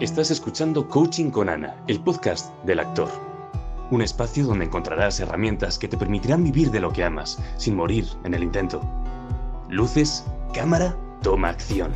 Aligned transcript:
Estás 0.00 0.30
escuchando 0.30 0.88
Coaching 0.88 1.28
con 1.28 1.50
Ana, 1.50 1.76
el 1.86 2.00
podcast 2.00 2.54
del 2.64 2.80
actor. 2.80 3.10
Un 3.90 4.00
espacio 4.00 4.46
donde 4.46 4.64
encontrarás 4.64 5.20
herramientas 5.20 5.78
que 5.78 5.88
te 5.88 5.98
permitirán 5.98 6.42
vivir 6.42 6.70
de 6.70 6.80
lo 6.80 6.90
que 6.90 7.04
amas, 7.04 7.38
sin 7.58 7.76
morir 7.76 8.06
en 8.24 8.32
el 8.32 8.42
intento. 8.42 8.80
Luces, 9.68 10.24
cámara, 10.54 10.96
toma 11.22 11.50
acción. 11.50 11.92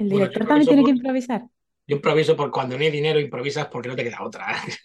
El 0.00 0.08
director 0.08 0.44
también 0.44 0.66
tiene 0.66 0.82
que 0.82 0.90
improvisar. 0.90 1.44
Yo 1.88 1.96
improviso 1.96 2.36
porque 2.36 2.52
cuando 2.52 2.76
no 2.76 2.84
hay 2.84 2.90
dinero 2.90 3.18
improvisas 3.18 3.66
porque 3.68 3.88
no 3.88 3.96
te 3.96 4.04
queda 4.04 4.22
otra. 4.22 4.46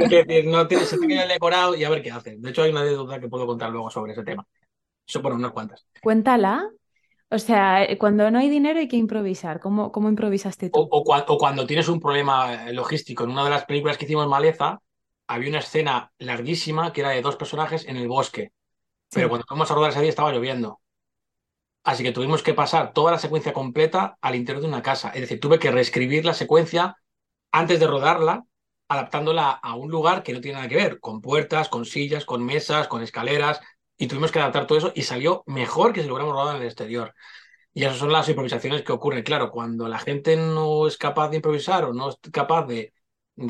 Es 0.00 0.10
decir, 0.10 0.46
no 0.46 0.66
tienes, 0.66 0.88
se 0.88 0.98
te 0.98 1.06
queda 1.06 1.22
el 1.24 1.28
decorado 1.28 1.76
y 1.76 1.84
a 1.84 1.90
ver 1.90 2.02
qué 2.02 2.10
haces. 2.10 2.40
De 2.40 2.50
hecho, 2.50 2.62
hay 2.62 2.70
una 2.70 2.80
anécdota 2.80 3.20
que 3.20 3.28
puedo 3.28 3.46
contar 3.46 3.70
luego 3.70 3.90
sobre 3.90 4.12
ese 4.12 4.24
tema. 4.24 4.46
Eso 5.06 5.22
por 5.22 5.32
unas 5.32 5.52
cuantas. 5.52 5.86
Cuéntala. 6.02 6.68
O 7.30 7.38
sea, 7.38 7.84
eh, 7.84 7.98
cuando 7.98 8.30
no 8.30 8.38
hay 8.38 8.48
dinero 8.48 8.78
hay 8.78 8.88
que 8.88 8.96
improvisar. 8.96 9.60
¿Cómo, 9.60 9.92
cómo 9.92 10.08
improvisaste 10.08 10.70
tú? 10.70 10.80
o 10.90 11.04
cua- 11.04 11.24
o 11.28 11.36
cuando 11.36 11.66
tienes 11.66 11.88
un 11.88 12.00
problema 12.00 12.68
eh, 12.68 12.72
logístico. 12.72 13.24
En 13.24 13.30
una 13.30 13.44
de 13.44 13.50
las 13.50 13.66
películas 13.66 13.98
que 13.98 14.06
hicimos 14.06 14.26
Maleza, 14.28 14.80
había 15.26 15.50
una 15.50 15.58
escena 15.58 16.10
larguísima 16.18 16.92
que 16.92 17.02
era 17.02 17.10
de 17.10 17.20
dos 17.20 17.36
personajes 17.36 17.86
en 17.86 17.96
el 17.98 18.08
bosque. 18.08 18.52
Pero 19.12 19.26
Sí. 19.26 19.28
cuando 19.28 19.46
fuimos 19.46 19.70
a 19.70 19.74
rodar 19.74 19.90
ese 19.90 20.00
día 20.00 20.10
estaba 20.10 20.32
lloviendo. 20.32 20.80
Así 21.88 22.02
que 22.02 22.12
tuvimos 22.12 22.42
que 22.42 22.52
pasar 22.52 22.92
toda 22.92 23.12
la 23.12 23.18
secuencia 23.18 23.54
completa 23.54 24.18
al 24.20 24.34
interior 24.34 24.60
de 24.60 24.68
una 24.68 24.82
casa. 24.82 25.08
Es 25.08 25.22
decir, 25.22 25.40
tuve 25.40 25.58
que 25.58 25.70
reescribir 25.70 26.22
la 26.22 26.34
secuencia 26.34 26.98
antes 27.50 27.80
de 27.80 27.86
rodarla, 27.86 28.44
adaptándola 28.88 29.52
a 29.52 29.74
un 29.74 29.90
lugar 29.90 30.22
que 30.22 30.34
no 30.34 30.42
tiene 30.42 30.56
nada 30.56 30.68
que 30.68 30.76
ver, 30.76 31.00
con 31.00 31.22
puertas, 31.22 31.70
con 31.70 31.86
sillas, 31.86 32.26
con 32.26 32.44
mesas, 32.44 32.88
con 32.88 33.02
escaleras, 33.02 33.62
y 33.96 34.06
tuvimos 34.06 34.30
que 34.30 34.38
adaptar 34.38 34.66
todo 34.66 34.76
eso 34.76 34.92
y 34.94 35.04
salió 35.04 35.44
mejor 35.46 35.94
que 35.94 36.02
si 36.02 36.08
lo 36.08 36.12
hubiéramos 36.12 36.34
rodado 36.34 36.56
en 36.56 36.62
el 36.62 36.68
exterior. 36.68 37.14
Y 37.72 37.84
esas 37.84 37.96
son 37.96 38.12
las 38.12 38.28
improvisaciones 38.28 38.82
que 38.82 38.92
ocurren. 38.92 39.22
Claro, 39.22 39.50
cuando 39.50 39.88
la 39.88 39.98
gente 39.98 40.36
no 40.36 40.86
es 40.88 40.98
capaz 40.98 41.30
de 41.30 41.36
improvisar 41.36 41.86
o 41.86 41.94
no 41.94 42.10
es 42.10 42.18
capaz 42.30 42.66
de, 42.66 42.92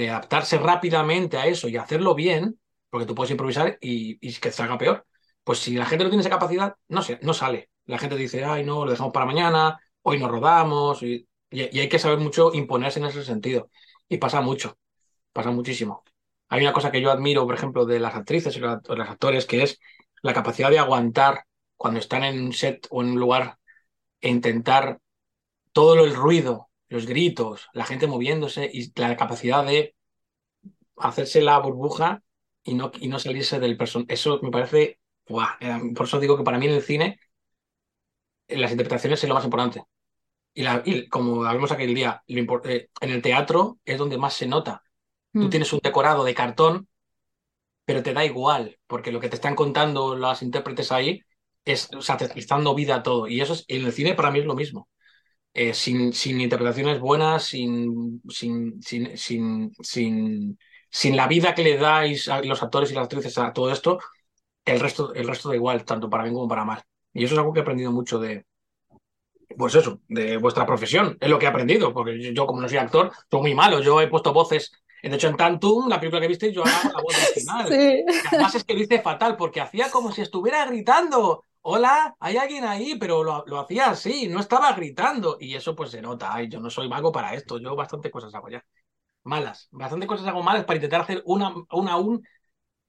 adaptarse 0.09 0.59
rápidamente 0.59 1.39
a 1.39 1.47
eso 1.49 1.67
y 1.67 1.77
hacerlo 1.77 2.15
bien, 2.15 2.61
porque 2.89 3.07
tú 3.07 3.17
puedes 3.17 3.33
improvisar 3.33 3.79
y, 3.81 4.17
y 4.21 4.33
que 4.35 4.53
salga 4.53 4.79
peor, 4.79 5.05
pues 5.43 5.59
si 5.59 5.75
la 5.75 5.87
gente 5.87 6.05
no 6.05 6.11
tiene 6.11 6.21
esa 6.21 6.31
capacidad, 6.31 6.77
no, 6.87 7.03
sé, 7.03 7.19
no 7.23 7.35
sale. 7.35 7.71
La 7.89 7.99
gente 7.99 8.17
dice, 8.17 8.45
ay, 8.45 8.65
no, 8.65 8.87
lo 8.87 8.93
dejamos 8.93 9.13
para 9.15 9.27
mañana, 9.27 9.81
hoy 10.03 10.21
nos 10.21 10.31
rodamos, 10.31 11.03
y, 11.03 11.29
y- 11.51 11.81
hay 11.81 11.91
que 11.91 11.99
saber 12.01 12.19
mucho 12.21 12.55
imponerse 12.55 13.01
en 13.01 13.07
ese 13.07 13.25
sentido. 13.25 13.71
Y 14.09 14.19
pasa 14.19 14.43
mucho, 14.43 14.79
pasa 15.33 15.51
muchísimo. 15.51 16.05
Hay 16.49 16.63
una 16.63 16.73
cosa 16.75 16.91
que 16.93 17.01
yo 17.03 17.11
admiro, 17.13 17.47
por 17.47 17.55
ejemplo, 17.57 17.87
de 17.87 18.01
las 18.01 18.15
actrices 18.17 18.57
y 18.57 18.61
los 18.61 18.81
actores, 19.11 19.47
que 19.47 19.63
es 19.65 19.81
la 20.23 20.35
capacidad 20.35 20.71
de 20.71 20.79
aguantar 20.81 21.45
cuando 21.77 22.01
están 22.01 22.25
en 22.25 22.41
un 22.43 22.53
set 22.55 22.87
o 22.91 23.03
en 23.03 23.11
un 23.11 23.21
lugar 23.21 23.59
e 24.21 24.29
intentar 24.31 25.01
todo 25.73 26.05
el 26.05 26.15
ruido, 26.15 26.71
los 26.89 27.07
gritos, 27.07 27.69
la 27.75 27.85
gente 27.87 28.07
moviéndose 28.07 28.71
y 28.73 28.93
la 29.01 29.17
capacidad 29.17 29.65
de 29.67 29.95
hacerse 30.97 31.41
la 31.43 31.59
burbuja 31.59 32.23
y 32.63 32.75
no, 32.75 32.91
y 33.01 33.09
no 33.09 33.19
salirse 33.19 33.61
del 33.61 33.77
personaje. 33.77 34.15
Eso 34.15 34.41
me 34.43 34.51
parece, 34.51 35.01
¡buah! 35.29 35.57
Eh, 35.61 35.79
por 35.95 36.07
eso 36.07 36.21
digo 36.21 36.37
que 36.37 36.45
para 36.45 36.59
mí 36.59 36.67
en 36.67 36.73
el 36.73 36.83
cine 36.83 37.21
las 38.49 38.71
interpretaciones 38.73 39.23
es 39.23 39.29
lo 39.29 39.35
más 39.35 39.45
importante. 39.45 39.83
Y, 40.55 40.63
la, 40.63 40.83
y 40.85 41.09
como 41.09 41.45
hablamos 41.45 41.73
aquel 41.73 41.95
día, 41.95 42.23
lo 42.29 42.63
eh, 42.67 42.91
en 43.01 43.11
el 43.11 43.23
teatro 43.23 43.79
es 43.85 43.99
donde 43.99 44.19
más 44.19 44.35
se 44.35 44.47
nota. 44.47 44.83
Tú 45.39 45.49
Mm. 45.49 45.51
tienes 45.51 45.73
un 45.73 45.81
decorado 45.83 46.25
de 46.25 46.35
cartón, 46.35 46.89
pero 47.85 48.03
te 48.03 48.13
da 48.13 48.25
igual, 48.25 48.79
porque 48.87 49.13
lo 49.13 49.21
que 49.21 49.29
te 49.29 49.37
están 49.37 49.55
contando 49.55 50.17
las 50.17 50.43
intérpretes 50.43 50.93
ahí 50.93 51.23
es, 51.65 51.89
o 51.95 52.03
sea, 52.03 52.17
te 52.17 52.27
está 52.39 52.57
dando 52.57 52.75
vida 52.75 52.97
a 52.97 53.03
todo. 53.03 53.27
Y 53.29 53.41
eso 53.41 53.55
es, 53.55 53.65
en 53.69 53.85
el 53.87 53.93
cine 53.93 54.15
para 54.15 54.31
mí 54.31 54.41
es 54.41 54.45
lo 54.47 54.55
mismo. 54.55 54.89
Eh, 55.55 55.75
sin, 55.75 56.13
sin 56.13 56.41
interpretaciones 56.41 57.01
buenas, 57.01 57.45
sin, 57.45 58.23
sin, 58.31 58.83
sin, 58.83 59.17
sin, 59.19 59.73
sin, 59.83 60.59
sin 60.91 61.17
la 61.17 61.29
vida 61.29 61.55
que 61.55 61.65
le 61.65 61.77
dais 61.79 62.29
a 62.29 62.43
los 62.43 62.63
actores 62.63 62.91
y 62.91 62.95
las 62.95 63.05
actrices 63.05 63.39
a 63.39 63.53
todo 63.53 63.73
esto, 63.73 63.99
el 64.65 64.81
resto, 64.81 65.15
el 65.15 65.29
resto 65.29 65.49
da 65.51 65.57
igual, 65.57 65.85
tanto 65.85 66.11
para 66.11 66.25
bien 66.25 66.35
como 66.35 66.49
para 66.49 66.65
mal. 66.65 66.83
Y 67.13 67.25
eso 67.25 67.35
es 67.35 67.39
algo 67.39 67.53
que 67.53 67.61
he 67.61 67.63
aprendido 67.63 67.91
mucho 67.93 68.19
de, 68.19 68.45
pues 69.57 69.75
eso, 69.75 70.01
de 70.09 70.37
vuestra 70.37 70.67
profesión. 70.67 71.17
Es 71.21 71.29
lo 71.29 71.39
que 71.39 71.47
he 71.47 71.49
aprendido, 71.49 71.93
porque 71.93 72.33
yo, 72.33 72.47
como 72.47 72.61
no 72.61 72.69
soy 72.69 72.79
actor, 72.79 73.11
soy 73.31 73.41
muy 73.41 73.55
malo. 73.55 73.81
Yo 73.81 74.01
he 74.01 74.09
puesto 74.09 74.33
voces. 74.33 74.73
De 75.03 75.15
hecho, 75.15 75.29
en 75.29 75.37
Tantum, 75.37 75.89
la 75.89 75.99
película 75.99 76.21
que 76.21 76.29
visteis, 76.29 76.55
yo 76.55 76.63
hago 76.65 76.93
la 76.93 77.03
voz 77.03 77.17
original. 77.33 77.69
Sí. 77.69 78.05
Además 78.31 78.55
es 78.55 78.65
que 78.65 78.75
lo 78.75 78.81
hice 78.81 79.01
fatal, 79.01 79.37
porque 79.37 79.61
hacía 79.61 79.91
como 79.91 80.13
si 80.13 80.23
estuviera 80.23 80.65
gritando. 80.67 81.45
Hola, 81.63 82.15
hay 82.21 82.37
alguien 82.37 82.65
ahí, 82.65 82.97
pero 82.99 83.23
lo, 83.23 83.45
lo 83.47 83.61
hacía 83.61 83.91
así, 83.91 84.29
no 84.29 84.41
estaba 84.41 84.73
gritando. 84.73 85.37
Y 85.41 85.55
eso 85.55 85.75
pues 85.75 85.91
se 85.91 86.03
nota. 86.03 86.35
Ay, 86.35 86.49
yo 86.49 86.61
no 86.61 86.71
soy 86.71 86.89
vago 86.89 87.13
para 87.13 87.35
esto, 87.35 87.59
yo 87.59 87.75
bastante 87.75 88.11
cosas 88.11 88.35
hago 88.35 88.49
ya. 88.49 88.65
Malas, 89.25 89.69
bastante 89.71 90.07
cosas 90.07 90.27
hago 90.27 90.43
malas 90.43 90.65
para 90.65 90.77
intentar 90.77 91.03
hacer 91.03 91.23
una, 91.27 91.55
una 91.71 91.93
aún 91.93 92.23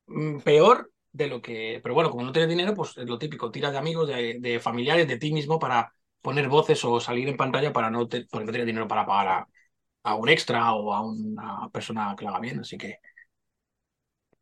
mm, 0.07 0.39
peor 0.39 0.88
de 1.11 1.27
lo 1.27 1.41
que. 1.41 1.79
Pero 1.83 1.95
bueno, 1.95 2.09
como 2.11 2.23
no 2.23 2.31
tienes 2.31 2.49
dinero, 2.49 2.73
pues 2.75 2.97
es 2.97 3.07
lo 3.07 3.17
típico, 3.19 3.51
tiras 3.51 3.71
de 3.71 3.77
amigos, 3.79 4.07
de, 4.07 4.59
familiares, 4.61 5.07
de 5.07 5.17
ti 5.17 5.31
mismo 5.33 5.59
para 5.59 5.93
poner 6.21 6.47
voces 6.49 6.83
o 6.85 6.99
salir 6.99 7.27
en 7.29 7.37
pantalla 7.37 7.73
para 7.73 7.89
no, 7.89 8.07
te- 8.07 8.25
porque 8.29 8.45
no 8.45 8.51
tienes 8.51 8.67
dinero 8.67 8.87
para 8.87 9.05
pagar 9.05 9.27
a, 9.27 9.47
a 10.11 10.15
un 10.15 10.29
extra 10.29 10.73
o 10.73 10.93
a 10.93 11.01
una 11.01 11.69
persona 11.71 12.15
que 12.17 12.25
lo 12.25 12.31
haga 12.31 12.39
bien. 12.41 12.59
Así 12.61 12.77
que 12.77 12.99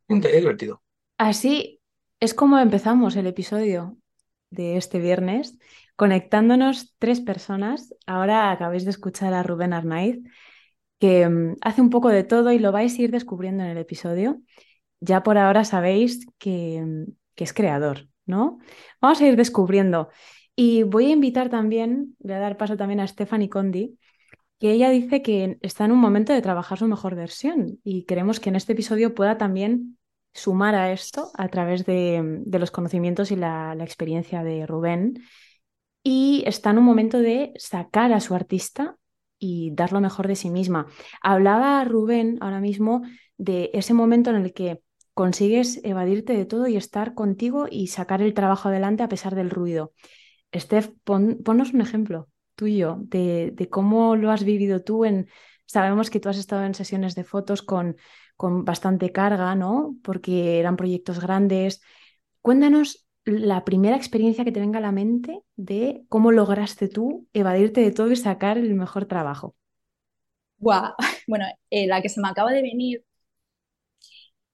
es 0.08 0.32
divertido. 0.40 0.82
Así 1.16 1.80
es 2.20 2.34
como 2.34 2.58
empezamos 2.58 3.16
el 3.16 3.26
episodio 3.26 3.96
de 4.50 4.76
este 4.76 4.98
viernes, 4.98 5.58
conectándonos 5.96 6.94
tres 6.98 7.20
personas. 7.20 7.94
Ahora 8.06 8.50
acabáis 8.50 8.84
de 8.84 8.90
escuchar 8.90 9.34
a 9.34 9.42
Rubén 9.42 9.72
Arnaiz, 9.72 10.18
que 11.00 11.28
mm, 11.28 11.56
hace 11.62 11.80
un 11.82 11.90
poco 11.90 12.08
de 12.10 12.24
todo 12.24 12.52
y 12.52 12.58
lo 12.58 12.72
vais 12.72 12.98
a 12.98 13.02
ir 13.02 13.10
descubriendo 13.12 13.64
en 13.64 13.70
el 13.70 13.78
episodio. 13.78 14.40
Ya 15.00 15.22
por 15.22 15.38
ahora 15.38 15.64
sabéis 15.64 16.26
que, 16.38 17.06
es 17.36 17.52
creador, 17.52 18.08
¿no? 18.26 18.58
Vamos 19.00 19.20
a 19.20 19.26
ir 19.26 19.36
descubriendo. 19.36 20.08
Y 20.56 20.82
voy 20.82 21.06
a 21.06 21.10
invitar 21.10 21.50
también, 21.50 22.16
voy 22.18 22.32
a 22.34 22.40
dar 22.40 22.56
paso 22.56 22.76
también 22.76 23.00
a 23.00 23.06
Stephanie 23.06 23.48
Condi, 23.48 23.98
que 24.58 24.72
ella 24.72 24.90
dice 24.90 25.22
que 25.22 25.58
está 25.62 25.84
en 25.84 25.92
un 25.92 25.98
momento 25.98 26.32
de 26.32 26.42
trabajar 26.42 26.78
su 26.78 26.88
mejor 26.88 27.14
versión 27.14 27.78
y 27.84 28.04
queremos 28.04 28.40
que 28.40 28.48
en 28.48 28.56
este 28.56 28.72
episodio 28.72 29.14
pueda 29.14 29.38
también 29.38 29.98
sumar 30.34 30.74
a 30.74 30.92
esto 30.92 31.30
a 31.34 31.48
través 31.48 31.86
de, 31.86 32.42
de 32.44 32.58
los 32.58 32.72
conocimientos 32.72 33.30
y 33.30 33.36
la, 33.36 33.76
la 33.76 33.84
experiencia 33.84 34.42
de 34.42 34.66
Rubén. 34.66 35.22
Y 36.02 36.42
está 36.46 36.70
en 36.70 36.78
un 36.78 36.84
momento 36.84 37.18
de 37.18 37.52
sacar 37.56 38.12
a 38.12 38.20
su 38.20 38.34
artista 38.34 38.96
y 39.38 39.70
dar 39.74 39.92
lo 39.92 40.00
mejor 40.00 40.26
de 40.26 40.36
sí 40.36 40.50
misma. 40.50 40.86
Hablaba 41.22 41.84
Rubén 41.84 42.38
ahora 42.40 42.60
mismo 42.60 43.02
de 43.36 43.70
ese 43.72 43.94
momento 43.94 44.30
en 44.30 44.36
el 44.36 44.52
que 44.52 44.80
consigues 45.18 45.80
evadirte 45.82 46.32
de 46.36 46.44
todo 46.44 46.68
y 46.68 46.76
estar 46.76 47.12
contigo 47.14 47.66
y 47.68 47.88
sacar 47.88 48.22
el 48.22 48.34
trabajo 48.34 48.68
adelante 48.68 49.02
a 49.02 49.08
pesar 49.08 49.34
del 49.34 49.50
ruido. 49.50 49.92
Steph, 50.54 50.90
pon, 51.02 51.42
ponnos 51.44 51.74
un 51.74 51.80
ejemplo 51.80 52.28
tuyo 52.54 52.98
de, 53.00 53.50
de 53.52 53.68
cómo 53.68 54.14
lo 54.14 54.30
has 54.30 54.44
vivido 54.44 54.84
tú 54.84 55.04
en... 55.04 55.28
Sabemos 55.66 56.10
que 56.10 56.20
tú 56.20 56.28
has 56.28 56.38
estado 56.38 56.62
en 56.62 56.74
sesiones 56.74 57.16
de 57.16 57.24
fotos 57.24 57.62
con, 57.62 57.96
con 58.36 58.64
bastante 58.64 59.10
carga, 59.10 59.56
¿no? 59.56 59.96
Porque 60.04 60.60
eran 60.60 60.76
proyectos 60.76 61.18
grandes. 61.18 61.80
Cuéntanos 62.40 63.04
la 63.24 63.64
primera 63.64 63.96
experiencia 63.96 64.44
que 64.44 64.52
te 64.52 64.60
venga 64.60 64.78
a 64.78 64.82
la 64.82 64.92
mente 64.92 65.40
de 65.56 66.04
cómo 66.08 66.30
lograste 66.30 66.86
tú 66.86 67.26
evadirte 67.32 67.80
de 67.80 67.90
todo 67.90 68.12
y 68.12 68.16
sacar 68.16 68.56
el 68.56 68.72
mejor 68.74 69.06
trabajo. 69.06 69.56
Buah. 70.58 70.94
Bueno, 71.26 71.44
eh, 71.70 71.88
la 71.88 72.00
que 72.00 72.08
se 72.08 72.22
me 72.22 72.28
acaba 72.28 72.52
de 72.52 72.62
venir, 72.62 73.04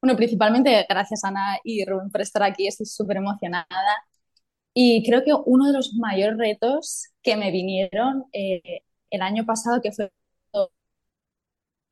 bueno, 0.04 0.16
principalmente 0.18 0.84
gracias 0.88 1.24
Ana 1.24 1.58
y 1.64 1.84
Rubén 1.86 2.10
por 2.10 2.20
estar 2.20 2.42
aquí, 2.42 2.66
estoy 2.66 2.84
súper 2.86 3.16
emocionada. 3.16 3.66
Y 4.74 5.04
creo 5.06 5.24
que 5.24 5.32
uno 5.46 5.66
de 5.66 5.72
los 5.72 5.94
mayores 5.94 6.36
retos 6.38 7.08
que 7.22 7.36
me 7.36 7.50
vinieron 7.50 8.24
eh, 8.32 8.82
el 9.10 9.22
año 9.22 9.46
pasado, 9.46 9.80
que 9.82 9.92
fue 9.92 10.10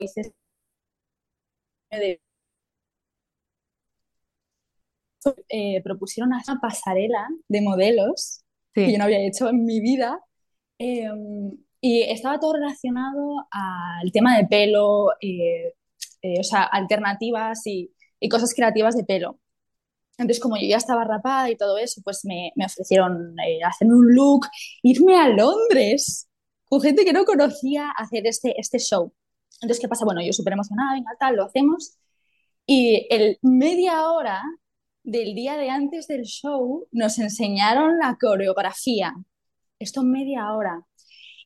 eh, 5.49 5.81
propusieron 5.83 6.33
una 6.33 6.43
pasarela 6.61 7.29
de 7.49 7.61
modelos 7.63 8.45
que 8.75 8.93
yo 8.93 8.99
no 8.99 9.05
había 9.05 9.21
hecho 9.27 9.49
en 9.49 9.65
mi 9.65 9.81
vida. 9.81 10.21
Eh, 10.79 11.09
y 11.81 12.03
estaba 12.03 12.39
todo 12.39 12.55
relacionado 12.55 13.47
al 13.51 14.13
tema 14.13 14.37
de 14.37 14.47
pelo, 14.47 15.13
eh, 15.21 15.75
eh, 16.23 16.41
o 16.41 16.45
sea, 16.45 16.63
alternativas 16.65 17.67
y, 17.67 17.93
y, 18.23 18.29
cosas 18.29 18.55
creativas 18.55 18.97
de 18.97 19.05
pelo. 19.05 19.39
Entonces, 20.19 20.41
como 20.41 20.57
yo 20.57 20.67
ya 20.67 20.77
estaba 20.77 21.05
rapada 21.05 21.51
y 21.51 21.57
todo 21.57 21.79
eso, 21.79 22.01
pues 22.05 22.25
me, 22.25 22.53
me 22.57 22.67
ofrecieron 22.67 23.35
eh, 23.41 23.61
hacer 23.65 23.89
un 23.89 24.15
look, 24.15 24.47
irme 24.83 25.17
a 25.19 25.29
Londres 25.29 26.29
con 26.67 26.81
gente 26.81 27.05
que 27.05 27.13
no 27.13 27.25
conocía, 27.25 27.91
hacer 27.97 28.27
este, 28.27 28.59
este 28.59 28.79
show. 28.79 29.13
Entonces, 29.61 29.81
¿qué 29.81 29.89
pasa? 29.89 30.05
Bueno, 30.05 30.23
yo 30.23 30.33
súper 30.33 30.55
emocionada, 30.55 30.95
venga, 30.95 31.11
tal, 31.19 31.37
lo 31.37 31.45
hacemos. 31.45 31.99
Y 32.67 33.07
el 33.11 33.39
media 33.43 34.11
hora 34.11 34.43
del 35.03 35.35
día 35.35 35.57
de 35.57 35.71
antes 35.71 36.07
del 36.07 36.23
show 36.23 36.87
nos 36.93 37.19
enseñaron 37.19 37.99
la 37.99 38.17
coreografía. 38.21 39.15
Esto 39.79 40.03
media 40.03 40.53
hora. 40.53 40.87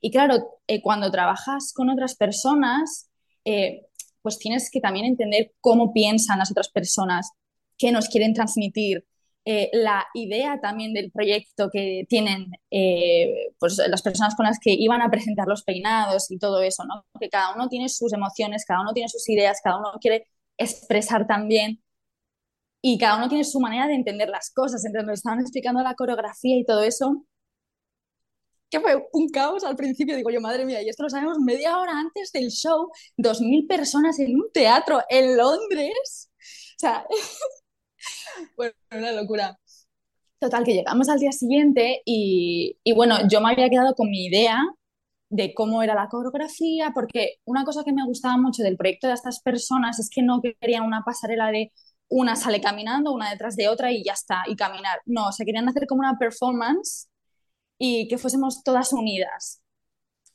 Y 0.00 0.11
claro, 0.11 0.61
eh, 0.67 0.82
cuando 0.82 1.11
trabajas 1.11 1.73
con 1.73 1.90
otras 1.90 2.17
personas, 2.17 3.11
eh, 3.44 3.87
pues 4.26 4.38
tienes 4.38 4.70
que 4.73 4.81
también 4.81 5.06
entender 5.06 5.52
cómo 5.61 5.93
piensan 5.93 6.40
las 6.40 6.50
otras 6.50 6.69
personas, 6.69 7.31
qué 7.78 7.93
nos 7.93 8.08
quieren 8.08 8.34
transmitir, 8.34 9.06
eh, 9.44 9.70
la 9.73 10.05
idea 10.14 10.61
también 10.61 10.93
del 10.93 11.12
proyecto 11.12 11.70
que 11.70 12.05
tienen 12.08 12.50
pues 13.61 13.78
las 13.88 14.02
personas 14.02 14.34
con 14.34 14.44
las 14.46 14.58
que 14.58 14.73
iban 14.73 15.00
a 15.02 15.11
presentar 15.11 15.46
los 15.46 15.62
peinados 15.62 16.32
y 16.32 16.38
todo 16.38 16.61
eso, 16.62 16.84
¿no? 16.84 17.06
Que 17.20 17.28
cada 17.28 17.55
uno 17.55 17.69
tiene 17.69 17.88
sus 17.88 18.12
emociones, 18.12 18.64
cada 18.67 18.81
uno 18.81 18.93
tiene 18.93 19.08
sus 19.08 19.28
ideas, 19.28 19.61
cada 19.62 19.78
uno 19.78 19.93
quiere 20.00 20.26
expresar 20.58 21.28
también 21.28 21.81
y 22.82 22.99
cada 22.99 23.19
uno 23.19 23.28
tiene 23.28 23.44
su 23.44 23.61
manera 23.61 23.87
de 23.87 23.94
entender 23.94 24.28
las 24.28 24.50
cosas. 24.52 24.84
Entonces, 24.84 25.06
nos 25.06 25.19
estaban 25.19 25.40
explicando 25.40 25.81
la 25.82 25.94
coreografía 25.94 26.56
y 26.56 26.64
todo 26.64 26.82
eso, 26.82 27.25
que 28.70 28.80
fue 28.80 29.06
un 29.12 29.28
caos 29.28 29.64
al 29.64 29.76
principio. 29.76 30.16
Digo 30.16 30.30
yo, 30.30 30.40
madre 30.40 30.64
mía, 30.64 30.82
y 30.82 30.88
esto 30.88 31.02
lo 31.02 31.10
sabemos 31.10 31.38
media 31.38 31.78
hora 31.78 31.98
antes 31.98 32.32
del 32.32 32.50
show, 32.50 32.90
dos 33.16 33.40
mil 33.40 33.66
personas 33.66 34.18
en 34.18 34.34
un 34.36 34.50
teatro 34.52 35.00
en 35.08 35.36
Londres. 35.36 36.30
O 36.76 36.78
sea, 36.78 37.06
bueno, 38.56 38.74
una 38.90 39.12
locura. 39.12 39.58
Total, 40.38 40.64
que 40.64 40.74
llegamos 40.74 41.08
al 41.08 41.18
día 41.18 41.32
siguiente 41.32 42.02
y, 42.04 42.76
bueno, 42.94 43.16
yo 43.28 43.40
me 43.40 43.52
había 43.52 43.70
quedado 43.70 43.94
con 43.94 44.10
mi 44.10 44.26
idea 44.26 44.62
de 45.30 45.54
cómo 45.54 45.82
era 45.82 45.94
la 45.94 46.08
coreografía, 46.08 46.92
porque 46.94 47.36
una 47.46 47.64
cosa 47.64 47.84
que 47.84 47.92
me 47.92 48.04
gustaba 48.04 48.36
mucho 48.36 48.62
del 48.62 48.76
proyecto 48.76 49.08
de 49.08 49.14
estas 49.14 49.40
personas 49.40 49.98
es 49.98 50.10
que 50.10 50.22
no 50.22 50.40
querían 50.60 50.84
una 50.84 51.02
pasarela 51.04 51.50
de 51.50 51.72
una 52.08 52.36
sale 52.36 52.60
caminando, 52.60 53.12
una 53.12 53.30
detrás 53.30 53.56
de 53.56 53.68
otra 53.68 53.90
y 53.92 54.04
ya 54.04 54.12
está, 54.12 54.42
y 54.46 54.56
caminar. 54.56 55.00
No, 55.06 55.32
se 55.32 55.44
querían 55.44 55.68
hacer 55.68 55.86
como 55.86 56.00
una 56.00 56.18
performance 56.18 57.08
y 57.78 58.08
que 58.08 58.19
fuésemos 58.19 58.62
todas 58.64 58.93
unidas, 58.93 59.62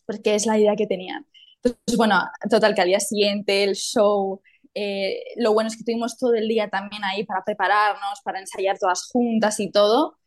porque 0.06 0.36
es 0.36 0.46
la 0.46 0.58
idea 0.60 0.76
que 0.76 0.88
tenían. 0.88 1.26
Entonces, 1.64 1.98
bueno, 1.98 2.22
total, 2.50 2.76
que 2.76 2.82
al 2.82 2.88
día 2.88 3.00
siguiente 3.00 3.64
el 3.64 3.76
show, 3.76 4.42
eh, 4.74 5.24
lo 5.38 5.54
bueno 5.54 5.70
es 5.70 5.78
que 5.78 5.84
tuvimos 5.84 6.18
todo 6.18 6.34
el 6.36 6.48
día 6.48 6.70
también 6.70 7.04
ahí 7.04 7.24
para 7.26 7.44
prepararnos, 7.44 8.22
para 8.24 8.40
ensayar 8.40 8.78
todas 8.80 9.08
juntas 9.12 9.60
y 9.60 9.72
todo, 9.72 10.18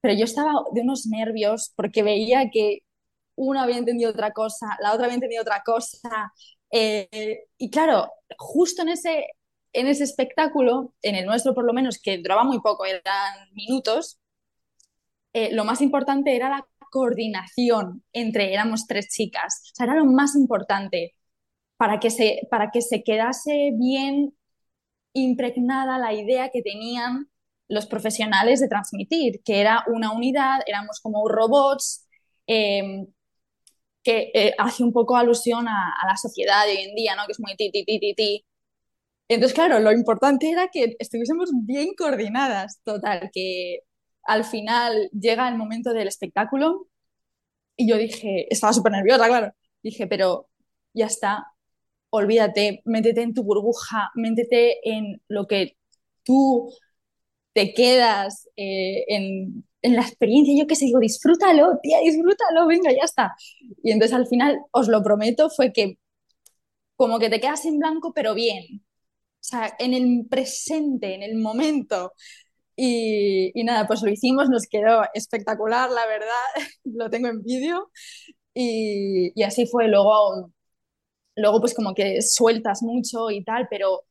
pero 0.00 0.14
yo 0.14 0.24
estaba 0.24 0.52
de 0.72 0.82
unos 0.82 1.06
nervios 1.06 1.72
porque 1.76 2.02
veía 2.02 2.50
que 2.50 2.80
una 3.36 3.64
había 3.64 3.78
entendido 3.78 4.10
otra 4.10 4.32
cosa, 4.32 4.66
la 4.80 4.92
otra 4.92 5.06
había 5.06 5.16
entendido 5.16 5.42
otra 5.42 5.62
cosa, 5.64 6.32
eh, 6.70 7.44
y 7.58 7.70
claro, 7.70 8.10
justo 8.38 8.82
en 8.82 8.90
ese, 8.90 9.26
en 9.72 9.86
ese 9.88 10.04
espectáculo, 10.04 10.94
en 11.02 11.16
el 11.16 11.26
nuestro 11.26 11.54
por 11.54 11.64
lo 11.64 11.72
menos, 11.72 11.98
que 12.00 12.18
duraba 12.18 12.44
muy 12.44 12.60
poco, 12.60 12.84
eran 12.86 13.50
minutos, 13.52 14.18
eh, 15.36 15.50
lo 15.52 15.64
más 15.66 15.82
importante 15.82 16.34
era 16.34 16.48
la 16.48 16.66
coordinación 16.90 18.02
entre, 18.14 18.54
éramos 18.54 18.86
tres 18.86 19.08
chicas, 19.08 19.62
o 19.72 19.74
sea, 19.74 19.84
era 19.86 19.96
lo 19.96 20.06
más 20.06 20.34
importante 20.34 21.14
para 21.76 22.00
que 22.00 22.10
se, 22.10 22.48
para 22.50 22.70
que 22.70 22.80
se 22.80 23.02
quedase 23.04 23.72
bien 23.74 24.34
impregnada 25.12 25.98
la 25.98 26.14
idea 26.14 26.50
que 26.50 26.62
tenían 26.62 27.28
los 27.68 27.86
profesionales 27.86 28.60
de 28.60 28.68
transmitir, 28.68 29.42
que 29.44 29.60
era 29.60 29.84
una 29.88 30.12
unidad, 30.12 30.60
éramos 30.66 31.00
como 31.02 31.28
robots, 31.28 32.06
em, 32.46 33.06
que 34.02 34.30
eh, 34.34 34.54
hace 34.58 34.84
un 34.84 34.92
poco 34.92 35.16
alusión 35.16 35.68
a, 35.68 35.94
la 36.06 36.16
sociedad 36.16 36.64
de 36.66 36.72
hoy 36.72 36.82
en 36.88 36.94
día, 36.94 37.16
¿no? 37.16 37.26
que 37.26 37.32
es 37.32 37.40
muy 37.40 37.56
ti, 37.56 37.70
ti, 37.70 37.84
ti, 37.84 37.98
ti, 38.00 38.14
ti, 38.14 38.46
entonces, 39.28 39.54
claro, 39.54 39.80
lo 39.80 39.92
importante 39.92 40.50
era 40.50 40.68
que 40.68 40.96
estuviésemos 40.98 41.50
bien 41.64 41.94
coordinadas, 41.98 42.80
total, 42.84 43.30
que 43.32 43.80
al 44.26 44.44
final 44.44 45.10
llega 45.12 45.48
el 45.48 45.56
momento 45.56 45.92
del 45.92 46.08
espectáculo 46.08 46.88
y 47.76 47.88
yo 47.88 47.96
dije, 47.98 48.46
estaba 48.52 48.72
súper 48.72 48.92
nerviosa, 48.92 49.26
claro, 49.28 49.52
dije, 49.82 50.06
pero 50.06 50.48
ya 50.94 51.06
está, 51.06 51.46
olvídate, 52.10 52.82
métete 52.84 53.22
en 53.22 53.34
tu 53.34 53.44
burbuja, 53.44 54.10
métete 54.14 54.88
en 54.88 55.22
lo 55.28 55.46
que 55.46 55.76
tú 56.24 56.72
te 57.52 57.74
quedas, 57.74 58.48
eh, 58.56 59.04
en, 59.08 59.64
en, 59.82 59.96
la 59.96 60.02
experiencia, 60.02 60.54
yo 60.58 60.66
qué 60.66 60.76
sé, 60.76 60.86
digo, 60.86 61.00
disfrútalo, 61.00 61.78
tía, 61.82 62.00
disfrútalo, 62.00 62.66
venga, 62.66 62.92
ya 62.92 63.04
está. 63.04 63.34
Y 63.82 63.92
entonces 63.92 64.16
al 64.16 64.26
final, 64.26 64.60
os 64.72 64.88
lo 64.88 65.02
prometo, 65.02 65.50
fue 65.50 65.72
que 65.72 65.98
como 66.96 67.18
que 67.18 67.30
te 67.30 67.40
quedas 67.40 67.64
en 67.66 67.78
blanco, 67.78 68.12
pero 68.14 68.34
bien, 68.34 68.82
o 69.46 69.48
sea, 69.48 69.76
en 69.78 69.94
el 69.94 70.26
presente, 70.28 71.14
en 71.14 71.22
el 71.22 71.36
momento. 71.36 72.12
Y, 72.76 73.52
y, 73.58 73.64
nada, 73.64 73.86
pues 73.86 74.02
lo 74.02 74.10
hicimos, 74.10 74.50
nos 74.50 74.66
quedó 74.66 75.04
espectacular, 75.14 75.90
la 75.90 76.06
verdad, 76.06 76.28
lo 76.84 77.10
tengo 77.10 77.28
en 77.28 77.42
vídeo. 77.42 77.90
Y, 78.54 79.32
y, 79.34 79.42
así 79.44 79.66
fue, 79.66 79.88
luego, 79.88 80.52
luego 81.36 81.60
pues 81.60 81.74
como 81.74 81.94
que 81.94 82.22
sueltas 82.22 82.82
mucho 82.82 83.30
y 83.30 83.44
tal, 83.44 83.68
pero 83.70 84.02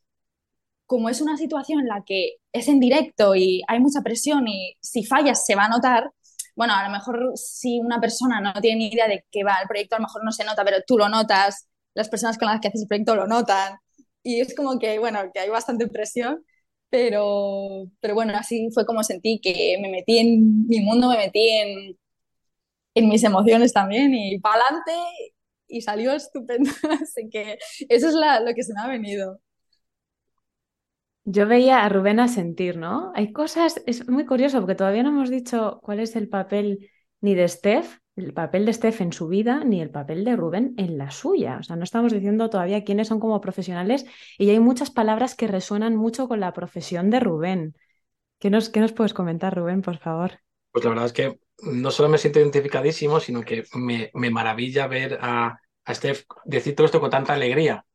como 0.86 1.10
es 1.10 1.22
una 1.22 1.38
situación 1.38 1.80
en 1.82 1.88
la 1.88 2.04
que 2.06 2.36
es 2.52 2.68
en 2.68 2.80
directo 2.80 3.36
y 3.36 3.64
hay 3.68 3.80
mucha 3.80 4.02
presión 4.02 4.48
y 4.48 4.76
si 4.82 5.04
fallas 5.06 5.46
se 5.46 5.56
va 5.56 5.66
a 5.66 5.70
notar, 5.70 6.12
bueno, 6.56 6.74
a 6.76 6.86
lo 6.86 6.92
mejor 6.92 7.32
si 7.36 7.80
una 7.80 8.00
persona 8.00 8.40
no 8.42 8.54
tiene 8.62 8.78
ni 8.80 8.88
idea 8.88 9.08
de 9.08 9.26
qué 9.32 9.44
va 9.44 9.60
el 9.62 9.68
proyecto, 9.68 9.96
a 9.96 10.00
lo 10.00 10.04
mejor 10.04 10.24
no 10.24 10.32
se 10.32 10.46
nota, 10.46 10.64
pero 10.64 10.78
tú 10.86 10.98
lo 10.98 11.10
notas, 11.10 11.68
las 11.94 12.10
personas 12.10 12.38
con 12.38 12.48
las 12.48 12.62
que 12.62 12.68
haces 12.70 12.82
el 12.84 12.88
proyecto 12.88 13.16
lo 13.16 13.28
notan 13.28 13.78
y 14.24 14.42
es 14.42 14.56
como 14.56 14.80
que, 14.80 15.00
bueno, 15.00 15.20
que 15.34 15.40
hay 15.40 15.50
bastante 15.50 15.88
presión, 15.88 16.44
pero, 16.90 17.88
pero 18.00 18.16
bueno, 18.16 18.34
así 18.38 18.70
fue 18.74 18.86
como 18.86 19.04
sentí 19.04 19.40
que 19.42 19.78
me 19.82 19.90
metí 19.90 20.20
en 20.20 20.68
mi 20.68 20.80
mundo, 20.82 21.10
me 21.10 21.18
metí 21.18 21.50
en, 21.50 21.98
en 22.96 23.10
mis 23.10 23.24
emociones 23.24 23.74
también 23.74 24.14
y 24.16 24.40
para 24.40 24.62
adelante 24.66 24.94
y 25.68 25.82
salió 25.82 26.14
estupendo, 26.14 26.70
así 27.02 27.30
que 27.32 27.58
eso 27.90 28.10
es 28.10 28.16
lo 28.16 28.54
que 28.56 28.64
se 28.64 28.74
me 28.74 28.82
ha 28.82 28.88
venido. 28.88 29.40
Yo 31.24 31.48
veía 31.48 31.84
a 31.84 31.90
Rubén 31.90 32.20
a 32.20 32.28
sentir, 32.28 32.78
¿no? 32.78 33.12
Hay 33.16 33.32
cosas, 33.34 33.82
es 33.88 34.08
muy 34.08 34.26
curioso 34.26 34.60
porque 34.60 34.76
todavía 34.76 35.02
no 35.04 35.10
hemos 35.10 35.30
dicho 35.30 35.80
cuál 35.84 36.00
es 36.00 36.16
el 36.16 36.30
papel 36.30 36.92
ni 37.22 37.34
de 37.36 37.48
Steph, 37.48 37.98
el 38.16 38.34
papel 38.34 38.66
de 38.66 38.74
Steph 38.74 39.02
en 39.02 39.12
su 39.12 39.28
vida, 39.28 39.64
ni 39.64 39.82
el 39.82 39.90
papel 39.90 40.24
de 40.24 40.36
Rubén 40.36 40.74
en 40.78 40.98
la 40.98 41.12
suya. 41.12 41.58
O 41.60 41.64
sea, 41.64 41.76
no 41.76 41.84
estamos 41.84 42.14
diciendo 42.14 42.50
todavía 42.50 42.84
quiénes 42.84 43.10
son 43.10 43.20
como 43.20 43.42
profesionales 43.42 44.06
y 44.38 44.50
hay 44.50 44.60
muchas 44.60 44.90
palabras 44.90 45.36
que 45.36 45.48
resuenan 45.48 45.96
mucho 45.96 46.28
con 46.28 46.40
la 46.40 46.54
profesión 46.54 47.10
de 47.10 47.20
Rubén. 47.20 47.76
¿Qué 48.40 48.50
nos, 48.50 48.70
qué 48.70 48.80
nos 48.80 48.94
puedes 48.94 49.14
comentar, 49.14 49.56
Rubén, 49.56 49.82
por 49.82 49.98
favor? 49.98 50.40
Pues 50.72 50.84
la 50.86 50.90
verdad 50.90 51.06
es 51.06 51.14
que 51.14 51.40
no 51.64 51.92
solo 51.92 52.10
me 52.10 52.18
siento 52.18 52.40
identificadísimo, 52.40 53.20
sino 53.20 53.42
que 53.42 53.64
me, 53.76 54.12
me 54.14 54.30
maravilla 54.30 54.88
ver 54.88 55.18
a, 55.22 55.60
a 55.84 55.94
Steph 55.94 56.24
decir 56.46 56.76
todo 56.76 56.86
esto 56.86 57.00
con 57.00 57.10
tanta 57.10 57.34
alegría, 57.34 57.86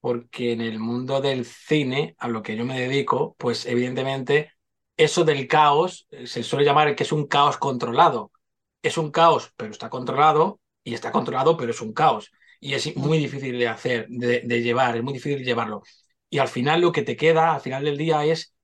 porque 0.00 0.52
en 0.52 0.60
el 0.60 0.78
mundo 0.78 1.20
del 1.20 1.44
cine, 1.44 2.14
a 2.18 2.28
lo 2.28 2.42
que 2.42 2.56
yo 2.56 2.64
me 2.64 2.78
dedico, 2.78 3.36
pues 3.38 3.66
evidentemente 3.66 4.52
eso 4.96 5.24
del 5.24 5.46
caos 5.46 6.06
eh, 6.10 6.26
se 6.26 6.42
suele 6.42 6.64
llamar 6.64 6.94
que 6.94 7.04
es 7.04 7.12
un 7.12 7.26
caos 7.26 7.56
controlado 7.56 8.32
es 8.82 8.98
un 8.98 9.10
caos, 9.10 9.52
pero 9.56 9.70
está 9.70 9.90
controlado, 9.90 10.60
y 10.84 10.94
está 10.94 11.12
controlado, 11.12 11.56
pero 11.56 11.70
es 11.70 11.80
un 11.80 11.92
caos. 11.92 12.32
Y 12.60 12.74
es 12.74 12.96
muy 12.96 13.18
difícil 13.18 13.58
de 13.58 13.68
hacer, 13.68 14.06
de, 14.08 14.62
llevar, 14.62 14.96
es 14.96 15.02
muy 15.02 15.14
difícil 15.14 15.44
llevarlo. 15.44 15.82
Y 16.30 16.38
al 16.38 16.48
final 16.48 16.80
lo 16.80 16.92
que 16.92 17.02
te 17.02 17.16
queda, 17.16 17.54
al 17.54 17.60
final 17.60 17.84
del 17.84 17.98
día, 17.98 18.24
es 18.24 18.54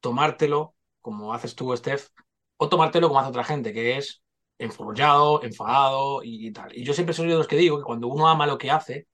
tomártelo, 0.00 0.74
como 1.00 1.34
haces 1.34 1.54
tú, 1.54 1.74
Steph, 1.76 2.08
o 2.56 2.68
tomártelo 2.68 3.08
como 3.08 3.20
hace 3.20 3.30
otra 3.30 3.44
gente, 3.44 3.72
que 3.72 3.96
es 3.96 4.22
enfollado, 4.58 5.42
enfadado 5.42 6.22
y, 6.22 6.52
tal. 6.52 6.76
Y 6.76 6.84
yo 6.84 6.92
siempre 6.94 7.14
soy 7.14 7.28
de 7.28 7.34
los 7.34 7.48
que 7.48 7.56
digo 7.56 7.78
que 7.78 7.84
cuando 7.84 8.08
uno 8.08 8.28
ama 8.28 8.46
lo 8.46 8.58
que 8.58 8.70
hace, 8.70 9.08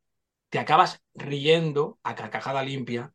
te 0.48 0.58
acabas 0.58 1.02
riendo 1.14 1.98
a 2.02 2.14
carcajada 2.14 2.62
limpia 2.62 3.12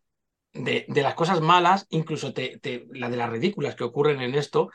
de, 0.53 0.85
las 0.87 1.15
cosas 1.15 1.41
malas, 1.41 1.87
incluso 1.89 2.33
te, 2.33 2.59
la 2.91 3.09
de 3.09 3.17
las 3.17 3.29
ridículas 3.29 3.75
que 3.75 3.83
ocurren 3.83 4.21
en 4.21 4.35
esto, 4.35 4.69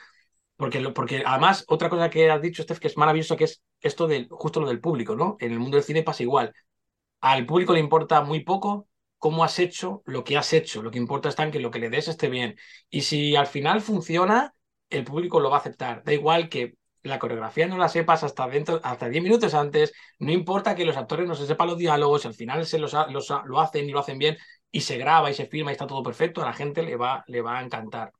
porque, 0.56 0.80
porque 0.90 1.22
además, 1.26 1.64
otra 1.68 1.90
cosa 1.90 2.10
que 2.10 2.30
has 2.30 2.40
dicho, 2.42 2.62
Steph, 2.62 2.78
que 2.78 2.88
es 2.88 2.96
maravilloso, 2.96 3.36
que 3.36 3.44
es 3.44 3.62
esto 3.80 4.06
de 4.06 4.26
justo 4.30 4.60
lo 4.60 4.68
del 4.68 4.80
público, 4.80 5.14
¿no? 5.16 5.36
En 5.40 5.52
el 5.52 5.58
mundo 5.58 5.76
del 5.76 5.84
cine 5.84 6.02
pasa 6.02 6.22
igual. 6.22 6.52
Al 7.20 7.46
público 7.46 7.74
le 7.74 7.80
importa 7.80 8.22
muy 8.22 8.40
poco 8.44 8.88
cómo 9.18 9.44
has 9.44 9.58
hecho 9.58 10.02
lo 10.06 10.24
que 10.24 10.36
has 10.36 10.52
hecho. 10.52 10.82
Lo 10.82 10.90
que 10.90 10.98
importa 10.98 11.28
es 11.28 11.36
que 11.36 11.60
lo 11.60 11.70
que 11.70 11.78
le 11.78 11.90
des 11.90 12.08
esté 12.08 12.28
bien. 12.28 12.56
Y 12.90 13.02
si 13.02 13.36
al 13.36 13.46
final 13.46 13.80
funciona, 13.80 14.54
el 14.90 15.04
público 15.04 15.40
lo 15.40 15.50
va 15.50 15.56
a 15.56 15.60
aceptar. 15.60 16.02
Da 16.04 16.12
igual 16.12 16.48
que 16.48 16.74
la 17.02 17.18
coreografía 17.18 17.66
no 17.66 17.78
la 17.78 17.88
sepas 17.88 18.24
hasta 18.24 18.48
dentro, 18.48 18.80
hasta 18.82 19.08
10 19.08 19.22
minutos 19.22 19.54
antes, 19.54 19.92
no 20.18 20.32
importa 20.32 20.74
que 20.74 20.84
los 20.84 20.96
actores 20.96 21.26
no 21.26 21.34
se 21.34 21.46
sepan 21.46 21.68
los 21.68 21.78
diálogos, 21.78 22.26
al 22.26 22.34
final 22.34 22.66
se 22.66 22.78
los, 22.78 22.94
los, 23.10 23.32
lo 23.44 23.60
hacen 23.60 23.88
y 23.88 23.92
lo 23.92 24.00
hacen 24.00 24.18
bien 24.18 24.36
y 24.70 24.80
se 24.80 24.98
graba 24.98 25.30
y 25.30 25.34
se 25.34 25.46
filma 25.46 25.70
y 25.70 25.72
está 25.72 25.86
todo 25.86 26.02
perfecto, 26.02 26.42
a 26.42 26.46
la 26.46 26.52
gente 26.52 26.82
le 26.82 26.96
va, 26.96 27.24
le 27.28 27.40
va 27.42 27.58
a 27.58 27.62
encantar. 27.62 28.12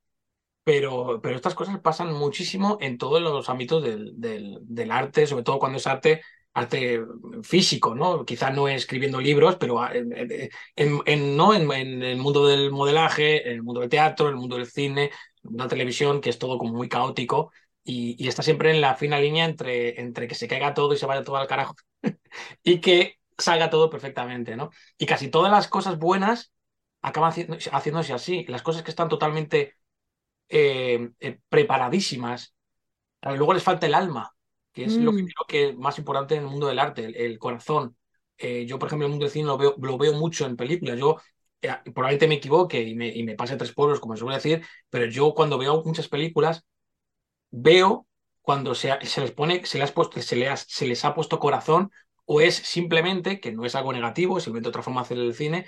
Pero, 0.67 1.21
pero 1.23 1.37
estas 1.37 1.55
cosas 1.55 1.79
pasan 1.79 2.13
muchísimo 2.13 2.77
en 2.81 2.99
todos 2.99 3.23
los 3.23 3.49
ámbitos 3.49 3.85
del, 3.85 4.13
del, 4.17 4.91
arte, 4.91 5.25
sobre 5.29 5.45
todo 5.45 5.61
cuando 5.61 5.79
es 5.79 5.87
arte 5.87 6.23
arte 6.55 7.03
físico, 7.43 7.95
¿no? 7.95 8.25
Quizá 8.25 8.51
no 8.51 8.67
escribiendo 8.67 9.21
libros, 9.21 9.57
pero 9.61 9.81
ah, 9.81 9.93
en, 9.95 11.37
¿no? 11.37 11.55
en, 11.55 12.03
el 12.03 12.17
mundo 12.17 12.47
del 12.49 12.73
modelaje, 12.73 13.47
en 13.49 13.57
el 13.57 13.63
mundo 13.63 13.81
del 13.81 13.91
teatro, 13.91 14.27
en 14.27 14.33
el 14.35 14.41
mundo 14.41 14.57
del 14.57 14.67
cine, 14.67 15.13
en 15.45 15.57
la 15.57 15.69
televisión, 15.69 16.21
que 16.21 16.31
es 16.31 16.39
todo 16.39 16.59
como 16.59 16.73
muy 16.75 16.89
caótico 16.89 17.53
y, 17.87 18.27
está 18.27 18.43
siempre 18.43 18.73
en 18.73 18.81
la 18.81 18.97
fina 18.97 19.21
línea 19.21 19.45
entre, 19.45 20.01
entre 20.01 20.27
que 20.27 20.35
se 20.35 20.49
caiga 20.49 20.75
todo 20.75 20.93
y 20.95 20.97
se 20.97 21.07
vaya 21.07 21.23
todo 21.23 21.37
al 21.37 21.47
carajo 21.47 21.77
y 22.65 22.81
que 22.81 23.19
salga 23.39 23.71
todo 23.71 23.89
perfectamente, 23.89 24.57
¿no? 24.57 24.71
Y 24.99 25.07
casi 25.07 25.29
todas 25.29 25.53
las 25.53 25.69
cosas 25.69 25.99
buenas 25.99 26.53
acaban 27.03 27.33
haciéndose 27.33 28.13
así. 28.13 28.45
Las 28.49 28.63
cosas 28.63 28.83
que 28.83 28.91
están 28.91 29.09
totalmente 29.09 29.77
eh, 30.49 31.11
eh, 31.21 31.39
preparadísimas, 31.49 32.55
luego 33.23 33.55
les 33.55 33.63
falta 33.63 33.87
el 33.87 33.95
alma, 33.95 34.33
que 34.73 34.85
es 34.85 34.97
lo 34.97 35.13
que 35.13 35.23
mm. 35.23 35.27
creo 35.27 35.47
que 35.49 35.69
es 35.71 35.77
más 35.77 35.99
importante 35.99 36.35
en 36.35 36.43
el 36.43 36.49
mundo 36.49 36.67
del 36.67 36.79
arte, 36.79 37.25
el, 37.25 37.39
corazón. 37.39 37.97
Eh, 38.39 38.67
yo, 38.67 38.79
por 38.79 38.89
ejemplo, 38.89 39.07
en 39.07 39.11
el 39.11 39.13
mundo 39.13 39.25
del 39.25 39.33
cine 39.33 39.47
lo 39.47 39.59
veo, 39.59 39.75
lo 39.81 39.99
veo 39.99 40.13
mucho 40.13 40.47
en 40.47 40.57
películas. 40.57 40.99
Yo 40.99 41.17
probablemente 41.95 42.29
me 42.29 42.35
equivoque 42.37 42.83
y 42.83 42.95
me, 42.95 43.09
y 43.09 43.23
me 43.25 43.35
pase 43.35 43.57
tres 43.57 43.73
pueblos, 43.73 43.99
como 43.99 44.15
se 44.15 44.21
suele 44.21 44.37
decir, 44.37 44.65
pero 44.91 45.07
yo 45.07 45.35
cuando 45.35 45.59
veo 45.59 45.83
muchas 45.85 46.09
películas 46.09 46.65
veo 47.51 48.07
cuando 48.43 48.75
se, 48.75 48.95
se 49.07 49.21
les 49.21 49.33
pone, 49.33 49.65
se 49.65 49.79
les, 49.79 49.91
puesto, 49.91 50.21
se, 50.23 50.37
les, 50.37 50.61
se 50.69 50.87
les 50.87 51.05
ha 51.05 51.15
puesto 51.15 51.41
corazón 51.41 51.91
o 52.27 52.41
es 52.41 52.57
simplemente, 52.57 53.41
que 53.41 53.53
no 53.53 53.65
es 53.65 53.75
algo 53.75 53.93
negativo, 53.93 54.41
simplemente 54.41 54.69
otra 54.69 54.83
forma 54.83 55.01
de 55.01 55.05
hacer 55.05 55.19
el 55.19 55.35
cine, 55.35 55.67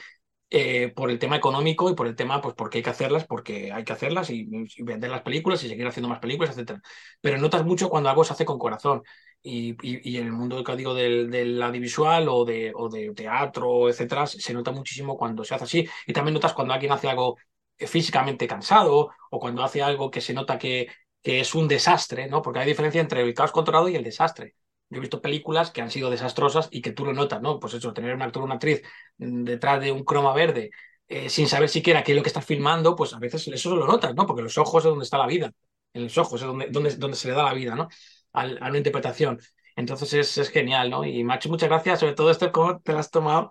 eh, 0.50 0.88
por 0.94 1.10
el 1.10 1.18
tema 1.18 1.36
económico 1.36 1.90
y 1.90 1.94
por 1.94 2.06
el 2.06 2.16
tema, 2.16 2.40
pues 2.40 2.54
porque 2.54 2.78
hay 2.78 2.84
que 2.84 2.90
hacerlas, 2.90 3.26
porque 3.26 3.72
hay 3.72 3.84
que 3.84 3.92
hacerlas 3.92 4.30
y, 4.30 4.48
vender 4.78 5.10
las 5.10 5.22
películas 5.22 5.62
y 5.62 5.68
seguir 5.68 5.86
haciendo 5.86 6.08
más 6.08 6.20
películas, 6.20 6.56
etc. 6.56 6.80
Pero 7.20 7.38
notas 7.38 7.64
mucho 7.64 7.88
cuando 7.90 8.08
algo 8.08 8.24
se 8.24 8.32
hace 8.32 8.44
con 8.44 8.58
corazón. 8.58 9.02
Y, 9.42 9.76
y, 9.82 10.16
en 10.16 10.26
el 10.26 10.32
mundo 10.32 10.64
digo 10.76 10.94
del, 10.94 11.30
del 11.30 11.62
audiovisual 11.62 12.28
o 12.28 12.44
de, 12.44 12.72
o 12.74 12.88
teatro, 13.14 13.88
etcétera, 13.88 14.26
se 14.26 14.52
nota 14.54 14.72
muchísimo 14.72 15.16
cuando 15.16 15.44
se 15.44 15.54
hace 15.54 15.64
así. 15.64 15.88
Y 16.06 16.12
también 16.12 16.34
notas 16.34 16.54
cuando 16.54 16.74
alguien 16.74 16.92
hace 16.92 17.08
algo 17.08 17.36
físicamente 17.78 18.46
cansado 18.48 19.10
o 19.30 19.38
cuando 19.40 19.62
hace 19.62 19.82
algo 19.82 20.10
que 20.10 20.20
se 20.20 20.34
nota 20.34 20.58
que, 20.58 20.88
que 21.22 21.40
es 21.40 21.54
un 21.54 21.68
desastre, 21.68 22.28
¿no? 22.28 22.42
Porque 22.42 22.60
hay 22.60 22.66
diferencia 22.66 23.00
entre 23.00 23.22
el 23.22 23.34
caos 23.34 23.52
controlado 23.52 23.88
y 23.88 23.96
el 23.96 24.04
desastre. 24.04 24.54
Yo 24.90 24.98
he 24.98 25.00
visto 25.00 25.20
películas 25.20 25.70
que 25.70 25.82
han 25.82 25.90
sido 25.90 26.10
desastrosas 26.10 26.68
y 26.70 26.80
que 26.80 26.92
tú 26.92 27.04
lo 27.04 27.12
notas, 27.12 27.42
¿no? 27.42 27.58
Pues 27.60 27.74
eso, 27.74 27.92
tener 27.92 28.14
un 28.14 28.22
actor 28.22 28.42
o 28.42 28.46
una 28.46 28.54
actriz 28.54 28.82
detrás 29.16 29.80
de 29.80 29.92
un 29.92 30.04
croma 30.04 30.32
verde 30.32 30.70
eh, 31.08 31.30
sin 31.30 31.48
saber 31.48 31.70
siquiera 31.70 32.04
qué 32.04 32.12
es 32.12 32.16
lo 32.16 32.22
que 32.22 32.28
estás 32.28 32.44
filmando, 32.44 32.94
pues 32.94 33.14
a 33.14 33.18
veces 33.18 33.48
eso 33.48 33.74
lo 33.74 33.86
notas, 33.86 34.14
¿no? 34.14 34.26
Porque 34.26 34.42
los 34.42 34.58
ojos 34.58 34.84
es 34.84 34.90
donde 34.90 35.04
está 35.04 35.16
la 35.16 35.26
vida. 35.26 35.52
En 35.94 36.04
los 36.04 36.18
ojos 36.18 36.40
es 36.42 36.46
donde, 36.46 36.68
donde, 36.68 37.16
se 37.16 37.28
le 37.28 37.34
da 37.34 37.44
la 37.44 37.54
vida, 37.54 37.74
¿no? 37.74 37.88
A, 38.32 38.44
una 38.44 38.76
interpretación. 38.76 39.40
Entonces 39.74 40.36
es, 40.36 40.50
genial, 40.50 40.90
¿no? 40.90 41.04
Y 41.04 41.24
Macho, 41.24 41.48
muchas 41.48 41.70
gracias, 41.70 42.00
sobre 42.00 42.14
todo 42.14 42.30
esto, 42.30 42.52
cómo 42.52 42.80
te 42.80 42.92
lo 42.92 42.98
has 42.98 43.10
tomado 43.10 43.50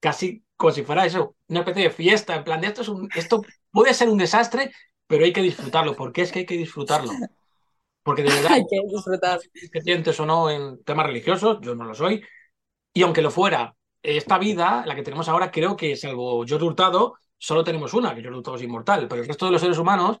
casi 0.00 0.44
como 0.56 0.72
si 0.72 0.82
fuera 0.82 1.06
eso, 1.06 1.36
una 1.48 1.60
especie 1.60 1.84
de 1.84 1.90
fiesta, 1.90 2.34
en 2.34 2.44
plan 2.44 2.60
de 2.60 2.68
esto, 2.68 2.82
es 2.82 2.88
un, 2.88 3.08
esto 3.14 3.42
puede 3.70 3.92
ser 3.94 4.08
un 4.08 4.18
desastre, 4.18 4.72
pero 5.06 5.24
hay 5.24 5.32
que 5.32 5.42
disfrutarlo. 5.42 5.94
¿Por 5.94 6.12
qué 6.12 6.22
es 6.22 6.32
que 6.32 6.40
hay 6.40 6.46
que 6.46 6.56
disfrutarlo? 6.56 7.12
Porque 8.06 8.22
de 8.22 8.28
verdad, 8.34 8.52
hay 8.52 8.64
que 8.70 8.80
disfrutar. 8.88 9.40
creyentes 9.72 10.18
o 10.20 10.24
no 10.24 10.48
en 10.48 10.82
temas 10.84 11.06
religiosos, 11.06 11.58
yo 11.60 11.74
no 11.74 11.84
lo 11.84 11.92
soy, 11.92 12.22
y 12.94 13.02
aunque 13.02 13.20
lo 13.20 13.32
fuera, 13.32 13.74
esta 14.00 14.38
vida, 14.38 14.84
la 14.86 14.94
que 14.94 15.02
tenemos 15.02 15.28
ahora, 15.28 15.50
creo 15.50 15.76
que 15.76 15.96
salvo 15.96 16.44
yo 16.44 16.56
Hurtado, 16.64 17.18
solo 17.36 17.64
tenemos 17.64 17.92
una, 17.94 18.14
que 18.14 18.22
yo 18.22 18.30
Hurtado 18.30 18.56
es 18.56 18.62
inmortal, 18.62 19.08
pero 19.08 19.22
el 19.22 19.28
resto 19.28 19.46
de 19.46 19.52
los 19.52 19.60
seres 19.60 19.78
humanos 19.78 20.18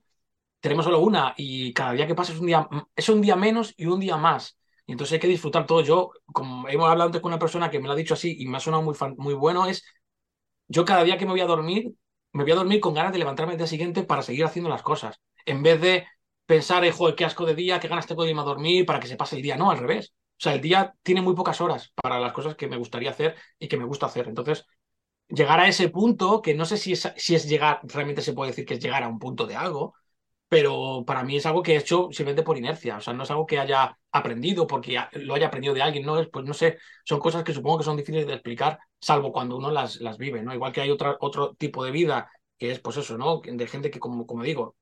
tenemos 0.58 0.84
solo 0.84 0.98
una 0.98 1.32
y 1.36 1.72
cada 1.72 1.92
día 1.92 2.08
que 2.08 2.16
pasa 2.16 2.32
es 2.32 2.40
un 2.40 2.46
día, 2.46 2.68
es 2.96 3.08
un 3.08 3.20
día 3.22 3.36
menos 3.36 3.72
y 3.76 3.86
un 3.86 4.00
día 4.00 4.16
más. 4.16 4.58
Y 4.84 4.92
entonces 4.92 5.14
hay 5.14 5.20
que 5.20 5.28
disfrutar 5.28 5.66
todo. 5.66 5.80
Yo, 5.82 6.10
como 6.32 6.68
hemos 6.68 6.88
hablado 6.88 7.08
antes 7.08 7.20
con 7.20 7.30
una 7.30 7.38
persona 7.38 7.70
que 7.70 7.78
me 7.78 7.86
lo 7.86 7.92
ha 7.92 7.96
dicho 7.96 8.14
así 8.14 8.36
y 8.40 8.46
me 8.46 8.56
ha 8.56 8.60
sonado 8.60 8.82
muy, 8.82 8.94
muy 9.16 9.34
bueno, 9.34 9.66
es 9.66 9.84
yo 10.68 10.84
cada 10.84 11.04
día 11.04 11.18
que 11.18 11.24
me 11.26 11.32
voy 11.32 11.40
a 11.40 11.46
dormir 11.46 11.94
me 12.36 12.42
voy 12.44 12.52
a 12.52 12.56
dormir 12.56 12.80
con 12.80 12.94
ganas 12.94 13.12
de 13.12 13.18
levantarme 13.18 13.52
el 13.52 13.58
día 13.58 13.66
siguiente 13.66 14.02
para 14.02 14.22
seguir 14.22 14.44
haciendo 14.44 14.68
las 14.68 14.82
cosas. 14.82 15.20
En 15.46 15.62
vez 15.62 15.80
de 15.80 16.06
pensar, 16.46 16.84
eh, 16.84 16.92
joder, 16.92 17.14
qué 17.14 17.24
asco 17.24 17.44
de 17.46 17.54
día, 17.54 17.80
qué 17.80 17.88
ganas 17.88 18.06
tengo 18.06 18.22
de 18.24 18.30
irme 18.30 18.42
a 18.42 18.44
dormir 18.44 18.86
para 18.86 19.00
que 19.00 19.08
se 19.08 19.16
pase 19.16 19.36
el 19.36 19.42
día. 19.42 19.56
No, 19.56 19.70
al 19.70 19.78
revés. 19.78 20.14
O 20.38 20.40
sea, 20.42 20.54
el 20.54 20.60
día 20.60 20.94
tiene 21.02 21.22
muy 21.22 21.34
pocas 21.34 21.60
horas 21.60 21.92
para 21.94 22.20
las 22.20 22.32
cosas 22.32 22.56
que 22.56 22.68
me 22.68 22.76
gustaría 22.76 23.10
hacer 23.10 23.36
y 23.58 23.68
que 23.68 23.76
me 23.78 23.84
gusta 23.84 24.06
hacer. 24.06 24.28
Entonces, 24.28 24.66
llegar 25.28 25.60
a 25.60 25.68
ese 25.68 25.88
punto, 25.90 26.42
que 26.42 26.54
no 26.54 26.64
sé 26.64 26.76
si 26.76 26.92
es, 26.92 27.12
si 27.16 27.34
es 27.34 27.48
llegar, 27.48 27.80
realmente 27.84 28.22
se 28.22 28.32
puede 28.32 28.50
decir 28.50 28.64
que 28.66 28.74
es 28.74 28.80
llegar 28.80 29.02
a 29.02 29.08
un 29.08 29.18
punto 29.18 29.46
de 29.46 29.56
algo, 29.56 29.94
pero 30.48 31.04
para 31.06 31.24
mí 31.24 31.36
es 31.36 31.46
algo 31.46 31.62
que 31.62 31.74
he 31.74 31.78
hecho 31.78 32.08
simplemente 32.12 32.42
por 32.44 32.56
inercia. 32.58 32.98
O 32.98 33.00
sea, 33.00 33.12
no 33.14 33.24
es 33.24 33.30
algo 33.30 33.46
que 33.46 33.58
haya 33.58 33.98
aprendido 34.12 34.66
porque 34.66 34.98
lo 35.14 35.34
haya 35.34 35.48
aprendido 35.48 35.74
de 35.74 35.82
alguien, 35.82 36.06
no 36.06 36.18
es, 36.20 36.28
pues 36.28 36.44
no 36.44 36.54
sé, 36.54 36.78
son 37.04 37.20
cosas 37.20 37.44
que 37.44 37.52
supongo 37.52 37.78
que 37.78 37.84
son 37.84 37.96
difíciles 37.96 38.26
de 38.26 38.34
explicar, 38.34 38.78
salvo 39.00 39.32
cuando 39.32 39.56
uno 39.56 39.70
las, 39.70 40.00
las 40.00 40.18
vive, 40.18 40.42
¿no? 40.42 40.54
Igual 40.54 40.72
que 40.72 40.80
hay 40.82 40.90
otra, 40.90 41.16
otro 41.20 41.54
tipo 41.54 41.84
de 41.84 41.90
vida 41.90 42.30
que 42.58 42.70
es, 42.70 42.80
pues 42.80 42.96
eso, 42.96 43.18
¿no? 43.18 43.40
De 43.44 43.66
gente 43.66 43.90
que, 43.90 44.00
como, 44.00 44.26
como 44.26 44.42
digo, 44.44 44.76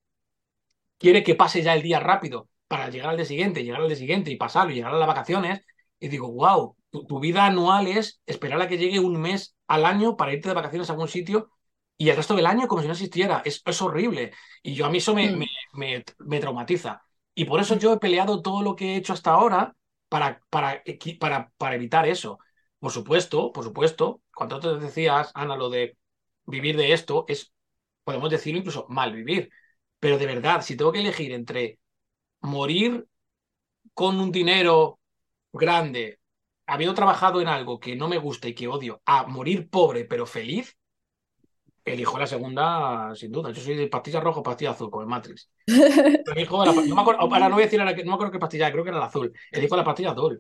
quiere 1.05 1.23
que 1.23 1.35
pase 1.35 1.63
ya 1.63 1.75
el 1.75 1.83
día 1.83 2.01
rápido 2.01 2.49
para 2.67 2.89
llegar 2.89 3.11
al 3.11 3.17
día 3.19 3.27
siguiente, 3.27 3.63
llegar 3.63 3.83
al 3.83 3.89
día 3.89 3.97
siguiente 3.97 4.31
y 4.31 4.37
pasarlo 4.37 4.73
y 4.73 4.77
llegar 4.77 4.95
a 4.95 4.97
las 4.97 5.07
vacaciones. 5.07 5.61
Y 6.01 6.09
digo, 6.09 6.33
wow, 6.33 6.77
tu, 6.91 7.21
vida 7.21 7.45
anual 7.45 7.89
es 7.89 8.23
esperar 8.25 8.63
a 8.63 8.69
que 8.69 8.79
llegue 8.79 9.01
un 9.01 9.21
mes 9.21 9.55
al 9.67 9.85
año 9.85 10.17
para 10.17 10.33
irte 10.33 10.49
de 10.49 10.55
vacaciones 10.55 10.89
a 10.89 10.95
algún 10.95 11.09
sitio 11.09 11.51
y 11.99 12.09
el 12.09 12.17
resto 12.17 12.35
del 12.35 12.47
año 12.47 12.67
como 12.69 12.81
si 12.81 12.89
no 12.89 12.95
existiera. 12.95 13.43
Es, 13.45 13.61
es 13.67 13.83
horrible. 13.83 14.33
Y 14.63 14.73
yo 14.75 14.87
a 14.87 14.91
mí 14.91 14.97
eso 14.97 15.15
me, 15.15 15.31
mm. 15.31 15.45
me, 15.75 16.05
me, 16.21 16.41
traumatiza. 16.41 17.03
Y 17.35 17.45
por 17.45 17.61
eso 17.61 17.79
yo 17.79 17.93
he 17.93 17.99
peleado 17.99 18.41
todo 18.41 18.63
lo 18.63 18.75
que 18.75 18.95
he 18.95 18.97
hecho 18.97 19.13
hasta 19.13 19.33
ahora 19.33 19.77
para, 20.09 20.41
para, 20.49 20.83
para, 21.21 21.53
para 21.59 21.75
evitar 21.75 22.09
eso. 22.09 22.39
Por 22.79 22.93
supuesto, 22.93 23.53
por 23.53 23.63
supuesto, 23.63 24.23
cuando 24.35 24.59
tú 24.59 24.79
decías, 24.79 25.33
Ana, 25.35 25.55
lo 25.55 25.69
de 25.69 25.99
vivir 26.47 26.79
de 26.79 26.95
esto, 26.95 27.27
es, 27.29 27.53
podemos 28.05 28.31
decirlo 28.31 28.61
incluso 28.61 28.87
mal 28.89 29.13
vivir. 29.13 29.51
Pero 30.05 30.19
de 30.19 30.27
verdad, 30.27 30.61
si 30.61 30.77
tengo 30.77 30.93
que 30.93 30.99
elegir 30.99 31.33
entre 31.33 31.79
morir 32.43 33.07
con 33.95 34.21
un 34.21 34.31
dinero 34.31 35.01
grande, 35.51 36.21
habiendo 36.67 36.95
trabajado 36.95 37.41
en 37.41 37.49
algo 37.49 37.81
que 37.81 37.97
no 37.97 38.07
me 38.07 38.19
gusta 38.19 38.47
y 38.47 38.55
que 38.55 38.69
odio, 38.69 39.01
a 39.07 39.27
morir 39.27 39.71
pobre 39.71 40.05
pero 40.05 40.27
feliz, 40.27 40.77
elijo 41.87 42.19
la 42.19 42.27
segunda 42.27 43.15
sin 43.15 43.33
duda. 43.33 43.51
Yo 43.51 43.63
soy 43.63 43.77
de 43.77 43.87
pastilla 43.87 44.21
roja 44.21 44.41
o 44.41 44.43
pastilla 44.43 44.73
azul, 44.73 44.91
como 44.91 45.05
en 45.05 45.09
Matrix. 45.09 45.49
Elijo 46.37 46.63
la, 46.63 46.73
no 46.75 46.95
me 46.95 47.01
acuerdo, 47.01 47.23
ahora 47.23 47.49
no 47.49 47.55
voy 47.55 47.63
a 47.63 47.67
decir, 47.67 47.79
no 47.79 47.87
me 47.87 48.13
acuerdo 48.13 48.31
qué 48.31 48.39
pastilla, 48.39 48.71
creo 48.71 48.85
que 48.85 48.91
era 48.91 48.99
la 48.99 49.07
azul. 49.07 49.33
Elijo 49.51 49.75
la 49.75 49.85
pastilla 49.85 50.11
azul. 50.11 50.39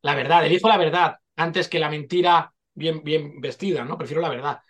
La 0.00 0.14
verdad, 0.14 0.46
elijo 0.46 0.68
la 0.68 0.78
verdad 0.78 1.16
antes 1.36 1.68
que 1.68 1.78
la 1.78 1.90
mentira 1.90 2.50
bien, 2.72 3.04
bien 3.04 3.42
vestida, 3.42 3.84
¿no? 3.84 3.98
Prefiero 3.98 4.22
la 4.22 4.30
verdad. 4.30 4.60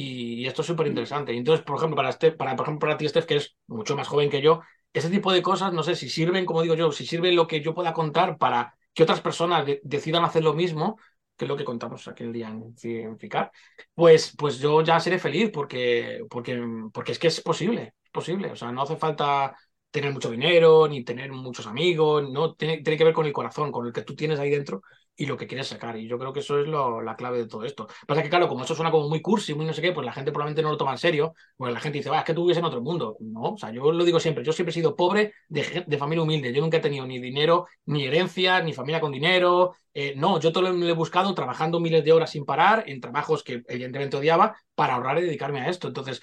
Y, 0.00 0.46
esto 0.46 0.62
es 0.62 0.68
súper 0.68 0.86
interesante. 0.86 1.32
Entonces, 1.36 1.64
por 1.64 1.76
ejemplo, 1.76 1.96
para, 1.96 2.10
este, 2.10 2.30
para, 2.30 2.54
por 2.54 2.66
ejemplo, 2.66 2.86
para 2.86 2.96
ti, 2.96 3.08
Steph, 3.08 3.26
que 3.26 3.36
es 3.36 3.56
mucho 3.66 3.96
más 3.96 4.06
joven 4.06 4.30
que 4.30 4.40
yo, 4.40 4.60
ese 4.92 5.10
tipo 5.10 5.32
de 5.32 5.42
cosas, 5.42 5.72
no 5.72 5.82
sé 5.82 5.96
si 5.96 6.08
sirven, 6.08 6.46
como 6.46 6.62
digo 6.62 6.76
yo, 6.76 6.92
si 6.92 7.04
sirven 7.04 7.34
lo 7.34 7.48
que 7.48 7.60
yo 7.60 7.74
pueda 7.74 7.92
contar 7.92 8.38
para 8.38 8.76
que 8.94 9.02
otras 9.02 9.20
personas 9.20 9.66
decidan 9.82 10.24
hacer 10.24 10.44
lo 10.44 10.54
mismo, 10.54 10.98
que 11.36 11.46
es 11.46 11.48
lo 11.48 11.56
que 11.56 11.64
contamos 11.64 12.06
aquel 12.06 12.32
día 12.32 12.48
en, 12.48 13.18
FICAR, 13.18 13.50
pues, 13.92 14.34
pues 14.38 14.60
yo 14.60 14.82
ya 14.82 15.00
seré 15.00 15.18
feliz 15.18 15.50
porque, 15.52 16.20
porque, 16.30 16.62
porque 16.92 17.12
es 17.12 17.18
que 17.18 17.26
es 17.28 17.40
posible, 17.40 17.94
posible. 18.12 18.52
O 18.52 18.56
sea, 18.56 18.70
no 18.70 18.82
hace 18.82 18.96
falta 18.96 19.56
tener 19.90 20.12
mucho 20.12 20.30
dinero, 20.30 20.86
ni 20.86 21.02
tener 21.02 21.32
muchos 21.32 21.66
amigos, 21.66 22.30
no 22.30 22.54
tiene, 22.54 22.82
tiene 22.82 22.96
que 22.96 23.04
ver 23.04 23.14
con 23.14 23.26
el 23.26 23.32
corazón, 23.32 23.72
con 23.72 23.86
el 23.86 23.92
que 23.92 24.02
tú 24.02 24.14
tienes 24.14 24.38
ahí 24.38 24.50
dentro 24.50 24.82
y 25.18 25.26
lo 25.26 25.36
que 25.36 25.48
quieres 25.48 25.66
sacar. 25.66 25.96
Y 25.98 26.06
yo 26.06 26.16
creo 26.18 26.32
que 26.32 26.40
eso 26.40 26.60
es 26.60 26.68
lo, 26.68 27.02
la 27.02 27.16
clave 27.16 27.38
de 27.38 27.48
todo 27.48 27.64
esto. 27.64 27.88
Pasa 28.06 28.22
que, 28.22 28.30
claro, 28.30 28.48
como 28.48 28.62
eso 28.62 28.74
suena 28.76 28.92
como 28.92 29.08
muy 29.08 29.20
cursi, 29.20 29.52
muy 29.52 29.66
no 29.66 29.72
sé 29.72 29.82
qué, 29.82 29.90
pues 29.92 30.06
la 30.06 30.12
gente 30.12 30.30
probablemente 30.30 30.62
no 30.62 30.70
lo 30.70 30.76
toma 30.76 30.92
en 30.92 30.98
serio. 30.98 31.34
Pues 31.56 31.72
la 31.74 31.80
gente 31.80 31.98
dice, 31.98 32.10
es 32.14 32.24
que 32.24 32.34
tú 32.34 32.42
vives 32.44 32.58
en 32.58 32.64
otro 32.64 32.80
mundo. 32.80 33.16
No, 33.20 33.54
o 33.54 33.58
sea, 33.58 33.72
yo 33.72 33.90
lo 33.90 34.04
digo 34.04 34.20
siempre, 34.20 34.44
yo 34.44 34.52
siempre 34.52 34.70
he 34.70 34.74
sido 34.74 34.94
pobre 34.94 35.32
de, 35.48 35.84
de 35.86 35.98
familia 35.98 36.22
humilde. 36.22 36.52
Yo 36.52 36.60
nunca 36.62 36.76
he 36.76 36.80
tenido 36.80 37.04
ni 37.04 37.18
dinero, 37.18 37.66
ni 37.86 38.04
herencia, 38.06 38.62
ni 38.62 38.72
familia 38.72 39.00
con 39.00 39.10
dinero. 39.10 39.74
Eh, 39.92 40.14
no, 40.16 40.38
yo 40.38 40.52
todo 40.52 40.70
lo 40.70 40.88
he 40.88 40.92
buscado 40.92 41.34
trabajando 41.34 41.80
miles 41.80 42.04
de 42.04 42.12
horas 42.12 42.30
sin 42.30 42.44
parar, 42.44 42.84
en 42.86 43.00
trabajos 43.00 43.42
que 43.42 43.64
evidentemente 43.66 44.16
odiaba, 44.16 44.56
para 44.76 44.94
ahorrar 44.94 45.18
y 45.18 45.22
dedicarme 45.22 45.60
a 45.60 45.68
esto. 45.68 45.88
Entonces, 45.88 46.22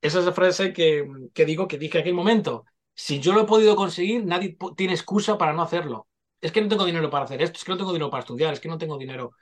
esa 0.00 0.18
es 0.18 0.24
la 0.24 0.32
frase 0.32 0.72
que, 0.72 1.06
que 1.32 1.44
digo, 1.44 1.68
que 1.68 1.78
dije 1.78 1.98
en 1.98 2.02
aquel 2.02 2.14
momento. 2.14 2.64
Si 2.94 3.20
yo 3.20 3.32
lo 3.32 3.42
he 3.42 3.46
podido 3.46 3.76
conseguir, 3.76 4.24
nadie 4.26 4.56
tiene 4.76 4.92
excusa 4.94 5.38
para 5.38 5.52
no 5.52 5.62
hacerlo 5.62 6.08
es 6.44 6.52
que 6.52 6.60
no 6.60 6.68
tengo 6.68 6.84
dinero 6.84 7.08
para 7.08 7.24
hacer 7.24 7.40
esto, 7.40 7.56
es 7.56 7.64
que 7.64 7.72
no 7.72 7.78
tengo 7.78 7.92
dinero 7.92 8.10
para 8.10 8.20
estudiar, 8.20 8.52
es 8.52 8.60
que 8.60 8.68
no 8.68 8.76
tengo 8.76 8.98
dinero. 8.98 9.32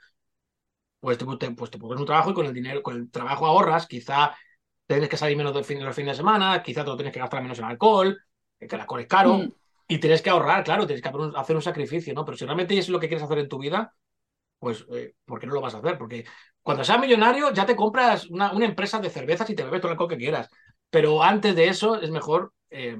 Pues 1.01 1.17
te, 1.17 1.25
pues 1.51 1.69
te 1.69 1.77
pones 1.77 1.99
un 1.99 2.05
trabajo 2.05 2.31
y 2.31 2.33
con 2.33 2.45
el 2.45 2.53
dinero, 2.53 2.81
con 2.81 2.95
el 2.95 3.11
trabajo 3.11 3.45
ahorras, 3.45 3.87
quizá 3.87 4.33
tienes 4.87 5.09
que 5.09 5.17
salir 5.17 5.35
menos 5.35 5.53
de 5.53 5.65
fin, 5.65 5.83
los 5.83 5.93
fines 5.93 6.13
de 6.13 6.17
semana, 6.17 6.63
quizá 6.63 6.85
te 6.85 6.89
lo 6.89 6.95
tienes 6.95 7.13
que 7.13 7.19
gastar 7.19 7.41
menos 7.41 7.59
en 7.59 7.65
alcohol, 7.65 8.17
que 8.57 8.73
el 8.73 8.79
alcohol 8.79 9.01
es 9.01 9.07
caro, 9.07 9.37
mm. 9.39 9.53
y 9.89 9.97
tienes 9.97 10.21
que 10.21 10.29
ahorrar, 10.29 10.63
claro, 10.63 10.87
tienes 10.87 11.03
que 11.03 11.11
hacer 11.35 11.55
un 11.57 11.61
sacrificio, 11.61 12.13
¿no? 12.13 12.23
Pero 12.23 12.37
si 12.37 12.45
realmente 12.45 12.77
es 12.77 12.87
lo 12.87 13.01
que 13.01 13.09
quieres 13.09 13.25
hacer 13.25 13.39
en 13.39 13.49
tu 13.49 13.59
vida, 13.59 13.93
pues, 14.59 14.85
eh, 14.93 15.15
¿por 15.25 15.41
qué 15.41 15.47
no 15.47 15.55
lo 15.55 15.59
vas 15.59 15.75
a 15.75 15.79
hacer? 15.79 15.97
Porque 15.97 16.23
cuando 16.61 16.85
seas 16.85 17.01
millonario 17.01 17.51
ya 17.51 17.65
te 17.65 17.75
compras 17.75 18.27
una, 18.29 18.53
una, 18.53 18.65
empresa 18.65 18.99
de 18.99 19.09
cervezas 19.09 19.49
y 19.49 19.55
te 19.55 19.65
bebes 19.65 19.81
todo 19.81 19.89
el 19.89 19.95
alcohol 19.95 20.09
que 20.09 20.17
quieras. 20.17 20.47
Pero 20.89 21.21
antes 21.21 21.53
de 21.53 21.67
eso 21.67 22.01
es 22.01 22.09
mejor 22.11 22.53
eh, 22.69 22.97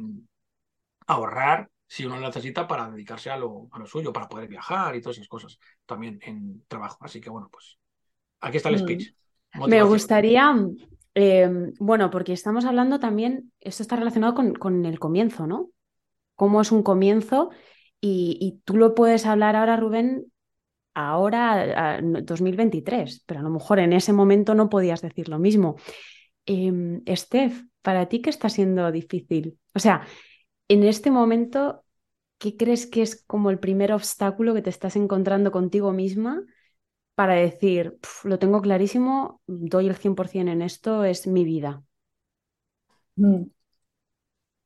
ahorrar 1.08 1.70
si 1.88 2.06
uno 2.06 2.20
lo 2.20 2.28
necesita 2.28 2.68
para 2.68 2.90
dedicarse 2.90 3.30
a 3.30 3.38
lo, 3.38 3.68
a 3.72 3.80
lo 3.80 3.86
suyo, 3.86 4.12
para 4.12 4.28
poder 4.28 4.48
viajar 4.48 4.96
y 4.96 5.02
todas 5.02 5.18
esas 5.18 5.28
cosas 5.28 5.60
también 5.86 6.20
en 6.24 6.64
trabajo. 6.68 6.98
Así 7.02 7.22
que 7.22 7.30
bueno, 7.30 7.50
pues 7.52 7.78
aquí 8.40 8.58
está 8.58 8.70
el 8.70 8.76
mm. 8.76 8.80
speech. 8.80 9.14
Me 9.68 9.84
gustaría, 9.84 10.56
eh, 11.14 11.72
bueno, 11.80 12.10
porque 12.10 12.34
estamos 12.34 12.66
hablando 12.66 13.00
también, 13.00 13.52
esto 13.60 13.84
está 13.84 13.96
relacionado 13.96 14.34
con, 14.34 14.86
el 14.86 15.00
comienzo, 15.00 15.46
¿no? 15.46 15.70
Cómo 16.36 16.62
es 16.62 16.72
un 16.72 16.82
comienzo 16.82 17.52
y, 18.02 18.62
tú 18.66 18.76
lo 18.76 18.96
puedes 18.96 19.26
hablar 19.26 19.56
ahora, 19.56 19.78
Rubén, 19.78 20.26
ahora, 20.94 22.02
2023, 22.02 23.24
pero 23.26 23.40
a 23.40 23.44
lo 23.44 23.50
mejor 23.50 23.80
en 23.80 23.94
ese 23.94 24.12
momento 24.12 24.56
no 24.56 24.70
podías 24.70 25.02
decir 25.02 25.30
lo 25.30 25.40
mismo. 25.40 25.76
Eh, 26.46 27.02
Steph, 27.16 27.64
¿para 27.82 28.08
ti 28.08 28.22
qué 28.22 28.30
está 28.30 28.50
siendo 28.50 28.92
difícil? 28.92 29.58
O 29.74 29.80
sea, 29.80 30.06
en 30.74 30.84
este 30.84 31.12
momento, 31.12 31.86
¿qué 32.40 32.58
crees 32.58 32.88
que 32.88 33.02
es 33.02 33.24
como 33.26 33.50
el 33.50 33.60
primer 33.60 33.94
obstáculo 33.94 34.54
que 34.54 34.62
te 34.62 34.70
estás 34.70 34.96
encontrando 34.96 35.52
contigo 35.52 35.92
misma 35.94 36.44
para 37.16 37.36
decir, 37.36 38.00
lo 38.24 38.40
tengo 38.40 38.62
clarísimo, 38.62 39.42
doy 39.48 39.88
el 39.88 39.96
100% 39.98 40.52
en 40.54 40.62
esto, 40.64 41.06
es 41.06 41.28
mi 41.28 41.46
vida? 41.46 41.84
Mm. 43.18 43.50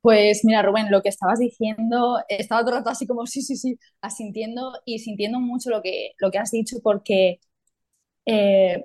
Pues 0.00 0.44
mira, 0.44 0.62
Rubén, 0.62 0.90
lo 0.90 1.02
que 1.02 1.08
estabas 1.08 1.38
diciendo, 1.40 2.18
estaba 2.28 2.62
todo 2.62 2.70
el 2.72 2.76
rato 2.78 2.90
así 2.90 3.06
como 3.06 3.26
sí, 3.26 3.42
sí, 3.42 3.56
sí, 3.56 3.78
asintiendo 4.00 4.72
y 4.84 5.00
sintiendo 5.00 5.40
mucho 5.40 5.70
lo 5.70 5.82
que, 5.82 6.12
lo 6.18 6.30
que 6.30 6.38
has 6.38 6.50
dicho 6.52 6.76
porque 6.82 7.40
eh, 8.26 8.84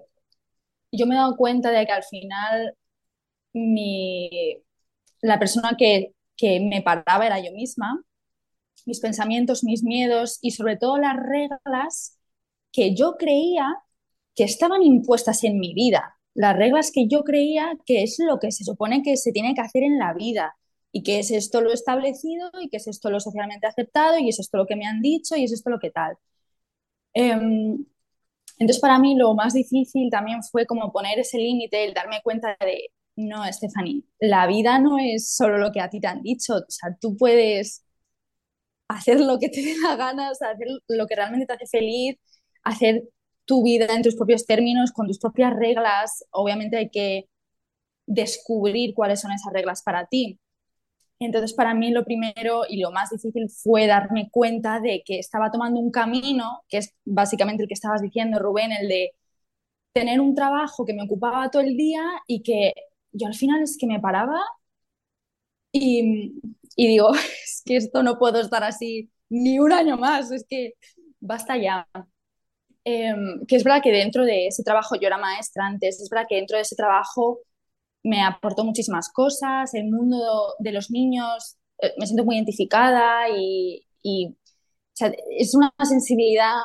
yo 0.92 1.08
me 1.08 1.16
he 1.16 1.18
dado 1.20 1.38
cuenta 1.38 1.72
de 1.72 1.86
que 1.86 1.92
al 1.94 2.04
final 2.04 2.76
mi, 3.54 4.64
la 5.22 5.40
persona 5.40 5.76
que, 5.78 6.14
que 6.38 6.60
me 6.60 6.82
paraba 6.82 7.26
era 7.26 7.40
yo 7.40 7.52
misma, 7.52 8.04
mis 8.86 9.00
pensamientos, 9.00 9.64
mis 9.64 9.84
miedos 9.84 10.40
y 10.42 10.52
sobre 10.52 10.78
todo 10.78 10.98
las 10.98 11.16
reglas 11.16 12.20
que 12.72 12.96
yo 12.96 13.16
creía 13.18 13.68
que 14.36 14.44
estaban 14.44 14.84
impuestas 14.84 15.44
en 15.44 15.60
mi 15.60 15.74
vida, 15.74 16.18
las 16.34 16.56
reglas 16.56 16.92
que 16.92 17.08
yo 17.08 17.24
creía 17.24 17.78
que 17.86 18.04
es 18.04 18.18
lo 18.20 18.40
que 18.40 18.52
se 18.52 18.64
supone 18.64 19.04
que 19.04 19.18
se 19.18 19.32
tiene 19.32 19.54
que 19.54 19.62
hacer 19.62 19.84
en 19.84 20.00
la 20.00 20.14
vida 20.14 20.56
y 20.92 21.04
que 21.04 21.20
es 21.20 21.32
esto 21.32 21.62
lo 21.62 21.72
establecido 21.72 22.52
y 22.62 22.70
que 22.70 22.78
es 22.78 22.88
esto 22.88 23.10
lo 23.10 23.20
socialmente 23.20 23.68
aceptado 23.68 24.18
y 24.20 24.30
es 24.30 24.40
esto 24.40 24.58
lo 24.58 24.66
que 24.68 24.76
me 24.76 24.86
han 24.86 25.02
dicho 25.02 25.36
y 25.36 25.44
es 25.44 25.52
esto 25.52 25.70
lo 25.70 25.80
que 25.80 25.92
tal. 25.92 26.18
Em, 27.14 27.86
entonces 28.60 28.80
para 28.82 29.00
mí 29.00 29.16
lo 29.16 29.34
más 29.36 29.54
difícil 29.54 30.10
también 30.10 30.44
fue 30.44 30.66
como 30.66 30.92
poner 30.92 31.20
ese 31.20 31.38
límite, 31.38 31.86
el 31.86 31.94
darme 31.94 32.22
cuenta 32.24 32.58
de, 32.60 32.92
no, 33.16 33.44
Stephanie, 33.52 34.04
la 34.20 34.48
vida 34.48 34.80
no 34.80 34.98
es 35.00 35.34
solo 35.36 35.58
lo 35.58 35.72
que 35.72 35.82
a 35.82 35.90
ti 35.90 36.00
te 36.00 36.08
han 36.08 36.22
dicho, 36.24 36.56
o 36.56 36.66
sea, 36.72 36.96
tú 37.00 37.16
puedes 37.18 37.84
hacer 38.88 39.20
lo 39.20 39.40
que 39.40 39.50
te 39.50 39.62
dé 39.62 39.76
la 39.82 39.96
gana, 39.96 40.30
hacer 40.30 40.68
lo 40.88 41.08
que 41.08 41.16
realmente 41.16 41.46
te 41.46 41.54
hace 41.54 41.68
feliz, 41.68 42.18
hacer 42.64 43.04
tu 43.46 43.64
vida 43.64 43.88
en 43.94 44.04
tus 44.04 44.16
propios 44.16 44.46
términos, 44.46 44.92
con 44.92 45.08
tus 45.08 45.20
propias 45.20 45.54
reglas. 45.56 46.26
Obviamente 46.32 46.78
hay 46.78 46.90
que 46.90 47.26
descubrir 48.08 48.94
cuáles 48.96 49.22
son 49.22 49.32
esas 49.32 49.54
reglas 49.54 49.84
para 49.84 50.08
ti. 50.08 50.40
Entonces, 51.20 51.54
para 51.54 51.74
mí 51.74 51.92
lo 51.92 52.06
primero 52.06 52.64
y 52.68 52.80
lo 52.80 52.92
más 52.92 53.10
difícil 53.12 53.50
fue 53.50 53.88
darme 53.88 54.30
cuenta 54.32 54.80
de 54.82 55.04
que 55.06 55.20
estaba 55.20 55.52
tomando 55.52 55.80
un 55.80 55.92
camino, 55.92 56.64
que 56.70 56.80
es 56.80 56.94
básicamente 57.06 57.64
el 57.64 57.70
que 57.70 57.76
estabas 57.76 58.02
diciendo, 58.02 58.40
Rubén, 58.40 58.72
el 58.74 58.88
de 58.90 59.12
tener 59.94 60.22
un 60.22 60.36
trabajo 60.36 60.86
que 60.86 60.94
me 60.94 61.04
ocupaba 61.04 61.50
todo 61.52 61.62
el 61.62 61.78
día 61.78 62.04
y 62.28 62.44
que 62.44 62.74
yo 63.14 63.28
al 63.28 63.36
final 63.36 63.62
es 63.64 63.78
que 63.80 63.88
me 63.88 64.00
paraba 64.00 64.40
y, 65.72 66.42
y 66.76 66.88
digo, 66.88 67.12
es 67.44 67.62
que 67.66 67.78
esto 67.78 68.04
no 68.04 68.18
puedo 68.20 68.40
estar 68.40 68.64
así 68.64 69.12
ni 69.30 69.60
un 69.60 69.72
año 69.74 69.98
más, 69.98 70.32
es 70.32 70.46
que 70.48 70.74
basta 71.20 71.58
ya. 71.58 71.88
Em, 72.86 73.46
que 73.48 73.56
es 73.56 73.64
verdad 73.64 73.82
que 73.82 73.92
dentro 73.92 74.26
de 74.26 74.48
ese 74.48 74.64
trabajo 74.64 74.96
yo 74.96 75.08
era 75.08 75.18
maestra 75.18 75.66
antes, 75.66 76.02
es 76.02 76.10
verdad 76.10 76.26
que 76.28 76.36
dentro 76.36 76.58
de 76.58 76.64
ese 76.64 76.76
trabajo 76.76 77.40
me 78.04 78.22
aportó 78.24 78.66
muchísimas 78.66 79.10
cosas, 79.12 79.74
el 79.76 79.86
mundo 79.92 80.56
de 80.60 80.74
los 80.74 80.92
niños, 80.92 81.58
eh, 81.82 81.94
me 82.00 82.08
siento 82.08 82.26
muy 82.26 82.36
identificada 82.36 83.30
y, 83.30 83.86
es 85.40 85.56
una 85.56 85.74
sensibilidad 85.84 86.56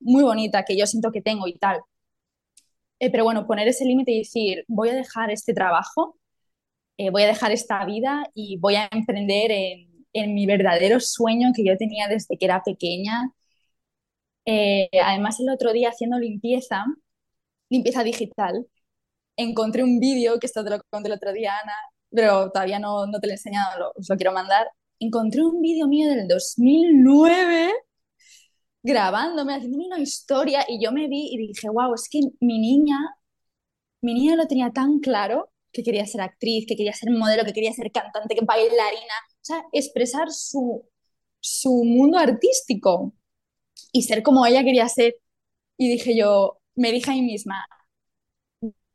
muy 0.00 0.22
bonita 0.24 0.64
que 0.64 0.76
yo 0.76 0.86
siento 0.86 1.12
que 1.12 1.22
tengo 1.22 1.46
y 1.46 1.54
tal. 1.58 1.80
Eh, 2.98 3.10
pero 3.10 3.24
bueno, 3.24 3.46
poner 3.46 3.68
ese 3.68 3.84
límite 3.84 4.12
y 4.12 4.18
decir, 4.20 4.64
voy 4.68 4.88
a 4.90 4.94
dejar 4.94 5.30
este 5.30 5.52
trabajo, 5.54 6.18
eh, 6.98 7.10
voy 7.10 7.24
a 7.24 7.28
dejar 7.28 7.52
esta 7.52 7.84
vida 7.86 8.24
y 8.34 8.58
voy 8.58 8.76
a 8.76 8.88
emprender 8.92 9.50
en, 9.52 10.06
en 10.14 10.34
mi 10.34 10.46
verdadero 10.46 11.00
sueño 11.00 11.52
que 11.56 11.64
yo 11.66 11.76
tenía 11.78 12.08
desde 12.08 12.38
que 12.38 12.46
era 12.46 12.62
pequeña, 12.64 13.32
eh, 14.44 14.88
además, 15.02 15.40
el 15.40 15.50
otro 15.50 15.72
día 15.72 15.90
haciendo 15.90 16.18
limpieza, 16.18 16.84
limpieza 17.70 18.04
digital, 18.04 18.66
encontré 19.36 19.84
un 19.84 20.00
vídeo, 20.00 20.38
que 20.40 20.46
esto 20.46 20.64
te 20.64 20.70
lo 20.70 20.80
conté 20.90 21.08
el 21.10 21.14
otro 21.16 21.32
día, 21.32 21.54
Ana, 21.62 21.74
pero 22.10 22.50
todavía 22.52 22.78
no, 22.80 23.06
no 23.06 23.20
te 23.20 23.28
lo 23.28 23.32
he 23.32 23.36
enseñado, 23.36 23.78
lo, 23.80 23.92
os 23.96 24.08
lo 24.08 24.16
quiero 24.16 24.32
mandar. 24.32 24.68
Encontré 25.00 25.42
un 25.42 25.62
vídeo 25.62 25.88
mío 25.88 26.08
del 26.10 26.28
2009 26.28 27.72
grabándome, 28.86 29.54
haciendo 29.54 29.78
una 29.84 29.98
historia 29.98 30.64
y 30.68 30.82
yo 30.82 30.92
me 30.92 31.08
vi 31.08 31.28
y 31.32 31.38
dije, 31.48 31.68
wow, 31.68 31.94
es 31.94 32.08
que 32.08 32.20
mi 32.40 32.58
niña, 32.58 32.96
mi 34.02 34.14
niña 34.14 34.36
lo 34.36 34.46
tenía 34.46 34.70
tan 34.72 34.98
claro 35.00 35.50
que 35.72 35.82
quería 35.82 36.06
ser 36.06 36.20
actriz, 36.22 36.66
que 36.66 36.76
quería 36.76 36.92
ser 36.92 37.10
modelo, 37.10 37.44
que 37.44 37.52
quería 37.52 37.72
ser 37.72 37.90
cantante, 37.92 38.34
que 38.34 38.44
bailarina, 38.44 39.14
o 39.34 39.38
sea, 39.44 39.64
expresar 39.72 40.30
su, 40.30 40.88
su 41.40 41.84
mundo 41.84 42.18
artístico 42.18 43.14
y 43.92 44.02
ser 44.04 44.22
como 44.22 44.46
ella 44.46 44.64
quería 44.64 44.88
ser. 44.88 45.16
Y 45.78 45.88
dije 45.90 46.16
yo, 46.16 46.60
me 46.76 46.92
dije 46.92 47.10
a 47.12 47.14
mí 47.14 47.22
misma, 47.22 47.66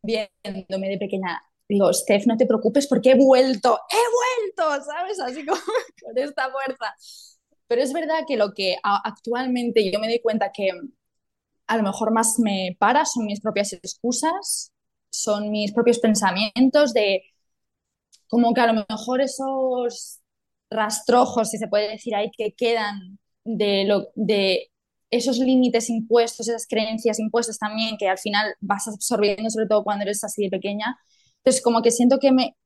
viéndome 0.04 0.90
de 0.90 0.98
pequeña, 0.98 1.42
digo, 1.68 1.92
Steph, 1.94 2.26
no 2.28 2.38
te 2.38 2.46
preocupes 2.46 2.88
porque 2.88 3.12
he 3.12 3.16
vuelto, 3.16 3.80
he 3.90 4.58
vuelto, 4.66 4.84
¿sabes? 4.86 5.20
Así 5.20 5.46
como 5.46 5.60
con 6.04 6.18
esta 6.18 6.52
fuerza. 6.52 6.94
Pero 7.72 7.84
es 7.84 7.94
verdad 7.94 8.26
que 8.28 8.36
lo 8.36 8.54
que 8.54 8.76
actualmente 8.84 9.90
yo 9.90 9.98
me 9.98 10.10
doy 10.10 10.20
cuenta 10.20 10.52
que 10.52 10.72
a 11.68 11.78
lo 11.78 11.84
mejor 11.84 12.12
más 12.12 12.38
me 12.38 12.76
para 12.78 13.06
son 13.06 13.26
mis 13.26 13.40
propias 13.40 13.72
excusas, 13.72 14.74
son 15.10 15.52
mis 15.52 15.72
propios 15.72 16.00
pensamientos 16.00 16.94
de 16.94 17.24
como 18.28 18.54
que 18.54 18.60
a 18.60 18.74
lo 18.74 18.86
mejor 18.90 19.22
esos 19.22 20.20
rastrojos, 20.70 21.52
si 21.52 21.58
se 21.60 21.70
puede 21.70 21.92
decir 21.92 22.14
ahí, 22.14 22.30
que 22.38 22.52
quedan 22.52 23.18
de, 23.46 23.86
lo, 23.86 24.10
de 24.16 24.70
esos 25.10 25.38
límites 25.38 25.90
impuestos, 25.90 26.50
esas 26.50 26.68
creencias 26.68 27.20
impuestas 27.20 27.58
también 27.58 27.96
que 27.98 28.10
al 28.10 28.18
final 28.18 28.54
vas 28.60 28.90
absorbiendo, 28.90 29.50
sobre 29.50 29.68
todo 29.68 29.86
cuando 29.86 30.04
eres 30.04 30.26
así 30.26 30.44
de 30.44 30.50
pequeña. 30.50 31.00
Entonces, 31.38 31.62
como 31.64 31.82
que 31.82 31.92
siento 31.92 32.20
que 32.20 32.34
me, 32.34 32.58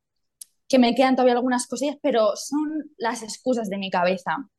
que 0.67 0.79
me 0.79 0.95
quedan 0.95 1.15
todavía 1.15 1.35
algunas 1.35 1.67
cosillas, 1.67 1.97
pero 2.01 2.35
son 2.35 2.89
las 2.97 3.21
excusas 3.21 3.69
de 3.69 3.77
mi 3.77 3.91
cabeza. 3.91 4.49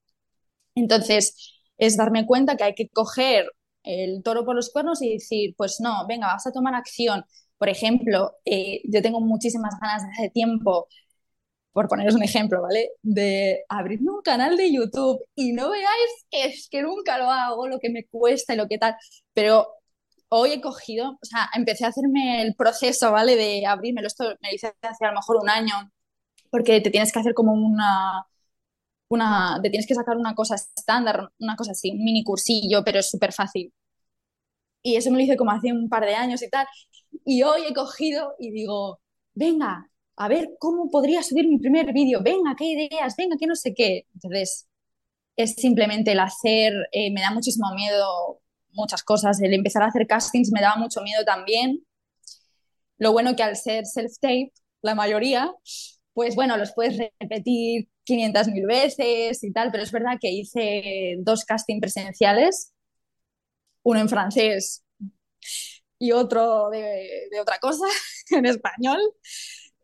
Entonces, 0.76 1.56
es 1.78 1.96
darme 1.96 2.26
cuenta 2.26 2.56
que 2.56 2.64
hay 2.64 2.74
que 2.74 2.88
coger 2.88 3.50
el 3.82 4.22
toro 4.22 4.44
por 4.44 4.56
los 4.56 4.70
cuernos 4.70 5.02
y 5.02 5.14
decir, 5.14 5.54
pues 5.56 5.80
no, 5.80 6.06
venga, 6.08 6.28
vas 6.28 6.46
a 6.46 6.52
tomar 6.52 6.74
acción. 6.74 7.24
Por 7.58 7.68
ejemplo, 7.68 8.36
eh, 8.44 8.82
yo 8.84 9.02
tengo 9.02 9.20
muchísimas 9.20 9.74
ganas 9.80 10.02
de 10.04 10.10
hace 10.12 10.30
tiempo 10.30 10.88
por 11.72 11.88
poneros 11.88 12.14
un 12.14 12.22
ejemplo, 12.22 12.62
¿vale? 12.62 12.90
De 13.02 13.64
abrirme 13.68 14.10
un 14.12 14.22
canal 14.22 14.56
de 14.56 14.72
YouTube 14.72 15.20
y 15.34 15.52
no 15.52 15.70
veáis 15.70 16.26
que 16.30 16.44
es 16.46 16.68
que 16.70 16.82
nunca 16.82 17.18
lo 17.18 17.30
hago, 17.30 17.68
lo 17.68 17.78
que 17.80 17.90
me 17.90 18.06
cuesta 18.06 18.54
y 18.54 18.56
lo 18.56 18.66
que 18.68 18.78
tal, 18.78 18.96
pero 19.34 19.68
hoy 20.28 20.52
he 20.52 20.60
cogido, 20.60 21.18
o 21.22 21.24
sea, 21.26 21.50
empecé 21.54 21.84
a 21.84 21.88
hacerme 21.88 22.42
el 22.42 22.54
proceso, 22.54 23.12
¿vale? 23.12 23.36
De 23.36 23.66
abrirme, 23.66 24.02
esto 24.02 24.24
me 24.40 24.54
hice 24.54 24.74
hace 24.82 25.04
a 25.04 25.08
lo 25.10 25.16
mejor 25.16 25.36
un 25.42 25.50
año, 25.50 25.74
porque 26.50 26.80
te 26.80 26.90
tienes 26.90 27.12
que 27.12 27.18
hacer 27.20 27.34
como 27.34 27.52
una, 27.52 28.26
una, 29.08 29.60
te 29.62 29.70
tienes 29.70 29.86
que 29.86 29.94
sacar 29.94 30.16
una 30.16 30.34
cosa 30.34 30.56
estándar, 30.56 31.30
una 31.38 31.56
cosa 31.56 31.72
así, 31.72 31.90
un 31.90 32.04
mini 32.04 32.24
cursillo, 32.24 32.82
pero 32.84 33.00
es 33.00 33.10
súper 33.10 33.32
fácil. 33.32 33.72
Y 34.82 34.96
eso 34.96 35.10
me 35.10 35.18
lo 35.18 35.24
hice 35.24 35.36
como 35.36 35.50
hace 35.50 35.72
un 35.72 35.88
par 35.88 36.04
de 36.04 36.14
años 36.14 36.42
y 36.42 36.48
tal. 36.50 36.66
Y 37.24 37.42
hoy 37.42 37.62
he 37.68 37.74
cogido 37.74 38.34
y 38.38 38.50
digo, 38.52 39.00
venga, 39.34 39.90
a 40.16 40.28
ver 40.28 40.50
cómo 40.58 40.90
podría 40.90 41.22
subir 41.22 41.48
mi 41.48 41.58
primer 41.58 41.92
vídeo, 41.92 42.22
venga, 42.22 42.54
qué 42.56 42.64
ideas, 42.66 43.16
venga, 43.16 43.36
qué 43.38 43.46
no 43.46 43.56
sé 43.56 43.74
qué. 43.74 44.06
Entonces, 44.14 44.68
es 45.36 45.54
simplemente 45.54 46.12
el 46.12 46.20
hacer, 46.20 46.72
eh, 46.92 47.12
me 47.12 47.20
da 47.20 47.30
muchísimo 47.32 47.68
miedo 47.74 48.40
muchas 48.72 49.02
cosas, 49.02 49.40
el 49.42 49.54
empezar 49.54 49.82
a 49.82 49.86
hacer 49.86 50.06
castings 50.06 50.52
me 50.52 50.60
daba 50.60 50.76
mucho 50.76 51.02
miedo 51.02 51.24
también. 51.24 51.84
Lo 52.98 53.12
bueno 53.12 53.36
que 53.36 53.42
al 53.42 53.56
ser 53.56 53.84
self-tape, 53.84 54.52
la 54.82 54.94
mayoría, 54.94 55.52
pues 56.14 56.34
bueno, 56.34 56.56
los 56.56 56.72
puedes 56.72 56.98
repetir 57.20 57.88
500.000 58.06 58.66
veces 58.66 59.42
y 59.44 59.52
tal, 59.52 59.70
pero 59.70 59.82
es 59.82 59.92
verdad 59.92 60.18
que 60.20 60.30
hice 60.30 61.16
dos 61.18 61.44
castings 61.44 61.80
presenciales, 61.80 62.72
uno 63.82 64.00
en 64.00 64.08
francés 64.08 64.84
y 65.98 66.12
otro 66.12 66.70
de, 66.70 67.28
otra 67.40 67.58
cosa, 67.58 67.84
en 68.30 68.46
español. 68.46 69.00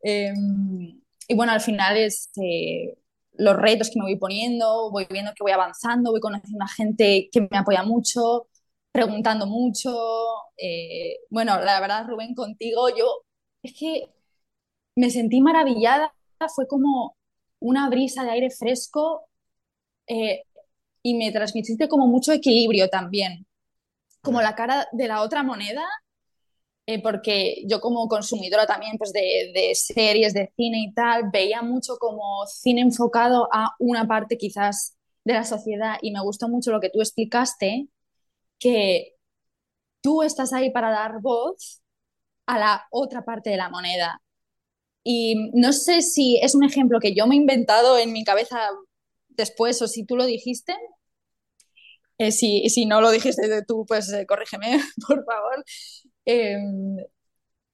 Em, 0.02 1.00
y 1.28 1.34
bueno, 1.34 1.52
al 1.52 1.60
final 1.60 1.96
es, 1.96 2.30
eh, 2.36 2.96
los 3.34 3.56
retos 3.56 3.90
que 3.90 3.98
me 3.98 4.04
voy 4.04 4.16
poniendo, 4.16 4.90
voy 4.90 5.06
viendo 5.10 5.32
que 5.34 5.42
voy 5.42 5.52
avanzando, 5.52 6.10
voy 6.12 6.20
conociendo 6.20 6.64
a 6.64 6.68
gente 6.68 7.28
que 7.32 7.40
me 7.42 7.58
apoya 7.58 7.82
mucho, 7.82 8.48
preguntando 8.92 9.46
mucho. 9.46 9.90
Eh, 10.56 11.18
bueno, 11.30 11.60
la 11.60 11.80
verdad, 11.80 12.06
Rubén, 12.06 12.34
contigo 12.34 12.88
yo 12.96 13.24
es 13.62 13.74
que 13.78 14.08
me 14.96 15.10
sentí 15.10 15.40
maravillada, 15.40 16.14
fue 16.54 16.66
como 16.66 17.16
una 17.62 17.88
brisa 17.88 18.24
de 18.24 18.30
aire 18.30 18.50
fresco 18.50 19.28
eh, 20.06 20.42
y 21.02 21.14
me 21.14 21.32
transmitiste 21.32 21.88
como 21.88 22.06
mucho 22.06 22.32
equilibrio 22.32 22.88
también, 22.88 23.46
como 24.22 24.42
la 24.42 24.54
cara 24.54 24.88
de 24.92 25.08
la 25.08 25.22
otra 25.22 25.42
moneda, 25.42 25.84
eh, 26.86 27.00
porque 27.02 27.62
yo 27.66 27.80
como 27.80 28.08
consumidora 28.08 28.66
también 28.66 28.98
pues 28.98 29.12
de, 29.12 29.52
de, 29.54 29.74
series, 29.74 30.34
de 30.34 30.52
cine 30.56 30.80
y 30.80 30.92
tal, 30.92 31.30
veía 31.32 31.62
mucho 31.62 31.96
como 31.98 32.46
cine 32.46 32.80
enfocado 32.82 33.48
a 33.52 33.74
una 33.78 34.06
parte 34.06 34.36
quizás 34.36 34.96
de 35.24 35.34
la 35.34 35.44
sociedad 35.44 35.98
y 36.02 36.10
me 36.12 36.20
gustó 36.20 36.48
mucho 36.48 36.72
lo 36.72 36.80
que 36.80 36.90
tú 36.90 37.00
explicaste, 37.00 37.88
que 38.58 39.14
tú 40.02 40.22
estás 40.22 40.52
ahí 40.52 40.70
para 40.70 40.90
dar 40.90 41.20
voz 41.20 41.82
a 42.46 42.58
la 42.58 42.86
otra 42.90 43.24
parte 43.24 43.50
de 43.50 43.56
la 43.56 43.70
moneda. 43.70 44.20
Y 45.04 45.50
no 45.54 45.72
sé 45.72 46.02
si 46.02 46.38
es 46.42 46.54
un 46.54 46.64
ejemplo 46.64 47.00
que 47.00 47.14
yo 47.14 47.26
me 47.26 47.34
he 47.34 47.38
inventado 47.38 47.98
en 47.98 48.12
mi 48.12 48.24
cabeza 48.24 48.58
después 49.36 49.80
o 49.82 49.88
si 49.88 50.04
tú 50.04 50.16
lo 50.16 50.26
dijiste. 50.26 50.74
Eh, 52.18 52.30
si, 52.30 52.68
si, 52.68 52.86
no 52.86 53.00
lo 53.00 53.10
dijiste 53.10 53.64
tú, 53.66 53.84
pues 53.86 54.12
eh, 54.12 54.26
corrígeme, 54.26 54.80
por 55.06 55.24
favor. 55.24 55.64
Eh, 56.24 56.56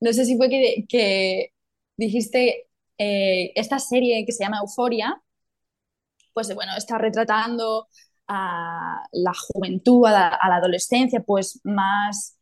no 0.01 0.13
sé 0.13 0.25
si 0.25 0.37
fue 0.37 0.49
que, 0.49 1.53
dijiste 1.97 2.69
eh, 2.99 3.53
esta 3.57 3.79
serie 3.79 4.25
que 4.27 4.33
se 4.33 4.45
llama 4.45 4.61
Euforia, 4.61 5.21
pues 6.33 6.55
bueno, 6.55 6.73
está 6.77 6.99
retratando 6.99 7.89
a 8.29 9.03
la 9.13 9.33
juventud, 9.35 10.07
a 10.07 10.13
la, 10.13 10.57
adolescencia, 10.57 11.21
pues 11.21 11.61
más 11.65 12.37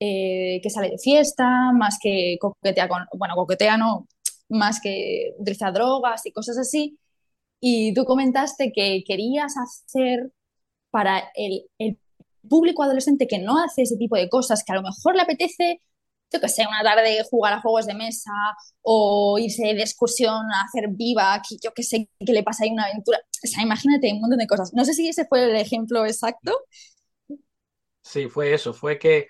que 0.00 0.62
sale 0.70 0.90
de 0.90 0.98
fiesta, 0.98 1.72
más 1.72 1.98
que 2.00 2.36
coquetea 2.40 2.88
con, 2.88 3.04
bueno, 3.14 3.34
coquetea 3.34 3.76
no, 3.76 4.06
más 4.48 4.80
que 4.80 5.34
utiliza 5.38 5.70
drogas 5.72 6.26
y 6.26 6.32
cosas 6.32 6.58
así. 6.58 6.98
Y 7.60 7.94
tú 7.94 8.04
comentaste 8.04 8.72
que 8.74 9.04
querías 9.06 9.54
hacer 9.58 10.32
para 10.90 11.24
el, 11.36 11.64
el 11.78 11.98
público 12.48 12.82
adolescente 12.82 13.26
que 13.28 13.38
no 13.38 13.62
hace 13.62 13.82
ese 13.82 13.96
tipo 13.96 14.16
de 14.16 14.28
cosas, 14.28 14.64
que 14.64 14.72
a 14.72 14.76
lo 14.76 14.82
mejor 14.82 15.16
le 15.16 15.22
apetece, 15.22 15.82
yo 16.32 16.40
que 16.40 16.48
sé, 16.48 16.66
una 16.66 16.82
tarde 16.82 17.22
jugar 17.30 17.54
a 17.54 17.60
juegos 17.62 17.86
de 17.86 17.94
mesa 17.94 18.30
o 18.82 19.38
irse 19.38 19.62
de 19.74 19.82
excursión 19.82 20.34
a 20.52 20.62
hacer 20.64 20.88
viva, 20.90 21.40
que 21.48 21.56
yo 21.62 21.72
que 21.74 21.82
sé, 21.82 22.08
que 22.24 22.32
le 22.32 22.42
pasa 22.42 22.64
ahí 22.64 22.70
una 22.70 22.84
aventura. 22.86 23.18
O 23.44 23.46
sea, 23.46 23.62
imagínate 23.62 24.12
un 24.12 24.20
montón 24.20 24.38
de 24.38 24.46
cosas. 24.46 24.72
No 24.74 24.84
sé 24.84 24.94
si 24.94 25.08
ese 25.08 25.26
fue 25.26 25.44
el 25.44 25.56
ejemplo 25.56 26.04
exacto. 26.06 26.52
Sí, 28.02 28.28
fue 28.28 28.54
eso, 28.54 28.72
fue 28.72 28.98
que 28.98 29.28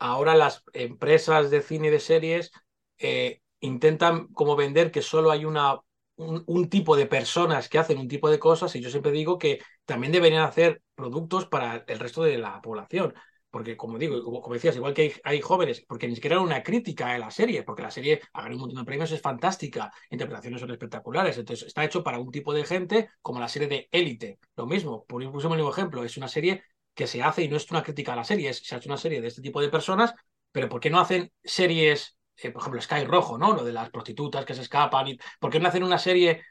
ahora 0.00 0.36
las 0.36 0.64
empresas 0.74 1.50
de 1.50 1.62
cine 1.62 1.88
y 1.88 1.92
de 1.92 2.00
series 2.00 2.52
eh, 2.98 3.41
intentan 3.62 4.28
como 4.28 4.56
vender 4.56 4.90
que 4.90 5.02
solo 5.02 5.30
hay 5.30 5.44
una 5.44 5.80
un, 6.16 6.68
tipo 6.68 6.96
de 6.96 7.06
personas 7.06 7.68
que 7.68 7.78
hacen 7.78 7.98
un 7.98 8.08
tipo 8.08 8.30
de 8.30 8.38
cosas 8.38 8.74
y 8.76 8.80
yo 8.80 8.90
siempre 8.90 9.12
digo 9.12 9.38
que 9.38 9.60
también 9.84 10.12
deberían 10.12 10.42
hacer 10.44 10.82
productos 10.94 11.46
para 11.46 11.84
el 11.86 11.98
resto 11.98 12.22
de 12.22 12.38
la 12.38 12.60
población. 12.60 13.14
Porque, 13.50 13.76
como 13.76 13.98
digo, 13.98 14.22
como 14.40 14.54
decías, 14.54 14.76
igual 14.76 14.94
que 14.94 15.20
hay, 15.24 15.40
jóvenes, 15.42 15.84
porque 15.86 16.08
ni 16.08 16.14
siquiera 16.14 16.36
era 16.36 16.42
una 16.42 16.62
crítica 16.62 17.12
a 17.12 17.18
la 17.18 17.30
serie, 17.30 17.62
porque 17.64 17.82
la 17.82 17.90
serie 17.90 18.22
ha 18.32 18.40
ganado 18.40 18.56
un 18.56 18.60
montón 18.62 18.78
de 18.78 18.86
premios, 18.86 19.12
es 19.12 19.20
fantástica, 19.20 19.92
interpretaciones 20.08 20.60
son 20.60 20.70
espectaculares, 20.70 21.36
entonces 21.36 21.66
está 21.66 21.84
hecho 21.84 22.02
para 22.02 22.18
un 22.18 22.30
tipo 22.30 22.54
de 22.54 22.64
gente 22.64 23.10
como 23.20 23.40
la 23.40 23.48
serie 23.48 23.68
de 23.68 23.88
Élite. 23.90 24.38
Lo 24.56 24.66
mismo, 24.66 25.04
por 25.04 25.22
un 25.22 25.34
mismo 25.36 25.70
ejemplo, 25.70 26.02
es 26.02 26.16
una 26.16 26.28
serie 26.28 26.62
que 26.94 27.06
se 27.06 27.22
hace 27.22 27.42
y 27.42 27.48
no 27.48 27.56
es 27.58 27.70
una 27.70 27.82
crítica 27.82 28.14
a 28.14 28.16
la 28.16 28.24
serie, 28.24 28.54
se 28.54 28.74
ha 28.74 28.78
hecho 28.78 28.88
una 28.88 28.96
serie 28.96 29.20
de 29.20 29.28
este 29.28 29.42
tipo 29.42 29.60
de 29.60 29.68
personas, 29.68 30.14
pero 30.50 30.70
¿por 30.70 30.80
qué 30.80 30.88
no 30.88 31.00
hacen 31.00 31.30
series 31.44 32.16
eh, 32.36 32.50
por 32.50 32.62
ejemplo, 32.62 32.80
Sky 32.80 33.04
Rojo, 33.04 33.38
¿no? 33.38 33.52
Lo 33.52 33.64
de 33.64 33.72
las 33.72 33.90
prostitutas 33.90 34.44
que 34.44 34.54
se 34.54 34.62
escapan. 34.62 35.08
Y, 35.08 35.18
¿Por 35.40 35.50
qué 35.50 35.60
no 35.60 35.68
hacen 35.68 35.82
una 35.84 35.98
serie 35.98 36.42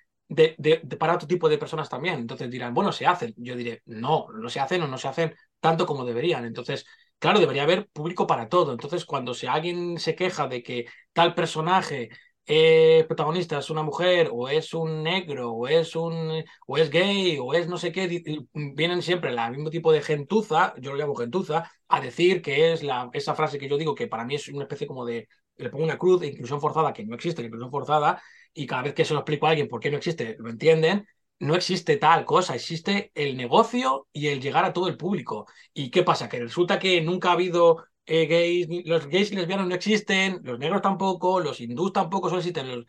para 0.99 1.15
otro 1.15 1.27
tipo 1.27 1.49
de 1.49 1.57
personas 1.57 1.89
también? 1.89 2.19
Entonces 2.19 2.49
dirán, 2.49 2.73
bueno, 2.73 2.91
se 2.91 3.05
hacen. 3.05 3.33
Yo 3.37 3.55
diré, 3.55 3.81
no, 3.85 4.27
no 4.33 4.49
se 4.49 4.59
hacen 4.59 4.81
o 4.83 4.87
no 4.87 4.97
se 4.97 5.07
hacen 5.07 5.35
tanto 5.59 5.85
como 5.85 6.05
deberían. 6.05 6.45
Entonces, 6.45 6.85
claro, 7.19 7.39
debería 7.39 7.63
haber 7.63 7.87
público 7.89 8.27
para 8.27 8.49
todo. 8.49 8.71
Entonces, 8.71 9.05
cuando 9.05 9.33
si 9.33 9.47
alguien 9.47 9.99
se 9.99 10.15
queja 10.15 10.47
de 10.47 10.63
que 10.63 10.85
tal 11.13 11.35
personaje 11.35 12.09
eh, 12.47 13.05
protagonista 13.07 13.59
es 13.59 13.69
una 13.69 13.83
mujer 13.83 14.29
o 14.33 14.49
es 14.49 14.73
un 14.73 15.03
negro 15.03 15.51
o 15.51 15.67
es 15.67 15.95
un 15.95 16.43
o 16.67 16.77
es 16.77 16.89
gay 16.89 17.37
o 17.39 17.53
es 17.53 17.67
no 17.67 17.77
sé 17.77 17.91
qué 17.91 18.23
vienen 18.53 19.01
siempre 19.03 19.29
el 19.29 19.51
mismo 19.51 19.69
tipo 19.69 19.91
de 19.91 20.01
gentuza 20.01 20.73
yo 20.79 20.91
lo 20.91 20.97
llamo 20.97 21.15
gentuza 21.15 21.71
a 21.87 22.01
decir 22.01 22.41
que 22.41 22.73
es 22.73 22.81
esa 23.13 23.35
frase 23.35 23.59
que 23.59 23.69
yo 23.69 23.77
digo 23.77 23.93
que 23.95 24.07
para 24.07 24.25
mí 24.25 24.35
es 24.35 24.47
una 24.49 24.63
especie 24.63 24.87
como 24.87 25.05
de 25.05 25.27
le 25.61 25.69
pongo 25.69 25.83
una 25.83 25.97
cruz 25.97 26.21
de 26.21 26.27
inclusión 26.27 26.59
forzada, 26.61 26.93
que 26.93 27.05
no 27.05 27.15
existe 27.15 27.41
la 27.41 27.47
inclusión 27.47 27.71
forzada, 27.71 28.21
y 28.53 28.65
cada 28.65 28.83
vez 28.83 28.93
que 28.93 29.05
se 29.05 29.13
lo 29.13 29.19
explico 29.21 29.47
a 29.47 29.51
alguien 29.51 29.67
por 29.67 29.79
qué 29.79 29.91
no 29.91 29.97
existe, 29.97 30.35
lo 30.39 30.49
entienden, 30.49 31.07
no 31.39 31.55
existe 31.55 31.97
tal 31.97 32.25
cosa, 32.25 32.55
existe 32.55 33.11
el 33.15 33.35
negocio 33.35 34.07
y 34.13 34.27
el 34.27 34.41
llegar 34.41 34.63
a 34.65 34.73
todo 34.73 34.87
el 34.87 34.97
público. 34.97 35.47
¿Y 35.73 35.89
qué 35.89 36.03
pasa? 36.03 36.29
Que 36.29 36.39
resulta 36.39 36.77
que 36.79 37.01
nunca 37.01 37.29
ha 37.29 37.33
habido 37.33 37.83
eh, 38.05 38.25
gays, 38.27 38.67
los 38.85 39.07
gays 39.07 39.31
y 39.31 39.35
lesbianos 39.35 39.67
no 39.67 39.75
existen, 39.75 40.39
los 40.43 40.59
negros 40.59 40.81
tampoco, 40.81 41.39
los 41.39 41.59
hindús 41.59 41.93
tampoco, 41.93 42.29
solo 42.29 42.39
existen 42.41 42.67
los, 42.69 42.85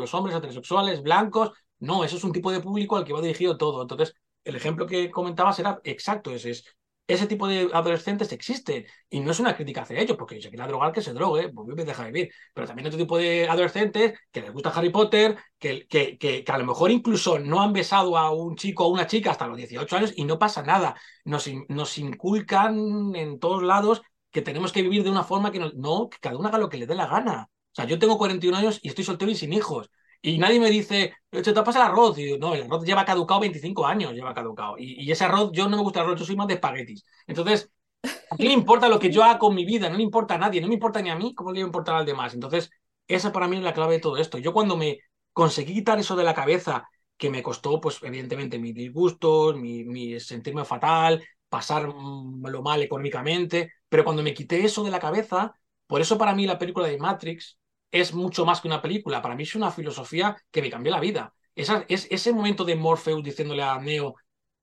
los 0.00 0.14
hombres 0.14 0.36
heterosexuales, 0.36 1.02
blancos. 1.02 1.52
No, 1.78 2.04
eso 2.04 2.16
es 2.16 2.24
un 2.24 2.32
tipo 2.32 2.50
de 2.52 2.60
público 2.60 2.96
al 2.96 3.04
que 3.04 3.12
va 3.12 3.20
dirigido 3.20 3.56
todo. 3.56 3.82
Entonces, 3.82 4.14
el 4.44 4.56
ejemplo 4.56 4.86
que 4.86 5.10
comentabas 5.10 5.58
era 5.58 5.80
exacto, 5.84 6.30
ese 6.30 6.50
es 6.50 6.64
ese 7.06 7.26
tipo 7.26 7.46
de 7.46 7.68
adolescentes 7.72 8.32
existe 8.32 8.86
y 9.10 9.20
no 9.20 9.30
es 9.32 9.40
una 9.40 9.54
crítica 9.54 9.82
hacia 9.82 10.00
ellos, 10.00 10.16
porque 10.16 10.40
si 10.40 10.48
quiere 10.48 10.66
drogar, 10.66 10.92
que 10.92 11.02
se 11.02 11.12
drogue, 11.12 11.50
pues 11.50 11.66
vivir. 11.66 12.30
Pero 12.54 12.66
también 12.66 12.86
otro 12.86 12.98
tipo 12.98 13.18
de 13.18 13.48
adolescentes 13.48 14.18
que 14.30 14.40
les 14.40 14.52
gusta 14.52 14.70
Harry 14.70 14.90
Potter, 14.90 15.36
que, 15.58 15.86
que, 15.86 16.16
que, 16.18 16.44
a 16.46 16.58
lo 16.58 16.64
mejor 16.64 16.90
incluso 16.90 17.38
no 17.38 17.60
han 17.62 17.72
besado 17.72 18.16
a 18.16 18.30
un 18.32 18.56
chico 18.56 18.86
o 18.86 18.88
una 18.88 19.06
chica 19.06 19.30
hasta 19.30 19.46
los 19.46 19.56
18 19.56 19.96
años 19.96 20.12
y 20.16 20.24
no 20.24 20.38
pasa 20.38 20.62
nada. 20.62 20.96
Nos, 21.24 21.48
nos 21.68 21.98
inculcan 21.98 23.14
en 23.14 23.38
todos 23.38 23.62
lados 23.62 24.02
que 24.30 24.42
tenemos 24.42 24.72
que 24.72 24.82
vivir 24.82 25.04
de 25.04 25.10
una 25.10 25.24
forma 25.24 25.52
que 25.52 25.58
no, 25.60 25.70
no, 25.74 26.08
que 26.08 26.18
cada 26.20 26.36
uno 26.36 26.48
haga 26.48 26.58
lo 26.58 26.68
que 26.68 26.78
le 26.78 26.86
dé 26.86 26.94
la 26.94 27.06
gana. 27.06 27.48
O 27.72 27.74
sea, 27.74 27.84
yo 27.86 27.98
tengo 27.98 28.18
41 28.18 28.56
años 28.56 28.78
y 28.82 28.88
estoy 28.88 29.04
soltero 29.04 29.30
y 29.30 29.34
sin 29.34 29.52
hijos. 29.52 29.90
Y 30.26 30.38
nadie 30.38 30.58
me 30.58 30.70
dice, 30.70 31.12
¿te 31.30 31.52
pasa 31.52 31.80
el 31.80 31.90
arroz? 31.90 32.18
Y 32.18 32.38
no, 32.38 32.54
el 32.54 32.62
arroz 32.62 32.82
lleva 32.82 33.04
caducado 33.04 33.40
25 33.40 33.86
años, 33.86 34.14
lleva 34.14 34.32
caducado. 34.32 34.76
Y, 34.78 35.12
ese 35.12 35.24
arroz, 35.24 35.50
yo 35.52 35.68
no 35.68 35.76
me 35.76 35.82
gusta 35.82 36.00
el 36.00 36.06
arroz, 36.06 36.20
yo 36.20 36.24
soy 36.24 36.34
más 36.34 36.46
de 36.46 36.54
espaguetis. 36.54 37.04
Entonces, 37.26 37.70
¿a 38.02 38.36
qué 38.38 38.44
le 38.44 38.54
importa 38.54 38.88
lo 38.88 38.98
que 38.98 39.10
yo 39.10 39.22
haga 39.22 39.38
con 39.38 39.54
mi 39.54 39.66
vida? 39.66 39.90
No 39.90 39.98
le 39.98 40.02
importa 40.02 40.36
a 40.36 40.38
nadie, 40.38 40.62
no 40.62 40.68
me 40.68 40.74
importa 40.74 41.02
ni 41.02 41.10
a 41.10 41.14
mí, 41.14 41.34
¿cómo 41.34 41.52
le 41.52 41.60
va 41.60 41.64
a 41.64 41.68
importar 41.68 41.96
al 41.96 42.06
demás? 42.06 42.32
Entonces, 42.32 42.70
esa 43.06 43.32
para 43.32 43.48
mí 43.48 43.58
es 43.58 43.62
la 43.62 43.74
clave 43.74 43.96
de 43.96 44.00
todo 44.00 44.16
esto. 44.16 44.38
Yo 44.38 44.54
cuando 44.54 44.78
me 44.78 45.00
conseguí 45.34 45.74
quitar 45.74 45.98
eso 45.98 46.16
de 46.16 46.24
la 46.24 46.32
cabeza, 46.32 46.88
que 47.18 47.28
me 47.28 47.42
costó, 47.42 47.78
pues, 47.78 47.98
evidentemente, 48.02 48.58
mis 48.58 48.74
disgustos, 48.74 49.56
mi, 49.56 49.84
mi 49.84 50.18
sentirme 50.20 50.64
fatal, 50.64 51.22
pasar 51.50 51.86
mm, 51.86 52.46
lo 52.46 52.62
mal 52.62 52.82
económicamente, 52.82 53.74
pero 53.90 54.04
cuando 54.04 54.22
me 54.22 54.32
quité 54.32 54.64
eso 54.64 54.82
de 54.84 54.90
la 54.90 55.00
cabeza, 55.00 55.54
por 55.86 56.00
eso 56.00 56.16
para 56.16 56.34
mí 56.34 56.46
la 56.46 56.58
película 56.58 56.86
de 56.86 56.96
Matrix 56.96 57.58
es 57.94 58.12
mucho 58.12 58.44
más 58.44 58.60
que 58.60 58.66
una 58.66 58.82
película. 58.82 59.22
Para 59.22 59.36
mí 59.36 59.44
es 59.44 59.54
una 59.54 59.70
filosofía 59.70 60.36
que 60.50 60.60
me 60.60 60.68
cambió 60.68 60.90
la 60.90 60.98
vida. 60.98 61.32
Esa, 61.54 61.84
es 61.88 62.08
ese 62.10 62.32
momento 62.32 62.64
de 62.64 62.74
Morpheus 62.74 63.22
diciéndole 63.22 63.62
a 63.62 63.78
Neo, 63.78 64.16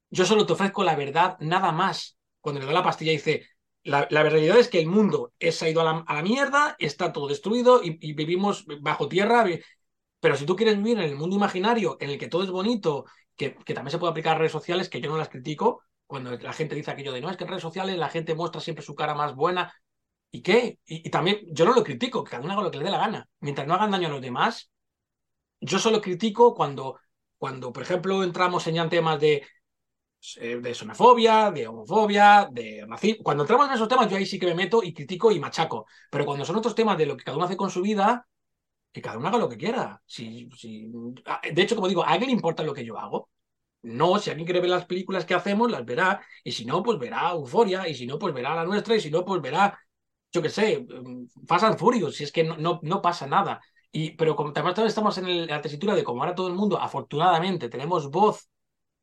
yo 0.09 0.25
solo 0.25 0.45
te 0.45 0.51
ofrezco 0.51 0.83
la 0.83 0.97
verdad, 0.97 1.37
nada 1.39 1.71
más. 1.71 2.17
Cuando 2.41 2.59
le 2.59 2.67
da 2.67 2.73
la 2.73 2.83
pastilla 2.83 3.13
dice, 3.13 3.47
la, 3.83 4.05
la 4.11 4.23
realidad 4.23 4.57
es 4.59 4.67
que 4.67 4.79
el 4.79 4.87
mundo 4.87 5.31
se 5.39 5.65
ha 5.65 5.69
ido 5.69 5.79
a 5.79 6.03
la, 6.05 6.21
mierda, 6.21 6.75
está 6.77 7.13
todo 7.13 7.29
destruido 7.29 7.81
y, 7.81 8.13
vivimos 8.13 8.65
bajo 8.81 9.07
tierra. 9.07 9.45
Pero 10.19 10.35
si 10.35 10.45
tú 10.45 10.57
quieres 10.57 10.75
vivir 10.75 10.97
en 10.99 11.05
el 11.05 11.15
mundo 11.15 11.37
imaginario, 11.37 11.95
en 12.01 12.09
el 12.09 12.17
que 12.19 12.27
todo 12.27 12.43
es 12.43 12.51
bonito, 12.51 13.05
que, 13.37 13.55
que 13.55 13.73
también 13.73 13.91
se 13.91 13.97
puede 13.97 14.11
aplicar 14.11 14.35
a 14.35 14.39
redes 14.39 14.51
sociales, 14.51 14.89
que 14.89 14.99
yo 14.99 15.09
no 15.09 15.17
las 15.17 15.29
critico, 15.29 15.83
cuando 16.05 16.37
la 16.37 16.51
gente 16.51 16.75
dice 16.75 16.91
aquello 16.91 17.13
de 17.13 17.21
no, 17.21 17.29
es 17.29 17.37
que 17.37 17.45
en 17.45 17.49
redes 17.49 17.63
sociales 17.63 17.97
la 17.97 18.09
gente 18.09 18.35
muestra 18.35 18.59
siempre 18.59 18.83
su 18.83 18.93
cara 18.93 19.15
más 19.15 19.35
buena. 19.35 19.73
¿Y 20.31 20.41
qué? 20.41 20.79
Y, 20.85 21.09
también 21.09 21.39
yo 21.51 21.65
no 21.65 21.73
lo 21.73 21.83
critico, 21.83 22.23
que 22.23 22.31
cada 22.31 22.43
uno 22.43 22.53
haga 22.53 22.63
lo 22.63 22.71
que 22.71 22.77
le 22.77 22.85
dé 22.85 22.91
la 22.91 22.99
gana. 22.99 23.29
Mientras 23.41 23.67
no 23.67 23.73
hagan 23.73 23.91
daño 23.91 24.07
a 24.07 24.11
los 24.11 24.21
demás, 24.21 24.71
yo 25.59 25.79
solo 25.79 26.01
critico 26.01 26.53
cuando, 26.55 26.99
cuando 27.37 27.71
por 27.73 27.83
ejemplo, 27.83 28.23
entramos 28.23 28.65
en 28.67 28.89
temas 28.89 29.19
de, 29.19 29.43
eh, 30.37 30.57
de 30.61 30.75
xenofobia, 30.75 31.51
de 31.51 31.67
homofobia, 31.67 32.47
de 32.51 32.85
racismo. 32.87 33.23
Cuando 33.23 33.43
entramos 33.43 33.67
en 33.67 33.73
esos 33.73 33.87
temas, 33.87 34.09
yo 34.09 34.17
ahí 34.17 34.25
sí 34.25 34.39
que 34.39 34.45
me 34.47 34.55
meto 34.55 34.81
y 34.83 34.93
critico 34.93 35.31
y 35.31 35.39
machaco. 35.39 35.85
Pero 36.09 36.25
cuando 36.25 36.45
son 36.45 36.55
otros 36.57 36.75
temas 36.75 36.97
de 36.97 37.05
lo 37.07 37.17
que 37.17 37.23
cada 37.25 37.37
uno 37.37 37.45
hace 37.45 37.57
con 37.57 37.69
su 37.69 37.81
vida, 37.81 38.27
que 38.91 39.01
cada 39.01 39.17
uno 39.17 39.27
haga 39.27 39.37
lo 39.37 39.49
que 39.49 39.57
quiera. 39.57 40.01
Si, 40.05 40.49
si... 40.55 40.91
Ah, 41.25 41.41
de 41.51 41.61
hecho, 41.61 41.75
como 41.75 41.87
digo, 41.87 42.03
¿a 42.03 42.09
alguien 42.09 42.29
le 42.29 42.35
importa 42.35 42.63
lo 42.63 42.73
que 42.73 42.85
yo 42.85 42.97
hago? 42.99 43.29
No, 43.83 44.19
si 44.19 44.29
alguien 44.29 44.45
quiere 44.45 44.61
ver 44.61 44.69
las 44.69 44.85
películas 44.85 45.25
que 45.25 45.33
hacemos, 45.33 45.71
las 45.71 45.85
verá. 45.85 46.21
Y 46.43 46.51
si 46.51 46.65
no, 46.65 46.83
pues 46.83 46.99
verá 46.99 47.31
Euforia. 47.31 47.87
Y 47.87 47.95
si 47.95 48.05
no, 48.05 48.19
pues 48.19 48.33
verá 48.33 48.55
la 48.55 48.65
nuestra. 48.65 48.95
Y 48.95 49.01
si 49.01 49.09
no, 49.09 49.25
pues 49.25 49.41
verá 49.41 49.79
yo 50.31 50.41
qué 50.41 50.49
sé, 50.49 50.79
mm, 50.87 51.45
pasan 51.47 51.77
furios, 51.77 52.15
si 52.15 52.23
es 52.23 52.31
que 52.31 52.43
no, 52.43 52.79
no, 52.81 53.01
pasa 53.01 53.27
nada. 53.27 53.61
Y, 53.91 54.11
pero 54.11 54.35
como 54.35 54.53
también 54.53 54.87
estamos 54.87 55.17
en, 55.17 55.47
la 55.47 55.61
tesitura 55.61 55.95
de 55.95 56.03
como 56.03 56.21
ahora 56.21 56.35
todo 56.35 56.47
el 56.47 56.55
mundo, 56.55 56.79
afortunadamente, 56.79 57.69
tenemos 57.69 58.09
voz 58.09 58.49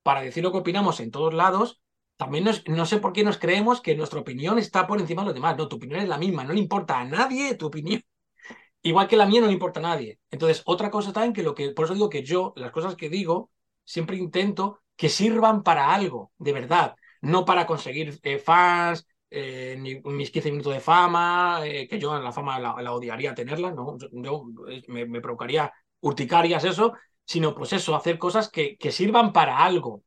para 0.03 0.23
decir 0.23 0.43
lo 0.43 0.53
que 0.53 0.59
opinamos 0.59 1.01
en 1.01 1.11
todos 1.11 1.35
lados, 1.35 1.81
también 2.17 2.45
no 2.67 2.87
sé 2.87 2.99
por 2.99 3.12
qué 3.12 3.23
nos 3.23 3.38
creemos 3.38 3.81
que 3.81 3.95
nuestra 3.95 4.21
opinión 4.21 4.59
está 4.59 4.87
por 4.88 5.01
encima 5.01 5.23
de 5.23 5.27
los 5.27 5.35
demás. 5.35 5.57
No, 5.57 5.69
tu 5.69 5.77
opinión 5.77 6.01
es 6.01 6.09
la 6.09 6.19
misma, 6.19 6.45
no 6.45 6.53
le 6.53 6.59
importa 6.61 6.99
a 6.99 7.05
nadie 7.05 7.55
tu 7.55 7.67
opinión. 7.67 8.03
Igual 8.83 9.07
que 9.09 9.17
la 9.17 9.27
mía 9.27 9.41
no 9.41 9.47
le 9.47 9.53
importa 9.53 9.81
a 9.81 9.85
nadie. 9.85 10.19
Entonces, 10.31 10.62
otra 10.67 10.91
cosa 10.91 11.12
también 11.12 11.33
que 11.33 11.43
lo 11.45 11.55
que, 11.55 11.71
por 11.71 11.85
eso 11.85 11.95
digo 11.95 12.09
que 12.09 12.25
yo, 12.25 12.55
las 12.57 12.73
cosas 12.73 12.97
que 12.97 13.09
digo, 13.09 13.51
siempre 13.85 14.17
intento 14.17 14.81
que 14.97 15.09
sirvan 15.09 15.62
para 15.62 15.95
algo, 15.95 16.33
de 16.38 16.53
verdad, 16.53 16.97
no 17.21 17.45
para 17.45 17.67
conseguir 17.67 18.19
eh, 18.23 18.38
fans, 18.38 19.07
eh, 19.31 19.77
mis 20.05 20.31
15 20.31 20.51
minutos 20.51 20.75
de 20.75 20.81
fama, 20.81 21.61
eh, 21.64 21.87
que 21.88 21.99
yo 21.99 22.19
la 22.19 22.33
fama 22.33 22.59
la, 22.59 22.93
odiaría 22.93 23.35
tenerla, 23.35 23.73
¿no? 23.73 23.97
Yo, 24.12 24.45
me, 24.88 25.07
me, 25.07 25.21
provocaría 25.21 25.73
urticarias 26.01 26.64
eso, 26.64 26.95
sino 27.25 27.55
pues 27.55 27.73
eso, 27.73 27.95
hacer 27.95 28.19
cosas 28.19 28.49
que, 28.51 28.77
que 28.77 28.93
sirvan 28.93 29.33
para 29.33 29.59
algo. 29.59 30.03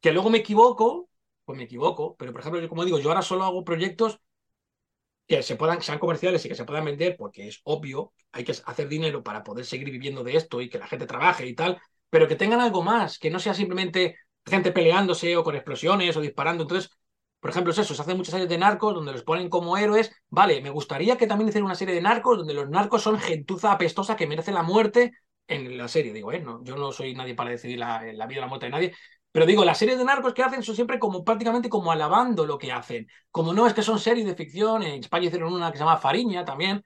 Que 0.00 0.12
luego 0.12 0.30
me 0.30 0.38
equivoco, 0.38 1.08
pues 1.44 1.58
me 1.58 1.64
equivoco, 1.64 2.16
pero 2.16 2.32
por 2.32 2.40
ejemplo, 2.40 2.60
yo 2.60 2.68
como 2.68 2.84
digo, 2.84 2.98
yo 2.98 3.10
ahora 3.10 3.22
solo 3.22 3.44
hago 3.44 3.64
proyectos 3.64 4.20
que 5.26 5.42
se 5.42 5.56
puedan, 5.56 5.82
sean 5.82 5.98
comerciales 5.98 6.44
y 6.44 6.48
que 6.48 6.54
se 6.54 6.64
puedan 6.64 6.84
vender, 6.84 7.16
porque 7.16 7.48
es 7.48 7.60
obvio, 7.64 8.12
hay 8.32 8.44
que 8.44 8.52
hacer 8.52 8.88
dinero 8.88 9.22
para 9.22 9.42
poder 9.42 9.64
seguir 9.64 9.90
viviendo 9.90 10.22
de 10.22 10.36
esto 10.36 10.60
y 10.60 10.68
que 10.68 10.78
la 10.78 10.86
gente 10.86 11.06
trabaje 11.06 11.46
y 11.46 11.54
tal, 11.54 11.80
pero 12.10 12.28
que 12.28 12.36
tengan 12.36 12.60
algo 12.60 12.82
más, 12.82 13.18
que 13.18 13.30
no 13.30 13.38
sea 13.38 13.54
simplemente 13.54 14.16
gente 14.44 14.72
peleándose 14.72 15.36
o 15.36 15.44
con 15.44 15.54
explosiones 15.54 16.16
o 16.16 16.20
disparando. 16.20 16.64
Entonces, 16.64 16.90
por 17.44 17.50
ejemplo, 17.50 17.72
es 17.72 17.78
eso, 17.78 17.94
se 17.94 18.00
hacen 18.00 18.16
muchas 18.16 18.30
series 18.32 18.48
de 18.48 18.56
narcos 18.56 18.94
donde 18.94 19.12
los 19.12 19.22
ponen 19.22 19.50
como 19.50 19.76
héroes. 19.76 20.10
Vale, 20.30 20.62
me 20.62 20.70
gustaría 20.70 21.18
que 21.18 21.26
también 21.26 21.50
hicieran 21.50 21.66
una 21.66 21.74
serie 21.74 21.94
de 21.94 22.00
narcos 22.00 22.38
donde 22.38 22.54
los 22.54 22.70
narcos 22.70 23.02
son 23.02 23.18
gentuza 23.18 23.70
apestosa 23.70 24.16
que 24.16 24.26
merece 24.26 24.50
la 24.50 24.62
muerte 24.62 25.12
en 25.46 25.76
la 25.76 25.86
serie. 25.86 26.14
Digo, 26.14 26.32
eh, 26.32 26.42
yo 26.62 26.76
no 26.76 26.90
soy 26.90 27.14
nadie 27.14 27.34
para 27.34 27.50
decidir 27.50 27.78
la, 27.80 28.00
vida 28.26 28.38
o 28.38 28.40
la 28.40 28.46
muerte 28.46 28.64
de 28.64 28.72
nadie, 28.72 28.94
pero 29.30 29.44
digo, 29.44 29.62
las 29.62 29.76
series 29.76 29.98
de 29.98 30.06
narcos 30.06 30.32
que 30.32 30.42
hacen 30.42 30.62
son 30.62 30.74
siempre 30.74 30.98
como 30.98 31.22
prácticamente 31.22 31.68
como 31.68 31.92
alabando 31.92 32.46
lo 32.46 32.56
que 32.56 32.72
hacen. 32.72 33.08
Como 33.30 33.52
no 33.52 33.66
es 33.66 33.74
que 33.74 33.82
son 33.82 33.98
series 33.98 34.24
de 34.24 34.34
ficción, 34.34 34.82
en 34.82 35.00
España 35.00 35.26
hicieron 35.26 35.52
una 35.52 35.70
que 35.70 35.76
se 35.76 35.84
llama 35.84 35.98
Fariña 35.98 36.46
también, 36.46 36.82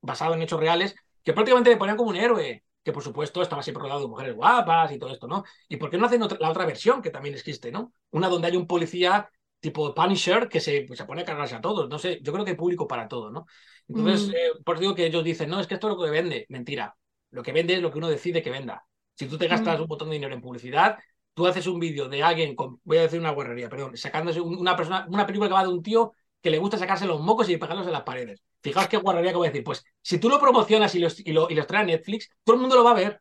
basado 0.00 0.32
en 0.32 0.40
hechos 0.40 0.58
reales, 0.58 0.94
que 1.22 1.34
prácticamente 1.34 1.68
le 1.68 1.76
ponían 1.76 1.98
como 1.98 2.08
un 2.08 2.16
héroe, 2.16 2.64
que 2.82 2.92
por 2.94 3.02
supuesto 3.02 3.42
estaba 3.42 3.62
siempre 3.62 3.82
rodeado 3.82 4.00
de 4.00 4.08
mujeres 4.08 4.34
guapas 4.34 4.90
y 4.90 4.98
todo 4.98 5.12
esto, 5.12 5.28
¿no? 5.28 5.44
¿Y 5.68 5.76
por 5.76 5.90
qué 5.90 5.98
no 5.98 6.06
hacen 6.06 6.22
la 6.40 6.48
otra 6.48 6.64
versión 6.64 7.02
que 7.02 7.10
también 7.10 7.34
existe, 7.34 7.70
¿no? 7.70 7.92
Una 8.10 8.28
donde 8.28 8.48
hay 8.48 8.56
un 8.56 8.66
policía 8.66 9.28
tipo 9.60 9.94
Punisher 9.94 10.48
que 10.48 10.60
se, 10.60 10.84
pues, 10.86 10.98
se 10.98 11.04
pone 11.04 11.22
a 11.22 11.24
cargarse 11.24 11.54
a 11.54 11.60
todos. 11.60 11.88
No 11.88 11.98
sé, 11.98 12.20
yo 12.22 12.32
creo 12.32 12.44
que 12.44 12.52
hay 12.52 12.56
público 12.56 12.86
para 12.86 13.08
todo, 13.08 13.30
¿no? 13.30 13.46
Entonces, 13.88 14.28
mm. 14.28 14.34
eh, 14.34 14.50
por 14.64 14.76
eso 14.76 14.82
digo 14.82 14.94
que 14.94 15.06
ellos 15.06 15.24
dicen, 15.24 15.50
no, 15.50 15.60
es 15.60 15.66
que 15.66 15.74
esto 15.74 15.88
es 15.88 15.96
lo 15.96 16.02
que 16.02 16.10
vende. 16.10 16.46
Mentira. 16.48 16.96
Lo 17.30 17.42
que 17.42 17.52
vende 17.52 17.74
es 17.74 17.82
lo 17.82 17.90
que 17.90 17.98
uno 17.98 18.08
decide 18.08 18.42
que 18.42 18.50
venda. 18.50 18.84
Si 19.14 19.26
tú 19.26 19.36
te 19.36 19.48
gastas 19.48 19.78
mm. 19.78 19.82
un 19.82 19.88
montón 19.88 20.08
de 20.08 20.14
dinero 20.14 20.34
en 20.34 20.40
publicidad, 20.40 20.98
tú 21.34 21.46
haces 21.46 21.66
un 21.66 21.78
vídeo 21.78 22.08
de 22.08 22.22
alguien, 22.22 22.54
con, 22.54 22.80
voy 22.84 22.98
a 22.98 23.02
decir 23.02 23.20
una 23.20 23.30
guarrería, 23.30 23.68
perdón, 23.68 23.96
sacándose 23.96 24.40
una 24.40 24.76
persona, 24.76 25.06
una 25.08 25.26
película 25.26 25.48
que 25.48 25.54
va 25.54 25.62
de 25.62 25.68
un 25.68 25.82
tío 25.82 26.12
que 26.40 26.50
le 26.50 26.58
gusta 26.58 26.78
sacarse 26.78 27.06
los 27.06 27.20
mocos 27.20 27.48
y 27.48 27.56
pegarlos 27.56 27.86
en 27.86 27.92
las 27.92 28.02
paredes. 28.02 28.42
Fijaos 28.62 28.88
qué 28.88 28.96
guarrería 28.96 29.32
que 29.32 29.36
voy 29.36 29.48
a 29.48 29.50
decir. 29.50 29.64
Pues 29.64 29.84
si 30.02 30.18
tú 30.18 30.28
lo 30.28 30.40
promocionas 30.40 30.94
y, 30.94 30.98
los, 30.98 31.18
y, 31.20 31.32
lo, 31.32 31.50
y 31.50 31.54
los 31.54 31.66
traes 31.66 31.84
a 31.84 31.86
Netflix, 31.86 32.30
todo 32.44 32.56
el 32.56 32.60
mundo 32.60 32.76
lo 32.76 32.84
va 32.84 32.92
a 32.92 32.94
ver. 32.94 33.20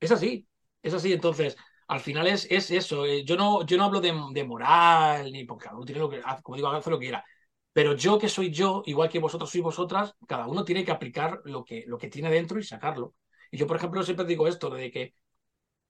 Es 0.00 0.12
así, 0.12 0.46
es 0.82 0.94
así. 0.94 1.12
Entonces, 1.12 1.56
al 1.88 2.00
final 2.00 2.26
es, 2.26 2.46
es 2.50 2.70
eso. 2.70 3.04
Eh, 3.06 3.24
yo 3.24 3.36
no, 3.36 3.64
yo 3.66 3.76
no 3.76 3.84
hablo 3.84 4.00
de, 4.00 4.12
moral, 4.44 5.32
ni 5.32 5.44
porque 5.44 5.64
cada 5.64 5.76
uno 5.76 5.84
tiene 5.84 6.00
lo 6.00 6.10
que, 6.10 6.22
como 6.42 6.56
digo, 6.56 6.68
hace 6.68 6.90
lo 6.90 6.98
que 6.98 7.06
quiera. 7.06 7.24
Pero 7.72 7.94
yo 7.94 8.18
que 8.18 8.28
soy 8.28 8.50
yo, 8.50 8.82
igual 8.86 9.08
que 9.08 9.18
vosotros 9.18 9.50
sois 9.50 9.64
vosotras, 9.64 10.14
cada 10.28 10.46
uno 10.46 10.64
tiene 10.64 10.84
que 10.84 10.92
aplicar 10.92 11.40
lo 11.44 11.64
que, 11.64 11.84
lo 11.86 11.98
que 11.98 12.08
tiene 12.08 12.30
dentro 12.30 12.58
y 12.58 12.64
sacarlo. 12.64 13.14
Y 13.50 13.56
yo, 13.58 13.66
por 13.66 13.76
ejemplo, 13.76 14.02
siempre 14.02 14.26
digo 14.26 14.46
esto, 14.48 14.70
de 14.70 14.90
que 14.90 15.14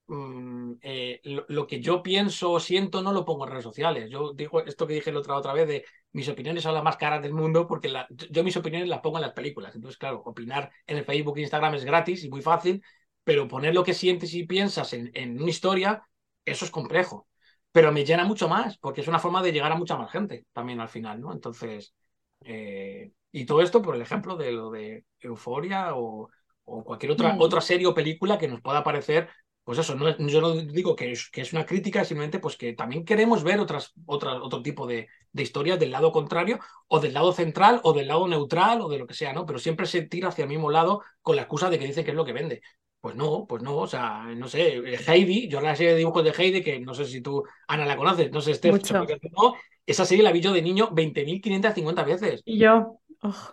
Mm, 0.07 0.75
eh, 0.83 1.21
lo, 1.49 1.67
que 1.67 1.81
yo 1.81 2.03
pienso 2.03 2.53
o 2.53 2.61
siento 2.61 3.01
no 3.01 3.13
lo 3.13 3.25
pongo 3.25 3.45
en 3.45 3.51
redes 3.53 3.65
sociales. 3.65 4.11
Yo 4.11 4.35
digo 4.35 4.61
esto 4.61 4.87
que 4.87 4.95
dije 4.95 5.11
la 5.13 5.21
otra, 5.21 5.37
otra 5.37 5.55
vez 5.55 5.67
de 5.67 5.85
mis 6.13 6.29
opiniones 6.29 6.63
son 6.63 6.75
las 6.75 6.85
más 6.85 6.97
caras 6.99 7.23
del 7.23 7.33
mundo 7.33 7.67
porque 7.67 7.91
yo 8.31 8.45
mis 8.45 8.57
opiniones 8.57 8.89
las 8.89 9.01
pongo 9.01 9.17
en 9.17 9.23
las 9.23 9.33
películas. 9.33 9.75
Entonces, 9.75 9.97
claro, 9.99 10.23
opinar 10.25 10.71
en 10.87 10.99
el 10.99 11.05
Facebook 11.05 11.39
e 11.39 11.43
Instagram 11.43 11.75
es 11.75 11.85
gratis 11.85 12.23
y 12.25 12.29
muy 12.29 12.43
fácil, 12.43 12.83
pero 13.25 13.49
poner 13.49 13.75
lo 13.75 13.85
que 13.85 13.95
sientes 13.95 14.35
y 14.35 14.47
piensas 14.47 14.93
en, 14.93 15.41
una 15.41 15.51
historia, 15.51 16.07
eso 16.45 16.65
es 16.65 16.71
complejo. 16.71 17.27
Pero 17.73 17.91
me 17.91 18.05
llena 18.05 18.25
mucho 18.25 18.49
más 18.49 18.79
porque 18.79 19.01
es 19.01 19.09
una 19.09 19.19
forma 19.19 19.43
de 19.43 19.53
llegar 19.53 19.73
a 19.73 19.77
mucha 19.77 19.97
más 19.97 20.11
gente 20.11 20.47
también 20.53 20.81
al 20.81 20.89
final, 20.89 21.21
¿no? 21.21 21.33
Entonces, 21.33 21.95
eh, 22.43 23.11
y 23.33 23.47
todo 23.47 23.63
esto 23.63 23.83
por 23.83 23.97
el 23.97 24.03
ejemplo 24.03 24.37
de 24.37 24.53
lo 24.53 24.71
de 24.71 25.05
Euforia 25.21 25.97
o, 25.97 26.31
cualquier 26.65 27.13
otra, 27.13 27.35
mm. 27.35 27.41
otra 27.41 27.61
serie 27.61 27.87
o 27.87 27.95
película 27.95 28.39
que 28.39 28.49
nos 28.49 28.63
pueda 28.63 28.85
parecer 28.85 29.29
pues 29.65 29.79
eso, 29.79 29.95
no, 29.95 30.15
yo 30.19 30.41
no 30.43 30.55
digo 30.55 30.95
que 30.95 31.13
es, 31.13 31.31
que 31.31 31.41
es 31.41 31.55
una 31.55 31.65
crítica, 31.65 32.05
simplemente 32.05 32.39
pues 32.39 32.57
que 32.57 32.75
también 32.75 33.05
queremos 33.05 33.43
ver 33.43 33.61
otras, 33.61 33.95
otras, 34.05 34.37
otro 34.43 34.61
tipo 34.63 34.87
de, 34.87 35.09
de, 35.33 35.43
historias 35.43 35.81
del 35.81 35.91
lado 35.91 36.13
contrario 36.13 36.59
o 36.87 37.01
del 37.01 37.15
lado 37.15 37.33
central 37.33 37.81
o 37.83 37.95
del 37.95 38.09
lado 38.09 38.29
neutral 38.29 38.83
o 38.83 38.91
de 38.91 38.99
lo 38.99 39.07
que 39.07 39.15
sea, 39.15 39.33
¿no? 39.33 39.47
Pero 39.47 39.59
siempre 39.59 39.87
se 39.87 40.03
tira 40.03 40.29
hacia 40.29 40.43
el 40.43 40.51
mismo 40.51 40.71
lado 40.71 41.01
con 41.23 41.37
la 41.37 41.43
excusa 41.43 41.71
de 41.71 41.79
que 41.79 41.87
dice 41.87 42.05
que 42.05 42.11
es 42.11 42.17
lo 42.17 42.27
que 42.27 42.35
vende. 42.35 42.61
Pues 43.05 43.17
no, 43.17 43.45
pues 43.47 43.63
no, 43.63 43.77
o 43.77 43.87
sea, 43.87 44.25
no 44.35 44.49
sé, 44.49 44.83
Heidi, 45.07 45.47
yo 45.47 45.61
la 45.61 45.77
serie 45.77 45.93
de 45.93 45.99
dibujos 45.99 46.25
de 46.25 46.31
Heidi, 46.31 46.63
que 46.63 46.81
no 46.81 46.95
sé 46.95 47.05
si 47.05 47.21
tú, 47.21 47.45
Ana, 47.69 47.85
la 47.85 47.99
conoces, 47.99 48.33
no 48.33 48.41
sé, 48.41 48.55
Steph, 48.55 48.81
no, 48.93 49.53
esa 49.85 50.07
serie 50.07 50.25
la 50.25 50.33
vi 50.33 50.41
yo 50.41 50.55
de 50.55 50.63
niño 50.63 50.89
20.550 50.91 52.03
veces. 52.03 52.41
Y 52.47 52.57
yo, 52.57 53.01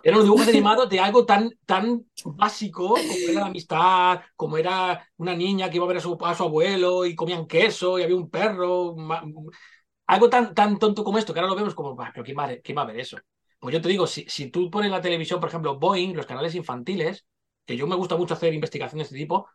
eran 0.02 0.20
los 0.20 0.24
dibujos 0.24 0.48
animados 0.48 0.88
de 0.88 1.00
algo 1.00 1.26
tan, 1.26 1.50
tan 1.66 2.02
básico 2.24 2.94
como 2.94 3.12
era 3.28 3.40
la 3.40 3.46
amistad, 3.48 4.22
como 4.36 4.56
era 4.56 5.06
una 5.18 5.36
niña 5.36 5.68
que 5.68 5.76
iba 5.76 5.84
a 5.84 5.88
ver 5.88 5.98
a 5.98 6.00
su, 6.00 6.16
abuelo 6.22 7.04
y 7.04 7.14
comían 7.14 7.46
queso 7.46 7.98
y 7.98 8.04
había 8.04 8.16
un 8.16 8.30
perro. 8.30 8.96
Algo 10.06 10.30
tan, 10.30 10.54
tan 10.54 10.78
tonto 10.78 11.04
como 11.04 11.18
esto, 11.18 11.34
que 11.34 11.40
ahora 11.40 11.50
lo 11.50 11.56
vemos 11.56 11.74
como, 11.74 11.94
pero 11.94 12.24
¿quién 12.24 12.38
va, 12.38 12.46
a, 12.46 12.56
quién 12.56 12.78
va 12.78 12.82
a 12.84 12.86
ver 12.86 13.00
eso? 13.00 13.18
Pues 13.60 13.74
yo 13.74 13.82
te 13.82 13.90
digo, 13.90 14.06
si, 14.06 14.24
si 14.30 14.50
tú 14.50 14.70
pones 14.70 14.90
la 14.90 15.02
televisión, 15.02 15.40
por 15.40 15.50
ejemplo, 15.50 15.78
Boeing, 15.78 16.14
los 16.14 16.24
canales 16.24 16.54
infantiles, 16.54 17.26
que 17.64 17.76
yo 17.76 17.86
me 17.86 17.96
gusta 17.96 18.16
mucho 18.16 18.34
hacer 18.34 18.54
investigaciones 18.54 19.08
de 19.10 19.16
este 19.16 19.24
tipo, 19.24 19.48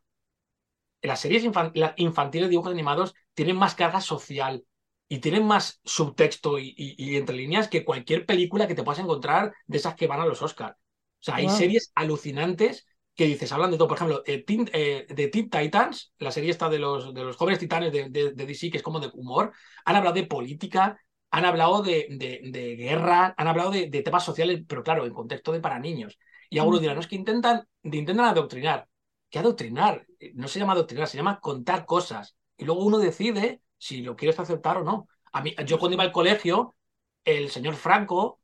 las 1.02 1.20
series 1.20 1.44
infantiles 1.44 2.48
de 2.48 2.50
dibujos 2.50 2.72
animados 2.72 3.14
tienen 3.34 3.56
más 3.56 3.76
carga 3.76 4.02
social, 4.02 4.64
y 5.10 5.20
tienen 5.20 5.46
más 5.46 5.80
subtexto 5.84 6.60
y, 6.60 7.16
entre 7.16 7.36
líneas 7.36 7.68
que 7.68 7.86
cualquier 7.86 8.26
película 8.26 8.68
que 8.68 8.76
te 8.76 8.84
puedas 8.84 9.00
encontrar 9.00 9.54
de 9.66 9.78
esas 9.78 9.96
que 9.96 10.08
van 10.08 10.20
a 10.20 10.26
los 10.26 10.42
Oscars. 10.42 10.76
O 10.76 11.24
sea, 11.24 11.36
hay 11.36 11.50
series 11.50 11.92
alucinantes 11.96 12.86
que 13.16 13.26
dices, 13.26 13.52
hablan 13.52 13.72
de 13.72 13.78
todo. 13.78 13.88
Por 13.88 13.98
ejemplo, 13.98 14.24
eh, 14.26 14.46
eh, 14.48 15.08
de 15.10 15.28
Teen 15.30 15.50
Titans, 15.50 16.14
la 16.20 16.32
serie 16.32 16.52
esta 16.52 16.70
de 16.70 16.78
los, 16.78 17.14
de 17.14 17.24
los 17.24 17.36
jóvenes 17.36 17.60
titanes 17.60 17.92
de, 17.92 18.10
de, 18.10 18.32
DC, 18.34 18.70
que 18.70 18.78
es 18.78 18.84
como 18.84 19.00
de 19.00 19.10
humor, 19.14 19.54
han 19.86 19.96
hablado 19.96 20.14
de 20.14 20.28
política, 20.28 21.02
han 21.32 21.46
hablado 21.46 21.82
de, 21.82 22.08
de 22.10 22.76
guerra, 22.76 23.34
han 23.38 23.48
hablado 23.48 23.72
de, 23.72 23.88
temas 24.04 24.24
sociales, 24.24 24.62
pero 24.68 24.84
claro, 24.84 25.06
en 25.06 25.14
contexto 25.14 25.52
de 25.52 25.62
para 25.62 25.80
niños. 25.80 26.20
Y 26.50 26.60
algunos 26.60 26.82
dirán, 26.82 26.96
no 26.96 27.02
es 27.02 27.08
que 27.08 27.16
intentan, 27.16 27.68
intentan 27.84 28.26
adoctrinar. 28.26 28.88
¿Qué 29.30 29.40
adoctrinar? 29.40 30.06
No 30.34 30.48
se 30.48 30.60
llama 30.60 30.74
adoctrinar, 30.74 31.08
se 31.08 31.18
llama 31.18 31.40
contar 31.40 31.86
cosas. 31.86 32.36
Y 32.58 32.66
luego 32.66 32.84
uno 32.84 32.98
decide 32.98 33.62
si 33.78 34.02
lo 34.02 34.16
quieres 34.16 34.40
aceptar 34.40 34.78
o 34.78 34.84
no. 34.84 35.08
A 35.34 35.42
mí, 35.42 35.54
yo 35.66 35.78
cuando 35.80 35.96
iba 35.96 36.04
al 36.04 36.12
colegio, 36.12 36.76
el 37.24 37.50
señor 37.50 37.76
Franco 37.76 38.40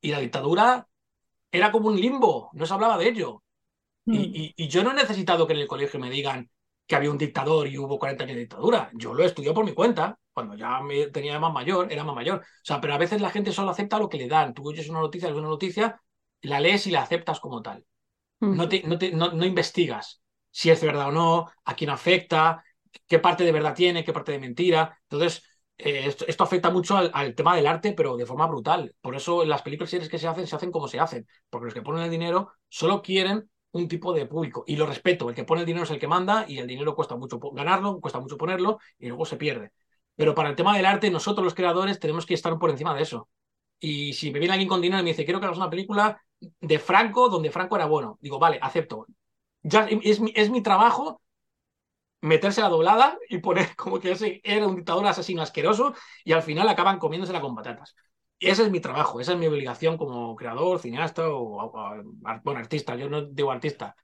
y 0.00 0.10
la 0.10 0.20
dictadura 0.20 0.86
era 1.50 1.72
como 1.72 1.88
un 1.88 2.00
limbo, 2.00 2.50
no 2.52 2.66
se 2.66 2.74
hablaba 2.74 2.98
de 2.98 3.08
ello. 3.08 3.42
Y, 4.04 4.54
mm. 4.56 4.68
yo 4.68 4.84
no 4.84 4.92
he 4.92 4.94
necesitado 4.94 5.46
que 5.46 5.54
en 5.54 5.60
el 5.60 5.66
colegio 5.66 5.98
me 5.98 6.10
digan 6.10 6.48
que 6.86 6.94
había 6.94 7.10
un 7.10 7.18
dictador 7.18 7.66
y 7.66 7.78
hubo 7.78 7.98
40 7.98 8.24
años 8.24 8.36
de 8.36 8.40
dictadura. 8.42 8.90
Yo 8.94 9.12
lo 9.14 9.24
he 9.24 9.26
estudiado 9.26 9.54
por 9.54 9.64
mi 9.64 9.74
cuenta, 9.74 10.18
cuando 10.32 10.54
ya 10.54 10.80
me 10.80 11.08
tenía 11.08 11.40
más 11.40 11.52
mayor, 11.52 11.92
era 11.92 12.04
más 12.04 12.14
mayor. 12.14 12.38
O 12.38 12.44
sea, 12.62 12.80
pero 12.80 12.94
a 12.94 12.98
veces 12.98 13.20
la 13.20 13.30
gente 13.30 13.52
solo 13.52 13.70
acepta 13.70 13.98
lo 13.98 14.08
que 14.08 14.18
le 14.18 14.28
dan. 14.28 14.54
Tú 14.54 14.68
oyes 14.68 14.88
una 14.88 15.00
noticia, 15.00 15.28
es 15.28 15.34
una 15.34 15.48
noticia, 15.48 16.00
la 16.42 16.60
lees 16.60 16.86
y 16.86 16.90
la 16.90 17.02
aceptas 17.02 17.40
como 17.40 17.62
tal. 17.62 17.84
No, 18.40 18.68
te, 18.68 18.82
no, 18.82 18.98
te, 18.98 19.12
no 19.12 19.44
investigas 19.44 20.20
si 20.56 20.70
es 20.70 20.82
verdad 20.82 21.08
o 21.08 21.12
no, 21.12 21.50
a 21.66 21.76
quién 21.76 21.90
afecta, 21.90 22.64
qué 23.06 23.18
parte 23.18 23.44
de 23.44 23.52
verdad 23.52 23.74
tiene, 23.74 24.02
qué 24.02 24.14
parte 24.14 24.32
de 24.32 24.38
mentira. 24.38 24.98
Entonces, 25.02 25.42
eh, 25.76 26.06
esto, 26.06 26.44
afecta 26.44 26.70
mucho 26.70 26.96
al, 26.96 27.34
tema 27.34 27.54
del 27.54 27.66
arte, 27.66 27.92
pero 27.92 28.16
de 28.16 28.24
forma 28.24 28.46
brutal. 28.46 28.94
Por 29.02 29.14
eso 29.14 29.44
las 29.44 29.60
películas 29.60 29.90
y 29.90 29.92
series 29.92 30.08
que 30.08 30.18
se 30.18 30.26
hacen, 30.26 30.46
se 30.46 30.56
hacen 30.56 30.72
como 30.72 30.88
se 30.88 30.98
hacen. 30.98 31.26
Porque 31.50 31.66
los 31.66 31.74
que 31.74 31.82
ponen 31.82 32.04
el 32.04 32.10
dinero 32.10 32.52
solo 32.70 33.02
quieren 33.02 33.50
un 33.72 33.86
tipo 33.86 34.14
de 34.14 34.24
público. 34.24 34.64
Y 34.66 34.76
lo 34.76 34.86
respeto, 34.86 35.28
el 35.28 35.34
que 35.34 35.44
pone 35.44 35.60
el 35.60 35.66
dinero 35.66 35.84
es 35.84 35.90
el 35.90 35.98
que 35.98 36.08
manda 36.08 36.46
y 36.48 36.56
el 36.56 36.66
dinero 36.66 36.94
cuesta 36.94 37.16
mucho 37.16 37.38
ganarlo, 37.52 38.00
cuesta 38.00 38.18
mucho 38.18 38.38
ponerlo 38.38 38.78
y 38.98 39.08
luego 39.08 39.26
se 39.26 39.36
pierde. 39.36 39.72
Pero 40.14 40.34
para 40.34 40.48
el 40.48 40.56
tema 40.56 40.74
del 40.74 40.86
arte, 40.86 41.10
nosotros 41.10 41.44
los 41.44 41.54
creadores 41.54 42.00
tenemos 42.00 42.24
que 42.24 42.32
estar 42.32 42.58
por 42.58 42.70
encima 42.70 42.94
de 42.94 43.02
eso. 43.02 43.28
Y 43.78 44.14
si 44.14 44.30
me 44.30 44.38
viene 44.38 44.54
alguien 44.54 44.70
con 44.70 44.80
dinero 44.80 45.00
y 45.00 45.04
me 45.04 45.10
dice, 45.10 45.26
quiero 45.26 45.38
que 45.38 45.44
hagas 45.44 45.58
una 45.58 45.68
película 45.68 46.18
de 46.60 46.78
Franco 46.78 47.28
donde 47.28 47.50
Franco 47.50 47.76
era 47.76 47.86
bueno, 47.86 48.18
digo, 48.20 48.38
vale, 48.38 48.58
acepto. 48.62 49.06
Ya 49.62 49.86
es, 49.86 50.20
es 50.34 50.50
mi 50.50 50.62
trabajo 50.62 51.20
meterse 52.20 52.60
la 52.60 52.68
doblada 52.68 53.18
y 53.28 53.38
poner 53.38 53.74
como 53.76 54.00
que 54.00 54.40
era 54.44 54.66
un 54.66 54.76
dictador 54.76 55.06
asesino 55.06 55.42
asqueroso 55.42 55.94
y 56.24 56.32
al 56.32 56.42
final 56.42 56.68
acaban 56.68 56.98
comiéndosela 56.98 57.40
con 57.40 57.54
patatas. 57.54 57.94
Ese 58.38 58.64
es 58.64 58.70
mi 58.70 58.80
trabajo, 58.80 59.18
esa 59.20 59.32
es 59.32 59.38
mi 59.38 59.46
obligación 59.46 59.96
como 59.96 60.36
creador, 60.36 60.78
cineasta 60.78 61.24
o, 61.30 61.72
bueno, 62.44 62.60
artista. 62.60 62.94
Yo 62.94 63.08
no 63.08 63.22
digo 63.22 63.50
artista, 63.50 63.96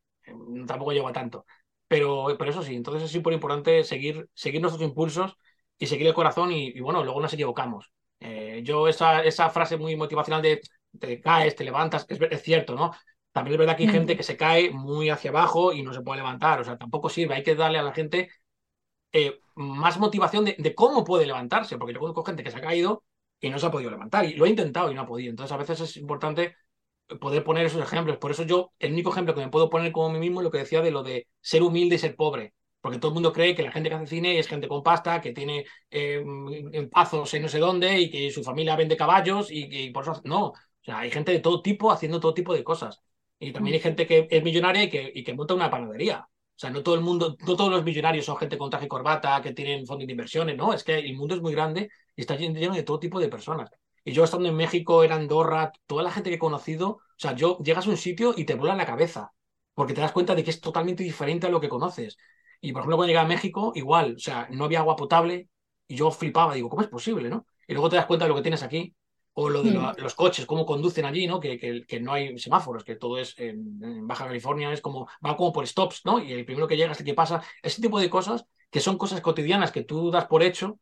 tampoco 0.67 0.93
llego 0.93 1.09
a 1.09 1.13
tanto. 1.13 1.45
Pero, 1.87 2.27
pero 2.39 2.51
eso 2.51 2.63
sí, 2.63 2.75
entonces 2.75 3.03
es 3.05 3.11
súper 3.11 3.35
importante 3.35 3.85
seguir, 3.85 4.29
seguir 4.33 4.63
nuestros 4.63 4.83
impulsos 4.89 5.37
y 5.79 5.87
seguir 5.87 6.07
el 6.07 6.15
corazón 6.15 6.51
y, 6.53 6.81
bueno, 6.81 7.05
luego 7.05 7.21
nos 7.21 7.35
equivocamos. 7.35 7.93
Eh, 8.21 8.63
yo 8.65 8.89
esa, 8.89 9.23
esa 9.23 9.51
frase 9.51 9.77
muy 9.77 9.97
motivacional 9.97 10.41
de 10.41 10.61
te 10.99 11.21
caes, 11.21 11.57
te 11.57 11.65
levantas, 11.65 12.07
es, 12.09 12.21
es 12.21 12.43
cierto, 12.43 12.75
¿no? 12.75 12.93
También 13.33 13.55
es 13.55 13.59
verdad 13.59 13.77
que 13.77 13.85
hay 13.85 13.89
gente 13.89 14.17
que 14.17 14.23
se 14.23 14.37
cae 14.37 14.71
muy 14.71 15.09
hacia 15.11 15.31
abajo 15.31 15.73
y 15.73 15.83
no 15.83 15.93
se 15.95 16.03
puede 16.03 16.19
levantar, 16.19 16.61
o 16.61 16.65
sea, 16.65 16.77
tampoco 16.77 17.09
sirve, 17.09 17.35
hay 17.35 17.43
que 17.43 17.55
darle 17.55 17.79
a 17.79 17.83
la 17.83 17.93
gente 17.93 18.29
eh, 19.13 19.41
más 19.55 19.99
motivación 19.99 20.45
de, 20.45 20.75
cómo 20.75 21.05
puede 21.05 21.27
levantarse, 21.27 21.77
porque 21.79 21.95
yo 21.95 22.01
conozco 22.01 22.25
gente 22.25 22.43
que 22.43 22.51
se 22.51 22.59
ha 22.59 22.63
caído 22.63 23.05
y 23.41 23.51
no 23.51 23.59
se 23.59 23.67
ha 23.67 23.71
podido 23.71 23.91
levantar, 23.91 24.25
y 24.25 24.35
lo 24.35 24.45
ha 24.45 24.49
intentado 24.49 24.91
y 24.91 24.95
no 24.95 25.03
ha 25.03 25.07
podido. 25.07 25.31
Entonces, 25.31 25.53
a 25.53 25.57
veces 25.59 25.81
es 25.81 25.97
importante 25.97 26.57
poder 27.21 27.45
poner 27.45 27.67
esos 27.67 27.83
ejemplos. 27.83 28.19
Por 28.19 28.31
eso 28.31 28.45
yo, 28.45 28.73
el 28.79 28.93
único 28.93 29.11
ejemplo 29.11 29.35
que 29.35 29.41
me 29.41 29.49
puedo 29.51 29.71
poner 29.71 29.93
como 29.93 30.11
mí 30.11 30.19
mismo 30.19 30.41
es 30.41 30.45
lo 30.45 30.51
que 30.51 30.59
decía 30.59 30.81
de 30.81 30.91
lo 30.91 31.03
de 31.03 31.27
ser 31.41 31.63
humilde 31.63 31.97
y 31.97 31.99
ser 31.99 32.17
pobre. 32.17 32.55
Porque 32.81 32.99
todo 32.99 33.11
el 33.11 33.15
mundo 33.15 33.33
cree 33.33 33.55
que 33.55 33.63
la 33.63 33.71
gente 33.73 33.89
que 33.89 33.95
hace 33.95 34.07
cine 34.07 34.39
es 34.39 34.49
gente 34.49 34.69
con 34.69 34.83
pasta, 34.83 35.21
que 35.21 35.33
tiene 35.33 35.65
eh, 35.91 36.25
pazos 36.91 37.33
en 37.35 37.43
no 37.43 37.49
sé 37.49 37.59
dónde 37.59 38.01
y 38.01 38.11
que 38.11 38.31
su 38.31 38.43
familia 38.43 38.77
vende 38.77 38.97
caballos 38.97 39.49
y, 39.51 39.91
por 39.91 40.03
eso... 40.05 40.21
No, 40.25 40.53
o 40.83 40.85
sea, 40.85 40.99
hay 41.01 41.11
gente 41.11 41.33
de 41.33 41.39
todo 41.41 41.63
tipo 41.63 41.93
haciendo 41.93 42.21
todo 42.21 42.35
tipo 42.35 42.55
de 42.55 42.65
cosas. 42.65 43.01
Y 43.39 43.53
también 43.53 43.75
hay 43.75 43.81
mm. 43.81 43.83
gente 43.83 44.07
que 44.07 44.29
es 44.31 44.43
millonaria 44.43 44.85
y 44.85 44.91
que, 44.91 45.13
y 45.15 45.25
que 45.25 45.35
monta 45.35 45.55
una 45.55 45.71
panadería. 45.71 46.29
O 46.29 46.59
sea, 46.63 46.71
no 46.71 46.83
todo 46.83 46.95
el 46.95 47.01
mundo, 47.01 47.37
no 47.41 47.57
todos 47.57 47.71
los 47.71 47.85
millonarios 47.85 48.27
son 48.27 48.37
gente 48.37 48.59
con 48.59 48.71
traje 48.71 48.87
y 48.87 48.89
corbata, 48.89 49.41
que 49.43 49.53
tienen 49.53 49.87
fondos 49.87 50.07
de 50.07 50.13
inversiones, 50.13 50.57
no, 50.57 50.73
es 50.73 50.85
que 50.85 50.99
el 50.99 51.17
mundo 51.17 51.35
es 51.35 51.41
muy 51.41 51.53
grande 51.53 51.91
y 52.15 52.21
está 52.21 52.37
lleno 52.37 52.75
de 52.75 52.83
todo 52.83 53.01
tipo 53.01 53.19
de 53.21 53.29
personas. 53.29 53.71
Y 54.05 54.13
yo 54.13 54.25
estando 54.25 54.49
en 54.49 54.57
México, 54.57 55.05
en 55.05 55.13
Andorra, 55.13 55.73
toda 55.87 56.03
la 56.03 56.11
gente 56.11 56.31
que 56.31 56.37
he 56.37 56.39
conocido, 56.39 56.89
o 56.91 57.01
sea, 57.17 57.35
yo 57.35 57.59
llegas 57.59 57.87
a 57.87 57.91
un 57.91 57.97
sitio 57.97 58.35
y 58.37 58.45
te 58.45 58.55
vuela 58.55 58.75
la 58.77 58.87
cabeza, 58.87 59.33
porque 59.75 59.95
te 59.95 60.01
das 60.01 60.13
cuenta 60.13 60.35
de 60.35 60.45
que 60.45 60.51
es 60.51 60.61
totalmente 60.61 61.03
diferente 61.05 61.47
a 61.47 61.51
lo 61.51 61.61
que 61.61 61.69
conoces. 61.69 62.17
Y 62.61 62.73
por 62.73 62.81
ejemplo, 62.81 62.97
cuando 62.97 63.09
llegué 63.09 63.19
a 63.21 63.25
México, 63.27 63.73
igual, 63.75 64.15
o 64.17 64.19
sea, 64.19 64.49
no 64.51 64.65
había 64.65 64.81
agua 64.81 64.97
potable 64.97 65.49
y 65.87 65.97
yo 65.97 66.11
flipaba, 66.11 66.55
digo, 66.55 66.69
¿cómo 66.69 66.83
es 66.83 66.89
posible, 66.89 67.29
no? 67.29 67.47
Y 67.67 67.73
luego 67.73 67.89
te 67.89 67.97
das 67.97 68.07
cuenta 68.07 68.25
de 68.25 68.31
lo 68.31 68.37
que 68.37 68.43
tienes 68.43 68.63
aquí, 68.63 68.95
o 69.35 69.49
lo 69.49 69.63
de 69.63 69.73
mm. 69.73 69.95
los 69.99 70.15
coches, 70.15 70.47
cómo 70.47 70.67
conducen 70.67 71.05
allí, 71.05 71.27
¿no? 71.27 71.41
Que, 71.41 71.85
que, 71.87 72.01
no 72.01 72.13
hay 72.13 72.39
semáforos, 72.39 72.85
que 72.85 72.97
todo 72.97 73.19
es 73.19 73.35
en, 73.39 74.07
Baja 74.07 74.27
California, 74.27 74.73
es 74.73 74.81
como, 74.81 75.09
va 75.25 75.37
como 75.37 75.53
por 75.53 75.67
stops, 75.67 76.03
¿no? 76.05 76.23
Y 76.23 76.33
el 76.33 76.45
primero 76.45 76.69
que 76.69 76.77
llega 76.77 76.93
es 76.93 77.01
el 77.01 77.07
que 77.07 77.15
pasa. 77.15 77.43
Ese 77.63 77.81
tipo 77.81 77.99
de 77.99 78.11
cosas, 78.11 78.45
que 78.71 78.81
son 78.81 78.99
cosas 78.99 79.21
cotidianas 79.21 79.73
que 79.73 79.85
tú 79.85 80.11
das 80.11 80.27
por 80.27 80.43
hecho, 80.43 80.79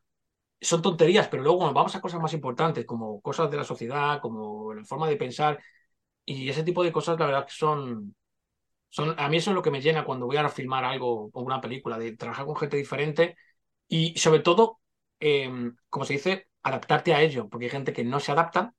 son 0.61 0.83
tonterías, 0.83 1.29
pero 1.29 1.43
luego 1.43 1.73
vamos 1.73 1.95
a 1.95 2.01
cosas 2.01 2.21
más 2.21 2.35
importantes, 2.35 2.85
como 2.85 3.21
cosas 3.21 3.51
de 3.51 3.57
la 3.57 3.65
sociedad, 3.65 4.21
como 4.21 4.75
la 4.75 4.85
forma 4.85 5.09
de 5.09 5.17
pensar, 5.17 5.61
y 6.25 6.49
ese 6.49 6.65
tipo 6.65 6.83
de 6.85 6.93
cosas, 6.93 7.19
la 7.19 7.27
verdad 7.27 7.47
que 7.47 7.53
son, 7.53 8.15
son, 8.89 9.19
a 9.19 9.29
mí 9.29 9.39
eso 9.39 9.51
es 9.51 9.55
lo 9.55 9.63
que 9.63 9.71
me 9.71 9.81
llena 9.81 10.05
cuando 10.05 10.27
voy 10.27 10.37
a 10.37 10.49
filmar 10.49 10.85
algo 10.85 11.31
o 11.33 11.43
una 11.43 11.61
película, 11.61 11.99
de 11.99 12.17
trabajar 12.17 12.47
con 12.47 12.57
gente 12.57 12.77
diferente 12.77 13.37
y 13.89 14.19
sobre 14.19 14.41
todo, 14.41 14.81
em, 15.21 15.77
como 15.89 16.05
se 16.05 16.15
dice, 16.15 16.50
adaptarte 16.63 17.15
a 17.15 17.23
ello, 17.23 17.49
porque 17.49 17.67
hay 17.67 17.71
gente 17.71 17.93
que 17.93 18.05
no 18.05 18.21
se 18.21 18.33
adapta, 18.33 18.75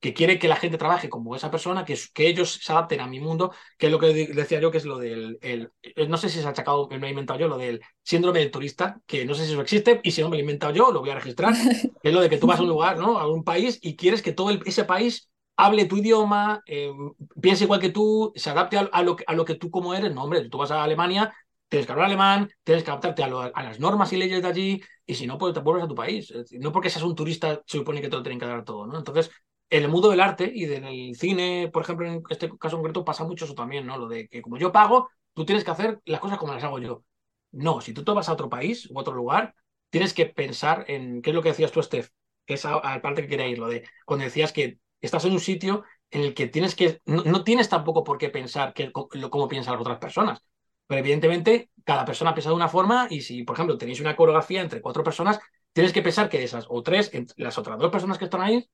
que 0.00 0.12
quiere 0.12 0.38
que 0.38 0.48
la 0.48 0.56
gente 0.56 0.76
trabaje 0.76 1.08
como 1.08 1.34
esa 1.34 1.50
persona, 1.50 1.84
que, 1.84 1.98
que 2.12 2.28
ellos 2.28 2.60
se 2.62 2.72
adapten 2.72 3.00
a 3.00 3.06
mi 3.06 3.20
mundo, 3.20 3.54
que 3.78 3.86
es 3.86 3.92
lo 3.92 3.98
que 3.98 4.12
decía 4.34 4.60
yo, 4.60 4.70
que 4.70 4.78
es 4.78 4.84
lo 4.84 4.98
del, 4.98 5.38
el, 5.40 5.72
no 6.08 6.18
sé 6.18 6.28
si 6.28 6.40
se 6.40 6.46
ha 6.46 6.50
achacado, 6.50 6.88
me 6.88 6.98
lo 6.98 7.06
he 7.06 7.10
inventado 7.10 7.40
yo, 7.40 7.48
lo 7.48 7.56
del 7.56 7.80
síndrome 8.02 8.40
del 8.40 8.50
turista, 8.50 9.00
que 9.06 9.24
no 9.24 9.34
sé 9.34 9.46
si 9.46 9.52
eso 9.52 9.62
existe, 9.62 10.00
y 10.02 10.10
si 10.10 10.20
no 10.20 10.28
me 10.28 10.36
lo 10.36 10.40
he 10.40 10.42
inventado 10.42 10.74
yo, 10.74 10.92
lo 10.92 11.00
voy 11.00 11.10
a 11.10 11.14
registrar, 11.14 11.54
que 12.02 12.08
es 12.08 12.14
lo 12.14 12.20
de 12.20 12.28
que 12.28 12.36
tú 12.36 12.46
vas 12.46 12.58
a 12.60 12.62
un 12.62 12.68
lugar, 12.68 12.98
¿no? 12.98 13.18
A 13.18 13.26
un 13.32 13.44
país 13.44 13.78
y 13.80 13.96
quieres 13.96 14.20
que 14.20 14.32
todo 14.32 14.50
ese 14.50 14.84
país 14.84 15.30
hable 15.56 15.86
tu 15.86 15.96
idioma, 15.96 16.62
eh, 16.66 16.92
piense 17.40 17.64
igual 17.64 17.80
que 17.80 17.90
tú, 17.90 18.32
se 18.36 18.50
adapte 18.50 18.76
a, 18.76 19.02
lo, 19.02 19.16
a 19.26 19.34
lo 19.34 19.44
que 19.44 19.54
tú 19.54 19.70
como 19.70 19.94
eres. 19.94 20.12
No, 20.12 20.24
hombre, 20.24 20.48
tú 20.48 20.58
vas 20.58 20.70
a 20.70 20.82
Alemania 20.82 21.32
tienes 21.74 21.86
que 21.86 21.92
hablar 21.92 22.06
alemán, 22.06 22.48
tienes 22.62 22.84
que 22.84 22.90
adaptarte 22.92 23.24
a, 23.24 23.28
las 23.28 23.80
normas 23.80 24.12
y 24.12 24.16
leyes 24.16 24.40
de 24.40 24.48
allí, 24.48 24.82
y 25.04 25.14
si 25.16 25.26
no, 25.26 25.38
pues 25.38 25.54
te 25.54 25.58
vuelves 25.58 25.84
a 25.84 25.88
tu 25.88 25.96
país. 25.96 26.32
no 26.52 26.70
porque 26.70 26.88
seas 26.88 27.02
un 27.02 27.16
turista 27.16 27.62
se 27.66 27.78
supone 27.78 28.00
que 28.00 28.08
te 28.08 28.14
lo 28.14 28.22
tienen 28.22 28.38
que 28.38 28.46
dar 28.46 28.64
todo, 28.64 28.86
¿no? 28.86 28.96
Entonces, 28.96 29.32
en 29.70 29.82
el 29.82 29.88
mundo 29.88 30.08
del 30.08 30.20
arte 30.20 30.48
y 30.54 30.66
del 30.66 31.16
cine, 31.16 31.70
por 31.72 31.82
ejemplo, 31.82 32.06
en 32.06 32.22
este 32.30 32.48
caso 32.58 32.76
concreto, 32.76 33.04
pasa 33.04 33.24
mucho 33.24 33.44
eso 33.44 33.56
también, 33.56 33.86
¿no? 33.86 33.98
Lo 33.98 34.06
de 34.06 34.28
que 34.28 34.40
como 34.40 34.56
yo 34.56 34.70
pago, 34.70 35.08
tú 35.32 35.44
tienes 35.44 35.64
que 35.64 35.72
hacer 35.72 36.00
las 36.04 36.20
cosas 36.20 36.38
como 36.38 36.54
las 36.54 36.62
hago 36.62 36.78
yo. 36.78 37.02
No, 37.50 37.80
si 37.80 37.92
tú 37.92 38.04
te 38.04 38.12
vas 38.12 38.28
a 38.28 38.34
otro 38.34 38.48
país 38.48 38.88
u 38.88 38.96
otro 38.96 39.12
lugar, 39.12 39.52
tienes 39.90 40.14
que 40.14 40.26
pensar 40.26 40.84
en 40.86 41.22
qué 41.22 41.30
es 41.30 41.34
lo 41.36 41.42
que 41.42 41.48
decías 41.48 41.72
tú, 41.72 41.82
Steph, 41.82 42.10
que 42.46 42.54
es 42.54 42.64
a, 42.66 42.80
parte 43.02 43.22
que 43.22 43.28
quería 43.28 43.48
ir, 43.48 43.58
lo 43.58 43.66
de 43.66 43.84
cuando 44.06 44.24
decías 44.24 44.52
que 44.52 44.78
estás 45.00 45.24
en 45.24 45.32
un 45.32 45.40
sitio 45.40 45.82
en 46.12 46.22
el 46.22 46.34
que 46.34 46.46
tienes 46.46 46.76
que, 46.76 47.00
no, 47.04 47.42
tienes 47.42 47.68
tampoco 47.68 48.04
por 48.04 48.16
qué 48.18 48.28
pensar 48.28 48.74
que, 48.74 48.92
cómo 48.92 49.48
piensan 49.48 49.72
las 49.72 49.80
otras 49.80 49.98
personas. 49.98 50.40
Pero 50.86 51.00
evidentemente, 51.00 51.70
cada 51.84 52.04
persona 52.04 52.34
piensa 52.34 52.50
de 52.50 52.56
una 52.56 52.68
forma 52.68 53.06
y 53.10 53.20
si, 53.22 53.42
por 53.44 53.56
ejemplo, 53.56 53.78
tenéis 53.78 54.00
una 54.00 54.16
coreografía 54.16 54.62
entre 54.62 54.80
cuatro 54.80 55.02
personas, 55.02 55.40
tienes 55.72 55.92
que 55.92 56.02
pensar 56.02 56.28
que 56.28 56.42
esas 56.44 56.66
o 56.68 56.82
tres, 56.82 57.10
las 57.36 57.58
otras 57.58 57.78
dos 57.78 57.90
personas 57.90 58.18
que 58.18 58.24
están 58.24 58.42
ahí, 58.42 58.68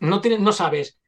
no, 0.00 0.20
tienes, 0.20 0.40
no 0.40 0.52
sabes 0.52 0.98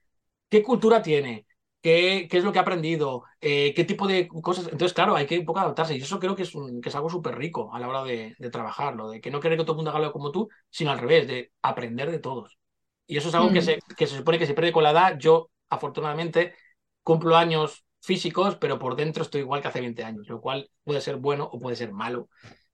qué 0.48 0.62
cultura 0.62 1.02
tiene, 1.02 1.46
qué, 1.82 2.28
qué 2.30 2.38
es 2.38 2.44
lo 2.44 2.52
que 2.52 2.58
ha 2.58 2.62
aprendido, 2.62 3.24
eh, 3.40 3.74
qué 3.74 3.84
tipo 3.84 4.06
de 4.06 4.28
cosas. 4.28 4.64
Entonces, 4.64 4.94
claro, 4.94 5.14
hay 5.16 5.26
que 5.26 5.38
un 5.38 5.44
poco 5.44 5.60
adaptarse. 5.60 5.96
Y 5.96 6.00
eso 6.00 6.18
creo 6.18 6.34
que 6.34 6.42
es, 6.42 6.52
que 6.82 6.88
es 6.88 6.94
algo 6.94 7.10
súper 7.10 7.36
rico 7.36 7.74
a 7.74 7.78
la 7.78 7.88
hora 7.88 8.04
de, 8.04 8.34
de, 8.38 8.50
trabajarlo, 8.50 9.10
de 9.10 9.20
que 9.20 9.30
no 9.30 9.40
querer 9.40 9.58
que 9.58 9.64
todo 9.64 9.72
el 9.72 9.76
mundo 9.78 9.90
haga 9.90 10.00
lo 10.00 10.12
como 10.12 10.30
tú, 10.32 10.48
sino 10.70 10.90
al 10.90 10.98
revés, 10.98 11.26
de 11.26 11.52
aprender 11.62 12.10
de 12.10 12.18
todos. 12.18 12.58
Y 13.06 13.16
eso 13.16 13.28
es 13.28 13.34
algo 13.34 13.52
que, 13.52 13.60
mm. 13.60 13.64
se, 13.64 13.78
que 13.96 14.06
se 14.06 14.16
supone 14.16 14.38
que 14.38 14.46
se 14.46 14.54
pierde 14.54 14.72
con 14.72 14.82
la 14.82 14.90
edad. 14.90 15.18
Yo, 15.18 15.50
afortunadamente, 15.68 16.54
cumplo 17.02 17.36
años 17.36 17.84
físicos, 18.00 18.56
pero 18.56 18.78
por 18.78 18.96
dentro 18.96 19.22
estoy 19.22 19.42
igual 19.42 19.60
que 19.60 19.68
hace 19.68 19.80
20 19.80 20.04
años, 20.04 20.28
lo 20.28 20.40
cual 20.40 20.70
puede 20.84 21.00
ser 21.00 21.16
bueno 21.16 21.44
o 21.44 21.58
puede 21.58 21.76
ser 21.76 21.92
malo 21.92 22.28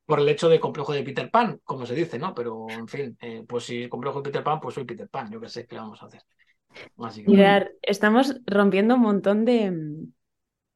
por 0.06 0.20
el 0.20 0.28
hecho 0.28 0.48
de 0.48 0.60
complejo 0.60 0.92
de 0.92 1.02
Peter 1.02 1.30
Pan, 1.30 1.60
como 1.64 1.86
se 1.86 1.94
dice, 1.94 2.18
¿no? 2.18 2.34
Pero, 2.34 2.66
en 2.68 2.88
fin, 2.88 3.16
eh, 3.20 3.44
pues 3.48 3.64
si 3.64 3.88
complejo 3.88 4.18
de 4.20 4.24
Peter 4.24 4.44
Pan, 4.44 4.60
pues 4.60 4.74
soy 4.74 4.84
Peter 4.84 5.08
Pan, 5.08 5.30
yo 5.30 5.40
qué 5.40 5.48
sé 5.48 5.66
qué 5.66 5.76
vamos 5.76 6.02
a 6.02 6.06
hacer. 6.06 6.22
Mirar, 7.26 7.72
estamos 7.82 8.40
rompiendo 8.46 8.96
un 8.96 9.00
montón 9.00 9.44
de, 9.44 9.72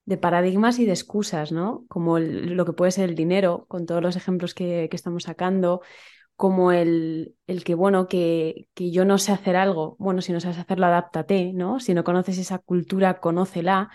de, 0.04 0.16
paradigmas 0.16 0.78
y 0.78 0.86
de 0.86 0.92
excusas, 0.92 1.52
¿no? 1.52 1.84
Como 1.88 2.18
lo 2.18 2.64
que 2.64 2.72
puede 2.72 2.92
ser 2.92 3.08
el 3.08 3.16
dinero, 3.16 3.66
con 3.68 3.84
todos 3.84 4.02
los 4.02 4.16
ejemplos 4.16 4.54
que, 4.54 4.88
que 4.90 4.96
estamos 4.96 5.24
sacando, 5.24 5.82
como 6.36 6.70
el, 6.70 7.34
el 7.48 7.64
que, 7.64 7.74
bueno, 7.74 8.06
que, 8.06 8.68
que, 8.74 8.92
yo 8.92 9.04
no 9.04 9.18
sé 9.18 9.32
hacer 9.32 9.56
algo, 9.56 9.96
bueno, 9.98 10.22
si 10.22 10.32
no 10.32 10.40
sabes 10.40 10.58
hacerlo, 10.58 10.86
adáptate, 10.86 11.52
¿no? 11.52 11.80
Si 11.80 11.94
no 11.94 12.04
conoces 12.04 12.38
esa 12.38 12.58
cultura, 12.58 13.18
conócela. 13.18 13.90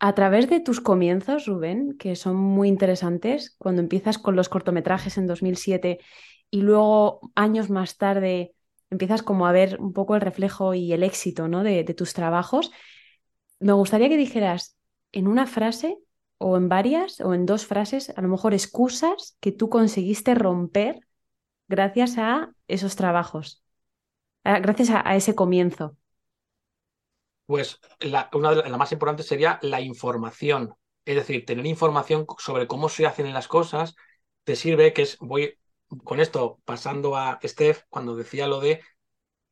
A 0.00 0.14
través 0.14 0.48
de 0.48 0.60
tus 0.60 0.80
comienzos, 0.80 1.46
Rubén, 1.46 1.96
que 1.98 2.14
son 2.14 2.36
muy 2.36 2.68
interesantes, 2.68 3.56
cuando 3.58 3.82
empiezas 3.82 4.18
con 4.18 4.36
los 4.36 4.48
cortometrajes 4.48 5.18
en 5.18 5.26
2007 5.26 5.98
y 6.50 6.62
luego 6.62 7.32
años 7.34 7.68
más 7.68 7.96
tarde 7.96 8.54
empiezas 8.90 9.22
como 9.22 9.46
a 9.46 9.52
ver 9.52 9.80
un 9.80 9.92
poco 9.92 10.14
el 10.14 10.20
reflejo 10.20 10.74
y 10.74 10.92
el 10.92 11.02
éxito 11.02 11.48
¿no? 11.48 11.62
de, 11.64 11.82
de 11.82 11.94
tus 11.94 12.14
trabajos, 12.14 12.70
me 13.60 13.72
gustaría 13.72 14.08
que 14.08 14.16
dijeras 14.16 14.76
en 15.12 15.26
una 15.26 15.46
frase 15.46 15.98
o 16.38 16.56
en 16.56 16.68
varias 16.68 17.20
o 17.20 17.34
en 17.34 17.44
dos 17.44 17.66
frases, 17.66 18.10
a 18.16 18.22
lo 18.22 18.28
mejor 18.28 18.54
excusas 18.54 19.36
que 19.40 19.50
tú 19.52 19.68
conseguiste 19.68 20.34
romper 20.34 21.00
gracias 21.66 22.18
a 22.18 22.52
esos 22.68 22.94
trabajos, 22.94 23.64
gracias 24.44 24.90
a 24.90 25.16
ese 25.16 25.34
comienzo. 25.34 25.96
Pues 27.48 27.80
la, 28.00 28.28
una 28.34 28.54
de 28.54 28.68
la 28.68 28.76
más 28.76 28.92
importante 28.92 29.22
sería 29.22 29.58
la 29.62 29.80
información. 29.80 30.74
Es 31.06 31.16
decir, 31.16 31.46
tener 31.46 31.64
información 31.64 32.26
sobre 32.36 32.66
cómo 32.66 32.90
se 32.90 33.06
hacen 33.06 33.32
las 33.32 33.48
cosas 33.48 33.94
te 34.44 34.54
sirve, 34.54 34.92
que 34.92 35.00
es, 35.02 35.16
voy 35.18 35.58
con 36.04 36.20
esto 36.20 36.60
pasando 36.66 37.16
a 37.16 37.38
Steph, 37.42 37.84
cuando 37.88 38.16
decía 38.16 38.46
lo 38.46 38.60
de 38.60 38.82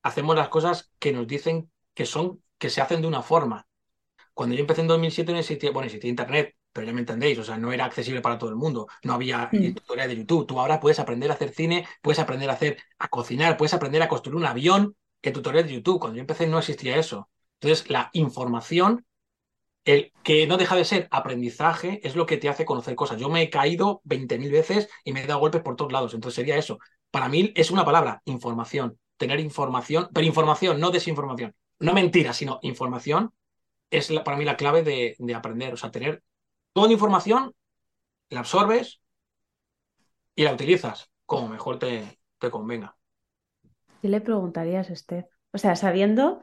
hacemos 0.02 0.36
las 0.36 0.50
cosas 0.50 0.92
que 0.98 1.10
nos 1.10 1.26
dicen 1.26 1.70
que 1.94 2.04
son, 2.04 2.42
que 2.58 2.68
se 2.68 2.82
hacen 2.82 3.00
de 3.00 3.08
una 3.08 3.22
forma. 3.22 3.66
Cuando 4.34 4.54
yo 4.54 4.60
empecé 4.60 4.82
en 4.82 4.88
2007 4.88 5.32
no 5.32 5.38
existía, 5.38 5.70
bueno, 5.70 5.86
existía 5.86 6.10
internet, 6.10 6.54
pero 6.70 6.86
ya 6.86 6.92
me 6.92 7.00
entendéis, 7.00 7.38
o 7.38 7.44
sea, 7.44 7.56
no 7.56 7.72
era 7.72 7.86
accesible 7.86 8.20
para 8.20 8.36
todo 8.36 8.50
el 8.50 8.56
mundo, 8.56 8.88
no 9.04 9.14
había 9.14 9.48
mm. 9.50 9.72
tutoriales 9.74 10.14
de 10.14 10.20
YouTube. 10.20 10.46
Tú 10.46 10.60
ahora 10.60 10.80
puedes 10.80 10.98
aprender 10.98 11.30
a 11.30 11.34
hacer 11.34 11.54
cine, 11.54 11.88
puedes 12.02 12.18
aprender 12.18 12.50
a 12.50 12.52
hacer, 12.52 12.76
a 12.98 13.08
cocinar, 13.08 13.56
puedes 13.56 13.72
aprender 13.72 14.02
a 14.02 14.08
construir 14.08 14.36
un 14.36 14.44
avión 14.44 14.94
que 15.22 15.32
tutorial 15.32 15.66
de 15.66 15.72
YouTube. 15.72 15.98
Cuando 15.98 16.16
yo 16.16 16.20
empecé 16.20 16.46
no 16.46 16.58
existía 16.58 16.98
eso. 16.98 17.30
Entonces, 17.60 17.88
la 17.90 18.10
información, 18.12 19.06
el 19.84 20.12
que 20.22 20.46
no 20.46 20.56
deja 20.56 20.76
de 20.76 20.84
ser 20.84 21.08
aprendizaje, 21.10 22.00
es 22.06 22.16
lo 22.16 22.26
que 22.26 22.36
te 22.36 22.48
hace 22.48 22.64
conocer 22.64 22.94
cosas. 22.94 23.18
Yo 23.20 23.28
me 23.28 23.42
he 23.42 23.50
caído 23.50 24.00
20.000 24.04 24.50
veces 24.50 24.88
y 25.04 25.12
me 25.12 25.22
he 25.22 25.26
dado 25.26 25.40
golpes 25.40 25.62
por 25.62 25.76
todos 25.76 25.92
lados. 25.92 26.14
Entonces 26.14 26.36
sería 26.36 26.56
eso. 26.56 26.78
Para 27.10 27.28
mí 27.28 27.52
es 27.56 27.70
una 27.70 27.84
palabra, 27.84 28.22
información. 28.24 28.98
Tener 29.16 29.40
información, 29.40 30.08
pero 30.12 30.26
información, 30.26 30.80
no 30.80 30.90
desinformación. 30.90 31.54
No 31.78 31.94
mentira, 31.94 32.32
sino 32.32 32.58
información 32.62 33.32
es 33.90 34.12
para 34.24 34.36
mí 34.36 34.44
la 34.44 34.56
clave 34.56 34.82
de, 34.82 35.34
aprender. 35.34 35.74
O 35.74 35.76
sea, 35.76 35.90
tener 35.90 36.22
toda 36.72 36.88
la 36.88 36.92
información, 36.92 37.54
la 38.30 38.40
absorbes 38.40 39.00
y 40.34 40.44
la 40.44 40.52
utilizas 40.52 41.10
como 41.24 41.48
mejor 41.48 41.78
te, 41.78 42.18
te 42.38 42.50
convenga. 42.50 42.96
¿Qué 44.02 44.08
le 44.08 44.20
preguntarías, 44.20 44.90
Esther? 44.90 45.28
O 45.52 45.58
sea, 45.58 45.76
sabiendo 45.76 46.40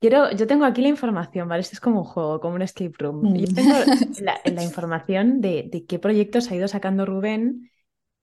Quiero, 0.00 0.30
yo 0.30 0.46
tengo 0.46 0.64
aquí 0.64 0.80
la 0.80 0.88
información, 0.88 1.48
¿vale? 1.48 1.62
Esto 1.62 1.74
es 1.74 1.80
como 1.80 2.00
un 2.00 2.04
juego, 2.04 2.40
como 2.40 2.54
un 2.54 2.62
escape 2.62 2.94
room. 2.98 3.34
Yo 3.34 3.50
mm. 3.50 3.54
tengo 3.54 3.74
la, 4.20 4.62
información 4.62 5.40
de, 5.40 5.84
qué 5.88 5.98
proyectos 5.98 6.50
ha 6.50 6.54
ido 6.54 6.68
sacando 6.68 7.04
Rubén 7.04 7.70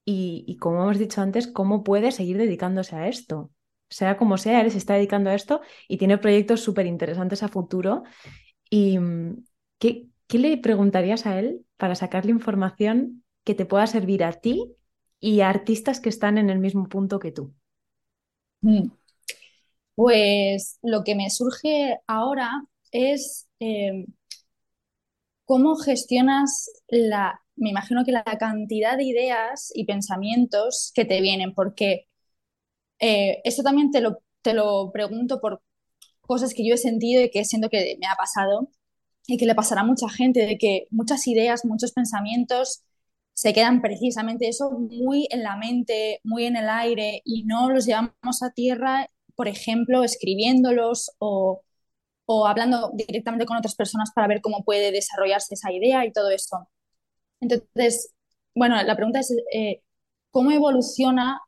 y, 0.04 0.56
como 0.58 0.82
hemos 0.82 0.98
dicho 0.98 1.20
antes, 1.20 1.46
cómo 1.46 1.84
puede 1.84 2.12
seguir 2.12 2.38
dedicándose 2.38 2.96
a 2.96 3.08
esto. 3.08 3.50
Sea 3.90 4.16
como 4.16 4.38
sea, 4.38 4.62
él 4.62 4.70
se 4.70 4.78
está 4.78 4.94
dedicando 4.94 5.30
a 5.30 5.34
esto 5.34 5.60
y 5.86 5.98
tiene 5.98 6.18
proyectos 6.18 6.60
súper 6.60 6.86
interesantes 6.86 7.42
a 7.42 7.48
futuro. 7.48 8.04
¿Y 8.70 8.98
mm, 8.98 9.44
¿qué, 9.78 10.06
qué 10.26 10.38
le 10.38 10.56
preguntarías 10.56 11.26
a 11.26 11.38
él 11.38 11.66
para 11.76 11.94
sacarle 11.94 12.30
información 12.30 13.22
que 13.44 13.54
te 13.54 13.66
pueda 13.66 13.86
servir 13.86 14.24
a 14.24 14.32
ti 14.32 14.72
y 15.20 15.40
a 15.40 15.50
artistas 15.50 16.00
que 16.00 16.08
están 16.08 16.38
en 16.38 16.48
el 16.48 16.58
mismo 16.58 16.88
punto 16.88 17.18
que 17.18 17.32
tú? 17.32 17.52
Mm. 18.62 18.88
Pues 19.96 20.78
lo 20.82 21.04
que 21.04 21.16
me 21.16 21.30
surge 21.30 21.98
ahora 22.06 22.52
es 22.92 23.48
eh, 23.60 24.06
cómo 25.44 25.76
gestionas 25.76 26.70
la, 26.88 27.40
me 27.56 27.70
imagino 27.70 28.04
que 28.04 28.12
la 28.12 28.24
cantidad 28.24 28.96
de 28.96 29.04
ideas 29.04 29.70
y 29.74 29.84
pensamientos 29.86 30.92
que 30.94 31.04
te 31.04 31.20
vienen, 31.20 31.54
porque 31.54 32.06
eh, 33.00 33.40
esto 33.44 33.62
también 33.62 33.90
te 33.90 34.00
lo, 34.00 34.18
te 34.42 34.54
lo 34.54 34.90
pregunto 34.92 35.40
por 35.40 35.62
cosas 36.22 36.54
que 36.54 36.66
yo 36.68 36.74
he 36.74 36.78
sentido 36.78 37.22
y 37.22 37.30
que 37.30 37.44
siento 37.44 37.70
que 37.70 37.96
me 38.00 38.06
ha 38.06 38.16
pasado 38.16 38.70
y 39.26 39.38
que 39.38 39.46
le 39.46 39.54
pasará 39.56 39.82
a 39.82 39.84
mucha 39.84 40.08
gente, 40.10 40.46
de 40.46 40.58
que 40.58 40.86
muchas 40.90 41.26
ideas, 41.28 41.64
muchos 41.64 41.92
pensamientos 41.92 42.82
se 43.34 43.52
quedan 43.54 43.82
precisamente 43.82 44.48
eso 44.48 44.70
muy 44.72 45.28
en 45.30 45.42
la 45.44 45.56
mente, 45.56 46.20
muy 46.24 46.46
en 46.46 46.56
el 46.56 46.68
aire 46.70 47.22
y 47.24 47.44
no 47.44 47.70
los 47.70 47.86
llevamos 47.86 48.42
a 48.42 48.50
tierra 48.52 49.08
por 49.36 49.48
ejemplo, 49.48 50.04
escribiéndolos 50.04 51.12
o, 51.18 51.62
hablando 52.46 52.90
directamente 52.94 53.46
con 53.46 53.56
otras 53.56 53.76
personas 53.76 54.10
para 54.14 54.28
ver 54.28 54.40
cómo 54.40 54.64
puede 54.64 54.92
desarrollarse 54.92 55.54
esa 55.54 55.72
idea 55.72 56.04
y 56.06 56.12
todo 56.12 56.30
eso. 56.30 56.68
Entonces, 57.40 58.14
bueno, 58.54 58.82
la 58.82 58.96
pregunta 58.96 59.20
es, 59.20 59.32
eh, 59.52 59.82
¿cómo 60.30 60.50
evoluciona 60.52 61.40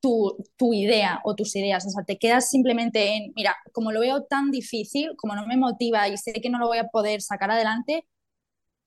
tu, 0.00 0.36
tu, 0.56 0.74
idea 0.74 1.20
o 1.24 1.34
tus 1.34 1.56
ideas? 1.56 1.86
O 1.86 1.90
sea, 1.90 2.04
te 2.04 2.18
quedas 2.18 2.50
simplemente 2.50 3.16
en, 3.16 3.32
mira, 3.36 3.56
como 3.72 3.92
lo 3.92 4.00
veo 4.00 4.24
tan 4.24 4.50
difícil, 4.50 5.16
como 5.16 5.34
no 5.34 5.46
me 5.46 5.56
motiva 5.56 6.08
y 6.08 6.16
sé 6.16 6.32
que 6.34 6.50
no 6.50 6.58
lo 6.58 6.68
voy 6.68 6.78
a 6.78 6.88
poder 6.88 7.22
sacar 7.22 7.50
adelante, 7.50 8.06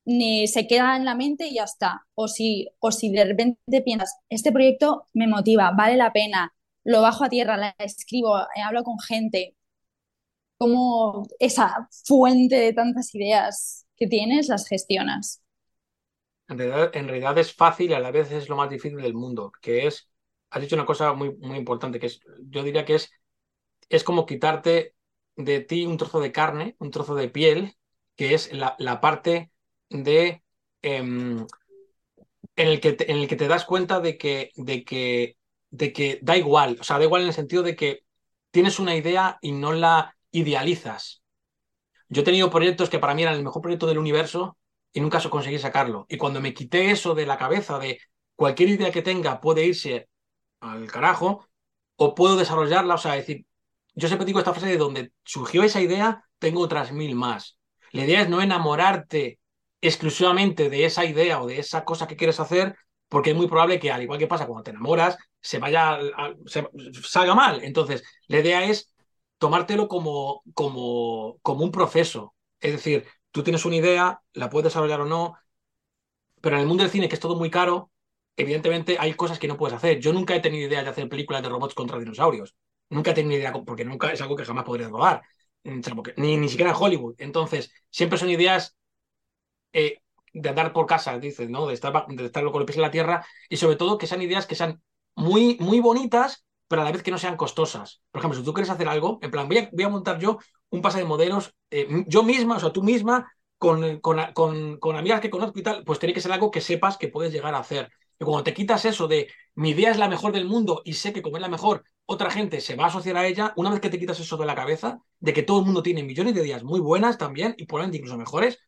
ni 0.05 0.47
se 0.47 0.67
queda 0.67 0.95
en 0.97 1.05
la 1.05 1.15
mente 1.15 1.47
y 1.47 1.55
ya 1.55 1.63
está. 1.65 2.05
O 2.15 2.27
si, 2.27 2.69
o 2.79 2.91
si 2.91 3.11
de 3.11 3.25
repente 3.25 3.81
piensas, 3.83 4.15
este 4.29 4.51
proyecto 4.51 5.07
me 5.13 5.27
motiva, 5.27 5.71
vale 5.75 5.97
la 5.97 6.13
pena, 6.13 6.54
lo 6.85 7.01
bajo 7.01 7.25
a 7.25 7.29
tierra, 7.29 7.57
la 7.57 7.75
escribo, 7.79 8.39
eh, 8.39 8.61
hablo 8.63 8.83
con 8.83 8.99
gente, 8.99 9.55
como 10.57 11.27
esa 11.39 11.89
fuente 12.05 12.55
de 12.55 12.73
tantas 12.73 13.13
ideas 13.13 13.85
que 13.97 14.07
tienes 14.07 14.47
las 14.47 14.67
gestionas. 14.67 15.41
En 16.47 16.57
realidad, 16.59 17.37
es 17.39 17.53
fácil 17.53 17.89
y 17.89 17.93
a 17.93 17.99
la 17.99 18.11
vez 18.11 18.31
es 18.31 18.47
lo 18.49 18.55
más 18.55 18.69
difícil 18.69 19.01
del 19.01 19.15
mundo, 19.15 19.51
que 19.61 19.87
es, 19.87 20.07
has 20.51 20.61
dicho 20.61 20.75
una 20.75 20.85
cosa 20.85 21.13
muy, 21.13 21.35
muy 21.37 21.57
importante, 21.57 21.99
que 21.99 22.05
es, 22.05 22.21
yo 22.49 22.61
diría 22.63 22.85
que 22.85 22.95
es, 22.95 23.11
es 23.89 24.03
como 24.03 24.27
quitarte 24.27 24.93
de 25.35 25.61
ti 25.61 25.87
un 25.87 25.97
trozo 25.97 26.19
de 26.19 26.31
carne, 26.31 26.75
un 26.77 26.91
trozo 26.91 27.15
de 27.15 27.29
piel, 27.29 27.75
que 28.15 28.35
es 28.35 28.51
la, 28.53 29.01
parte 29.01 29.51
de... 29.89 30.43
Em, 30.83 31.47
en, 32.55 32.67
el 32.67 32.79
que 32.79 32.95
en 32.99 33.17
el 33.17 33.27
que 33.27 33.35
te 33.35 33.47
das 33.47 33.65
cuenta 33.65 33.99
de 33.99 34.17
que, 34.17 34.51
de 34.55 34.85
que 34.85 35.37
de 35.75 35.93
que 35.93 36.19
da 36.21 36.37
igual, 36.37 36.77
o 36.79 36.83
sea, 36.83 36.97
da 36.97 37.03
igual 37.03 37.23
en 37.23 37.29
el 37.29 37.33
sentido 37.33 37.63
de 37.63 37.75
que 37.75 38.05
tienes 38.51 38.79
una 38.79 38.95
idea 38.95 39.37
y 39.41 39.51
no 39.51 39.73
la 39.73 40.15
idealizas. 40.31 41.21
Yo 42.09 42.21
he 42.21 42.25
tenido 42.25 42.49
proyectos 42.49 42.89
que 42.89 42.99
para 42.99 43.13
mí 43.13 43.23
eran 43.23 43.35
el 43.35 43.43
mejor 43.43 43.61
proyecto 43.61 43.87
del 43.87 43.97
universo 43.97 44.57
y 44.93 45.01
nunca 45.01 45.21
conseguí 45.29 45.59
sacarlo. 45.59 46.05
Y 46.09 46.17
cuando 46.17 46.39
me 46.39 46.53
quité 46.53 46.91
eso 46.91 47.15
de 47.15 47.25
la 47.25 47.37
cabeza 47.37 47.79
de 47.79 47.99
cualquier 48.35 48.69
idea 48.69 48.91
que 48.91 49.01
tenga 49.01 49.41
puede 49.41 49.65
irse 49.65 50.07
al 50.61 50.87
carajo 50.87 51.47
o 51.97 52.15
puedo 52.15 52.37
desarrollarla, 52.37 52.95
o 52.95 52.97
sea, 52.97 53.13
decir, 53.13 53.45
yo 53.93 54.07
siempre 54.07 54.25
digo 54.25 54.39
esta 54.39 54.53
frase 54.53 54.67
de 54.67 54.77
donde 54.77 55.11
surgió 55.23 55.63
esa 55.63 55.81
idea, 55.81 56.25
tengo 56.39 56.61
otras 56.61 56.91
mil 56.91 57.15
más. 57.15 57.57
La 57.91 58.05
idea 58.05 58.21
es 58.21 58.29
no 58.29 58.41
enamorarte 58.41 59.39
exclusivamente 59.81 60.69
de 60.69 60.85
esa 60.85 61.05
idea 61.05 61.41
o 61.41 61.47
de 61.47 61.59
esa 61.59 61.85
cosa 61.85 62.07
que 62.07 62.17
quieres 62.17 62.39
hacer, 62.39 62.75
porque 63.09 63.31
es 63.31 63.35
muy 63.35 63.47
probable 63.47 63.79
que, 63.79 63.91
al 63.91 64.03
igual 64.03 64.19
que 64.19 64.27
pasa 64.27 64.47
cuando 64.47 64.63
te 64.63 64.71
enamoras, 64.71 65.17
se 65.41 65.59
vaya, 65.59 65.99
se, 66.45 66.67
salga 67.03 67.35
mal. 67.35 67.63
Entonces, 67.63 68.03
la 68.27 68.39
idea 68.39 68.65
es 68.65 68.91
tomártelo 69.37 69.87
como, 69.87 70.43
como, 70.53 71.37
como 71.41 71.63
un 71.63 71.71
proceso. 71.71 72.35
Es 72.59 72.71
decir, 72.73 73.05
tú 73.31 73.43
tienes 73.43 73.65
una 73.65 73.75
idea, 73.75 74.21
la 74.33 74.49
puedes 74.49 74.65
desarrollar 74.65 75.01
o 75.01 75.05
no, 75.05 75.35
pero 76.41 76.55
en 76.57 76.61
el 76.61 76.67
mundo 76.67 76.83
del 76.83 76.91
cine, 76.91 77.09
que 77.09 77.15
es 77.15 77.19
todo 77.21 77.35
muy 77.35 77.49
caro, 77.49 77.91
evidentemente 78.35 78.97
hay 78.99 79.13
cosas 79.13 79.39
que 79.39 79.47
no 79.47 79.57
puedes 79.57 79.75
hacer. 79.75 79.99
Yo 79.99 80.13
nunca 80.13 80.35
he 80.35 80.39
tenido 80.41 80.67
idea 80.67 80.83
de 80.83 80.89
hacer 80.89 81.09
películas 81.09 81.41
de 81.41 81.49
robots 81.49 81.73
contra 81.73 81.99
dinosaurios. 81.99 82.55
Nunca 82.89 83.11
he 83.11 83.13
tenido 83.13 83.39
idea, 83.39 83.51
porque 83.53 83.85
nunca 83.85 84.11
es 84.11 84.21
algo 84.21 84.35
que 84.35 84.45
jamás 84.45 84.63
podría 84.65 84.89
rodar. 84.89 85.23
Ni, 86.17 86.37
ni 86.37 86.49
siquiera 86.49 86.71
en 86.71 86.77
Hollywood. 86.79 87.15
Entonces, 87.17 87.71
siempre 87.89 88.19
son 88.19 88.29
ideas 88.29 88.75
eh, 89.73 90.01
de 90.35 90.49
andar 90.49 90.73
por 90.73 90.85
casa, 90.85 91.17
dices, 91.17 91.49
¿no? 91.49 91.65
De 91.65 91.73
estar, 91.73 92.05
de 92.07 92.25
estar 92.25 92.43
con 92.43 92.59
los 92.59 92.65
pies 92.65 92.75
en 92.77 92.81
la 92.81 92.91
tierra 92.91 93.25
y 93.49 93.57
sobre 93.57 93.77
todo 93.77 93.97
que 93.97 94.05
sean 94.05 94.21
ideas 94.21 94.45
que 94.45 94.55
sean 94.55 94.81
muy, 95.15 95.57
muy 95.59 95.79
bonitas, 95.79 96.45
pero 96.67 96.81
a 96.81 96.85
la 96.85 96.91
vez 96.91 97.03
que 97.03 97.11
no 97.11 97.17
sean 97.17 97.37
costosas. 97.37 98.01
Por 98.11 98.19
ejemplo, 98.19 98.37
si 98.37 98.45
tú 98.45 98.53
quieres 98.53 98.69
hacer 98.69 98.87
algo, 98.89 99.19
en 99.21 99.31
plan, 99.31 99.47
voy 99.47 99.83
a, 99.83 99.89
montar 99.89 100.19
yo 100.19 100.39
un 100.69 100.81
pase 100.81 100.99
de 100.99 101.05
modelos, 101.05 101.55
eh, 101.71 101.87
yo 102.07 102.23
misma, 102.23 102.57
o 102.57 102.59
sea, 102.59 102.73
tú 102.73 102.83
misma, 102.83 103.31
con, 103.57 103.99
con, 103.99 104.19
con, 104.33 104.77
con, 104.77 104.95
amigas 104.97 105.21
que 105.21 105.29
conozco 105.29 105.57
y 105.57 105.63
tal, 105.63 105.83
pues 105.85 105.99
tiene 105.99 106.13
que 106.13 106.21
ser 106.21 106.33
algo 106.33 106.51
que 106.51 106.59
sepas 106.59 106.97
que 106.97 107.07
puedes 107.07 107.31
llegar 107.31 107.55
a 107.55 107.59
hacer. 107.59 107.89
Y 108.19 108.25
cuando 108.25 108.43
te 108.43 108.53
quitas 108.53 108.83
eso 108.85 109.07
de 109.07 109.29
mi 109.55 109.69
idea 109.69 109.91
es 109.91 109.97
la 109.97 110.09
mejor 110.09 110.33
del 110.33 110.45
mundo 110.45 110.81
y 110.83 110.93
sé 110.93 111.13
que 111.13 111.21
como 111.21 111.37
es 111.37 111.41
la 111.41 111.49
mejor, 111.49 111.83
otra 112.05 112.29
gente 112.29 112.59
se 112.61 112.75
va 112.75 112.85
a 112.85 112.87
asociar 112.87 113.17
a 113.17 113.25
ella, 113.25 113.53
una 113.55 113.71
vez 113.71 113.79
que 113.79 113.89
te 113.89 113.99
quitas 113.99 114.19
eso 114.19 114.37
de 114.37 114.45
la 114.45 114.55
cabeza, 114.55 114.99
de 115.19 115.33
que 115.33 115.43
todo 115.43 115.59
el 115.59 115.65
mundo 115.65 115.81
tiene 115.81 116.03
millones 116.03 116.35
de 116.35 116.41
ideas 116.41 116.63
muy 116.63 116.79
buenas 116.79 117.17
también 117.17 117.55
y 117.57 117.65
probablemente 117.65 117.97
incluso 117.97 118.17
mejores, 118.17 118.59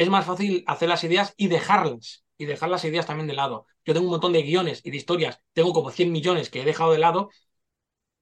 es 0.00 0.08
más 0.10 0.26
fácil 0.26 0.64
hacer 0.66 0.88
las 0.88 1.04
ideas 1.04 1.34
y 1.36 1.48
dejarlas, 1.48 2.24
y 2.38 2.46
dejar 2.46 2.70
las 2.70 2.84
ideas 2.84 3.06
también 3.06 3.26
de 3.28 3.34
lado. 3.34 3.66
Yo 3.84 3.94
tengo 3.94 4.06
un 4.06 4.12
montón 4.12 4.32
de 4.32 4.42
guiones 4.42 4.80
y 4.84 4.90
de 4.90 4.96
historias, 4.96 5.40
tengo 5.52 5.72
como 5.72 5.90
100 5.90 6.12
millones 6.12 6.50
que 6.50 6.62
he 6.62 6.64
dejado 6.64 6.92
de 6.92 6.98
lado, 6.98 7.30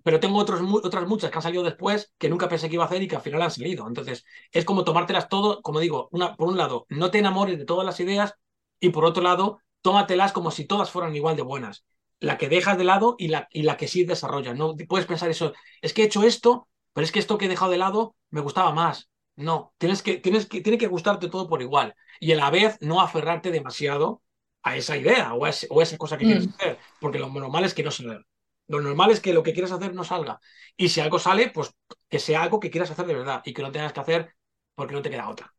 pero 0.02 0.20
tengo 0.20 0.38
otros, 0.38 0.60
otras 0.84 1.06
muchas 1.06 1.30
que 1.30 1.38
han 1.38 1.42
salido 1.42 1.62
después 1.64 2.12
que 2.18 2.28
nunca 2.30 2.48
pensé 2.48 2.68
que 2.68 2.74
iba 2.76 2.84
a 2.84 2.86
hacer 2.86 3.02
y 3.02 3.08
que 3.08 3.16
al 3.16 3.22
final 3.22 3.42
han 3.42 3.50
salido. 3.50 3.86
Entonces, 3.86 4.24
es 4.52 4.64
como 4.64 4.84
tomártelas 4.84 5.28
todo, 5.28 5.60
como 5.62 5.80
digo, 5.80 6.08
una, 6.12 6.36
por 6.36 6.48
un 6.48 6.56
lado, 6.56 6.86
no 6.88 7.10
te 7.10 7.18
enamores 7.18 7.58
de 7.58 7.64
todas 7.66 7.84
las 7.86 8.00
ideas 8.00 8.34
y 8.80 8.90
por 8.90 9.04
otro 9.04 9.22
lado, 9.22 9.60
tómatelas 9.82 10.32
como 10.32 10.50
si 10.50 10.66
todas 10.66 10.90
fueran 10.90 11.14
igual 11.16 11.36
de 11.36 11.42
buenas. 11.42 11.84
La 12.20 12.38
que 12.38 12.48
dejas 12.48 12.78
de 12.78 12.84
lado 12.84 13.16
y 13.18 13.28
la, 13.28 13.48
y 13.52 13.62
la 13.62 13.76
que 13.76 13.88
sí 13.88 14.04
desarrollas. 14.04 14.56
No 14.56 14.74
puedes 14.88 15.06
pensar 15.06 15.30
eso, 15.30 15.52
es 15.82 15.92
que 15.94 16.02
he 16.02 16.06
hecho 16.06 16.22
esto, 16.22 16.68
pero 16.92 17.04
es 17.04 17.12
que 17.12 17.18
esto 17.18 17.38
que 17.38 17.46
he 17.46 17.48
dejado 17.48 17.70
de 17.72 17.78
lado 17.78 18.16
me 18.30 18.40
gustaba 18.40 18.72
más. 18.72 19.07
No, 19.38 19.72
tienes 19.78 20.02
que, 20.02 20.16
tienes 20.16 20.46
que, 20.46 20.60
tiene 20.62 20.78
que 20.78 20.88
gustarte 20.88 21.28
todo 21.28 21.48
por 21.48 21.62
igual. 21.62 21.94
Y 22.18 22.32
a 22.32 22.36
la 22.36 22.50
vez 22.50 22.76
no 22.80 23.00
aferrarte 23.00 23.52
demasiado 23.52 24.20
a 24.64 24.76
esa 24.76 24.96
idea 24.96 25.32
o 25.32 25.44
a, 25.44 25.50
esa 25.50 25.96
cosa 25.96 26.18
que 26.18 26.24
quieres 26.24 26.48
mm. 26.48 26.50
hacer. 26.50 26.78
Porque 27.00 27.20
lo 27.20 27.28
normal 27.28 27.64
es 27.64 27.72
que 27.72 27.84
no 27.84 27.92
salga. 27.92 28.20
Lo 28.66 28.80
normal 28.80 29.12
es 29.12 29.20
que 29.20 29.32
lo 29.32 29.44
que 29.44 29.52
quieras 29.52 29.70
hacer 29.70 29.94
no 29.94 30.02
salga. 30.02 30.40
Y 30.76 30.88
si 30.88 31.00
algo 31.00 31.20
sale, 31.20 31.50
pues 31.50 31.72
que 32.08 32.18
sea 32.18 32.42
algo 32.42 32.58
que 32.58 32.70
quieras 32.70 32.90
hacer 32.90 33.06
de 33.06 33.14
verdad 33.14 33.40
y 33.44 33.54
que 33.54 33.62
no 33.62 33.70
tengas 33.70 33.92
que 33.92 34.00
hacer 34.00 34.34
porque 34.74 34.94
no 34.94 35.02
te 35.02 35.10
queda 35.10 35.30
otra. 35.30 35.54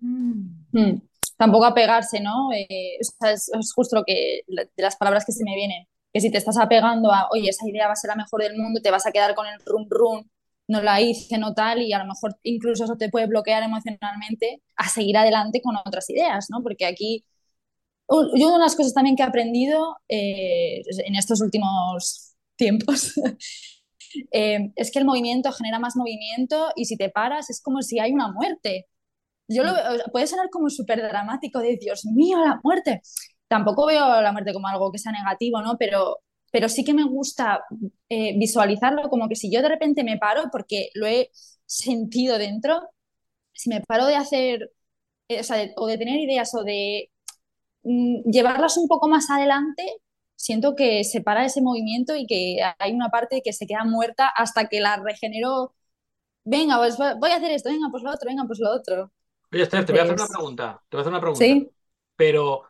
Mm. 0.00 0.64
Mm. 0.72 1.02
Tampoco 1.36 1.66
apegarse, 1.66 2.20
¿no? 2.20 2.52
Eh, 2.52 2.98
es, 2.98 3.72
justo 3.76 3.94
lo 3.94 4.04
que, 4.04 4.40
de 4.48 4.68
las 4.76 4.96
palabras 4.96 5.24
que 5.24 5.32
se 5.32 5.44
me 5.44 5.54
vienen. 5.54 5.86
Que 6.12 6.20
si 6.20 6.32
te 6.32 6.38
estás 6.38 6.58
apegando 6.58 7.12
a, 7.12 7.28
oye, 7.30 7.48
esa 7.48 7.68
idea 7.68 7.86
va 7.86 7.92
a 7.92 7.96
ser 7.96 8.08
la 8.08 8.16
mejor 8.16 8.42
del 8.42 8.56
mundo, 8.56 8.80
te 8.82 8.90
vas 8.90 9.06
a 9.06 9.12
quedar 9.12 9.36
con 9.36 9.46
el 9.46 9.60
rum 9.64 9.86
rum 9.88 10.24
no 10.70 10.82
la 10.82 11.00
hice, 11.00 11.36
no 11.38 11.52
tal, 11.54 11.82
y 11.82 11.92
a 11.92 11.98
lo 11.98 12.06
mejor 12.06 12.38
incluso 12.44 12.84
eso 12.84 12.96
te 12.96 13.08
puede 13.10 13.26
bloquear 13.26 13.62
emocionalmente 13.64 14.62
a 14.76 14.88
seguir 14.88 15.16
adelante 15.16 15.60
con 15.62 15.76
otras 15.76 16.08
ideas, 16.10 16.46
¿no? 16.50 16.62
Porque 16.62 16.86
aquí, 16.86 17.24
yo 18.08 18.46
una 18.48 18.58
de 18.58 18.62
las 18.64 18.76
cosas 18.76 18.94
también 18.94 19.16
que 19.16 19.22
he 19.22 19.26
aprendido 19.26 19.96
eh, 20.08 20.82
en 21.06 21.16
estos 21.16 21.40
últimos 21.40 22.34
tiempos 22.56 23.14
eh, 24.32 24.72
es 24.76 24.90
que 24.92 24.98
el 25.00 25.04
movimiento 25.04 25.52
genera 25.52 25.78
más 25.78 25.96
movimiento 25.96 26.70
y 26.76 26.84
si 26.86 26.96
te 26.96 27.10
paras 27.10 27.50
es 27.50 27.60
como 27.62 27.82
si 27.82 27.98
hay 28.00 28.12
una 28.12 28.32
muerte. 28.32 28.86
Yo 29.48 29.64
lo, 29.64 29.72
puede 30.12 30.26
sonar 30.28 30.50
como 30.50 30.70
súper 30.70 31.02
dramático 31.02 31.60
de 31.60 31.76
Dios 31.76 32.04
mío, 32.06 32.38
la 32.38 32.60
muerte. 32.62 33.02
Tampoco 33.48 33.86
veo 33.86 34.22
la 34.22 34.32
muerte 34.32 34.52
como 34.52 34.68
algo 34.68 34.92
que 34.92 34.98
sea 34.98 35.12
negativo, 35.12 35.62
¿no? 35.62 35.76
Pero 35.78 36.18
pero 36.50 36.68
sí 36.68 36.84
que 36.84 36.94
me 36.94 37.04
gusta 37.04 37.64
eh, 38.08 38.38
visualizarlo 38.38 39.08
como 39.08 39.28
que 39.28 39.36
si 39.36 39.52
yo 39.52 39.62
de 39.62 39.68
repente 39.68 40.04
me 40.04 40.18
paro, 40.18 40.44
porque 40.52 40.90
lo 40.94 41.06
he 41.06 41.30
sentido 41.66 42.38
dentro, 42.38 42.90
si 43.52 43.70
me 43.70 43.80
paro 43.82 44.06
de 44.06 44.16
hacer, 44.16 44.72
eh, 45.28 45.42
o, 45.76 45.86
de, 45.86 45.98
tener 45.98 46.20
ideas 46.20 46.54
o 46.54 46.64
de 46.64 47.10
mm, 47.84 48.30
llevarlas 48.30 48.76
un 48.78 48.88
poco 48.88 49.08
más 49.08 49.30
adelante, 49.30 49.84
siento 50.36 50.74
que 50.76 51.04
se 51.04 51.20
para 51.20 51.44
ese 51.44 51.62
movimiento 51.62 52.16
y 52.16 52.26
que 52.26 52.58
hay 52.78 52.92
una 52.92 53.10
parte 53.10 53.42
que 53.44 53.52
se 53.52 53.66
queda 53.66 53.84
muerta 53.84 54.28
hasta 54.28 54.68
que 54.68 54.80
la 54.80 54.96
regenero 54.96 55.74
venga, 56.44 56.78
pues 56.78 56.96
voy 56.96 57.30
a 57.30 57.36
hacer 57.36 57.52
esto, 57.52 57.70
venga, 57.70 57.88
pues 57.90 58.02
lo 58.02 58.10
otro, 58.10 58.28
venga, 58.28 58.44
pues 58.46 58.58
lo 58.58 58.70
otro. 58.70 59.12
Oye, 59.52 59.62
Esther, 59.62 59.84
te 59.84 59.92
voy 59.92 60.00
a 60.00 60.04
hacer 60.04 60.14
una 60.14 60.28
pregunta. 60.28 60.82
Te 60.88 60.96
voy 60.96 61.00
a 61.00 61.02
hacer 61.02 61.12
una 61.12 61.20
pregunta. 61.20 61.44
Sí. 61.44 61.70
Pero, 62.16 62.62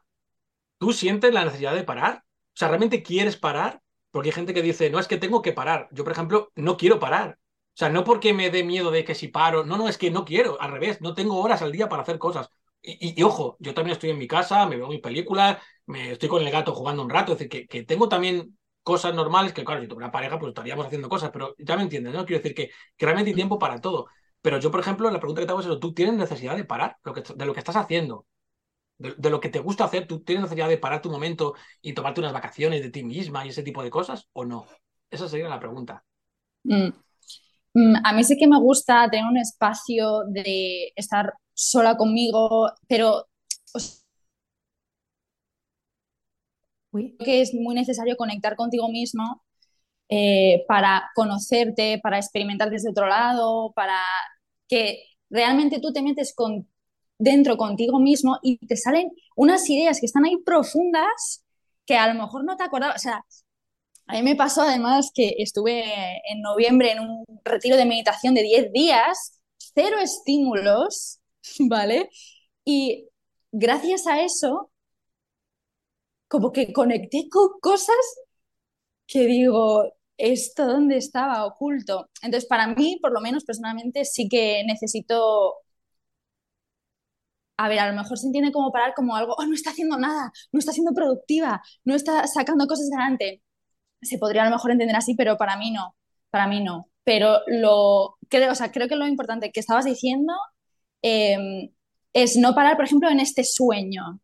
¿tú 0.78 0.92
sientes 0.92 1.32
la 1.32 1.44
necesidad 1.44 1.74
de 1.74 1.84
parar? 1.84 2.24
O 2.60 2.62
sea, 2.62 2.68
¿realmente 2.68 3.02
quieres 3.02 3.38
parar? 3.38 3.80
Porque 4.10 4.28
hay 4.28 4.34
gente 4.34 4.52
que 4.52 4.60
dice, 4.60 4.90
no, 4.90 4.98
es 4.98 5.08
que 5.08 5.16
tengo 5.16 5.40
que 5.40 5.52
parar. 5.54 5.88
Yo, 5.92 6.04
por 6.04 6.12
ejemplo, 6.12 6.52
no 6.56 6.76
quiero 6.76 6.98
parar. 6.98 7.38
O 7.40 7.72
sea, 7.74 7.88
no 7.88 8.04
porque 8.04 8.34
me 8.34 8.50
dé 8.50 8.64
miedo 8.64 8.90
de 8.90 9.02
que 9.02 9.14
si 9.14 9.28
paro, 9.28 9.64
no, 9.64 9.78
no, 9.78 9.88
es 9.88 9.96
que 9.96 10.10
no 10.10 10.26
quiero, 10.26 10.60
al 10.60 10.72
revés, 10.72 11.00
no 11.00 11.14
tengo 11.14 11.40
horas 11.40 11.62
al 11.62 11.72
día 11.72 11.88
para 11.88 12.02
hacer 12.02 12.18
cosas. 12.18 12.50
Y, 12.82 13.22
ojo, 13.22 13.56
yo 13.60 13.72
también 13.72 13.94
estoy 13.94 14.10
en 14.10 14.18
mi 14.18 14.28
casa, 14.28 14.66
me 14.66 14.76
veo 14.76 14.88
mis 14.88 15.00
películas, 15.00 15.56
me 15.86 16.12
estoy 16.12 16.28
con 16.28 16.42
el 16.42 16.50
gato 16.50 16.74
jugando 16.74 17.02
un 17.02 17.08
rato, 17.08 17.32
es 17.32 17.38
decir, 17.38 17.66
que, 17.66 17.82
tengo 17.84 18.10
también 18.10 18.58
cosas 18.82 19.14
normales 19.14 19.54
que, 19.54 19.64
claro, 19.64 19.80
si 19.80 19.88
tuviera 19.88 20.12
pareja, 20.12 20.38
pues 20.38 20.50
estaríamos 20.50 20.84
haciendo 20.84 21.08
cosas, 21.08 21.30
pero 21.32 21.54
ya 21.58 21.76
me 21.76 21.82
entiendes, 21.84 22.12
¿no? 22.12 22.26
Quiero 22.26 22.42
decir 22.42 22.54
que, 22.54 22.70
realmente 22.98 23.30
hay 23.30 23.34
tiempo 23.36 23.58
para 23.58 23.80
todo. 23.80 24.08
Pero 24.42 24.58
yo, 24.58 24.70
por 24.70 24.80
ejemplo, 24.80 25.10
la 25.10 25.18
pregunta 25.18 25.40
que 25.40 25.46
te 25.46 25.52
hago 25.52 25.60
es 25.60 25.66
eso, 25.66 25.78
¿tú 25.80 25.94
tienes 25.94 26.14
necesidad 26.16 26.56
de 26.56 26.64
parar 26.64 26.98
de 27.04 27.46
lo 27.46 27.54
que 27.54 27.60
estás 27.60 27.76
haciendo? 27.76 28.26
De, 29.00 29.30
lo 29.30 29.40
que 29.40 29.48
te 29.48 29.60
gusta 29.60 29.84
hacer, 29.84 30.06
¿tú 30.06 30.20
tienes 30.20 30.42
necesidad 30.42 30.68
de 30.68 30.76
parar 30.76 31.00
tu 31.00 31.10
momento 31.10 31.54
y 31.80 31.94
tomarte 31.94 32.20
unas 32.20 32.34
vacaciones 32.34 32.82
de 32.82 32.90
ti 32.90 33.02
misma 33.02 33.46
y 33.46 33.48
ese 33.48 33.62
tipo 33.62 33.82
de 33.82 33.88
cosas 33.88 34.28
o 34.34 34.44
no? 34.44 34.66
Esa 35.10 35.26
sería 35.26 35.48
la 35.48 35.58
pregunta. 35.58 36.04
Mm. 36.64 36.88
Mm, 37.72 37.94
a 38.04 38.12
mí 38.12 38.24
sí 38.24 38.36
que 38.36 38.46
me 38.46 38.60
gusta 38.60 39.08
tener 39.10 39.24
un 39.24 39.38
espacio 39.38 40.24
de 40.28 40.92
estar 40.96 41.32
sola 41.54 41.96
conmigo, 41.96 42.70
pero 42.86 43.26
creo 46.92 47.16
que 47.18 47.40
es 47.40 47.54
muy 47.54 47.74
necesario 47.74 48.16
conectar 48.18 48.54
contigo 48.54 48.90
mismo 48.90 49.42
eh, 50.10 50.64
para 50.68 51.10
conocerte, 51.14 52.00
para 52.02 52.18
experimentar 52.18 52.68
desde 52.68 52.90
otro 52.90 53.06
lado, 53.06 53.72
para 53.74 53.98
que 54.68 55.04
realmente 55.30 55.80
tú 55.80 55.92
te 55.92 56.02
metes 56.02 56.34
con, 56.34 56.68
dentro 57.20 57.56
contigo 57.56 58.00
mismo 58.00 58.38
y 58.42 58.58
te 58.66 58.76
salen 58.76 59.10
unas 59.36 59.68
ideas 59.70 60.00
que 60.00 60.06
están 60.06 60.24
ahí 60.24 60.38
profundas 60.38 61.44
que 61.86 61.96
a 61.96 62.12
lo 62.12 62.20
mejor 62.20 62.44
no 62.44 62.56
te 62.56 62.64
acordabas. 62.64 62.96
O 62.96 62.98
sea, 62.98 63.24
a 64.06 64.14
mí 64.14 64.22
me 64.22 64.36
pasó 64.36 64.62
además 64.62 65.10
que 65.14 65.34
estuve 65.38 65.84
en 66.30 66.40
noviembre 66.42 66.92
en 66.92 67.00
un 67.00 67.24
retiro 67.44 67.76
de 67.76 67.84
meditación 67.84 68.34
de 68.34 68.42
10 68.42 68.72
días, 68.72 69.40
cero 69.74 69.98
estímulos, 70.00 71.20
¿vale? 71.68 72.10
Y 72.64 73.08
gracias 73.52 74.06
a 74.06 74.22
eso, 74.22 74.70
como 76.28 76.52
que 76.52 76.72
conecté 76.72 77.28
con 77.30 77.60
cosas 77.60 77.96
que 79.06 79.26
digo, 79.26 79.92
¿esto 80.16 80.66
dónde 80.66 80.96
estaba 80.96 81.44
oculto? 81.46 82.08
Entonces, 82.22 82.48
para 82.48 82.68
mí, 82.68 82.98
por 83.02 83.12
lo 83.12 83.20
menos 83.20 83.44
personalmente, 83.44 84.04
sí 84.04 84.28
que 84.28 84.62
necesito 84.64 85.54
a 87.60 87.68
ver, 87.68 87.78
a 87.78 87.90
lo 87.90 87.96
mejor 87.96 88.18
se 88.18 88.26
entiende 88.26 88.52
como 88.52 88.72
parar 88.72 88.94
como 88.94 89.14
algo, 89.16 89.34
oh, 89.36 89.44
no 89.44 89.54
está 89.54 89.70
haciendo 89.70 89.98
nada, 89.98 90.32
no 90.50 90.58
está 90.58 90.72
siendo 90.72 90.94
productiva, 90.94 91.62
no 91.84 91.94
está 91.94 92.26
sacando 92.26 92.66
cosas 92.66 92.88
adelante. 92.90 93.42
Se 94.02 94.18
podría 94.18 94.42
a 94.42 94.44
lo 94.46 94.52
mejor 94.52 94.70
entender 94.70 94.96
así, 94.96 95.14
pero 95.14 95.36
para 95.36 95.56
mí 95.58 95.70
no, 95.70 95.94
para 96.30 96.46
mí 96.48 96.62
no. 96.62 96.88
Pero 97.04 97.40
lo 97.48 98.16
creo, 98.30 98.52
o 98.52 98.54
sea, 98.54 98.72
creo 98.72 98.88
que 98.88 98.96
lo 98.96 99.06
importante 99.06 99.52
que 99.52 99.60
estabas 99.60 99.84
diciendo 99.84 100.32
em, 101.02 101.70
es 102.14 102.36
no 102.36 102.54
parar, 102.54 102.76
por 102.76 102.86
ejemplo, 102.86 103.10
en 103.10 103.20
este 103.20 103.44
sueño. 103.44 104.20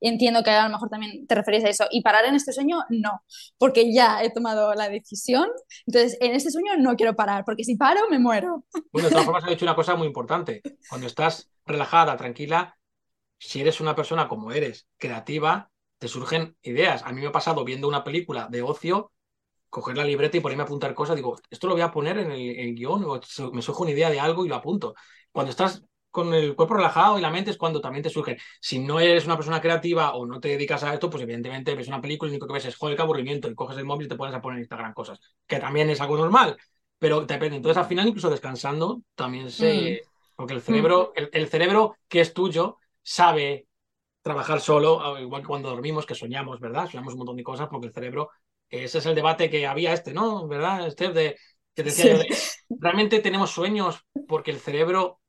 Entiendo 0.00 0.42
que 0.42 0.50
a 0.50 0.64
lo 0.64 0.70
mejor 0.70 0.88
también 0.88 1.26
te 1.26 1.34
referís 1.34 1.64
a 1.64 1.68
eso. 1.68 1.84
Y 1.90 2.02
parar 2.02 2.24
en 2.24 2.34
este 2.34 2.52
sueño, 2.52 2.78
no, 2.88 3.22
porque 3.58 3.92
ya 3.92 4.22
he 4.22 4.30
tomado 4.30 4.74
la 4.74 4.88
decisión. 4.88 5.48
Entonces, 5.86 6.16
en 6.20 6.32
este 6.32 6.50
sueño 6.50 6.76
no 6.78 6.96
quiero 6.96 7.14
parar, 7.14 7.44
porque 7.44 7.64
si 7.64 7.76
paro, 7.76 8.00
me 8.10 8.18
muero. 8.18 8.64
Bueno, 8.92 9.08
de 9.08 9.12
todas 9.12 9.26
formas, 9.26 9.44
has 9.44 9.50
dicho 9.50 9.64
una 9.64 9.76
cosa 9.76 9.96
muy 9.96 10.06
importante. 10.06 10.62
Cuando 10.88 11.06
estás 11.06 11.50
relajada, 11.66 12.16
tranquila, 12.16 12.76
si 13.38 13.60
eres 13.60 13.80
una 13.80 13.94
persona 13.94 14.28
como 14.28 14.52
eres, 14.52 14.86
creativa, 14.98 15.70
te 15.98 16.08
surgen 16.08 16.56
ideas. 16.62 17.02
A 17.04 17.12
mí 17.12 17.20
me 17.20 17.26
ha 17.26 17.32
pasado 17.32 17.64
viendo 17.64 17.88
una 17.88 18.04
película 18.04 18.48
de 18.50 18.62
ocio, 18.62 19.12
coger 19.68 19.96
la 19.96 20.04
libreta 20.04 20.36
y 20.36 20.40
ponerme 20.40 20.62
a 20.62 20.66
apuntar 20.66 20.94
cosas, 20.94 21.16
digo, 21.16 21.38
esto 21.48 21.66
lo 21.68 21.74
voy 21.74 21.82
a 21.82 21.92
poner 21.92 22.18
en 22.18 22.32
el, 22.32 22.74
guion, 22.74 23.04
o 23.04 23.20
me 23.52 23.62
surge 23.62 23.82
una 23.82 23.92
idea 23.92 24.10
de 24.10 24.20
algo 24.20 24.44
y 24.44 24.48
lo 24.48 24.56
apunto. 24.56 24.94
Cuando 25.30 25.50
estás 25.50 25.84
con 26.10 26.34
el 26.34 26.56
cuerpo 26.56 26.74
relajado 26.74 27.18
y 27.18 27.22
la 27.22 27.30
mente 27.30 27.50
es 27.50 27.56
cuando 27.56 27.80
también 27.80 28.02
te 28.02 28.10
surge. 28.10 28.36
Si 28.60 28.78
no 28.78 29.00
eres 29.00 29.26
una 29.26 29.36
persona 29.36 29.60
creativa 29.60 30.14
o 30.14 30.26
no 30.26 30.40
te 30.40 30.48
dedicas 30.48 30.82
a 30.82 30.92
esto, 30.94 31.10
pues 31.10 31.22
evidentemente 31.22 31.74
ves 31.74 31.88
una 31.88 32.00
película 32.00 32.28
y 32.28 32.32
lo 32.32 32.34
único 32.34 32.46
que 32.46 32.54
ves 32.54 32.66
es, 32.66 32.76
joder, 32.76 32.96
qué 32.96 33.02
aburrimiento, 33.02 33.48
y 33.48 33.54
coges 33.54 33.78
el 33.78 33.84
móvil 33.84 34.06
y 34.06 34.08
te 34.08 34.16
pones 34.16 34.34
a 34.34 34.40
poner 34.40 34.56
en 34.56 34.62
Instagram 34.62 34.92
cosas, 34.94 35.20
que 35.46 35.58
también 35.58 35.90
es 35.90 36.00
algo 36.00 36.16
normal, 36.16 36.56
pero 36.98 37.20
depende. 37.22 37.56
Entonces, 37.56 37.78
al 37.78 37.86
final, 37.86 38.08
incluso 38.08 38.30
descansando, 38.30 39.02
también 39.14 39.50
se, 39.50 40.02
mm. 40.04 40.10
Porque 40.40 40.54
el 40.54 40.62
cerebro, 40.62 41.12
el, 41.14 41.48
cerebro 41.48 41.98
que 42.08 42.22
es 42.22 42.32
tuyo 42.32 42.78
sabe 43.02 43.66
trabajar 44.22 44.62
solo, 44.62 45.18
igual 45.18 45.42
que 45.42 45.48
cuando 45.48 45.68
dormimos, 45.68 46.06
que 46.06 46.14
soñamos, 46.14 46.60
¿verdad? 46.60 46.88
Soñamos 46.88 47.12
un 47.12 47.18
montón 47.18 47.36
de 47.36 47.42
cosas 47.42 47.68
porque 47.68 47.88
el 47.88 47.92
cerebro, 47.92 48.30
ese 48.70 48.98
es 48.98 49.04
el 49.04 49.14
debate 49.14 49.50
que 49.50 49.66
había 49.66 49.92
este, 49.92 50.14
¿no? 50.14 50.48
¿Verdad, 50.48 50.88
Steph? 50.88 51.12
De, 51.12 51.36
que 51.74 51.82
decía 51.82 52.16
yo, 52.16 52.22
¿realmente 52.70 53.20
tenemos 53.20 53.50
sueños 53.50 54.06
porque 54.26 54.50
el 54.50 54.60
cerebro 54.60 55.20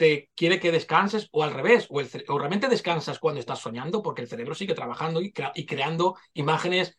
te 0.00 0.30
quiere 0.34 0.58
que 0.58 0.72
descanses 0.72 1.28
o 1.30 1.44
al 1.44 1.52
revés? 1.52 1.86
O, 1.90 2.00
el, 2.00 2.08
o 2.28 2.38
realmente 2.38 2.70
descansas 2.70 3.18
cuando 3.18 3.38
estás 3.38 3.58
soñando 3.58 4.02
porque 4.02 4.22
el 4.22 4.28
cerebro 4.28 4.54
sigue 4.54 4.72
trabajando 4.72 5.20
y, 5.20 5.30
y 5.54 5.66
creando 5.66 6.16
imágenes 6.32 6.98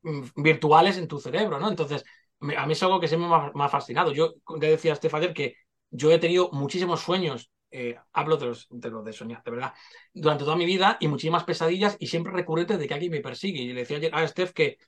mm, 0.00 0.22
virtuales 0.34 0.96
en 0.96 1.08
tu 1.08 1.20
cerebro, 1.20 1.60
¿no? 1.60 1.68
Entonces, 1.68 2.06
a 2.56 2.66
mí 2.66 2.72
es 2.72 2.82
algo 2.82 3.00
que 3.00 3.06
siempre 3.06 3.28
me 3.54 3.64
ha, 3.64 3.68
fascinado. 3.68 4.12
Yo 4.12 4.36
le 4.58 4.70
decía 4.70 4.94
a 4.94 5.16
ayer 5.18 5.34
que 5.34 5.56
yo 5.90 6.10
he 6.10 6.18
tenido 6.18 6.48
muchísimos 6.50 7.00
sueños, 7.02 7.50
eh, 7.70 7.98
hablo 8.14 8.38
de 8.38 8.46
los, 8.46 8.66
de 8.70 8.88
los 8.88 9.04
de 9.04 9.12
soñar, 9.12 9.42
de 9.44 9.50
verdad, 9.50 9.74
durante 10.14 10.44
toda 10.44 10.56
mi 10.56 10.64
vida 10.64 10.96
y 11.00 11.08
muchísimas 11.08 11.44
pesadillas 11.44 11.98
y 12.00 12.06
siempre 12.06 12.32
recurrentes 12.32 12.78
de 12.78 12.88
que 12.88 12.94
alguien 12.94 13.12
me 13.12 13.20
persigue. 13.20 13.60
Y 13.60 13.74
le 13.74 13.84
decía 13.84 14.00
a 14.10 14.26
Steph 14.26 14.52
que, 14.52 14.78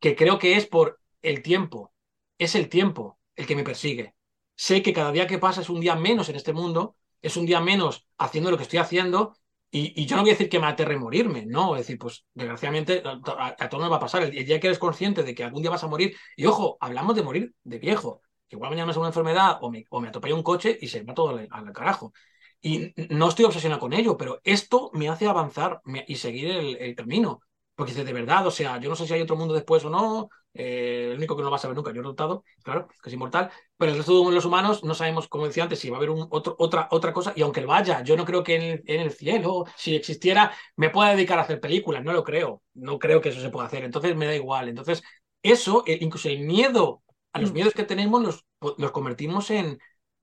que 0.00 0.16
creo 0.16 0.40
que 0.40 0.56
es 0.56 0.66
por 0.66 0.98
el 1.22 1.40
tiempo, 1.40 1.92
es 2.36 2.56
el 2.56 2.68
tiempo 2.68 3.20
el 3.36 3.46
que 3.46 3.54
me 3.54 3.62
persigue. 3.62 4.15
Sé 4.56 4.82
que 4.82 4.92
cada 4.92 5.12
día 5.12 5.26
que 5.26 5.38
pasa 5.38 5.60
es 5.60 5.68
un 5.70 5.80
día 5.80 5.94
menos 5.96 6.28
en 6.28 6.36
este 6.36 6.52
mundo, 6.52 6.96
es 7.22 7.36
un 7.36 7.46
día 7.46 7.60
menos 7.60 8.06
haciendo 8.18 8.50
lo 8.50 8.56
que 8.56 8.64
estoy 8.64 8.78
haciendo 8.80 9.36
y, 9.70 10.06
yo 10.06 10.16
no 10.16 10.22
voy 10.22 10.30
a 10.30 10.34
decir 10.34 10.48
que 10.48 10.58
me 10.58 10.66
aterre 10.66 10.96
morirme, 10.96 11.44
no, 11.44 11.74
es 11.74 11.82
decir, 11.82 11.98
pues 11.98 12.24
desgraciadamente 12.32 13.02
a, 13.04 13.54
a, 13.58 13.68
todo 13.68 13.80
nos 13.82 13.92
va 13.92 13.96
a 13.96 14.00
pasar. 14.00 14.22
El, 14.22 14.36
el, 14.36 14.46
día 14.46 14.58
que 14.58 14.68
eres 14.68 14.78
consciente 14.78 15.22
de 15.22 15.34
que 15.34 15.44
algún 15.44 15.60
día 15.60 15.70
vas 15.70 15.84
a 15.84 15.88
morir, 15.88 16.16
y 16.36 16.46
ojo, 16.46 16.78
hablamos 16.80 17.14
de 17.14 17.22
morir 17.22 17.54
de 17.62 17.78
viejo, 17.78 18.22
igual 18.48 18.70
mañana 18.70 18.86
me 18.86 18.90
hace 18.90 19.00
una 19.00 19.08
enfermedad 19.08 19.58
o 19.60 19.70
me, 19.70 19.84
o 19.90 20.00
me 20.00 20.08
atropella 20.08 20.34
un 20.34 20.42
coche 20.42 20.78
y 20.80 20.88
se 20.88 21.02
va 21.02 21.14
todo 21.14 21.38
al, 21.50 21.72
carajo. 21.72 22.12
Y 22.60 22.94
no 23.10 23.28
estoy 23.28 23.44
obsesionado 23.44 23.80
con 23.80 23.92
ello, 23.92 24.16
pero 24.16 24.40
esto 24.44 24.90
me 24.94 25.08
hace 25.08 25.26
avanzar 25.26 25.82
y 26.06 26.16
seguir 26.16 26.50
el, 26.80 26.94
camino. 26.94 27.40
Porque 27.76 27.92
dice, 27.92 28.04
de 28.04 28.12
verdad, 28.12 28.46
o 28.46 28.50
sea, 28.50 28.80
yo 28.80 28.88
no 28.88 28.96
sé 28.96 29.06
si 29.06 29.14
hay 29.14 29.20
otro 29.20 29.36
mundo 29.36 29.54
después 29.54 29.84
o 29.84 29.90
no, 29.90 30.28
eh, 30.54 31.10
el 31.12 31.18
único 31.18 31.36
que 31.36 31.42
no 31.42 31.46
lo 31.46 31.50
va 31.50 31.58
a 31.58 31.60
saber 31.60 31.76
nunca, 31.76 31.92
yo 31.92 32.00
he 32.00 32.04
notado, 32.04 32.42
claro, 32.62 32.88
que 32.88 33.10
es 33.10 33.12
inmortal, 33.12 33.50
pero 33.76 33.92
el 33.92 33.98
resto 33.98 34.26
de 34.28 34.34
los 34.34 34.44
humanos 34.46 34.82
no 34.82 34.94
sabemos, 34.94 35.28
como 35.28 35.46
decía 35.46 35.64
antes, 35.64 35.78
si 35.78 35.90
va 35.90 35.96
a 35.96 35.98
haber 35.98 36.10
un, 36.10 36.26
otro, 36.30 36.56
otra, 36.58 36.88
otra 36.90 37.12
cosa, 37.12 37.34
y 37.36 37.42
aunque 37.42 37.64
vaya, 37.66 38.02
yo 38.02 38.16
no 38.16 38.24
creo 38.24 38.42
que 38.42 38.56
en 38.56 38.62
el, 38.62 38.82
en 38.86 39.00
el, 39.00 39.10
cielo, 39.12 39.66
si 39.76 39.94
existiera, 39.94 40.52
me 40.76 40.88
pueda 40.88 41.10
dedicar 41.10 41.38
a 41.38 41.42
hacer 41.42 41.60
películas, 41.60 42.02
no 42.02 42.14
lo 42.14 42.24
creo, 42.24 42.62
no 42.72 42.98
creo 42.98 43.20
que 43.20 43.28
eso 43.28 43.40
se 43.40 43.50
pueda 43.50 43.66
hacer, 43.66 43.84
entonces 43.84 44.16
me 44.16 44.26
da 44.26 44.34
igual, 44.34 44.68
entonces 44.70 45.02
eso, 45.42 45.84
eh, 45.86 45.98
incluso 46.00 46.28
el 46.30 46.40
miedo 46.40 47.02
a 47.32 47.40
los 47.40 47.50
mm. 47.50 47.54
miedos 47.54 47.74
que 47.74 47.84
tenemos 47.84 48.22
los, 48.22 48.46
los 48.78 48.90
convertimos 48.92 49.50
en, 49.50 49.78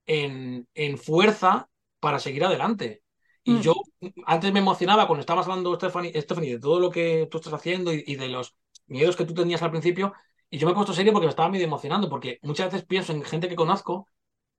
en, 0.07 0.67
en, 0.73 0.97
fuerza 0.97 1.69
para 1.99 2.19
seguir 2.19 2.43
adelante. 2.43 3.02
Y 3.43 3.53
mm. 3.53 3.61
yo 3.61 3.73
antes 4.25 4.53
me 4.53 4.59
emocionaba 4.59 5.07
cuando 5.07 5.21
estabas 5.21 5.47
hablando, 5.47 5.75
Stephanie, 5.75 6.11
de 6.11 6.59
todo 6.59 6.79
lo 6.79 6.89
que 6.89 7.27
tú 7.29 7.37
estás 7.37 7.53
haciendo 7.53 7.93
y, 7.93 8.15
de 8.15 8.27
los 8.29 8.55
miedos 8.87 9.15
que 9.15 9.25
tú 9.25 9.33
tenías 9.33 9.61
al 9.61 9.71
principio. 9.71 10.13
Y 10.49 10.57
yo 10.57 10.67
me 10.67 10.71
he 10.71 10.75
puesto 10.75 10.93
serio 10.93 11.11
porque 11.11 11.25
me 11.25 11.31
estaba 11.31 11.49
medio 11.49 11.65
emocionando, 11.65 12.09
porque 12.09 12.39
muchas 12.43 12.71
veces 12.71 12.85
pienso 12.85 13.11
en 13.11 13.23
gente 13.23 13.49
que 13.49 13.55
conozco 13.55 14.07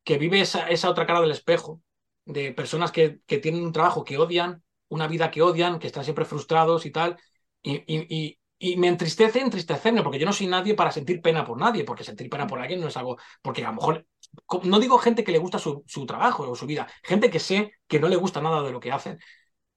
que 0.03 0.18
vive 0.18 0.41
esa, 0.41 0.68
esa 0.68 0.91
otra 0.91 1.07
cara 1.07 1.20
del 1.20 1.30
espejo, 1.30 1.80
de 2.26 2.53
personas 2.53 2.93
que, 2.93 3.20
que, 3.26 3.39
tienen 3.39 3.64
un 3.64 3.72
trabajo 3.72 4.05
que 4.05 4.18
odian, 4.18 4.62
una 4.89 5.07
vida 5.09 5.30
que 5.30 5.43
odian, 5.43 5.78
que 5.78 5.87
están 5.87 6.05
siempre 6.05 6.24
frustrados 6.24 6.85
y 6.85 6.91
tal. 6.91 7.16
Y, 7.62 7.82
y, 7.87 8.39
y 8.59 8.76
me 8.76 8.89
entristece 8.89 9.41
entristecerme, 9.41 10.03
porque 10.03 10.18
yo 10.18 10.26
no 10.26 10.32
soy 10.32 10.47
nadie 10.47 10.74
para 10.74 10.91
sentir 10.93 11.20
pena 11.20 11.45
por 11.45 11.59
nadie, 11.59 11.85
porque 11.85 12.05
sentir 12.05 12.30
pena 12.30 12.47
por 12.47 12.61
alguien 12.61 12.80
no 12.80 12.89
es 12.89 12.97
algo, 12.97 13.18
porque 13.43 13.64
a 13.64 13.68
lo 13.68 13.74
mejor, 13.74 14.07
no 14.64 14.80
digo 14.80 14.99
gente 14.99 15.24
que 15.24 15.32
le 15.32 15.39
gusta 15.39 15.59
su, 15.59 15.85
trabajo 16.07 16.49
o 16.51 16.55
su 16.57 16.66
vida, 16.66 16.87
gente 17.03 17.30
que 17.30 17.41
sé 17.41 17.72
que 17.87 18.01
no 18.01 18.09
le 18.09 18.16
gusta 18.16 18.41
nada 18.41 18.62
de 18.62 18.72
lo 18.72 18.80
que 18.80 18.93
hacen. 18.93 19.18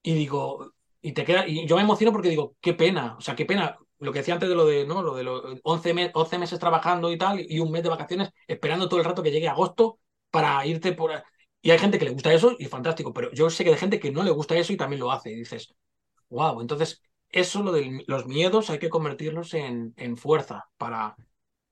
Y 0.02 0.14
digo, 0.14 0.72
y 1.00 1.12
te 1.12 1.24
queda, 1.24 1.46
y 1.46 1.66
yo 1.66 1.76
me 1.76 1.82
emociono 1.82 2.12
porque 2.12 2.30
digo, 2.30 2.56
qué 2.60 2.74
pena, 2.74 3.16
o 3.18 3.20
sea, 3.20 3.36
qué 3.36 3.44
pena, 3.46 3.78
lo 3.98 4.12
que 4.12 4.20
decía 4.20 4.34
antes 4.34 4.48
de 4.48 4.54
lo 4.54 4.66
de, 4.66 4.86
¿no? 4.86 5.02
Lo 5.02 5.14
de 5.14 5.24
los 5.24 5.42
11, 5.62 6.12
11 6.14 6.38
meses 6.38 6.58
trabajando 6.58 7.10
y 7.12 7.18
tal, 7.18 7.40
y 7.40 7.58
un 7.60 7.70
mes 7.70 7.82
de 7.82 7.88
vacaciones, 7.88 8.30
esperando 8.46 8.88
todo 8.88 9.00
el 9.00 9.06
rato 9.06 9.22
que 9.22 9.30
llegue 9.30 9.48
agosto 9.48 10.00
para 10.30 10.64
irte 10.66 10.92
por... 10.92 11.12
Y 11.60 11.70
hay 11.70 11.78
gente 11.78 11.98
que 11.98 12.04
le 12.04 12.12
gusta 12.12 12.32
eso 12.32 12.54
y 12.58 12.66
fantástico, 12.66 13.12
pero 13.12 13.32
yo 13.32 13.50
sé 13.50 13.64
que 13.64 13.70
hay 13.70 13.76
gente 13.76 13.98
que 13.98 14.12
no 14.12 14.22
le 14.22 14.30
gusta 14.30 14.56
eso 14.56 14.72
y 14.72 14.76
también 14.76 15.00
lo 15.00 15.10
hace. 15.10 15.30
Y 15.32 15.36
dices, 15.36 15.74
wow, 16.30 16.60
entonces 16.60 17.02
eso, 17.30 17.62
lo 17.62 17.72
de 17.72 18.04
los 18.06 18.26
miedos, 18.26 18.70
hay 18.70 18.78
que 18.78 18.88
convertirlos 18.90 19.54
en, 19.54 19.94
en 19.96 20.16
fuerza 20.16 20.68
para, 20.76 21.16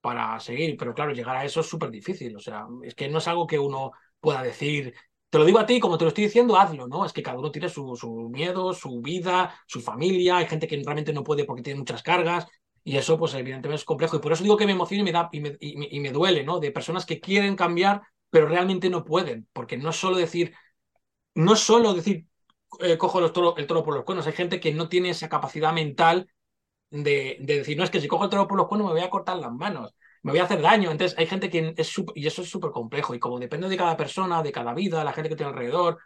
para 0.06 0.38
seguir, 0.38 0.76
pero 0.76 0.94
claro, 0.94 1.12
llegar 1.12 1.36
a 1.36 1.44
eso 1.44 1.58
es 1.58 1.66
súper 1.66 1.90
difícil, 1.90 2.36
o 2.36 2.38
sea, 2.38 2.68
es 2.84 2.94
que 2.94 3.08
no 3.08 3.18
es 3.18 3.26
algo 3.26 3.44
que 3.44 3.58
uno 3.58 3.90
pueda 4.20 4.40
decir, 4.40 4.94
te 5.28 5.38
lo 5.38 5.44
digo 5.44 5.58
a 5.58 5.66
ti, 5.66 5.80
como 5.80 5.98
te 5.98 6.04
lo 6.04 6.10
estoy 6.10 6.26
diciendo, 6.26 6.56
hazlo, 6.56 6.86
¿no? 6.86 7.04
Es 7.04 7.12
que 7.12 7.24
cada 7.24 7.36
uno 7.36 7.50
tiene 7.50 7.68
su, 7.68 8.30
miedo, 8.30 8.72
su 8.72 9.00
vida, 9.02 9.52
su 9.66 9.80
familia, 9.80 10.36
hay 10.36 10.46
gente 10.46 10.68
que 10.68 10.76
realmente 10.76 11.12
no 11.12 11.24
puede 11.24 11.44
porque 11.44 11.62
tiene 11.62 11.80
muchas 11.80 12.04
cargas, 12.04 12.46
y 12.84 12.96
eso, 12.96 13.18
pues 13.18 13.34
evidentemente 13.34 13.80
es 13.80 13.84
complejo. 13.84 14.16
Y 14.16 14.20
por 14.20 14.32
eso 14.32 14.44
digo 14.44 14.56
que 14.56 14.66
me 14.66 14.72
emociona 14.72 15.00
y 15.00 15.04
me, 15.04 15.10
da, 15.10 15.28
y 15.32 15.40
me, 15.40 15.56
y 15.58 15.98
me, 15.98 16.12
duele, 16.12 16.44
¿no? 16.44 16.60
De 16.60 16.70
personas 16.70 17.04
que 17.04 17.18
quieren 17.18 17.56
cambiar, 17.56 18.02
pero 18.30 18.46
realmente 18.46 18.88
no 18.88 19.02
pueden. 19.04 19.48
Porque 19.52 19.76
no 19.76 19.90
es 19.90 19.96
solo 19.96 20.16
decir, 20.16 20.54
no 21.34 21.54
es 21.54 21.58
solo 21.58 21.94
decir, 21.94 22.26
eh, 22.78 22.96
cojo 22.96 23.28
toro, 23.32 23.56
el 23.56 23.66
toro 23.66 23.82
por 23.82 23.94
los 23.94 24.04
cuernos. 24.04 24.28
Hay 24.28 24.34
gente 24.34 24.60
que 24.60 24.72
no 24.72 24.88
tiene 24.88 25.10
esa 25.10 25.28
capacidad 25.28 25.72
mental 25.72 26.28
de, 26.90 27.38
de, 27.40 27.58
decir, 27.58 27.76
no, 27.76 27.84
es 27.84 27.90
que 27.90 28.00
si 28.00 28.08
cojo 28.08 28.24
el 28.24 28.30
toro 28.30 28.46
por 28.46 28.56
los 28.58 28.68
cuernos 28.68 28.88
me 28.88 28.94
voy 28.94 29.02
a 29.02 29.10
cortar 29.10 29.36
las 29.38 29.52
manos, 29.52 29.94
me 30.22 30.32
voy 30.32 30.40
a 30.40 30.44
hacer 30.44 30.60
daño. 30.60 30.90
Entonces 30.90 31.18
hay 31.18 31.26
gente 31.26 31.50
que 31.50 31.74
es 31.76 31.94
y 32.14 32.26
eso 32.26 32.42
es 32.42 32.50
súper 32.50 32.70
complejo. 32.70 33.14
Y 33.14 33.18
como 33.18 33.38
depende 33.38 33.68
de 33.68 33.76
cada 33.76 33.96
persona, 33.96 34.42
de 34.42 34.52
cada 34.52 34.74
vida, 34.74 35.04
la 35.04 35.12
gente 35.12 35.28
que 35.28 35.36
tiene 35.36 35.52
alrededor. 35.52 35.98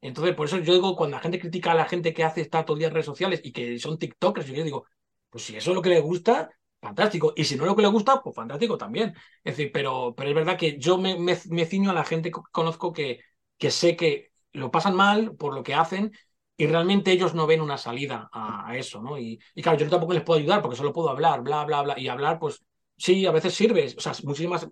Entonces, 0.00 0.34
por 0.34 0.46
eso 0.46 0.58
yo 0.58 0.74
digo, 0.74 0.96
cuando 0.96 1.16
la 1.16 1.22
gente 1.22 1.38
critica 1.40 1.72
a 1.72 1.74
la 1.74 1.86
gente 1.86 2.14
que 2.14 2.24
hace 2.24 2.40
estar 2.42 2.64
todo 2.64 2.76
el 2.76 2.80
día 2.80 2.90
redes 2.90 3.06
sociales 3.06 3.40
y 3.42 3.52
que 3.52 3.78
son 3.78 3.98
TikTokers, 3.98 4.46
yo 4.46 4.62
digo, 4.64 4.86
pues 5.30 5.44
si 5.44 5.56
eso 5.56 5.70
es 5.70 5.74
lo 5.74 5.82
que 5.82 5.90
le 5.90 6.00
gusta, 6.00 6.50
fantástico. 6.80 7.32
Y 7.36 7.44
si 7.44 7.56
no 7.56 7.64
es 7.64 7.68
lo 7.68 7.76
que 7.76 7.82
le 7.82 7.88
gusta, 7.88 8.22
pues 8.22 8.34
fantástico 8.36 8.78
también. 8.78 9.14
Es 9.44 9.56
decir, 9.56 9.70
pero, 9.72 10.14
pero 10.16 10.30
es 10.30 10.34
verdad 10.34 10.56
que 10.56 10.78
yo 10.78 10.98
me, 10.98 11.18
me, 11.18 11.66
ciño 11.66 11.90
a 11.90 11.94
la 11.94 12.04
gente 12.04 12.30
que 12.30 12.40
conozco 12.52 12.92
que, 12.92 13.20
que 13.58 13.70
sé 13.70 13.96
que 13.96 14.32
lo 14.52 14.70
pasan 14.70 14.94
mal 14.94 15.34
por 15.36 15.54
lo 15.54 15.62
que 15.62 15.74
hacen 15.74 16.12
y 16.56 16.66
realmente 16.66 17.12
ellos 17.12 17.34
no 17.34 17.46
ven 17.46 17.60
una 17.60 17.76
salida 17.76 18.28
a, 18.32 18.76
eso, 18.76 19.02
¿no? 19.02 19.18
Y, 19.18 19.38
y, 19.54 19.62
claro, 19.62 19.78
yo 19.78 19.88
tampoco 19.90 20.14
les 20.14 20.22
puedo 20.22 20.40
ayudar 20.40 20.62
porque 20.62 20.76
solo 20.76 20.92
puedo 20.92 21.10
hablar, 21.10 21.42
bla, 21.42 21.64
bla, 21.64 21.82
bla. 21.82 21.98
Y 21.98 22.08
hablar, 22.08 22.38
pues 22.38 22.64
sí, 22.96 23.26
a 23.26 23.30
veces 23.30 23.54
sirve. 23.54 23.94
O 23.96 24.00
sea, 24.00 24.12
muchísimas, 24.24 24.66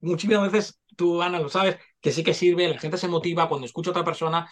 muchísimas 0.00 0.50
veces 0.50 0.80
tú, 0.96 1.22
Ana, 1.22 1.38
lo 1.38 1.48
sabes, 1.48 1.78
que 2.00 2.10
sí 2.10 2.24
que 2.24 2.34
sirve, 2.34 2.68
la 2.68 2.78
gente 2.78 2.98
se 2.98 3.08
motiva 3.08 3.48
cuando 3.48 3.66
escucha 3.66 3.90
a 3.90 3.92
otra 3.92 4.04
persona 4.04 4.50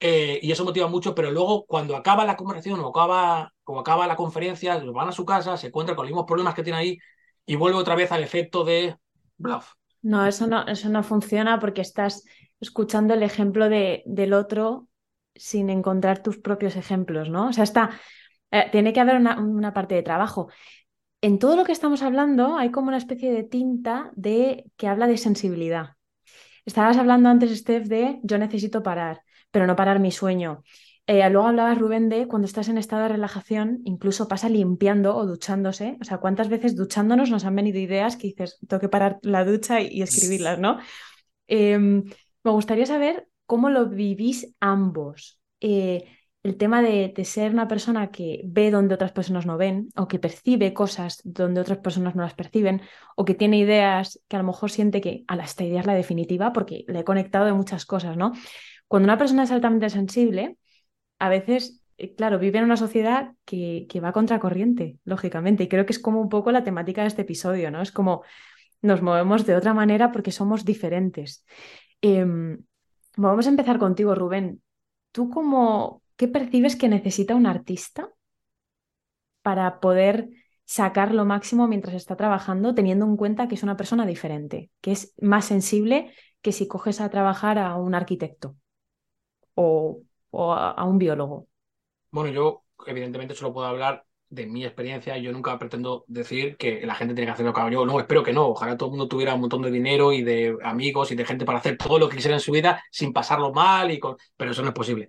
eh, 0.00 0.40
y 0.42 0.50
eso 0.50 0.64
motiva 0.64 0.88
mucho, 0.88 1.14
pero 1.14 1.30
luego 1.30 1.64
cuando 1.66 1.96
acaba 1.96 2.24
la 2.24 2.36
conversación 2.36 2.80
o 2.80 2.88
acaba, 2.88 3.52
o 3.64 3.78
acaba 3.78 4.06
la 4.06 4.16
conferencia, 4.16 4.76
van 4.78 5.08
a 5.08 5.12
su 5.12 5.24
casa, 5.24 5.56
se 5.56 5.68
encuentran 5.68 5.96
con 5.96 6.04
los 6.04 6.10
mismos 6.10 6.26
problemas 6.26 6.54
que 6.54 6.62
tiene 6.62 6.78
ahí 6.78 6.98
y 7.46 7.56
vuelve 7.56 7.78
otra 7.78 7.94
vez 7.94 8.10
al 8.10 8.22
efecto 8.22 8.64
de 8.64 8.96
bluff. 9.36 9.72
No, 10.02 10.26
eso 10.26 10.46
no, 10.46 10.66
eso 10.66 10.88
no 10.88 11.02
funciona 11.02 11.58
porque 11.60 11.80
estás 11.80 12.24
escuchando 12.60 13.14
el 13.14 13.22
ejemplo 13.22 13.68
de, 13.68 14.02
del 14.06 14.34
otro 14.34 14.88
sin 15.34 15.70
encontrar 15.70 16.22
tus 16.22 16.38
propios 16.38 16.76
ejemplos, 16.76 17.30
¿no? 17.30 17.48
O 17.48 17.52
sea, 17.52 17.64
está, 17.64 17.90
eh, 18.50 18.68
tiene 18.72 18.92
que 18.92 19.00
haber 19.00 19.16
una, 19.16 19.40
una 19.40 19.72
parte 19.72 19.94
de 19.94 20.02
trabajo. 20.02 20.48
En 21.20 21.38
todo 21.38 21.56
lo 21.56 21.64
que 21.64 21.72
estamos 21.72 22.02
hablando 22.02 22.56
hay 22.56 22.70
como 22.70 22.88
una 22.88 22.98
especie 22.98 23.32
de 23.32 23.44
tinta 23.44 24.10
de 24.14 24.66
que 24.76 24.88
habla 24.88 25.06
de 25.06 25.16
sensibilidad. 25.16 25.96
Estabas 26.64 26.96
hablando 26.96 27.28
antes, 27.28 27.56
Steph, 27.58 27.86
de 27.86 28.20
yo 28.22 28.38
necesito 28.38 28.82
parar 28.82 29.22
pero 29.54 29.68
no 29.68 29.76
parar 29.76 30.00
mi 30.00 30.10
sueño. 30.10 30.64
Eh, 31.06 31.30
luego 31.30 31.46
hablabas, 31.46 31.78
Rubén, 31.78 32.08
de 32.08 32.26
cuando 32.26 32.46
estás 32.46 32.68
en 32.68 32.76
estado 32.76 33.04
de 33.04 33.10
relajación, 33.10 33.82
incluso 33.84 34.26
pasa 34.26 34.48
limpiando 34.48 35.16
o 35.16 35.26
duchándose. 35.26 35.96
O 36.00 36.04
sea, 36.04 36.18
¿cuántas 36.18 36.48
veces 36.48 36.74
duchándonos 36.74 37.30
nos 37.30 37.44
han 37.44 37.54
venido 37.54 37.78
ideas 37.78 38.16
que 38.16 38.26
dices, 38.26 38.58
tengo 38.66 38.80
que 38.80 38.88
parar 38.88 39.20
la 39.22 39.44
ducha 39.44 39.80
y, 39.80 40.02
escribirlas, 40.02 40.58
¿no? 40.58 40.78
Em, 41.46 42.02
me 42.42 42.50
gustaría 42.50 42.84
saber 42.84 43.28
cómo 43.46 43.70
lo 43.70 43.88
vivís 43.88 44.54
ambos. 44.60 45.40
Eh, 45.60 46.04
el 46.42 46.58
tema 46.58 46.82
de, 46.82 47.12
ser 47.24 47.52
una 47.52 47.68
persona 47.68 48.10
que 48.10 48.42
ve 48.44 48.70
donde 48.70 48.94
otras 48.94 49.12
personas 49.12 49.46
no 49.46 49.56
ven, 49.56 49.88
o 49.96 50.08
que 50.08 50.18
percibe 50.18 50.74
cosas 50.74 51.22
donde 51.24 51.60
otras 51.60 51.78
personas 51.78 52.14
no 52.14 52.22
las 52.22 52.34
perciben, 52.34 52.82
o 53.16 53.24
que 53.24 53.34
tiene 53.34 53.58
ideas 53.58 54.20
que 54.28 54.36
a 54.36 54.40
lo 54.40 54.46
mejor 54.46 54.70
siente 54.70 55.00
que, 55.00 55.24
a 55.26 55.36
esta 55.36 55.64
idea 55.64 55.80
es 55.80 55.86
la 55.86 55.94
definitiva, 55.94 56.52
porque 56.52 56.84
le 56.86 57.00
he 57.00 57.04
conectado 57.04 57.46
de 57.46 57.54
muchas 57.54 57.86
cosas, 57.86 58.18
¿no? 58.18 58.32
Cuando 58.88 59.06
una 59.06 59.16
persona 59.18 59.44
es 59.44 59.50
altamente 59.52 59.88
sensible, 59.88 60.58
a 61.18 61.30
veces, 61.30 61.82
eh, 61.96 62.14
claro, 62.14 62.38
vive 62.38 62.58
en 62.58 62.64
una 62.64 62.76
sociedad 62.76 63.32
que, 63.46 63.86
que 63.88 64.00
va 64.00 64.12
contracorriente, 64.12 64.98
lógicamente, 65.04 65.64
y 65.64 65.68
creo 65.68 65.86
que 65.86 65.92
es 65.92 65.98
como 65.98 66.20
un 66.20 66.28
poco 66.28 66.52
la 66.52 66.62
temática 66.64 67.02
de 67.02 67.08
este 67.08 67.22
episodio, 67.22 67.70
¿no? 67.70 67.80
Es 67.80 67.90
como 67.90 68.22
nos 68.82 69.00
movemos 69.00 69.46
de 69.46 69.56
otra 69.56 69.72
manera 69.72 70.12
porque 70.12 70.30
somos 70.30 70.64
diferentes. 70.64 71.44
Em, 72.02 72.58
vamos 73.16 73.46
a 73.46 73.50
empezar 73.50 73.78
contigo, 73.78 74.14
Rubén. 74.14 74.62
¿Tú 75.12 75.30
cómo, 75.30 76.02
qué 76.16 76.28
percibes 76.28 76.76
que 76.76 76.88
necesita 76.88 77.34
un 77.34 77.46
artista 77.46 78.10
para 79.42 79.80
poder 79.80 80.30
sacar 80.64 81.14
lo 81.14 81.24
máximo 81.24 81.68
mientras 81.68 81.94
está 81.94 82.16
trabajando, 82.16 82.74
teniendo 82.74 83.04
en 83.04 83.16
cuenta 83.16 83.48
que 83.48 83.54
es 83.54 83.62
una 83.62 83.76
persona 83.76 84.06
diferente, 84.06 84.70
que 84.80 84.92
es 84.92 85.14
más 85.20 85.44
sensible 85.44 86.12
que 86.40 86.52
si 86.52 86.66
coges 86.66 87.00
a 87.00 87.10
trabajar 87.10 87.58
a 87.58 87.76
un 87.76 87.94
arquitecto? 87.94 88.56
o, 89.54 90.02
a, 90.32 90.84
un 90.84 90.98
biólogo? 90.98 91.48
Bueno, 92.10 92.30
yo 92.30 92.64
evidentemente 92.86 93.34
solo 93.34 93.52
puedo 93.52 93.66
hablar 93.66 94.04
de 94.34 94.46
mi 94.46 94.64
experiencia. 94.64 95.16
Yo 95.18 95.32
nunca 95.32 95.58
pretendo 95.58 96.04
decir 96.08 96.56
que 96.56 96.84
la 96.86 96.94
gente 96.94 97.14
tiene 97.14 97.26
que 97.26 97.32
hacer 97.32 97.46
lo 97.46 97.52
que 97.52 97.60
hago 97.60 97.70
yo. 97.70 97.86
No, 97.86 98.00
espero 98.00 98.22
que 98.22 98.32
no. 98.32 98.48
Ojalá 98.48 98.76
todo 98.76 98.88
el 98.88 98.90
mundo 98.92 99.08
tuviera 99.08 99.34
un 99.34 99.40
montón 99.42 99.62
de 99.62 99.70
dinero 99.70 100.12
y 100.12 100.22
de 100.22 100.56
amigos 100.62 101.10
y 101.12 101.14
de 101.16 101.24
gente 101.24 101.44
para 101.44 101.58
hacer 101.58 101.76
todo 101.76 101.98
lo 101.98 102.08
que 102.08 102.16
quisiera 102.16 102.36
en 102.36 102.40
su 102.40 102.52
vida 102.52 102.82
sin 102.90 103.12
pasarlo 103.12 103.52
mal, 103.52 103.90
y 103.90 104.00
pero 104.36 104.50
eso 104.50 104.62
no 104.62 104.68
es 104.68 104.74
posible. 104.74 105.08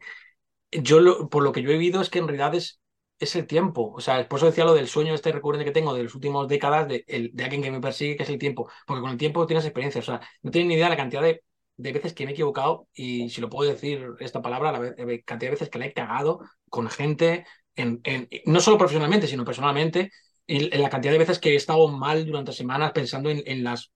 Yo, 0.71 1.29
por 1.29 1.43
lo 1.43 1.51
que 1.51 1.61
yo 1.61 1.69
he 1.69 1.73
vivido, 1.73 2.01
es 2.01 2.09
que 2.09 2.19
en 2.19 2.27
realidad 2.27 2.55
es, 2.55 2.79
es 3.19 3.35
el 3.35 3.47
tiempo. 3.47 3.93
O 3.95 4.01
sea, 4.01 4.27
por 4.27 4.39
eso 4.39 4.47
decía 4.47 4.65
lo 4.65 4.73
del 4.73 4.87
sueño 4.87 5.13
este 5.13 5.31
recurrente 5.31 5.65
que 5.65 5.71
tengo 5.71 5.93
de 5.93 6.03
las 6.03 6.15
últimas 6.15 6.47
décadas 6.47 6.87
de, 6.87 7.05
de 7.33 7.43
alguien 7.43 7.61
que 7.61 7.71
me 7.71 7.81
persigue, 7.81 8.15
que 8.17 8.23
es 8.23 8.29
el 8.29 8.39
tiempo. 8.39 8.69
Porque 8.85 9.01
con 9.01 9.11
el 9.11 9.17
tiempo 9.17 9.45
tienes 9.47 9.65
experiencia. 9.65 10.01
O 10.01 10.03
sea, 10.03 10.21
no 10.41 10.51
tienes 10.51 10.67
ni 10.67 10.75
idea 10.75 10.85
de 10.85 10.91
la 10.91 10.97
cantidad 10.97 11.21
de 11.21 11.41
de 11.77 11.91
veces 11.91 12.13
que 12.13 12.25
me 12.25 12.31
he 12.31 12.33
equivocado, 12.33 12.87
y 12.93 13.29
si 13.29 13.41
lo 13.41 13.49
puedo 13.49 13.69
decir 13.69 14.11
esta 14.19 14.41
palabra, 14.41 14.71
la 14.71 14.95
cantidad 15.25 15.37
de 15.37 15.49
veces 15.49 15.69
que 15.69 15.79
la 15.79 15.87
he 15.87 15.93
cagado 15.93 16.39
con 16.69 16.89
gente, 16.89 17.45
en, 17.75 18.01
no 18.45 18.59
solo 18.59 18.77
profesionalmente, 18.77 19.27
sino 19.27 19.45
personalmente, 19.45 20.11
y 20.47 20.69
la 20.77 20.89
cantidad 20.89 21.11
de 21.11 21.19
veces 21.19 21.39
que 21.39 21.53
he 21.53 21.55
estado 21.55 21.87
mal 21.87 22.25
durante 22.25 22.51
semanas 22.51 22.91
pensando 22.91 23.29
en, 23.29 23.63
las, 23.63 23.91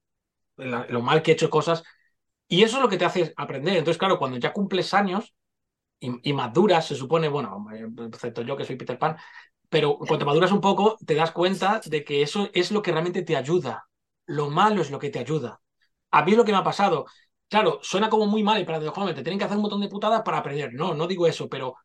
lo 0.56 1.00
mal 1.00 1.22
que 1.22 1.30
he 1.30 1.34
hecho 1.34 1.50
cosas. 1.50 1.82
Y 2.48 2.62
eso 2.64 2.76
es 2.76 2.82
lo 2.82 2.88
que 2.88 2.96
te 2.96 3.04
hace 3.04 3.32
aprender. 3.36 3.76
Entonces, 3.76 3.98
claro, 3.98 4.18
cuando 4.18 4.38
ya 4.38 4.52
cumples 4.52 4.92
años 4.92 5.34
y, 6.00 6.32
maduras, 6.32 6.86
se 6.86 6.96
supone, 6.96 7.28
bueno, 7.28 7.66
excepto 8.12 8.42
yo 8.42 8.56
que 8.56 8.64
soy 8.64 8.76
Peter 8.76 8.98
Pan, 8.98 9.16
pero 9.68 9.98
cuando 9.98 10.26
maduras 10.26 10.50
un 10.50 10.60
poco, 10.60 10.96
te 11.06 11.14
das 11.14 11.30
cuenta 11.30 11.80
de 11.84 12.02
que 12.04 12.22
eso 12.22 12.50
es 12.52 12.72
lo 12.72 12.82
que 12.82 12.90
realmente 12.90 13.22
te 13.22 13.36
ayuda. 13.36 13.86
Lo 14.26 14.50
malo 14.50 14.82
es 14.82 14.90
lo 14.90 14.98
que 14.98 15.10
te 15.10 15.20
ayuda. 15.20 15.60
A 16.10 16.24
mí 16.24 16.32
lo 16.32 16.44
que 16.44 16.52
me 16.52 16.58
ha 16.58 16.64
pasado. 16.64 17.06
Claro, 17.48 17.78
suena 17.82 18.10
como 18.10 18.26
muy 18.26 18.42
mal 18.42 18.60
y 18.60 18.64
para 18.64 18.80
los 18.80 18.94
jóvenes 18.94 19.14
te 19.14 19.22
tienen 19.22 19.38
que 19.38 19.44
hacer 19.44 19.56
un 19.56 19.62
montón 19.62 19.80
de 19.80 19.88
putadas 19.88 20.22
para 20.22 20.38
aprender. 20.38 20.72
No, 20.74 20.94
no 20.94 21.06
digo 21.06 21.26
eso, 21.26 21.48
pero 21.48 21.76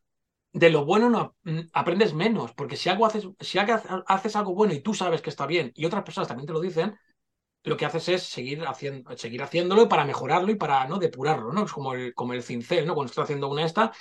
de 0.52 0.70
lo 0.70 0.84
bueno 0.84 1.10
no 1.10 1.36
mm, 1.44 1.60
aprendes 1.72 2.14
menos, 2.14 2.52
porque 2.54 2.76
si 2.76 2.88
algo 2.88 3.06
haces, 3.06 3.28
si 3.40 3.58
haces 3.58 4.36
algo 4.36 4.54
bueno 4.54 4.74
y 4.74 4.80
tú 4.80 4.94
sabes 4.94 5.22
que 5.22 5.30
está 5.30 5.46
bien 5.46 5.72
y 5.74 5.84
otras 5.84 6.02
personas 6.04 6.28
también 6.28 6.46
te 6.46 6.52
lo 6.52 6.60
dicen, 6.60 6.96
lo 7.64 7.76
que 7.76 7.86
haces 7.86 8.08
es 8.08 8.22
seguir, 8.24 8.64
haciendo, 8.66 9.16
seguir 9.16 9.42
haciéndolo 9.42 9.88
para 9.88 10.04
mejorarlo 10.04 10.52
y 10.52 10.56
para 10.56 10.86
no 10.88 10.98
depurarlo, 10.98 11.52
¿no? 11.52 11.64
Es 11.64 11.72
como 11.72 11.94
el, 11.94 12.14
como 12.14 12.32
el 12.32 12.42
cincel, 12.42 12.86
¿no? 12.86 12.94
Cuando 12.94 13.10
estás 13.10 13.24
haciendo 13.24 13.48
una 13.50 13.64
esta, 13.64 13.92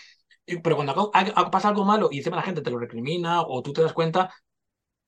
pero 0.64 0.76
cuando 0.76 1.12
pasa 1.52 1.70
algo 1.70 1.86
malo 1.86 2.10
y 2.12 2.20
encima 2.20 2.38
la 2.38 2.44
gente 2.44 2.62
te 2.62 2.72
lo 2.72 2.80
recrimina 2.80 3.42
o 3.44 3.64
tú 3.64 3.74
te 3.74 3.82
das 3.82 3.94
cuenta, 3.94 4.34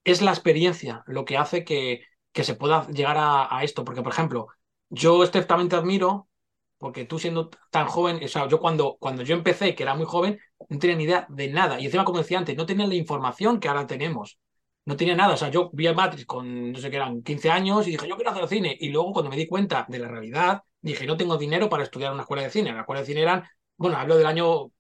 es 0.04 0.22
la 0.22 0.32
experiencia 0.32 1.04
lo 1.08 1.26
que 1.26 1.38
hace 1.38 1.64
que, 1.64 2.02
que 2.32 2.44
se 2.44 2.56
pueda 2.56 2.88
llegar 2.88 3.18
a, 3.18 3.56
a 3.56 3.64
esto. 3.64 3.84
Porque, 3.84 4.02
por 4.02 4.12
ejemplo, 4.14 4.48
yo 4.90 5.24
estrictamente 5.24 5.76
admiro 5.76 6.30
porque 6.78 7.06
tú 7.06 7.20
siendo 7.20 7.50
tan 7.72 7.88
joven, 7.88 8.24
o 8.24 8.28
sea, 8.28 8.48
yo 8.48 8.60
cuando, 8.60 8.98
cuando 9.00 9.24
yo 9.24 9.36
empecé, 9.36 9.76
que 9.76 9.84
era 9.84 9.96
muy 9.96 10.06
joven, 10.06 10.40
no 10.70 10.80
tenía 10.80 10.96
ni 10.96 11.04
idea 11.04 11.26
de 11.30 11.48
nada. 11.50 11.80
Y 11.80 11.86
encima, 11.86 12.06
como 12.06 12.20
decía 12.20 12.38
antes, 12.40 12.56
no 12.58 12.66
tenía 12.66 12.88
la 12.88 12.96
información 12.96 13.60
que 13.60 13.68
ahora 13.68 13.88
tenemos. 13.88 14.40
No 14.86 14.96
tenía 14.96 15.16
nada. 15.16 15.34
O 15.34 15.38
sea, 15.38 15.50
yo 15.50 15.70
vi 15.74 15.88
a 15.88 15.94
Matrix 15.94 16.26
con, 16.26 16.72
no 16.72 16.80
sé 16.80 16.90
qué 16.90 16.98
eran, 16.98 17.22
15 17.24 17.50
años 17.52 17.88
y 17.88 17.92
dije, 17.92 18.08
yo 18.08 18.16
quiero 18.16 18.32
hacer 18.32 18.48
cine. 18.48 18.78
Y 18.80 18.90
luego, 18.90 19.14
cuando 19.14 19.30
me 19.30 19.38
di 19.38 19.48
cuenta 19.48 19.86
de 19.88 20.00
la 20.00 20.08
realidad, 20.08 20.62
dije, 20.82 21.06
no 21.06 21.18
tengo 21.18 21.38
dinero 21.38 21.70
para 21.70 21.84
estudiar 21.84 22.14
una 22.14 22.24
escuela 22.24 22.44
de 22.44 22.50
cine. 22.50 22.74
La 22.74 22.82
escuela 22.82 23.02
de 23.02 23.08
cine 23.08 23.22
eran, 23.22 23.44
bueno, 23.78 23.98
hablo 23.98 24.18
del 24.18 24.26
año, 24.26 24.72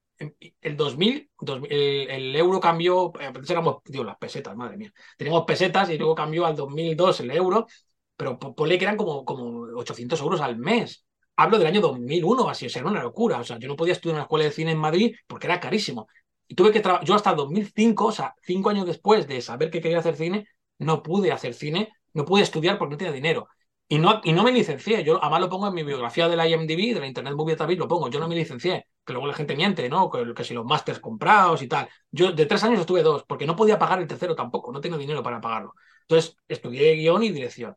el 0.61 0.77
2000, 0.77 1.29
el, 1.69 2.35
euro 2.35 2.59
cambió, 2.59 3.11
antes 3.19 3.49
éramos, 3.49 3.77
digo, 3.85 4.03
las 4.03 4.17
pesetas, 4.17 4.55
madre 4.55 4.77
mía. 4.77 4.93
Teníamos 5.17 5.45
pesetas 5.45 5.89
y 5.89 5.97
luego 5.97 6.15
cambió 6.15 6.45
al 6.45 6.55
2002 6.55 7.19
el 7.21 7.31
euro, 7.31 7.67
pero 8.15 8.39
ponle 8.39 8.77
que 8.77 8.85
eran 8.85 8.97
como, 8.97 9.23
como 9.25 9.77
800 9.77 10.19
euros 10.21 10.41
al 10.41 10.57
mes 10.57 11.06
hablo 11.37 11.57
del 11.57 11.67
año 11.67 11.81
2001 11.81 12.49
así, 12.49 12.65
o 12.65 12.69
sea, 12.69 12.81
era 12.81 12.89
una 12.91 13.01
locura. 13.03 13.39
O 13.39 13.43
sea, 13.43 13.57
yo 13.59 13.67
no 13.67 13.75
podía 13.75 13.93
estudiar 13.93 14.15
en 14.15 14.17
una 14.17 14.23
escuela 14.23 14.45
de 14.45 14.51
cine 14.51 14.71
en 14.71 14.77
Madrid 14.79 15.15
porque 15.27 15.47
era 15.47 15.59
carísimo. 15.59 16.07
Y 16.47 16.55
tuve 16.55 16.71
que 16.71 16.79
trabajar, 16.81 17.05
yo 17.07 17.15
hasta 17.15 17.33
2005, 17.33 18.05
o 18.07 18.11
sea, 18.11 18.33
cinco 18.43 18.69
años 18.69 18.85
después 18.85 19.27
de 19.27 19.41
saber 19.41 19.69
que 19.69 19.81
quería 19.81 19.99
hacer 19.99 20.15
cine, 20.15 20.47
no 20.79 21.03
pude 21.03 21.31
hacer 21.31 21.53
cine, 21.53 21.89
no 22.13 22.25
pude 22.25 22.43
estudiar 22.43 22.77
porque 22.77 22.93
no 22.93 22.97
tenía 22.97 23.13
dinero. 23.13 23.47
Y 23.89 23.99
no, 23.99 24.19
y 24.23 24.33
no 24.33 24.43
me 24.43 24.51
licencié, 24.51 25.03
yo 25.03 25.17
además 25.21 25.41
lo 25.41 25.49
pongo 25.49 25.67
en 25.67 25.73
mi 25.73 25.83
biografía 25.83 26.27
de 26.27 26.35
la 26.35 26.47
IMDb, 26.47 26.93
de 26.93 26.99
la 26.99 27.07
Internet 27.07 27.35
Movie 27.35 27.55
Database, 27.55 27.77
lo 27.77 27.87
pongo, 27.87 28.09
yo 28.09 28.19
no 28.19 28.27
me 28.27 28.35
licencié, 28.35 28.85
que 29.05 29.13
luego 29.13 29.27
la 29.27 29.33
gente 29.33 29.55
miente, 29.55 29.87
¿no? 29.89 30.09
Que, 30.09 30.33
que 30.33 30.43
si 30.43 30.53
los 30.53 30.65
másters 30.65 30.99
comprados 30.99 31.61
y 31.61 31.67
tal. 31.69 31.87
Yo 32.11 32.33
de 32.33 32.45
tres 32.45 32.63
años 32.65 32.81
estuve 32.81 33.01
dos, 33.01 33.23
porque 33.25 33.45
no 33.45 33.55
podía 33.55 33.79
pagar 33.79 33.99
el 34.01 34.07
tercero 34.07 34.35
tampoco, 34.35 34.73
no 34.73 34.81
tengo 34.81 34.97
dinero 34.97 35.23
para 35.23 35.39
pagarlo. 35.39 35.73
Entonces 36.01 36.35
estudié 36.49 36.95
guion 36.95 37.23
y 37.23 37.31
dirección. 37.31 37.75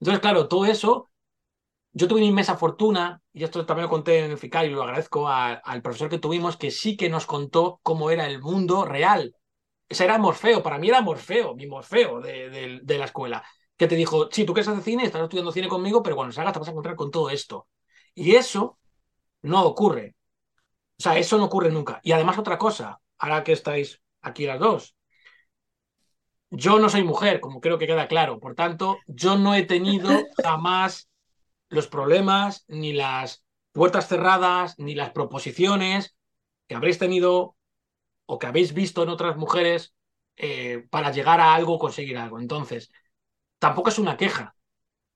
Entonces, 0.00 0.20
claro, 0.20 0.48
todo 0.48 0.66
eso, 0.66 1.10
yo 1.92 2.08
tuve 2.08 2.20
una 2.20 2.28
inmensa 2.28 2.56
fortuna, 2.56 3.20
y 3.32 3.44
esto 3.44 3.66
también 3.66 3.84
lo 3.84 3.90
conté 3.90 4.24
en 4.24 4.30
el 4.30 4.38
FICAR 4.38 4.64
y 4.66 4.70
lo 4.70 4.82
agradezco 4.82 5.28
al 5.28 5.82
profesor 5.82 6.08
que 6.08 6.18
tuvimos, 6.18 6.56
que 6.56 6.70
sí 6.70 6.96
que 6.96 7.10
nos 7.10 7.26
contó 7.26 7.80
cómo 7.82 8.10
era 8.10 8.26
el 8.26 8.40
mundo 8.40 8.84
real. 8.84 9.36
Ese 9.88 10.04
era 10.04 10.16
Morfeo, 10.18 10.62
para 10.62 10.78
mí 10.78 10.88
era 10.88 11.02
Morfeo, 11.02 11.54
mi 11.54 11.66
Morfeo 11.66 12.20
de, 12.20 12.80
la 12.98 13.04
escuela, 13.04 13.44
que 13.76 13.86
te 13.86 13.96
dijo, 13.96 14.28
sí, 14.30 14.44
tú 14.46 14.54
quieres 14.54 14.68
hacer 14.68 14.82
cine, 14.82 15.04
estás 15.04 15.22
estudiando 15.22 15.52
cine 15.52 15.68
conmigo, 15.68 16.02
pero 16.02 16.16
cuando 16.16 16.32
salgas 16.32 16.54
te 16.54 16.60
vas 16.60 16.68
a 16.68 16.70
encontrar 16.70 16.96
con 16.96 17.10
todo 17.10 17.28
esto. 17.28 17.68
Y 18.14 18.36
eso 18.36 18.78
no 19.42 19.64
ocurre. 19.64 20.16
O 20.98 21.02
sea, 21.02 21.18
eso 21.18 21.36
no 21.36 21.44
ocurre 21.44 21.70
nunca. 21.70 22.00
Y 22.02 22.12
además 22.12 22.38
otra 22.38 22.56
cosa, 22.56 23.00
ahora 23.18 23.44
que 23.44 23.52
estáis 23.52 24.00
aquí 24.22 24.46
las 24.46 24.58
dos, 24.58 24.96
yo 26.48 26.78
no 26.78 26.88
soy 26.88 27.02
mujer, 27.02 27.40
como 27.40 27.60
creo 27.60 27.78
que 27.78 27.86
queda 27.86 28.08
claro. 28.08 28.38
Por 28.38 28.54
tanto, 28.54 28.98
yo 29.06 29.36
no 29.36 29.54
he 29.54 29.64
tenido 29.64 30.10
jamás 30.42 31.10
los 31.72 31.88
problemas, 31.88 32.64
ni 32.68 32.92
las 32.92 33.44
puertas 33.72 34.06
cerradas, 34.06 34.78
ni 34.78 34.94
las 34.94 35.10
proposiciones 35.10 36.14
que 36.68 36.74
habréis 36.74 36.98
tenido 36.98 37.56
o 38.26 38.38
que 38.38 38.46
habéis 38.46 38.74
visto 38.74 39.02
en 39.02 39.08
otras 39.08 39.36
mujeres 39.36 39.94
eh, 40.36 40.86
para 40.90 41.10
llegar 41.10 41.40
a 41.40 41.54
algo 41.54 41.78
conseguir 41.78 42.18
algo. 42.18 42.38
Entonces, 42.38 42.92
tampoco 43.58 43.88
es 43.88 43.98
una 43.98 44.18
queja. 44.18 44.54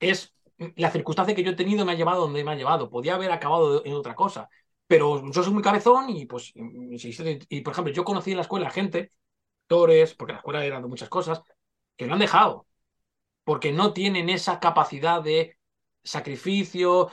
Es 0.00 0.34
la 0.76 0.90
circunstancia 0.90 1.34
que 1.34 1.42
yo 1.42 1.50
he 1.52 1.56
tenido 1.56 1.84
me 1.84 1.92
ha 1.92 1.96
llevado 1.96 2.22
donde 2.22 2.42
me 2.42 2.52
ha 2.52 2.56
llevado. 2.56 2.88
Podía 2.88 3.16
haber 3.16 3.30
acabado 3.32 3.84
en 3.84 3.92
otra 3.92 4.14
cosa. 4.14 4.48
Pero 4.86 5.30
yo 5.30 5.42
soy 5.42 5.52
muy 5.52 5.62
cabezón 5.62 6.08
y, 6.10 6.24
pues, 6.24 6.52
y, 6.54 7.60
por 7.60 7.72
ejemplo, 7.72 7.92
yo 7.92 8.04
conocí 8.04 8.30
en 8.30 8.36
la 8.38 8.42
escuela 8.42 8.70
gente, 8.70 9.12
actores, 9.64 10.14
porque 10.14 10.32
la 10.32 10.38
escuela 10.38 10.64
era 10.64 10.80
de 10.80 10.86
muchas 10.86 11.08
cosas, 11.10 11.42
que 11.96 12.06
lo 12.06 12.14
han 12.14 12.20
dejado. 12.20 12.66
Porque 13.44 13.72
no 13.72 13.92
tienen 13.92 14.30
esa 14.30 14.58
capacidad 14.60 15.22
de 15.22 15.55
sacrificio. 16.06 17.10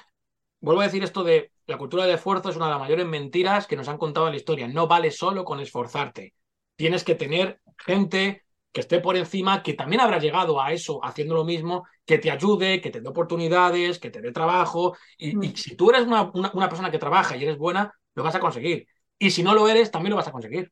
Vuelvo 0.62 0.82
a 0.82 0.86
decir 0.86 1.04
esto 1.04 1.24
de 1.24 1.52
la 1.66 1.78
cultura 1.78 2.04
del 2.04 2.16
esfuerzo 2.16 2.50
es 2.50 2.56
una 2.56 2.66
de 2.66 2.72
las 2.72 2.80
mayores 2.80 3.06
mentiras 3.06 3.68
que 3.68 3.76
nos 3.76 3.88
han 3.88 3.98
contado 3.98 4.28
en 4.28 4.34
la 4.34 4.38
historia. 4.38 4.68
No 4.68 4.88
vale 4.88 5.12
solo 5.12 5.44
con 5.44 5.60
esforzarte. 5.60 6.34
Tienes 6.76 7.04
que 7.04 7.16
tener 7.16 7.62
gente 7.78 8.44
que 8.72 8.82
esté 8.82 9.00
por 9.00 9.16
encima, 9.16 9.62
que 9.62 9.74
también 9.74 10.02
habrá 10.02 10.18
llegado 10.18 10.60
a 10.60 10.74
eso 10.74 11.04
haciendo 11.06 11.36
lo 11.36 11.46
mismo, 11.46 11.86
que 12.06 12.18
te 12.18 12.32
ayude, 12.32 12.82
que 12.82 12.90
te 12.90 13.02
dé 13.02 13.08
oportunidades, 13.08 14.00
que 14.00 14.10
te 14.10 14.20
dé 14.20 14.32
trabajo. 14.32 14.98
Y, 15.18 15.36
mm. 15.36 15.56
si 15.56 15.76
tú 15.76 15.92
eres 15.92 16.08
una, 16.08 16.32
una, 16.34 16.70
persona 16.70 16.90
que 16.90 16.98
trabaja 16.98 17.38
y 17.38 17.44
eres 17.44 17.58
buena, 17.58 17.94
lo 18.16 18.24
vas 18.24 18.36
a 18.36 18.40
conseguir. 18.40 18.88
Y 19.20 19.30
si 19.30 19.44
no 19.44 19.54
lo 19.54 19.68
eres, 19.68 19.92
también 19.92 20.10
lo 20.10 20.18
vas 20.18 20.28
a 20.28 20.32
conseguir. 20.32 20.72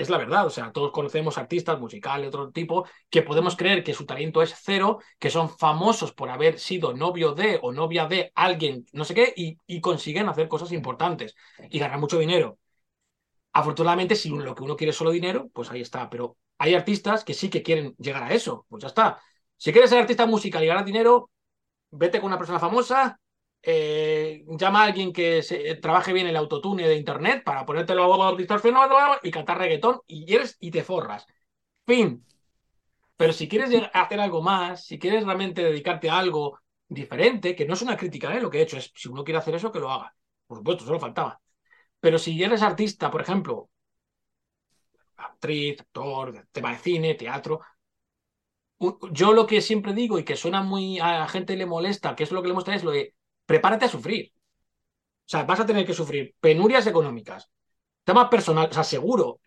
Es 0.00 0.08
la 0.08 0.16
verdad, 0.16 0.46
o 0.46 0.50
sea, 0.50 0.72
todos 0.72 0.92
conocemos 0.92 1.36
artistas 1.36 1.78
musicales 1.78 2.22
de 2.22 2.28
otro 2.38 2.50
tipo 2.52 2.86
que 3.10 3.20
podemos 3.20 3.54
creer 3.54 3.84
que 3.84 3.92
su 3.92 4.06
talento 4.06 4.40
es 4.40 4.54
cero, 4.58 5.00
que 5.18 5.28
son 5.28 5.50
famosos 5.50 6.14
por 6.14 6.30
haber 6.30 6.58
sido 6.58 6.94
novio 6.94 7.34
de 7.34 7.58
o 7.62 7.70
novia 7.70 8.06
de 8.06 8.32
alguien, 8.34 8.86
no 8.94 9.04
sé 9.04 9.12
qué, 9.12 9.34
y, 9.36 9.80
consiguen 9.82 10.30
hacer 10.30 10.48
cosas 10.48 10.72
importantes 10.72 11.34
y 11.68 11.78
ganar 11.78 11.98
mucho 11.98 12.18
dinero. 12.18 12.58
Afortunadamente, 13.52 14.16
si 14.16 14.30
lo 14.30 14.54
que 14.54 14.62
uno 14.62 14.74
quiere 14.74 14.92
es 14.92 14.96
solo 14.96 15.10
dinero, 15.10 15.50
pues 15.52 15.70
ahí 15.70 15.82
está. 15.82 16.08
Pero 16.08 16.38
hay 16.56 16.74
artistas 16.74 17.22
que 17.22 17.34
sí 17.34 17.50
que 17.50 17.62
quieren 17.62 17.94
llegar 17.98 18.22
a 18.22 18.32
eso. 18.32 18.64
Pues 18.70 18.82
ya 18.82 18.88
está. 18.88 19.20
Si 19.58 19.70
quieres 19.70 19.90
ser 19.90 19.98
artista 20.00 20.24
musical 20.24 20.64
y 20.64 20.66
ganar 20.68 20.86
dinero, 20.86 21.30
vete 21.90 22.20
con 22.20 22.28
una 22.28 22.38
persona 22.38 22.58
famosa, 22.58 23.20
eh, 23.62 24.44
llama 24.48 24.82
a 24.82 24.86
alguien 24.86 25.12
que 25.12 25.42
se, 25.42 25.74
trabaje 25.76 26.12
bien 26.12 26.26
el 26.26 26.36
autotune 26.36 26.88
de 26.88 26.96
internet 26.96 27.42
para 27.44 27.66
ponértelo 27.66 28.04
a 28.22 29.20
y 29.22 29.30
cantar 29.30 29.58
reggaetón 29.58 30.00
y 30.06 30.34
eres 30.34 30.56
y 30.60 30.70
te 30.70 30.82
forras. 30.82 31.26
Fin. 31.86 32.24
Pero 33.16 33.32
si 33.32 33.48
quieres 33.48 33.70
hacer 33.92 34.20
algo 34.20 34.42
más, 34.42 34.86
si 34.86 34.98
quieres 34.98 35.24
realmente 35.24 35.62
dedicarte 35.62 36.08
a 36.08 36.18
algo 36.18 36.58
diferente, 36.88 37.54
que 37.54 37.66
no 37.66 37.74
es 37.74 37.82
una 37.82 37.96
crítica, 37.96 38.34
¿eh? 38.34 38.40
lo 38.40 38.50
que 38.50 38.58
he 38.58 38.62
hecho 38.62 38.78
es, 38.78 38.92
si 38.94 39.08
uno 39.08 39.24
quiere 39.24 39.38
hacer 39.38 39.54
eso, 39.54 39.70
que 39.72 39.80
lo 39.80 39.90
haga. 39.90 40.14
Por 40.46 40.58
supuesto, 40.58 40.84
solo 40.84 40.98
faltaba. 41.00 41.40
Pero 42.00 42.18
si 42.18 42.42
eres 42.42 42.62
artista, 42.62 43.10
por 43.10 43.20
ejemplo, 43.20 43.70
actriz, 45.16 45.80
actor, 45.80 46.46
tema 46.52 46.72
de 46.72 46.78
cine, 46.78 47.14
teatro. 47.14 47.60
Yo 49.12 49.32
lo 49.32 49.46
que 49.46 49.60
siempre 49.60 49.92
digo 49.92 50.18
y 50.18 50.24
que 50.24 50.36
suena 50.36 50.62
muy 50.62 50.98
a 50.98 51.18
la 51.18 51.28
gente 51.28 51.56
le 51.56 51.66
molesta, 51.66 52.16
que 52.16 52.24
es 52.24 52.32
lo 52.32 52.40
que 52.42 52.48
le 52.48 52.54
muestra, 52.54 52.74
es 52.74 52.84
lo 52.84 52.90
de 52.90 53.14
prepárate 53.50 53.86
a 53.86 53.88
sufrir. 53.88 54.32
O 54.32 55.28
sea, 55.30 55.42
vas 55.42 55.58
a 55.58 55.66
tener 55.66 55.84
que 55.84 55.92
sufrir 55.92 56.36
penurias 56.38 56.86
económicas, 56.86 57.50
temas 58.04 58.28
personales, 58.28 58.70
o 58.70 58.74
sea, 58.74 58.84
seguro. 58.84 59.40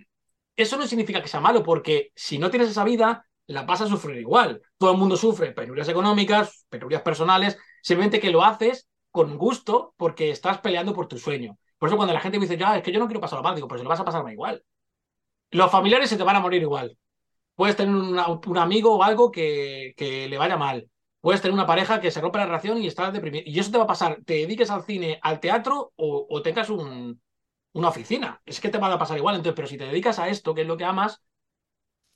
Eso 0.58 0.76
no 0.76 0.86
significa 0.86 1.22
que 1.22 1.30
sea 1.30 1.40
malo, 1.40 1.64
porque 1.64 2.12
si 2.14 2.38
no 2.38 2.50
tienes 2.50 2.70
esa 2.70 2.84
vida, 2.84 3.26
la 3.48 3.64
vas 3.64 3.80
a 3.80 3.88
sufrir 3.88 4.18
igual. 4.18 4.62
Todo 4.78 4.92
el 4.92 4.98
mundo 4.98 5.16
sufre 5.16 5.54
penurias 5.54 5.88
económicas, 5.88 6.66
penurias 6.68 7.02
personales, 7.02 7.58
simplemente 7.82 8.20
que 8.20 8.30
lo 8.30 8.44
haces 8.44 8.90
con 9.10 9.38
gusto 9.38 9.94
porque 9.96 10.32
estás 10.32 10.58
peleando 10.58 10.94
por 10.94 11.08
tu 11.08 11.18
sueño. 11.18 11.58
Por 11.78 11.88
eso 11.88 11.96
cuando 11.96 12.14
la 12.14 12.20
gente 12.20 12.40
me 12.40 12.46
dice, 12.46 12.58
ya, 12.58 12.76
es 12.76 12.84
que 12.84 12.92
yo 12.92 13.00
no 13.00 13.08
quiero 13.08 13.22
pasarlo 13.22 13.44
mal, 13.44 13.56
digo, 13.56 13.70
pero 13.70 13.78
se 13.78 13.84
lo 13.86 13.90
vas 13.90 14.02
a 14.02 14.06
pasar 14.06 14.30
igual. 14.30 14.62
Los 15.52 15.72
familiares 15.72 16.10
se 16.10 16.18
te 16.18 16.24
van 16.24 16.36
a 16.36 16.42
morir 16.42 16.62
igual. 16.62 16.98
Puedes 17.56 17.78
tener 17.78 17.96
un 17.96 18.58
amigo 18.58 18.98
o 18.98 19.04
algo 19.04 19.32
que, 19.32 19.94
le 19.98 20.38
vaya 20.38 20.58
mal. 20.58 20.90
Puedes 21.24 21.42
tener 21.42 21.54
una 21.54 21.66
pareja 21.66 22.02
que 22.02 22.12
se 22.12 22.20
rompe 22.20 22.38
la 22.40 22.48
relación 22.48 22.80
y 22.80 22.88
estás 22.88 23.14
deprimido. 23.14 23.46
Y 23.48 23.58
eso 23.58 23.72
te 23.72 23.78
va 23.78 23.86
a 23.86 23.88
pasar, 23.88 24.20
te 24.26 24.34
dediques 24.34 24.70
al 24.70 24.84
cine, 24.84 25.20
al 25.22 25.40
teatro 25.40 25.94
o, 25.96 26.42
tengas 26.42 26.70
un, 26.70 27.22
una 27.72 27.88
oficina. 27.88 28.42
Es 28.46 28.60
que 28.60 28.68
te 28.68 28.78
va 28.78 28.92
a 28.94 29.00
pasar 29.00 29.18
igual. 29.18 29.36
Entonces, 29.36 29.56
pero 29.56 29.70
si 29.70 29.78
te 29.78 29.86
dedicas 29.86 30.20
a 30.20 30.28
esto, 30.28 30.54
que 30.54 30.64
es 30.64 30.68
lo 30.68 30.76
que 30.76 30.84
amas, 30.84 31.24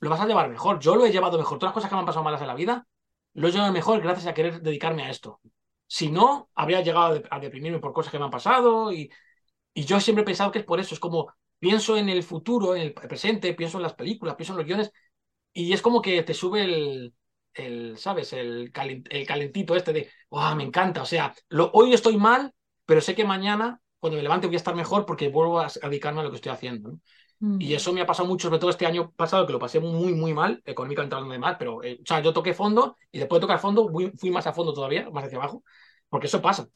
lo 0.00 0.10
vas 0.10 0.20
a 0.20 0.26
llevar 0.26 0.50
mejor. 0.50 0.78
Yo 0.80 0.94
lo 0.94 1.06
he 1.06 1.10
llevado 1.10 1.38
mejor. 1.38 1.58
Todas 1.58 1.70
las 1.70 1.74
cosas 1.74 1.88
que 1.88 1.96
me 1.96 2.00
han 2.00 2.06
pasado 2.06 2.22
malas 2.22 2.42
en 2.42 2.48
la 2.48 2.54
vida, 2.54 2.86
lo 3.32 3.48
he 3.48 3.50
llevado 3.50 3.72
mejor 3.72 4.02
gracias 4.02 4.26
a 4.26 4.34
querer 4.34 4.60
dedicarme 4.60 5.04
a 5.04 5.10
esto. 5.10 5.40
Si 5.86 6.10
no, 6.10 6.50
habría 6.54 6.82
llegado 6.82 7.22
a 7.30 7.40
deprimirme 7.40 7.78
por 7.78 7.94
cosas 7.94 8.12
que 8.12 8.18
me 8.18 8.26
han 8.26 8.30
pasado 8.30 8.92
y, 8.92 9.10
y 9.72 9.84
yo 9.86 10.00
siempre 10.00 10.20
he 10.22 10.26
pensado 10.26 10.50
que 10.52 10.58
es 10.58 10.66
por 10.66 10.80
eso. 10.80 10.94
Es 10.94 11.00
como, 11.00 11.32
pienso 11.58 11.96
en 11.96 12.10
el 12.10 12.22
futuro, 12.22 12.76
en 12.76 12.82
el 12.82 12.92
presente, 12.92 13.54
pienso 13.54 13.78
en 13.78 13.84
las 13.84 13.94
películas, 13.94 14.36
pienso 14.36 14.52
en 14.52 14.58
los 14.58 14.66
guiones, 14.66 14.92
y 15.54 15.72
es 15.72 15.80
como 15.82 16.02
que 16.02 16.22
te 16.22 16.34
sube 16.34 16.64
el, 16.64 17.14
el 17.54 17.96
¿sabes? 17.98 18.32
El, 18.32 18.72
el 19.10 19.26
calentito 19.26 19.76
este 19.76 19.92
de, 19.92 20.10
¡oh, 20.28 20.54
me 20.54 20.64
encanta! 20.64 21.02
O 21.02 21.06
sea, 21.06 21.34
lo, 21.48 21.70
hoy 21.72 21.92
estoy 21.92 22.16
mal, 22.16 22.52
pero 22.86 23.00
sé 23.00 23.14
que 23.14 23.24
mañana, 23.24 23.80
cuando 23.98 24.16
me 24.16 24.22
levante, 24.22 24.46
voy 24.46 24.56
a 24.56 24.58
estar 24.58 24.74
mejor 24.74 25.06
porque 25.06 25.28
vuelvo 25.28 25.60
a, 25.60 25.68
dedicarme 25.82 26.20
a 26.20 26.24
lo 26.24 26.30
que 26.30 26.36
estoy 26.36 26.52
haciendo. 26.52 26.98
Y 27.60 27.74
eso 27.74 27.92
me 27.92 28.00
ha 28.00 28.06
pasado 28.06 28.26
mucho, 28.26 28.48
sobre 28.48 28.58
todo 28.58 28.70
este 28.70 28.84
año 28.84 29.12
pasado, 29.12 29.46
que 29.46 29.52
lo 29.52 29.60
pasé 29.60 29.78
muy, 29.78 30.12
muy 30.12 30.34
mal, 30.34 30.60
económicamente 30.64 31.14
hablando 31.14 31.32
de 31.32 31.38
mal, 31.38 31.56
pero, 31.56 31.84
eh, 31.84 32.00
o 32.02 32.04
sea, 32.04 32.20
yo 32.20 32.32
toqué 32.32 32.52
fondo 32.52 32.96
y 33.12 33.20
después 33.20 33.38
de 33.38 33.42
tocar 33.42 33.60
fondo 33.60 33.88
fui 34.16 34.30
más 34.32 34.48
a 34.48 34.52
fondo 34.52 34.72
todavía, 34.74 35.08
más 35.10 35.24
hacia 35.24 35.38
abajo, 35.38 35.62
porque 36.08 36.26
eso 36.26 36.42
pasa. 36.42 36.68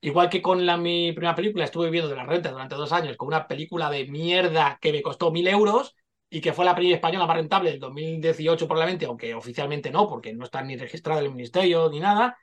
Igual 0.00 0.30
que 0.30 0.40
con 0.40 0.64
la, 0.64 0.78
mi 0.78 1.12
primera 1.12 1.34
película 1.34 1.64
estuve 1.64 1.86
viviendo 1.86 2.08
de 2.08 2.16
la 2.16 2.24
renta 2.24 2.50
durante 2.50 2.76
dos 2.76 2.92
años 2.92 3.16
con 3.18 3.28
una 3.28 3.46
película 3.46 3.90
de 3.90 4.06
mierda 4.06 4.78
que 4.80 4.92
me 4.92 5.02
costó 5.02 5.30
mil 5.30 5.46
euros 5.48 5.94
y 6.28 6.40
que 6.40 6.52
fue 6.52 6.64
la 6.64 6.74
película 6.74 6.96
española 6.96 7.26
más 7.26 7.36
rentable 7.36 7.70
del 7.70 7.80
2018 7.80 8.66
probablemente, 8.66 9.06
aunque 9.06 9.34
oficialmente 9.34 9.90
no, 9.90 10.08
porque 10.08 10.34
no 10.34 10.44
está 10.44 10.62
ni 10.62 10.76
registrada 10.76 11.20
en 11.20 11.26
el 11.26 11.32
ministerio 11.32 11.88
ni 11.90 12.00
nada, 12.00 12.36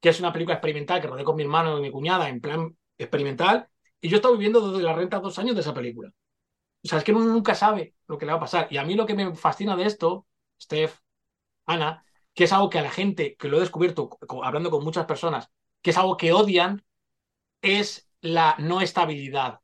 que 0.00 0.10
es 0.10 0.20
una 0.20 0.32
película 0.32 0.54
experimental 0.54 1.00
que 1.00 1.06
rodé 1.06 1.24
con 1.24 1.36
mi 1.36 1.42
hermano 1.42 1.78
y 1.78 1.82
mi 1.82 1.90
cuñada 1.90 2.28
en 2.28 2.40
plan 2.40 2.76
experimental, 2.98 3.68
y 4.00 4.08
yo 4.08 4.16
he 4.16 4.18
estado 4.18 4.34
viviendo 4.34 4.70
desde 4.70 4.84
la 4.84 4.94
renta 4.94 5.18
dos 5.20 5.38
años 5.38 5.54
de 5.54 5.60
esa 5.62 5.74
película. 5.74 6.10
O 6.84 6.88
sea, 6.88 6.98
es 6.98 7.04
que 7.04 7.12
uno 7.12 7.24
nunca 7.24 7.54
sabe 7.54 7.94
lo 8.06 8.18
que 8.18 8.26
le 8.26 8.32
va 8.32 8.38
a 8.38 8.40
pasar. 8.40 8.68
Y 8.70 8.76
a 8.76 8.84
mí 8.84 8.94
lo 8.94 9.06
que 9.06 9.14
me 9.14 9.34
fascina 9.34 9.76
de 9.76 9.86
esto, 9.86 10.26
Steph, 10.60 10.98
Ana, 11.66 12.04
que 12.34 12.44
es 12.44 12.52
algo 12.52 12.70
que 12.70 12.78
a 12.78 12.82
la 12.82 12.90
gente, 12.90 13.36
que 13.36 13.48
lo 13.48 13.56
he 13.56 13.60
descubierto 13.60 14.10
hablando 14.42 14.70
con 14.70 14.84
muchas 14.84 15.06
personas, 15.06 15.50
que 15.82 15.90
es 15.90 15.98
algo 15.98 16.16
que 16.16 16.32
odian, 16.32 16.84
es 17.62 18.08
la 18.20 18.56
no 18.58 18.80
estabilidad. 18.80 19.60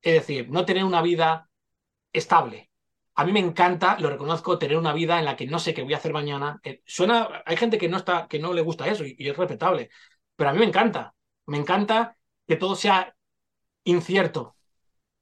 Es 0.00 0.14
decir, 0.14 0.48
no 0.50 0.64
tener 0.64 0.84
una 0.84 1.02
vida 1.02 1.50
estable. 2.12 2.67
A 3.18 3.24
mí 3.24 3.32
me 3.32 3.40
encanta, 3.40 3.98
lo 3.98 4.10
reconozco, 4.10 4.58
tener 4.60 4.76
una 4.76 4.92
vida 4.92 5.18
en 5.18 5.24
la 5.24 5.34
que 5.34 5.44
no 5.44 5.58
sé 5.58 5.74
qué 5.74 5.82
voy 5.82 5.92
a 5.92 5.96
hacer 5.96 6.12
mañana. 6.12 6.60
Eh, 6.62 6.82
suena, 6.86 7.42
hay 7.44 7.56
gente 7.56 7.76
que 7.76 7.88
no 7.88 7.96
está, 7.96 8.28
que 8.28 8.38
no 8.38 8.52
le 8.52 8.62
gusta 8.62 8.86
eso 8.86 9.04
y, 9.04 9.16
es 9.18 9.36
respetable, 9.36 9.90
pero 10.36 10.50
a 10.50 10.52
mí 10.52 10.60
me 10.60 10.66
encanta. 10.66 11.16
Me 11.46 11.58
encanta 11.58 12.16
que 12.46 12.54
todo 12.54 12.76
sea 12.76 13.16
incierto. 13.82 14.56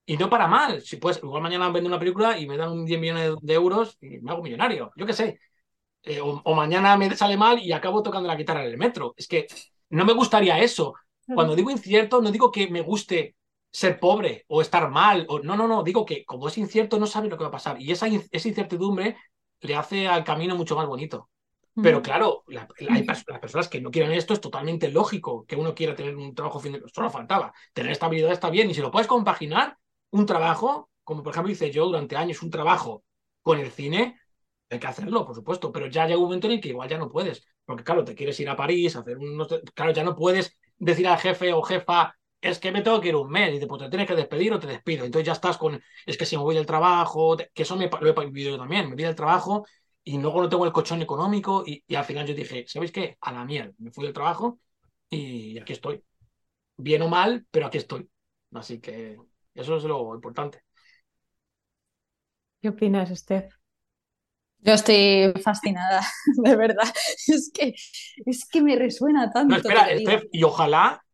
Y 0.04 0.18
no 0.18 0.28
para 0.28 0.46
mal. 0.46 0.82
Si 0.82 0.98
pues, 0.98 1.20
igual 1.22 1.42
mañana 1.42 1.70
vendo 1.70 1.88
una 1.88 1.98
película 1.98 2.38
y 2.38 2.46
me 2.46 2.58
dan 2.58 2.84
10 2.84 3.00
millones 3.00 3.34
de 3.40 3.54
euros 3.54 3.96
y 4.02 4.18
me 4.20 4.30
hago 4.30 4.42
millonario. 4.42 4.92
Yo 4.96 5.06
qué 5.06 5.14
sé. 5.14 5.40
Eh, 6.02 6.20
o, 6.20 6.42
o, 6.44 6.54
mañana 6.54 6.98
me 6.98 7.16
sale 7.16 7.38
mal 7.38 7.58
y 7.60 7.72
acabo 7.72 8.02
tocando 8.02 8.28
la 8.28 8.36
guitarra 8.36 8.62
en 8.64 8.72
el 8.72 8.78
metro. 8.78 9.14
Es 9.16 9.26
que 9.26 9.46
no 9.88 10.04
me 10.04 10.12
gustaría 10.12 10.58
eso. 10.58 10.94
Cuando 11.26 11.56
digo 11.56 11.70
incierto, 11.70 12.20
no 12.20 12.30
digo 12.30 12.52
que 12.52 12.68
me 12.68 12.82
guste 12.82 13.35
ser 13.76 14.00
pobre 14.00 14.46
o 14.48 14.62
estar 14.62 14.88
mal, 14.90 15.26
o 15.28 15.40
no, 15.40 15.54
no, 15.54 15.68
no, 15.68 15.82
digo 15.82 16.06
que 16.06 16.24
como 16.24 16.48
es 16.48 16.56
incierto 16.56 16.98
no 16.98 17.06
sabe 17.06 17.28
lo 17.28 17.36
que 17.36 17.44
va 17.44 17.48
a 17.48 17.58
pasar 17.58 17.78
y 17.78 17.92
esa, 17.92 18.06
esa 18.06 18.48
incertidumbre 18.48 19.18
le 19.60 19.76
hace 19.76 20.08
al 20.08 20.24
camino 20.24 20.56
mucho 20.56 20.74
más 20.76 20.86
bonito. 20.86 21.28
Pero 21.82 22.00
claro, 22.00 22.42
hay 22.88 23.04
las 23.04 23.22
personas 23.22 23.68
que 23.68 23.82
no 23.82 23.90
quieren 23.90 24.12
esto, 24.12 24.32
es 24.32 24.40
totalmente 24.40 24.90
lógico 24.90 25.44
que 25.44 25.56
uno 25.56 25.74
quiera 25.74 25.94
tener 25.94 26.16
un 26.16 26.34
trabajo 26.34 26.58
fin 26.58 26.72
de... 26.72 26.82
Solo 26.90 27.10
faltaba. 27.10 27.52
Tener 27.74 27.92
estabilidad 27.92 28.32
está 28.32 28.48
bien 28.48 28.70
y 28.70 28.74
si 28.74 28.80
lo 28.80 28.90
puedes 28.90 29.06
compaginar, 29.06 29.76
un 30.08 30.24
trabajo, 30.24 30.88
como 31.04 31.22
por 31.22 31.34
ejemplo 31.34 31.52
hice 31.52 31.70
yo 31.70 31.84
durante 31.84 32.16
años, 32.16 32.40
un 32.40 32.48
trabajo 32.48 33.04
con 33.42 33.58
el 33.58 33.70
cine, 33.70 34.18
hay 34.70 34.78
que 34.78 34.86
hacerlo, 34.86 35.26
por 35.26 35.34
supuesto, 35.34 35.70
pero 35.70 35.86
ya 35.88 36.06
llega 36.06 36.16
un 36.16 36.24
momento 36.24 36.46
en 36.46 36.54
el 36.54 36.60
que 36.62 36.70
igual 36.70 36.88
ya 36.88 36.96
no 36.96 37.10
puedes. 37.10 37.46
porque 37.66 37.84
claro, 37.84 38.04
te 38.04 38.14
quieres 38.14 38.40
ir 38.40 38.48
a 38.48 38.56
París, 38.56 38.96
hacer 38.96 39.18
unos... 39.18 39.48
Claro, 39.74 39.92
ya 39.92 40.02
no 40.02 40.16
puedes 40.16 40.58
decir 40.78 41.06
al 41.06 41.18
jefe 41.18 41.52
o 41.52 41.60
jefa, 41.60 42.16
es 42.40 42.58
que 42.58 42.72
me 42.72 42.82
tengo 42.82 43.00
que 43.00 43.08
ir 43.08 43.16
un 43.16 43.30
mes, 43.30 43.54
y 43.54 43.60
te, 43.60 43.66
pues 43.66 43.82
te 43.82 43.88
tienes 43.88 44.06
que 44.06 44.14
despedir 44.14 44.52
o 44.52 44.58
te 44.58 44.66
despido. 44.66 45.04
Entonces 45.04 45.26
ya 45.26 45.32
estás 45.32 45.58
con, 45.58 45.80
es 46.04 46.16
que 46.16 46.26
si 46.26 46.36
me 46.36 46.42
voy 46.42 46.54
del 46.54 46.66
trabajo, 46.66 47.36
que 47.36 47.62
eso 47.62 47.76
me, 47.76 47.90
lo 48.00 48.22
he 48.22 48.26
vivido 48.26 48.50
yo 48.52 48.58
también, 48.58 48.88
me 48.88 48.94
voy 48.94 49.04
del 49.04 49.14
trabajo 49.14 49.66
y 50.04 50.18
luego 50.18 50.42
no 50.42 50.48
tengo 50.48 50.64
el 50.64 50.72
colchón 50.72 51.02
económico 51.02 51.64
y, 51.66 51.82
al 51.94 52.04
final 52.04 52.26
yo 52.26 52.34
dije, 52.34 52.64
¿sabéis 52.68 52.92
qué? 52.92 53.16
A 53.20 53.32
la 53.32 53.44
mierda, 53.44 53.72
me 53.78 53.90
fui 53.90 54.04
del 54.04 54.14
trabajo 54.14 54.60
y 55.10 55.58
aquí 55.58 55.72
estoy. 55.72 56.02
Bien 56.76 57.02
o 57.02 57.08
mal, 57.08 57.46
pero 57.50 57.66
aquí 57.66 57.78
estoy. 57.78 58.08
Así 58.52 58.80
que 58.80 59.16
eso 59.54 59.76
es 59.76 59.84
lo 59.84 60.14
importante. 60.14 60.62
¿Qué 62.60 62.68
opinas, 62.68 63.08
Steph? 63.10 63.52
Yo 64.58 64.72
estoy 64.72 65.32
fascinada, 65.42 66.02
de 66.42 66.56
verdad. 66.56 66.92
Es 67.26 67.50
que, 67.52 67.74
es 68.26 68.48
que 68.48 68.62
me 68.62 68.76
resuena 68.76 69.30
tanto. 69.32 69.54
No, 69.54 69.56
espera, 69.56 69.88
Steph, 69.98 70.24
y 70.32 70.42
ojalá, 70.42 71.04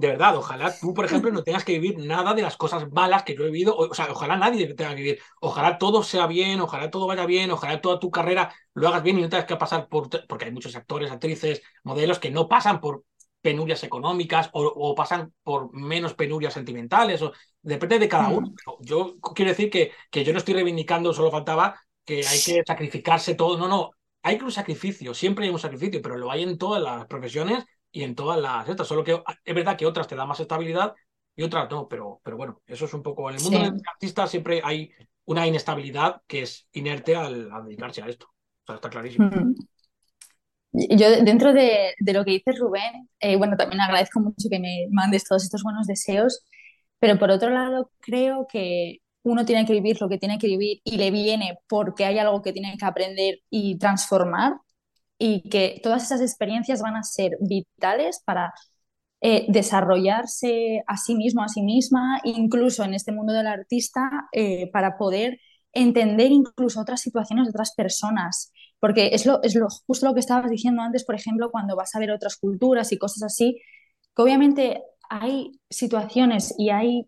de 0.00 0.08
verdad, 0.08 0.34
ojalá 0.34 0.74
tú, 0.78 0.94
por 0.94 1.04
ejemplo, 1.04 1.30
no 1.30 1.44
tengas 1.44 1.62
que 1.62 1.78
vivir 1.78 1.98
nada 1.98 2.32
de 2.32 2.40
las 2.40 2.56
cosas 2.56 2.90
malas 2.90 3.22
que 3.22 3.36
yo 3.36 3.44
he 3.44 3.50
vivido. 3.50 3.76
O, 3.76 3.92
sea, 3.92 4.10
ojalá 4.10 4.36
nadie 4.36 4.72
tenga 4.72 4.94
que 4.94 5.02
vivir. 5.02 5.18
Ojalá 5.40 5.76
todo 5.76 6.02
sea 6.02 6.26
bien, 6.26 6.60
ojalá 6.60 6.90
todo 6.90 7.06
vaya 7.06 7.26
bien, 7.26 7.50
ojalá 7.50 7.82
toda 7.82 8.00
tu 8.00 8.10
carrera 8.10 8.54
lo 8.72 8.88
hagas 8.88 9.02
bien 9.02 9.18
y 9.18 9.22
no 9.22 9.28
tengas 9.28 9.44
que 9.44 9.56
pasar 9.56 9.88
por. 9.88 10.08
Porque 10.26 10.46
hay 10.46 10.52
muchos 10.52 10.74
actores, 10.74 11.10
actrices, 11.10 11.60
modelos 11.84 12.18
que 12.18 12.30
no 12.30 12.48
pasan 12.48 12.80
por 12.80 13.04
penurias 13.42 13.84
económicas 13.84 14.48
o, 14.52 14.94
pasan 14.94 15.34
por 15.42 15.70
menos 15.74 16.14
penurias 16.14 16.54
sentimentales. 16.54 17.20
O, 17.20 17.32
depende 17.60 17.98
de 17.98 18.08
cada 18.08 18.28
uno. 18.28 18.48
Mm. 18.48 18.84
Yo 18.84 19.18
quiero 19.34 19.50
decir 19.50 19.68
que, 19.68 19.92
que 20.10 20.24
yo 20.24 20.32
no 20.32 20.38
estoy 20.38 20.54
reivindicando, 20.54 21.12
solo 21.12 21.30
faltaba 21.30 21.78
que 22.06 22.26
hay 22.26 22.40
que 22.42 22.62
sacrificarse 22.66 23.34
todo. 23.34 23.58
No, 23.58 23.68
no, 23.68 23.90
hay 24.22 24.38
un 24.40 24.50
sacrificio, 24.50 25.12
siempre 25.12 25.44
hay 25.44 25.50
un 25.50 25.58
sacrificio, 25.58 26.00
pero 26.00 26.16
lo 26.16 26.30
hay 26.30 26.42
en 26.42 26.56
todas 26.56 26.82
las 26.82 27.06
profesiones 27.06 27.66
y 27.92 28.02
en 28.02 28.14
todas 28.14 28.40
las 28.40 28.68
estas. 28.68 28.86
Solo 28.86 29.04
que 29.04 29.22
es 29.44 29.54
verdad 29.54 29.76
que 29.76 29.86
otras 29.86 30.06
te 30.06 30.16
dan 30.16 30.28
más 30.28 30.40
estabilidad 30.40 30.94
y 31.36 31.42
otras 31.42 31.70
no, 31.70 31.88
pero, 31.88 32.20
pero 32.22 32.36
bueno, 32.36 32.60
eso 32.66 32.84
es 32.84 32.94
un 32.94 33.02
poco. 33.02 33.30
En 33.30 33.36
el 33.36 33.42
mundo 33.42 33.58
del 33.58 33.82
artista 33.92 34.26
siempre 34.26 34.60
hay 34.64 34.90
una 35.24 35.46
inestabilidad 35.46 36.22
que 36.26 36.42
es 36.42 36.68
inerte 36.72 37.14
al, 37.16 37.50
dedicarse 37.64 38.02
a 38.02 38.08
esto. 38.08 38.26
O 38.26 38.66
sea, 38.66 38.74
está 38.76 38.90
clarísimo. 38.90 39.28
Mm. 39.28 39.54
Yo, 40.72 41.22
dentro 41.22 41.52
de, 41.52 41.94
lo 42.12 42.24
que 42.24 42.32
dices, 42.32 42.58
Rubén, 42.58 43.08
eh, 43.18 43.36
bueno, 43.36 43.56
también 43.56 43.80
agradezco 43.80 44.20
mucho 44.20 44.48
que 44.48 44.60
me 44.60 44.86
mandes 44.90 45.24
todos 45.24 45.42
estos 45.42 45.64
buenos 45.64 45.86
deseos, 45.86 46.44
pero 47.00 47.18
por 47.18 47.30
otro 47.30 47.50
lado, 47.50 47.90
creo 48.00 48.46
que 48.48 48.98
uno 49.22 49.44
tiene 49.44 49.66
que 49.66 49.72
vivir 49.72 50.00
lo 50.00 50.08
que 50.08 50.18
tiene 50.18 50.38
que 50.38 50.46
vivir 50.46 50.80
y 50.84 50.96
le 50.96 51.10
viene 51.10 51.58
porque 51.68 52.04
hay 52.04 52.18
algo 52.18 52.40
que 52.40 52.52
tiene 52.52 52.76
que 52.78 52.84
aprender 52.84 53.40
y 53.50 53.78
transformar 53.78 54.54
y 55.20 55.48
que 55.50 55.80
todas 55.82 56.02
esas 56.04 56.20
experiencias 56.22 56.82
van 56.82 56.96
a 56.96 57.04
ser 57.04 57.36
vitales 57.40 58.22
para 58.24 58.54
eh, 59.20 59.46
desarrollarse 59.48 60.82
a 60.86 60.96
sí 60.96 61.14
mismo, 61.14 61.42
a 61.44 61.48
sí 61.48 61.62
misma, 61.62 62.20
incluso 62.24 62.84
en 62.84 62.94
este 62.94 63.12
mundo 63.12 63.32
del 63.34 63.46
artista, 63.46 64.28
eh, 64.32 64.70
para 64.72 64.96
poder 64.98 65.38
entender 65.72 66.32
incluso 66.32 66.80
otras 66.80 67.02
situaciones 67.02 67.46
de 67.46 67.50
otras 67.50 67.74
personas. 67.74 68.52
Porque 68.80 69.10
es, 69.12 69.26
lo, 69.26 69.42
es 69.42 69.54
lo, 69.54 69.68
justo 69.86 70.06
lo 70.06 70.14
que 70.14 70.20
estabas 70.20 70.50
diciendo 70.50 70.82
antes, 70.82 71.04
por 71.04 71.14
ejemplo, 71.14 71.50
cuando 71.50 71.76
vas 71.76 71.94
a 71.94 72.00
ver 72.00 72.10
otras 72.12 72.36
culturas 72.36 72.92
y 72.92 72.98
cosas 72.98 73.22
así, 73.24 73.60
que 74.16 74.22
obviamente 74.22 74.82
hay 75.10 75.52
situaciones 75.70 76.54
y 76.58 76.70
hay 76.70 77.06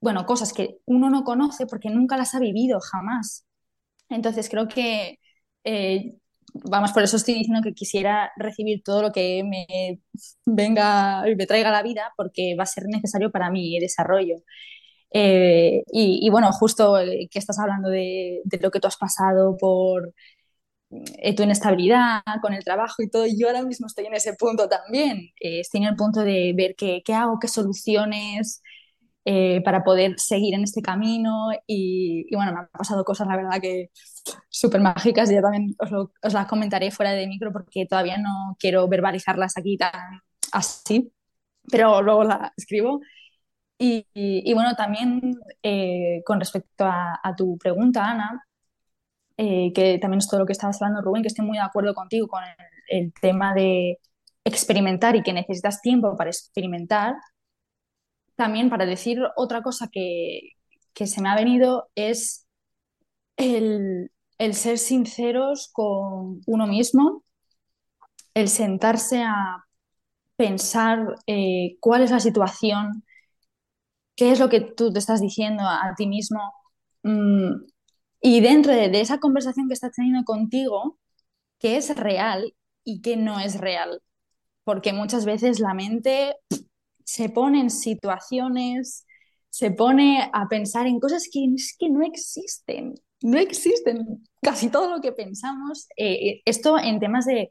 bueno, 0.00 0.26
cosas 0.26 0.52
que 0.52 0.78
uno 0.86 1.10
no 1.10 1.24
conoce 1.24 1.66
porque 1.66 1.90
nunca 1.90 2.16
las 2.16 2.34
ha 2.34 2.40
vivido 2.40 2.80
jamás. 2.80 3.46
Entonces 4.08 4.48
creo 4.48 4.68
que, 4.68 5.18
eh, 5.64 6.16
vamos, 6.54 6.92
por 6.92 7.02
eso 7.02 7.16
estoy 7.16 7.34
diciendo 7.34 7.60
que 7.62 7.74
quisiera 7.74 8.32
recibir 8.36 8.82
todo 8.82 9.02
lo 9.02 9.12
que 9.12 9.42
me 9.44 10.00
venga 10.46 11.28
y 11.28 11.36
me 11.36 11.46
traiga 11.46 11.70
la 11.70 11.82
vida 11.82 12.12
porque 12.16 12.54
va 12.58 12.64
a 12.64 12.66
ser 12.66 12.84
necesario 12.86 13.30
para 13.30 13.50
mi 13.50 13.78
desarrollo. 13.80 14.36
Eh, 15.10 15.84
y, 15.92 16.28
bueno, 16.30 16.52
justo 16.52 16.98
eh, 16.98 17.28
que 17.30 17.38
estás 17.38 17.58
hablando 17.58 17.88
de, 17.88 18.42
lo 18.60 18.70
que 18.70 18.80
tú 18.80 18.88
has 18.88 18.96
pasado 18.96 19.56
por 19.56 20.12
tu 21.36 21.42
inestabilidad 21.42 22.22
con 22.40 22.54
el 22.54 22.64
trabajo 22.64 23.02
y 23.02 23.10
todo, 23.10 23.26
yo 23.26 23.48
ahora 23.48 23.62
mismo 23.62 23.86
estoy 23.86 24.06
en 24.06 24.14
ese 24.14 24.34
punto 24.34 24.68
también. 24.68 25.30
estoy 25.40 25.82
en 25.82 25.88
el 25.88 25.96
punto 25.96 26.22
de 26.22 26.54
ver 26.56 26.74
qué, 26.76 27.02
qué 27.04 27.14
hago, 27.14 27.38
qué 27.38 27.48
soluciones, 27.48 28.62
eh, 29.30 29.60
para 29.62 29.84
poder 29.84 30.18
seguir 30.18 30.54
en 30.54 30.62
este 30.62 30.80
camino 30.80 31.50
y, 31.66 32.34
bueno, 32.34 32.50
me 32.54 32.60
han 32.60 32.68
pasado 32.68 33.04
cosas, 33.04 33.28
la 33.28 33.36
verdad, 33.36 33.60
que 33.60 33.90
súper 34.48 34.80
mágicas 34.80 35.30
y 35.30 35.34
ya 35.34 35.42
también 35.42 35.76
os, 35.78 36.32
las 36.32 36.46
comentaré 36.46 36.90
fuera 36.90 37.12
de 37.12 37.26
micro 37.26 37.52
porque 37.52 37.84
todavía 37.84 38.16
no 38.16 38.56
quiero 38.58 38.88
verbalizarlas 38.88 39.58
aquí 39.58 39.76
tan 39.76 40.22
así, 40.52 41.12
pero 41.70 42.00
luego 42.00 42.24
las 42.24 42.52
escribo. 42.56 43.00
Y, 43.78 44.06
bueno, 44.54 44.74
también 44.76 45.38
eh, 45.62 46.22
con 46.24 46.40
respecto 46.40 46.86
a, 46.86 47.34
tu 47.36 47.58
pregunta, 47.58 48.10
Ana, 48.10 48.46
eh, 49.36 49.72
que 49.74 49.98
también 49.98 50.20
es 50.20 50.28
todo 50.28 50.40
lo 50.40 50.46
que 50.46 50.52
estabas 50.54 50.80
hablando, 50.80 51.02
Rubén, 51.02 51.20
que 51.22 51.28
estoy 51.28 51.44
muy 51.44 51.58
de 51.58 51.64
acuerdo 51.64 51.92
contigo 51.94 52.28
con 52.28 52.42
el 52.88 53.12
tema 53.20 53.52
de 53.52 53.98
experimentar 54.44 55.16
y 55.16 55.22
que 55.22 55.34
necesitas 55.34 55.82
tiempo 55.82 56.16
para 56.16 56.30
experimentar, 56.30 57.14
también 58.38 58.70
para 58.70 58.86
decir 58.86 59.20
otra 59.36 59.62
cosa 59.62 59.88
que, 59.88 60.52
se 60.94 61.20
me 61.20 61.28
ha 61.28 61.34
venido 61.34 61.90
es 61.96 62.46
el, 63.36 64.10
ser 64.52 64.78
sinceros 64.78 65.70
con 65.72 66.40
uno 66.46 66.66
mismo, 66.68 67.24
el 68.34 68.48
sentarse 68.48 69.22
a 69.22 69.64
pensar 70.36 71.16
eh, 71.26 71.76
cuál 71.80 72.02
es 72.02 72.12
la 72.12 72.20
situación, 72.20 73.04
qué 74.14 74.30
es 74.30 74.38
lo 74.38 74.48
que 74.48 74.60
tú 74.60 74.92
te 74.92 75.00
estás 75.00 75.20
diciendo 75.20 75.64
a, 75.64 75.94
ti 75.96 76.06
mismo. 76.06 76.52
Mm, 77.02 77.64
y 78.20 78.40
dentro 78.40 78.72
de, 78.72 78.88
de, 78.88 79.00
esa 79.00 79.18
conversación 79.18 79.66
que 79.68 79.74
estás 79.74 79.92
teniendo 79.96 80.24
contigo, 80.24 80.98
qué 81.58 81.76
es 81.76 81.94
real 81.96 82.54
y 82.84 83.02
qué 83.02 83.16
no 83.16 83.40
es 83.40 83.58
real. 83.60 84.00
Porque 84.64 84.92
muchas 84.92 85.24
veces 85.24 85.60
la 85.60 85.74
mente 85.74 86.36
se 87.08 87.30
pone 87.30 87.60
en 87.60 87.70
situaciones, 87.70 89.06
se 89.48 89.70
pone 89.70 90.28
a 90.30 90.46
pensar 90.46 90.86
en 90.86 91.00
cosas 91.00 91.26
que, 91.32 91.40
no 91.88 92.04
existen, 92.04 92.94
no 93.22 93.38
existen. 93.38 94.22
Casi 94.42 94.68
todo 94.68 94.90
lo 94.90 95.00
que 95.00 95.12
pensamos, 95.12 95.86
eh, 95.96 96.12
eh, 96.12 96.42
esto 96.44 96.78
en 96.78 97.00
temas 97.00 97.24
de, 97.24 97.50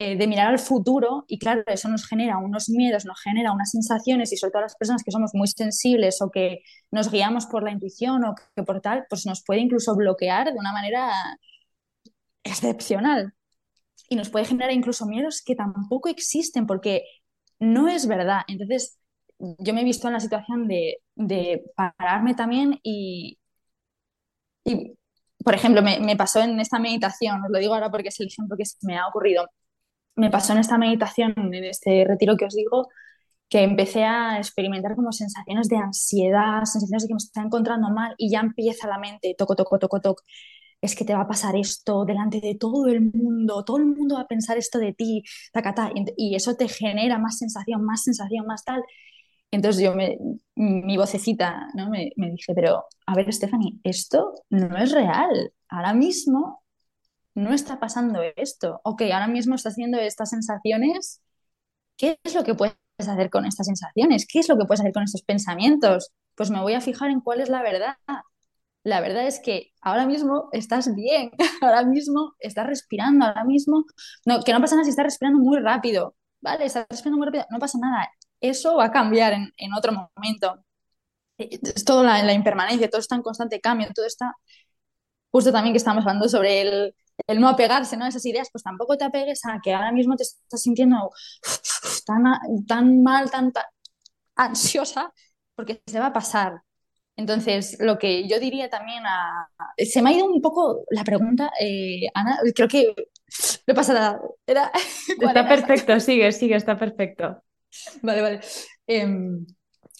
eh, 0.00 0.16
de 0.16 0.26
mirar 0.26 0.48
al 0.48 0.58
futuro, 0.58 1.24
y 1.28 1.38
claro, 1.38 1.62
eso 1.68 1.88
nos 1.88 2.08
genera 2.08 2.38
unos 2.38 2.68
miedos, 2.70 3.04
nos 3.04 3.20
genera 3.20 3.52
unas 3.52 3.70
sensaciones, 3.70 4.32
y 4.32 4.36
sobre 4.36 4.50
todo 4.50 4.62
las 4.62 4.74
personas 4.74 5.04
que 5.04 5.12
somos 5.12 5.30
muy 5.32 5.46
sensibles 5.46 6.20
o 6.20 6.32
que 6.32 6.62
nos 6.90 7.08
guiamos 7.08 7.46
por 7.46 7.62
la 7.62 7.70
intuición 7.70 8.24
o 8.24 8.34
que 8.56 8.64
por 8.64 8.80
tal, 8.80 9.06
pues 9.08 9.26
nos 9.26 9.44
puede 9.44 9.60
incluso 9.60 9.94
bloquear 9.94 10.52
de 10.52 10.58
una 10.58 10.72
manera 10.72 11.12
excepcional. 12.42 13.32
Y 14.08 14.16
nos 14.16 14.28
puede 14.28 14.44
generar 14.44 14.72
incluso 14.72 15.06
miedos 15.06 15.40
que 15.40 15.54
tampoco 15.54 16.08
existen, 16.08 16.66
porque 16.66 17.04
no 17.62 17.88
es 17.88 18.06
verdad. 18.08 18.42
Entonces, 18.48 18.98
yo 19.38 19.74
me 19.74 19.82
he 19.82 19.84
visto 19.84 20.08
en 20.08 20.14
la 20.14 20.20
situación 20.20 20.68
de, 20.68 20.98
pararme 21.76 22.34
también 22.34 22.80
y, 22.82 23.38
y 24.64 24.94
por 25.44 25.54
ejemplo, 25.54 25.82
me, 25.82 26.16
pasó 26.16 26.40
en 26.40 26.60
esta 26.60 26.78
meditación, 26.78 27.42
os 27.44 27.50
lo 27.50 27.58
digo 27.58 27.74
ahora 27.74 27.90
porque 27.90 28.08
es 28.08 28.20
el 28.20 28.28
ejemplo 28.28 28.56
que 28.56 28.64
me 28.82 28.98
ha 28.98 29.08
ocurrido, 29.08 29.48
me 30.16 30.30
pasó 30.30 30.52
en 30.52 30.60
esta 30.60 30.78
meditación, 30.78 31.34
en 31.36 31.64
este 31.64 32.04
retiro 32.06 32.36
que 32.36 32.46
os 32.46 32.54
digo, 32.54 32.88
que 33.48 33.62
empecé 33.62 34.04
a 34.04 34.38
experimentar 34.38 34.96
como 34.96 35.12
sensaciones 35.12 35.68
de 35.68 35.76
ansiedad, 35.78 36.64
sensaciones 36.64 37.04
de 37.04 37.08
que 37.08 37.14
me 37.14 37.18
estaba 37.18 37.46
encontrando 37.46 37.90
mal 37.90 38.14
y 38.18 38.30
ya 38.30 38.40
empieza 38.40 38.88
la 38.88 38.98
mente, 38.98 39.34
toco, 39.38 39.56
toco, 39.56 39.78
toco, 39.78 40.00
toco, 40.00 40.22
es 40.82 40.96
que 40.96 41.04
te 41.04 41.14
va 41.14 41.22
a 41.22 41.28
pasar 41.28 41.56
esto 41.56 42.04
delante 42.04 42.40
de 42.40 42.56
todo 42.56 42.88
el 42.88 43.00
mundo, 43.12 43.64
todo 43.64 43.78
el 43.78 43.86
mundo 43.86 44.16
va 44.16 44.22
a 44.22 44.28
pensar 44.28 44.58
esto 44.58 44.78
de 44.78 44.92
ti, 44.92 45.22
tacata, 45.52 45.92
y 46.16 46.34
eso 46.34 46.56
te 46.56 46.68
genera 46.68 47.18
más 47.18 47.38
sensación, 47.38 47.84
más 47.84 48.02
sensación, 48.02 48.46
más 48.46 48.64
tal. 48.64 48.82
Entonces 49.52 49.82
yo, 49.82 49.94
me, 49.94 50.18
mi 50.56 50.96
vocecita, 50.96 51.68
¿no? 51.74 51.88
me, 51.90 52.12
me 52.16 52.30
dije, 52.30 52.54
pero 52.54 52.84
a 53.06 53.14
ver, 53.14 53.32
Stephanie, 53.32 53.78
esto 53.84 54.34
no 54.50 54.76
es 54.76 54.92
real. 54.92 55.52
Ahora 55.68 55.94
mismo 55.94 56.62
no 57.34 57.52
está 57.54 57.78
pasando 57.80 58.20
esto. 58.36 58.80
Ok, 58.84 59.02
ahora 59.02 59.28
mismo 59.28 59.54
estás 59.54 59.74
haciendo 59.74 59.98
estas 59.98 60.30
sensaciones. 60.30 61.22
¿Qué 61.96 62.18
es 62.24 62.34
lo 62.34 62.44
que 62.44 62.54
puedes 62.54 62.76
hacer 62.98 63.30
con 63.30 63.46
estas 63.46 63.66
sensaciones? 63.66 64.26
¿Qué 64.26 64.40
es 64.40 64.48
lo 64.48 64.58
que 64.58 64.64
puedes 64.64 64.80
hacer 64.80 64.92
con 64.92 65.04
estos 65.04 65.22
pensamientos? 65.22 66.10
Pues 66.34 66.50
me 66.50 66.60
voy 66.60 66.74
a 66.74 66.80
fijar 66.80 67.10
en 67.10 67.20
cuál 67.20 67.40
es 67.40 67.48
la 67.48 67.62
verdad 67.62 67.96
la 68.84 69.00
verdad 69.00 69.26
es 69.26 69.40
que 69.40 69.72
ahora 69.80 70.06
mismo 70.06 70.48
estás 70.52 70.94
bien, 70.94 71.30
ahora 71.62 71.84
mismo 71.84 72.34
estás 72.40 72.66
respirando, 72.66 73.26
ahora 73.26 73.44
mismo, 73.44 73.84
no, 74.26 74.42
que 74.42 74.52
no 74.52 74.60
pasa 74.60 74.74
nada 74.76 74.84
si 74.84 74.90
estás 74.90 75.04
respirando 75.06 75.40
muy 75.40 75.58
rápido, 75.60 76.16
¿vale? 76.40 76.66
Estás 76.66 76.86
respirando 76.90 77.18
muy 77.18 77.26
rápido, 77.26 77.46
no 77.50 77.58
pasa 77.58 77.78
nada, 77.80 78.08
eso 78.40 78.76
va 78.76 78.86
a 78.86 78.92
cambiar 78.92 79.32
en, 79.34 79.74
otro 79.74 79.92
momento. 80.16 80.64
Eh, 81.38 81.58
es 81.62 81.84
todo 81.84 82.02
la, 82.04 82.22
la, 82.22 82.32
impermanencia, 82.32 82.90
todo 82.90 83.00
está 83.00 83.16
en 83.16 83.22
constante 83.22 83.60
cambio, 83.60 83.88
todo 83.94 84.06
está, 84.06 84.34
justo 85.30 85.52
también 85.52 85.72
que 85.74 85.78
estamos 85.78 86.02
hablando 86.04 86.28
sobre 86.28 86.60
el, 86.62 86.94
el 87.26 87.40
no 87.40 87.48
apegarse 87.48 87.96
¿no? 87.96 88.04
a 88.04 88.08
esas 88.08 88.26
ideas, 88.26 88.48
pues 88.52 88.64
tampoco 88.64 88.96
te 88.96 89.04
apegues 89.04 89.44
a 89.46 89.60
que 89.62 89.72
ahora 89.74 89.92
mismo 89.92 90.16
te 90.16 90.24
estás 90.24 90.62
sintiendo 90.62 91.10
tan, 92.06 92.24
tan 92.66 93.02
mal, 93.02 93.30
tan, 93.30 93.52
ansiosa, 94.36 95.12
porque 95.54 95.82
se 95.86 96.00
va 96.00 96.06
a 96.06 96.12
pasar. 96.12 96.62
Entonces, 97.16 97.76
lo 97.78 97.98
que 97.98 98.26
yo 98.26 98.40
diría 98.40 98.70
también 98.70 99.04
a... 99.06 99.48
Se 99.76 100.00
me 100.00 100.10
ha 100.10 100.12
ido 100.14 100.26
un 100.26 100.40
poco 100.40 100.84
la 100.90 101.04
pregunta, 101.04 101.52
eh, 101.60 102.06
Ana, 102.14 102.38
creo 102.54 102.68
que 102.68 102.94
no 103.66 103.74
pasa 103.74 103.92
nada. 103.92 104.20
Era... 104.46 104.72
Está 105.20 105.46
perfecto, 105.46 106.00
sigue, 106.00 106.32
sigue, 106.32 106.56
está 106.56 106.78
perfecto. 106.78 107.42
Vale, 108.02 108.20
vale. 108.20 108.40
Em, 108.86 109.46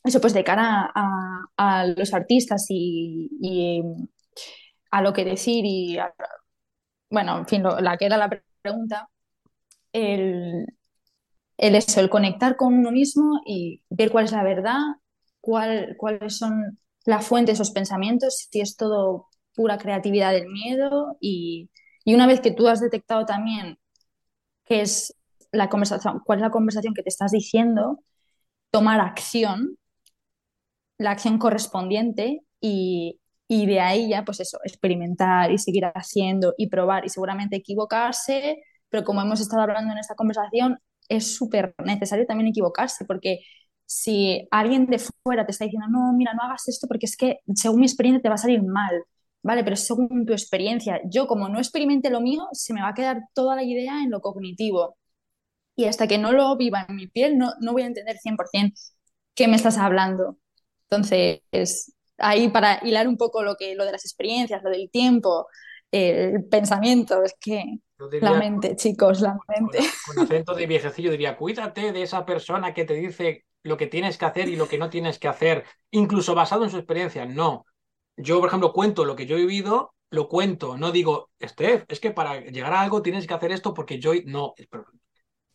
eso 0.04 0.20
pues 0.20 0.34
de 0.34 0.44
cara 0.44 0.90
a, 0.94 1.86
los 1.96 2.12
artistas 2.12 2.66
y, 2.68 3.82
a 4.90 5.00
lo 5.00 5.12
que 5.14 5.24
decir 5.24 5.64
y 5.64 5.98
bueno, 7.08 7.38
en 7.38 7.46
fin, 7.46 7.62
la 7.62 7.96
que 7.96 8.06
era 8.06 8.18
la 8.18 8.28
pregunta, 8.60 9.08
el, 9.92 10.66
el, 11.56 11.74
eso, 11.74 12.00
el 12.00 12.10
conectar 12.10 12.56
con 12.56 12.74
uno 12.74 12.90
mismo 12.90 13.40
y 13.46 13.82
ver 13.88 14.10
cuál 14.10 14.26
es 14.26 14.32
la 14.32 14.42
verdad, 14.42 14.80
cuál, 15.40 15.94
cuáles 15.96 16.36
son 16.36 16.78
las 17.06 17.26
fuentes 17.26 17.58
de 17.58 17.62
esos 17.62 17.72
pensamientos, 17.72 18.48
si 18.50 18.60
es 18.60 18.76
todo 18.76 19.28
pura 19.54 19.78
creatividad 19.78 20.32
del 20.32 20.48
miedo. 20.48 21.16
Y, 21.20 21.70
y 22.04 22.14
una 22.14 22.26
vez 22.26 22.40
que 22.40 22.52
tú 22.52 22.68
has 22.68 22.80
detectado 22.80 23.26
también 23.26 23.78
qué 24.64 24.82
es 24.82 25.14
la 25.52 25.68
conversación, 25.68 26.20
cuál 26.24 26.38
es 26.38 26.42
la 26.42 26.50
conversación 26.50 26.94
que 26.94 27.02
te 27.02 27.10
estás 27.10 27.32
diciendo, 27.32 28.00
tomar 28.70 29.00
acción, 29.00 29.76
la 30.98 31.10
acción 31.10 31.38
correspondiente 31.38 32.42
y, 32.60 33.20
y 33.48 33.66
de 33.66 33.80
ahí 33.80 34.08
ya, 34.08 34.24
pues 34.24 34.40
eso, 34.40 34.58
experimentar 34.64 35.50
y 35.50 35.58
seguir 35.58 35.84
haciendo 35.94 36.54
y 36.56 36.68
probar 36.68 37.04
y 37.04 37.08
seguramente 37.08 37.56
equivocarse, 37.56 38.62
pero 38.88 39.04
como 39.04 39.20
hemos 39.20 39.40
estado 39.40 39.62
hablando 39.62 39.92
en 39.92 39.98
esta 39.98 40.14
conversación, 40.14 40.78
es 41.08 41.34
súper 41.34 41.74
necesario 41.84 42.26
también 42.26 42.48
equivocarse, 42.48 43.04
porque 43.04 43.40
si 43.86 44.46
alguien 44.50 44.86
de 44.86 44.98
fuera 44.98 45.44
te 45.44 45.52
está 45.52 45.64
diciendo, 45.64 45.88
no, 45.90 46.12
mira, 46.14 46.34
no 46.34 46.42
hagas 46.42 46.68
esto 46.68 46.86
porque 46.88 47.06
es 47.06 47.16
que 47.16 47.40
según 47.54 47.80
mi 47.80 47.86
experiencia 47.86 48.22
te 48.22 48.28
va 48.28 48.36
a 48.36 48.38
salir 48.38 48.62
mal, 48.62 49.04
¿vale? 49.42 49.64
Pero 49.64 49.76
según 49.76 50.24
tu 50.26 50.32
experiencia, 50.32 51.00
yo 51.04 51.26
como 51.26 51.48
no 51.48 51.58
experimente 51.58 52.10
lo 52.10 52.20
mío, 52.20 52.48
se 52.52 52.74
me 52.74 52.82
va 52.82 52.88
a 52.88 52.94
quedar 52.94 53.22
toda 53.34 53.56
la 53.56 53.62
idea 53.62 54.02
en 54.02 54.10
lo 54.10 54.20
cognitivo. 54.20 54.96
Y 55.76 55.86
hasta 55.86 56.06
que 56.06 56.18
no 56.18 56.32
lo 56.32 56.56
viva 56.56 56.86
en 56.88 56.96
mi 56.96 57.06
piel, 57.08 57.38
no, 57.38 57.52
no 57.60 57.72
voy 57.72 57.82
a 57.82 57.86
entender 57.86 58.16
100% 58.18 58.74
qué 59.34 59.48
me 59.48 59.56
estás 59.56 59.78
hablando. 59.78 60.38
Entonces, 60.90 61.40
ahí 62.18 62.48
para 62.48 62.80
hilar 62.86 63.08
un 63.08 63.16
poco 63.16 63.42
lo, 63.42 63.56
que, 63.56 63.74
lo 63.74 63.84
de 63.84 63.92
las 63.92 64.04
experiencias, 64.04 64.62
lo 64.62 64.70
del 64.70 64.90
tiempo, 64.90 65.46
el 65.90 66.44
pensamiento, 66.44 67.22
es 67.22 67.34
que 67.40 67.64
la 68.20 68.34
mente, 68.34 68.76
chicos, 68.76 69.20
la 69.20 69.38
mente. 69.48 69.78
Con, 70.06 70.24
acento 70.24 70.54
de 70.54 70.66
viejecillo 70.66 71.10
diría, 71.10 71.36
cuídate 71.36 71.92
de 71.92 72.02
esa 72.02 72.24
persona 72.24 72.74
que 72.74 72.84
te 72.84 72.94
dice 72.94 73.44
lo 73.62 73.76
que 73.76 73.86
tienes 73.86 74.18
que 74.18 74.24
hacer 74.24 74.48
y 74.48 74.56
lo 74.56 74.68
que 74.68 74.78
no 74.78 74.90
tienes 74.90 75.18
que 75.18 75.28
hacer, 75.28 75.64
incluso 75.90 76.34
basado 76.34 76.64
en 76.64 76.70
su 76.70 76.76
experiencia. 76.76 77.24
No. 77.26 77.64
Yo, 78.16 78.40
por 78.40 78.48
ejemplo, 78.48 78.72
cuento 78.72 79.04
lo 79.04 79.16
que 79.16 79.26
yo 79.26 79.36
he 79.36 79.40
vivido, 79.40 79.94
lo 80.10 80.28
cuento, 80.28 80.76
no 80.76 80.92
digo, 80.92 81.30
Steph, 81.42 81.84
es 81.88 81.98
que 82.00 82.10
para 82.10 82.40
llegar 82.40 82.72
a 82.74 82.82
algo 82.82 83.00
tienes 83.00 83.26
que 83.26 83.34
hacer 83.34 83.52
esto 83.52 83.72
porque 83.72 83.98
yo 83.98 84.12
no. 84.26 84.54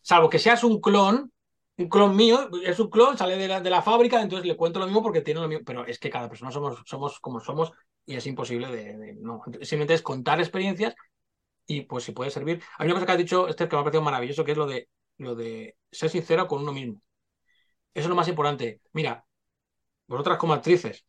Salvo 0.02 0.28
que 0.28 0.38
seas 0.38 0.64
un 0.64 0.80
clon, 0.80 1.32
un 1.76 1.88
clon 1.88 2.16
mío, 2.16 2.50
es 2.64 2.80
un 2.80 2.90
clon, 2.90 3.16
sale 3.16 3.36
de 3.36 3.46
la, 3.46 3.60
de 3.60 3.70
la 3.70 3.82
fábrica, 3.82 4.20
entonces 4.20 4.46
le 4.46 4.56
cuento 4.56 4.80
lo 4.80 4.86
mismo 4.86 5.02
porque 5.02 5.20
tiene 5.20 5.40
lo 5.40 5.48
mismo. 5.48 5.64
Pero 5.64 5.86
es 5.86 5.98
que 5.98 6.10
cada 6.10 6.28
persona 6.28 6.50
somos, 6.50 6.82
somos 6.86 7.20
como 7.20 7.40
somos 7.40 7.72
y 8.04 8.16
es 8.16 8.26
imposible 8.26 8.68
de, 8.68 9.14
no. 9.20 9.42
Simplemente 9.60 9.94
es 9.94 10.02
contar 10.02 10.40
experiencias 10.40 10.94
y 11.66 11.82
pues 11.82 12.04
si 12.04 12.12
puede 12.12 12.30
servir. 12.30 12.62
Hay 12.78 12.86
una 12.86 12.94
cosa 12.94 13.06
que 13.06 13.12
has 13.12 13.18
dicho, 13.18 13.46
este 13.46 13.68
que 13.68 13.76
me 13.76 13.80
ha 13.80 13.84
parecido 13.84 14.02
maravilloso, 14.02 14.44
que 14.44 14.52
es 14.52 14.58
lo 14.58 14.66
de, 14.66 14.88
lo 15.18 15.36
de 15.36 15.76
ser 15.92 16.10
sincero 16.10 16.48
con 16.48 16.62
uno 16.62 16.72
mismo. 16.72 17.00
Eso 17.98 18.06
es 18.06 18.10
lo 18.10 18.14
más 18.16 18.28
importante. 18.28 18.80
Mira, 18.92 19.24
vosotras 20.08 20.38
como 20.38 20.54
actrices, 20.54 21.06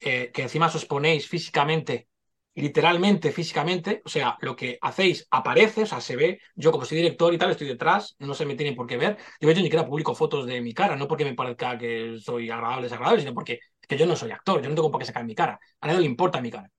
eh, 0.00 0.30
que 0.34 0.42
encima 0.42 0.66
os 0.68 0.86
ponéis 0.86 1.28
físicamente, 1.28 2.08
literalmente 2.54 3.32
físicamente, 3.32 4.02
o 4.04 4.10
sea, 4.10 4.38
lo 4.42 4.56
que 4.56 4.78
hacéis 4.82 5.26
aparece, 5.30 5.82
o 5.84 5.86
sea, 5.86 6.00
se 6.00 6.16
ve. 6.16 6.40
Yo 6.56 6.72
como 6.72 6.84
soy 6.86 6.98
director 6.98 7.34
y 7.34 7.38
tal, 7.38 7.50
estoy 7.52 7.68
detrás, 7.68 8.16
no 8.20 8.34
se 8.34 8.46
me 8.46 8.56
tienen 8.56 8.76
por 8.76 8.86
qué 8.88 8.96
ver. 8.98 9.18
Yo, 9.40 9.50
yo 9.50 9.56
ni 9.56 9.64
siquiera 9.64 9.86
publico 9.86 10.14
fotos 10.14 10.46
de 10.46 10.60
mi 10.62 10.74
cara, 10.74 10.96
no 10.96 11.08
porque 11.08 11.24
me 11.26 11.34
parezca 11.34 11.78
que 11.78 12.18
soy 12.20 12.50
agradable 12.50 12.84
desagradable, 12.84 13.22
sino 13.22 13.34
porque 13.34 13.60
que 13.88 13.98
yo 13.98 14.06
no 14.06 14.16
soy 14.16 14.32
actor, 14.32 14.62
yo 14.62 14.68
no 14.70 14.74
tengo 14.76 14.90
por 14.92 15.00
qué 15.00 15.06
sacar 15.06 15.24
mi 15.26 15.34
cara. 15.36 15.60
A 15.80 15.86
nadie 15.88 16.00
le 16.00 16.06
importa 16.06 16.40
mi 16.42 16.50
cara. 16.52 16.70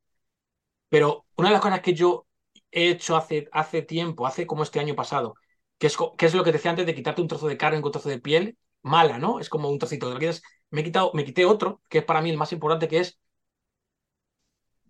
Pero 0.89 1.25
una 1.37 1.49
de 1.49 1.53
las 1.53 1.61
cosas 1.61 1.81
que 1.81 1.93
yo 1.93 2.27
he 2.71 2.89
hecho 2.89 3.15
hace, 3.15 3.47
hace 3.51 3.81
tiempo, 3.81 4.27
hace 4.27 4.45
como 4.47 4.63
este 4.63 4.79
año 4.79 4.95
pasado, 4.95 5.35
que 5.77 5.87
es, 5.87 5.97
que 6.17 6.25
es 6.25 6.33
lo 6.33 6.43
que 6.43 6.51
te 6.51 6.57
decía 6.57 6.71
antes 6.71 6.85
de 6.85 6.95
quitarte 6.95 7.21
un 7.21 7.27
trozo 7.27 7.47
de 7.47 7.57
carne 7.57 7.79
un 7.81 7.91
trozo 7.91 8.09
de 8.09 8.19
piel, 8.19 8.57
mala, 8.85 9.17
¿no? 9.17 9.39
Es 9.39 9.49
como 9.49 9.69
un 9.69 9.79
trocito. 9.79 10.07
De 10.07 10.13
lo 10.13 10.33
me, 10.69 10.81
he 10.81 10.83
quitado, 10.83 11.11
me 11.13 11.25
quité 11.25 11.45
otro, 11.45 11.81
que 11.89 11.99
es 11.99 12.05
para 12.05 12.21
mí 12.21 12.29
el 12.29 12.37
más 12.37 12.53
importante, 12.53 12.87
que 12.87 12.99
es 12.99 13.19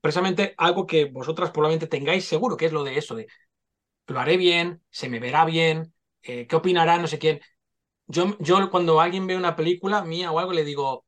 precisamente 0.02 0.54
algo 0.58 0.86
que 0.86 1.06
vosotras 1.06 1.52
probablemente 1.52 1.88
tengáis 1.88 2.26
seguro, 2.26 2.58
que 2.58 2.66
es 2.66 2.74
lo 2.74 2.84
de 2.84 2.98
eso, 2.98 3.16
de 3.16 3.28
lo 4.08 4.20
haré 4.20 4.38
bien, 4.38 4.84
se 4.90 5.10
me 5.10 5.20
verá 5.20 5.46
bien, 5.46 5.94
eh, 6.24 6.48
qué 6.48 6.56
opinará 6.56 6.98
no 7.00 7.08
sé 7.08 7.20
quién. 7.20 7.42
Yo, 8.08 8.38
yo 8.40 8.70
cuando 8.72 9.02
alguien 9.02 9.28
ve 9.28 9.38
una 9.38 9.56
película 9.56 10.04
mía 10.04 10.32
o 10.32 10.40
algo 10.40 10.54
le 10.54 10.66
digo, 10.66 11.06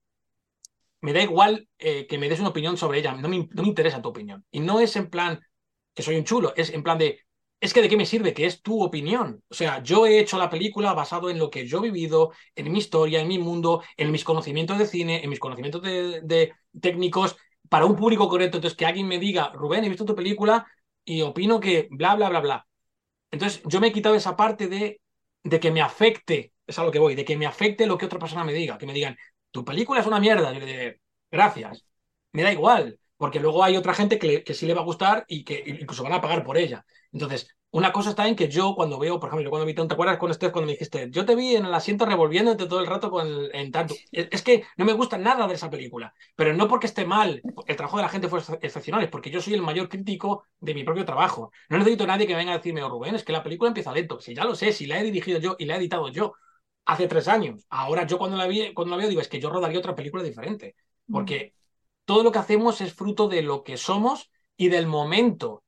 me 1.02 1.14
da 1.14 1.22
igual 1.22 1.70
eh, 1.78 2.08
que 2.08 2.18
me 2.18 2.30
des 2.30 2.40
una 2.40 2.50
opinión 2.50 2.78
sobre 2.78 3.00
ella, 3.00 3.14
no 3.14 3.30
me, 3.30 3.48
no 3.52 3.62
me 3.64 3.70
interesa 3.70 4.02
tu 4.02 4.10
opinión. 4.10 4.46
Y 4.52 4.60
no 4.62 4.80
es 4.80 4.96
en 4.96 5.10
plan, 5.10 5.40
que 5.94 6.04
soy 6.04 6.16
un 6.18 6.24
chulo, 6.26 6.54
es 6.56 6.72
en 6.72 6.84
plan 6.84 6.98
de, 6.98 7.20
es 7.60 7.74
que 7.74 7.82
de 7.82 7.90
qué 7.90 7.98
me 7.98 8.06
sirve, 8.06 8.34
que 8.34 8.46
es 8.46 8.62
tu 8.62 8.84
opinión. 8.84 9.44
O 9.50 9.54
sea, 9.54 9.82
yo 9.82 10.06
he 10.06 10.20
hecho 10.20 10.38
la 10.38 10.50
película 10.50 10.94
basado 10.94 11.30
en 11.30 11.40
lo 11.40 11.50
que 11.50 11.66
yo 11.68 11.80
he 11.80 11.82
vivido, 11.92 12.32
en 12.56 12.72
mi 12.72 12.80
historia, 12.80 13.22
en 13.22 13.28
mi 13.28 13.40
mundo, 13.40 13.84
en 13.98 14.12
mis 14.12 14.24
conocimientos 14.24 14.78
de 14.78 14.86
cine, 14.86 15.24
en 15.24 15.30
mis 15.30 15.40
conocimientos 15.40 15.82
de, 15.82 16.54
técnicos, 16.80 17.38
para 17.70 17.86
un 17.86 17.96
público 17.96 18.30
correcto. 18.30 18.58
Entonces, 18.58 18.78
que 18.78 18.86
alguien 18.86 19.08
me 19.08 19.20
diga, 19.20 19.52
Rubén, 19.54 19.84
he 19.84 19.90
visto 19.90 20.06
tu 20.06 20.16
película 20.16 20.68
y 21.04 21.22
opino 21.22 21.60
que 21.60 21.88
bla, 21.92 22.16
bla, 22.16 22.30
bla, 22.30 22.42
bla. 22.42 22.68
Entonces, 23.32 23.62
yo 23.66 23.80
me 23.82 23.88
he 23.88 23.94
quitado 23.94 24.16
esa 24.16 24.36
parte 24.36 24.68
de, 24.68 25.02
de 25.44 25.60
que 25.60 25.72
me 25.72 25.82
afecte, 25.82 26.54
es 26.68 26.80
a 26.80 26.84
lo 26.84 26.92
que 26.92 27.00
voy, 27.00 27.16
de 27.16 27.26
que 27.26 27.38
me 27.38 27.46
afecte 27.48 27.88
lo 27.88 27.98
que 27.98 28.06
otra 28.06 28.20
persona 28.20 28.44
me 28.44 28.54
diga, 28.54 28.78
que 28.78 28.86
me 28.86 28.94
digan, 28.94 29.18
tu 29.52 29.66
película 29.66 30.02
es 30.02 30.08
una 30.08 30.20
mierda. 30.20 30.54
Yo 30.54 30.60
le 30.60 30.66
digo, 30.66 30.98
gracias, 31.32 31.86
me 32.34 32.44
da 32.44 32.52
igual 32.52 33.00
porque 33.18 33.40
luego 33.40 33.64
hay 33.64 33.78
otra 33.78 33.94
gente 33.94 34.20
que, 34.20 34.44
que, 34.44 34.54
sí 34.54 34.66
le 34.66 34.74
va 34.74 34.82
a 34.82 34.86
gustar 34.86 35.26
y 35.28 35.44
que 35.44 35.64
incluso 35.66 36.04
van 36.04 36.14
a 36.14 36.22
pagar 36.22 36.44
por 36.44 36.58
ella. 36.58 36.86
Entonces, 37.12 37.48
una 37.70 37.92
cosa 37.92 38.12
está 38.12 38.28
en 38.28 38.36
que 38.36 38.48
yo 38.48 38.76
cuando 38.76 38.98
veo, 38.98 39.20
por 39.20 39.28
ejemplo, 39.28 39.44
yo 39.44 39.50
cuando 39.50 39.66
vi, 39.66 39.74
¿te 39.74 39.82
acuerdas 39.82 40.18
con 40.18 40.34
Steph 40.34 40.52
cuando 40.52 40.68
me 40.68 40.72
dijiste, 40.74 41.10
yo 41.12 41.26
te 41.26 41.36
vi 41.36 41.56
en 41.56 41.66
el 41.66 41.74
asiento 41.74 42.06
revolviéndote 42.06 42.66
todo 42.66 42.80
el 42.80 42.88
rato 42.88 43.12
con 43.12 43.28
en 43.54 43.72
tanto? 43.72 43.94
Es 44.12 44.42
que 44.42 44.64
no 44.78 44.86
me 44.86 44.94
gusta 44.94 45.18
nada 45.18 45.48
de 45.48 45.54
esa 45.54 45.70
película, 45.70 46.14
pero 46.36 46.54
no 46.54 46.68
porque 46.68 46.88
esté 46.88 47.06
mal, 47.06 47.42
el 47.66 47.76
trabajo 47.76 47.98
de 47.98 48.04
la 48.04 48.10
gente 48.10 48.30
fue 48.30 48.40
excepcional, 48.62 49.04
es 49.04 49.10
porque 49.10 49.30
yo 49.30 49.42
soy 49.42 49.54
el 49.54 49.62
mayor 49.62 49.90
crítico 49.90 50.46
de 50.60 50.74
mi 50.74 50.84
propio 50.84 51.04
trabajo. 51.04 51.52
No 51.70 51.78
necesito 51.78 52.06
a 52.06 52.08
nadie 52.08 52.26
que 52.26 52.36
venga 52.36 52.54
a 52.54 52.58
decirme, 52.58 52.84
oh, 52.84 52.90
Rubén, 52.90 53.16
es 53.16 53.24
que 53.24 53.34
la 53.34 53.44
película 53.44 53.68
empieza 53.68 53.92
lento. 53.92 54.20
Si 54.22 54.34
ya 54.34 54.46
lo 54.46 54.56
sé, 54.56 54.72
si 54.72 54.86
la 54.86 55.00
he 55.00 55.04
dirigido 55.04 55.40
yo 55.40 55.56
y 55.60 55.66
la 55.66 55.76
he 55.76 55.78
editado 55.78 56.08
yo 56.10 56.34
hace 56.86 57.08
tres 57.08 57.28
años. 57.28 57.66
Ahora 57.70 58.08
yo 58.08 58.18
cuando 58.18 58.38
la 58.38 58.48
vi, 58.48 58.74
cuando 58.74 58.96
la 58.96 58.98
veo 58.98 59.10
digo, 59.10 59.22
es 59.22 59.28
que 59.28 59.42
yo 59.42 59.50
rodaría 59.50 59.80
otra 59.80 59.94
película 59.94 60.24
diferente, 60.24 60.76
porque 61.12 61.54
todo 62.08 62.24
lo 62.24 62.32
que 62.32 62.40
hacemos 62.40 62.80
es 62.80 62.94
fruto 62.94 63.28
de 63.28 63.42
lo 63.42 63.64
que 63.66 63.76
somos 63.76 64.32
y 64.56 64.70
del 64.70 64.88
momento. 64.88 65.66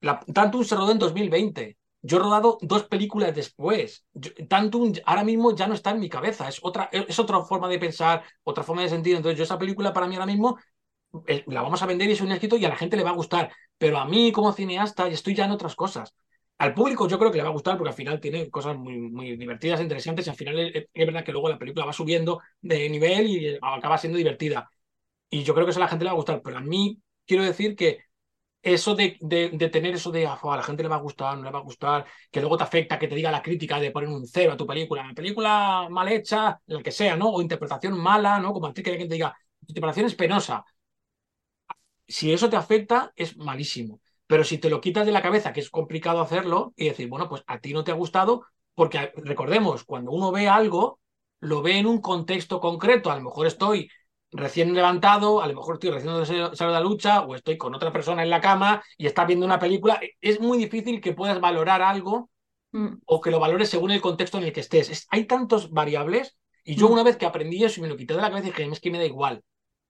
La, 0.00 0.18
Tantum 0.20 0.64
se 0.64 0.74
rodó 0.74 0.92
en 0.92 0.98
2020. 0.98 1.76
Yo 2.00 2.16
he 2.16 2.20
rodado 2.20 2.56
dos 2.62 2.84
películas 2.84 3.34
después. 3.34 4.06
Tanto 4.48 4.82
ahora 5.04 5.24
mismo 5.24 5.54
ya 5.54 5.66
no 5.66 5.74
está 5.74 5.90
en 5.90 6.00
mi 6.00 6.08
cabeza. 6.08 6.48
Es 6.48 6.58
otra, 6.62 6.88
es 6.90 7.18
otra 7.18 7.42
forma 7.42 7.68
de 7.68 7.78
pensar, 7.78 8.24
otra 8.44 8.64
forma 8.64 8.80
de 8.80 8.88
sentir. 8.88 9.14
Entonces, 9.14 9.36
yo 9.36 9.44
esa 9.44 9.58
película 9.58 9.92
para 9.92 10.06
mí 10.06 10.14
ahora 10.14 10.24
mismo 10.24 10.58
eh, 11.26 11.44
la 11.46 11.60
vamos 11.60 11.82
a 11.82 11.86
vender 11.86 12.08
y 12.08 12.12
es 12.12 12.22
un 12.22 12.32
éxito 12.32 12.56
y 12.56 12.64
a 12.64 12.70
la 12.70 12.76
gente 12.76 12.96
le 12.96 13.04
va 13.04 13.10
a 13.10 13.14
gustar. 13.14 13.52
Pero 13.76 13.98
a 13.98 14.06
mí, 14.06 14.32
como 14.32 14.52
cineasta, 14.54 15.06
estoy 15.08 15.34
ya 15.34 15.44
en 15.44 15.50
otras 15.50 15.74
cosas. 15.74 16.14
Al 16.56 16.72
público 16.72 17.06
yo 17.08 17.18
creo 17.18 17.30
que 17.30 17.36
le 17.36 17.44
va 17.44 17.50
a 17.50 17.52
gustar 17.52 17.76
porque 17.76 17.90
al 17.90 17.94
final 17.96 18.20
tiene 18.20 18.48
cosas 18.48 18.78
muy, 18.78 18.98
muy 18.98 19.36
divertidas, 19.36 19.82
interesantes 19.82 20.26
y 20.26 20.30
al 20.30 20.36
final 20.36 20.58
es 20.58 21.06
verdad 21.06 21.24
que 21.24 21.32
luego 21.32 21.50
la 21.50 21.58
película 21.58 21.84
va 21.84 21.92
subiendo 21.92 22.40
de 22.62 22.88
nivel 22.88 23.26
y 23.26 23.58
acaba 23.60 23.98
siendo 23.98 24.16
divertida 24.16 24.68
y 25.30 25.42
yo 25.44 25.54
creo 25.54 25.66
que 25.66 25.70
eso 25.70 25.80
a 25.80 25.84
la 25.84 25.88
gente 25.88 26.04
le 26.04 26.10
va 26.10 26.14
a 26.14 26.16
gustar, 26.16 26.42
pero 26.42 26.58
a 26.58 26.60
mí 26.60 27.00
quiero 27.26 27.44
decir 27.44 27.76
que 27.76 28.08
eso 28.62 28.94
de, 28.94 29.18
tener 29.72 29.94
eso 29.94 30.10
de 30.10 30.26
a 30.26 30.38
la 30.42 30.62
gente 30.62 30.82
le 30.82 30.88
va 30.88 30.96
a 30.96 31.00
gustar, 31.00 31.36
no 31.36 31.44
le 31.44 31.50
va 31.50 31.58
a 31.58 31.62
gustar, 31.62 32.06
que 32.30 32.40
luego 32.40 32.56
te 32.56 32.64
afecta, 32.64 32.98
que 32.98 33.08
te 33.08 33.14
diga 33.14 33.30
la 33.30 33.42
crítica 33.42 33.78
de 33.78 33.90
poner 33.90 34.08
un 34.08 34.26
cero 34.26 34.52
a 34.52 34.56
tu 34.56 34.66
película, 34.66 35.02
una 35.02 35.14
película 35.14 35.88
mal 35.90 36.08
hecha, 36.08 36.60
la 36.66 36.82
que 36.82 36.90
sea, 36.90 37.16
¿no? 37.16 37.30
O 37.30 37.40
interpretación 37.40 37.98
mala, 37.98 38.40
¿no? 38.40 38.52
Como 38.52 38.66
actriz 38.66 38.84
que 38.84 38.90
alguien 38.90 39.08
te 39.08 39.14
diga, 39.14 39.36
interpretación 39.66 40.06
es 40.06 40.14
penosa. 40.14 40.64
Si 42.06 42.32
eso 42.32 42.48
te 42.48 42.56
afecta, 42.56 43.12
es 43.16 43.36
malísimo. 43.36 44.00
Pero 44.26 44.44
si 44.44 44.58
te 44.58 44.70
lo 44.70 44.80
quitas 44.80 45.06
de 45.06 45.12
la 45.12 45.22
cabeza, 45.22 45.52
que 45.52 45.60
es 45.60 45.70
complicado 45.70 46.20
hacerlo, 46.20 46.72
y 46.76 46.88
decir, 46.88 47.08
bueno, 47.08 47.28
pues 47.28 47.44
a 47.46 47.60
ti 47.60 47.72
no 47.72 47.84
te 47.84 47.92
ha 47.92 47.94
gustado, 47.94 48.46
porque 48.74 49.12
recordemos, 49.16 49.84
cuando 49.84 50.10
uno 50.12 50.32
ve 50.32 50.48
algo, 50.48 51.00
lo 51.40 51.62
ve 51.62 51.78
en 51.78 51.86
un 51.86 52.00
contexto 52.00 52.60
concreto. 52.60 53.10
A 53.10 53.16
lo 53.16 53.22
mejor 53.22 53.46
estoy 53.46 53.90
recién 54.30 54.74
levantado, 54.74 55.42
a 55.42 55.48
lo 55.48 55.54
mejor 55.54 55.74
estoy 55.74 55.90
recién 55.90 56.26
salido 56.26 56.50
de 56.50 56.66
la 56.66 56.80
lucha 56.80 57.22
o 57.22 57.34
estoy 57.34 57.56
con 57.56 57.74
otra 57.74 57.92
persona 57.92 58.22
en 58.22 58.30
la 58.30 58.40
cama 58.40 58.82
y 58.96 59.06
está 59.06 59.24
viendo 59.24 59.46
una 59.46 59.58
película. 59.58 60.00
Es 60.20 60.40
muy 60.40 60.58
difícil 60.58 61.00
que 61.00 61.14
puedas 61.14 61.40
valorar 61.40 61.82
algo 61.82 62.30
mm. 62.72 62.98
o 63.06 63.20
que 63.20 63.30
lo 63.30 63.40
valores 63.40 63.70
según 63.70 63.90
el 63.90 64.00
contexto 64.00 64.38
en 64.38 64.44
el 64.44 64.52
que 64.52 64.60
estés. 64.60 65.06
hay 65.10 65.24
tantos 65.24 65.70
variables 65.70 66.36
y 66.64 66.76
yo 66.76 66.88
mm. 66.88 66.92
una 66.92 67.02
vez 67.02 67.16
que 67.16 67.26
aprendí 67.26 67.64
eso 67.64 67.80
y 67.80 67.82
me 67.82 67.88
lo 67.88 67.96
quité 67.96 68.14
de 68.14 68.22
la 68.22 68.28
cabeza 68.28 68.48
dije, 68.48 68.64
es 68.70 68.80
que 68.80 68.90
me 68.90 68.98
da 68.98 69.04
igual. 69.04 69.42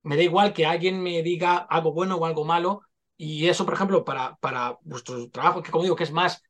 Me 0.03 0.17
da 0.17 0.23
igual 0.23 0.53
que 0.53 0.67
alguien 0.67 1.03
me 1.03 1.23
diga 1.23 1.57
algo 1.57 1.93
bueno 1.93 2.17
o 2.17 2.25
algo 2.25 2.45
malo. 2.45 2.83
Y 3.17 3.49
eso, 3.49 3.65
por 3.65 3.75
ejemplo, 3.75 4.05
para, 4.05 4.37
para 4.37 4.79
vuestro 4.83 5.29
trabajo, 5.31 5.61
que 5.63 5.73
como 5.73 5.83
digo, 5.83 5.97
que 5.97 6.05
es 6.05 6.13
más, 6.13 6.41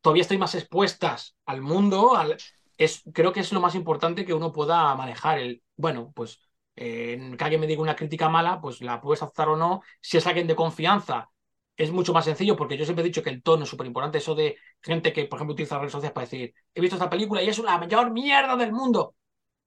todavía 0.00 0.22
estoy 0.22 0.38
más 0.38 0.54
expuestas 0.54 1.36
al 1.46 1.62
mundo, 1.62 2.14
al, 2.14 2.36
es, 2.78 3.02
creo 3.12 3.32
que 3.32 3.40
es 3.40 3.52
lo 3.52 3.60
más 3.60 3.74
importante 3.74 4.24
que 4.24 4.34
uno 4.34 4.52
pueda 4.52 4.94
manejar. 4.94 5.40
El, 5.40 5.62
bueno, 5.76 6.12
pues 6.14 6.38
eh, 6.76 7.34
que 7.36 7.44
alguien 7.44 7.60
me 7.60 7.66
diga 7.66 7.82
una 7.82 7.96
crítica 7.96 8.28
mala, 8.28 8.60
pues 8.60 8.80
la 8.80 9.00
puedes 9.00 9.22
aceptar 9.22 9.48
o 9.48 9.56
no. 9.56 9.82
Si 10.00 10.16
es 10.16 10.26
alguien 10.26 10.46
de 10.46 10.56
confianza, 10.56 11.30
es 11.76 11.90
mucho 11.92 12.12
más 12.12 12.24
sencillo 12.24 12.56
porque 12.56 12.76
yo 12.76 12.84
siempre 12.84 13.02
he 13.04 13.08
dicho 13.08 13.22
que 13.22 13.30
el 13.30 13.42
tono 13.42 13.64
es 13.64 13.70
súper 13.70 13.86
importante. 13.86 14.18
Eso 14.18 14.34
de 14.34 14.56
gente 14.80 15.12
que, 15.12 15.26
por 15.26 15.38
ejemplo, 15.38 15.54
utiliza 15.54 15.78
redes 15.78 15.92
sociales 15.92 16.14
para 16.14 16.26
decir, 16.26 16.54
he 16.74 16.80
visto 16.80 16.96
esta 16.96 17.10
película 17.10 17.42
y 17.42 17.48
es 17.48 17.58
la 17.58 17.78
mayor 17.78 18.10
mierda 18.12 18.56
del 18.56 18.72
mundo. 18.72 19.14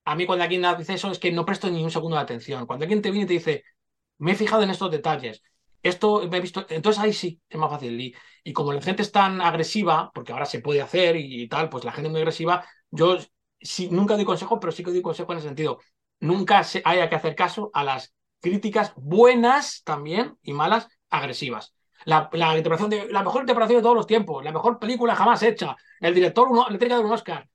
A 0.06 0.16
mí 0.16 0.26
cuando 0.26 0.44
alguien 0.44 0.64
dice 0.78 0.94
eso 0.94 1.12
es 1.12 1.20
que 1.20 1.32
no 1.32 1.46
presto 1.46 1.70
ni 1.70 1.84
un 1.84 1.92
segundo 1.92 2.18
de 2.18 2.24
atención. 2.24 2.66
Cuando 2.68 2.84
alguien 2.86 3.02
te 3.02 3.12
viene 3.12 3.26
y 3.26 3.28
te 3.28 3.34
dice, 3.34 3.64
me 4.18 4.34
he 4.34 4.36
fijado 4.36 4.64
en 4.64 4.70
estos 4.70 4.92
detalles, 4.92 5.42
esto 5.84 6.28
me 6.30 6.38
he 6.38 6.42
visto, 6.42 6.66
entonces 6.70 7.02
ahí 7.02 7.14
sí, 7.14 7.42
es 7.50 7.60
más 7.60 7.70
fácil. 7.70 8.00
Y, 8.00 8.16
y 8.44 8.54
como 8.54 8.74
la 8.74 8.82
gente 8.82 9.02
es 9.04 9.12
tan 9.12 9.42
agresiva, 9.42 10.12
porque 10.14 10.32
ahora 10.32 10.46
se 10.46 10.60
puede 10.60 10.82
hacer 10.82 11.16
y, 11.16 11.48
tal, 11.48 11.70
pues 11.70 11.84
la 11.84 11.92
gente 11.92 12.08
es 12.08 12.12
muy 12.12 12.22
agresiva, 12.22 12.66
yo 12.92 13.18
sí, 13.60 13.90
nunca 13.92 14.16
doy 14.16 14.26
consejo, 14.26 14.60
pero 14.60 14.72
sí 14.72 14.84
que 14.84 14.92
doy 14.92 15.02
consejo 15.02 15.32
en 15.32 15.38
el 15.40 15.44
sentido, 15.44 15.80
nunca 16.26 16.64
se 16.64 16.82
haya 16.86 17.10
que 17.10 17.16
hacer 17.16 17.36
caso 17.36 17.72
a 17.74 17.84
las 17.84 18.14
críticas 18.42 18.94
buenas 18.96 19.84
también 19.84 20.38
y 20.42 20.54
malas 20.54 20.88
agresivas. 21.10 21.74
La, 22.06 22.30
interpretación 22.32 22.90
de 22.90 23.12
la 23.12 23.24
mejor 23.24 23.42
interpretación 23.42 23.80
de 23.80 23.84
todos 23.84 23.96
los 23.96 24.08
tiempos, 24.08 24.44
la 24.44 24.52
mejor 24.52 24.78
película 24.78 25.16
jamás 25.16 25.42
hecha. 25.42 25.76
El 26.00 26.14
director 26.14 26.48
uno, 26.48 26.68
le 26.70 26.78
tiene 26.78 26.90
que 26.90 26.96
dar 26.98 27.06
un 27.06 27.12
Oscar. 27.12 27.48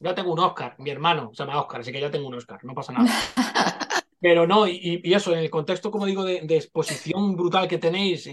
Ya 0.00 0.14
tengo 0.14 0.32
un 0.32 0.38
Oscar, 0.38 0.76
mi 0.78 0.90
hermano 0.90 1.30
se 1.32 1.42
llama 1.42 1.60
Oscar, 1.60 1.80
así 1.80 1.90
que 1.90 2.00
ya 2.00 2.10
tengo 2.10 2.28
un 2.28 2.34
Oscar, 2.34 2.64
no 2.64 2.74
pasa 2.74 2.92
nada. 2.92 3.10
Pero 4.20 4.46
no, 4.46 4.66
y, 4.66 5.00
eso, 5.04 5.32
en 5.32 5.40
el 5.40 5.50
contexto, 5.50 5.90
como 5.90 6.06
digo, 6.06 6.24
de, 6.24 6.44
exposición 6.50 7.36
brutal 7.36 7.68
que 7.68 7.78
tenéis, 7.78 8.28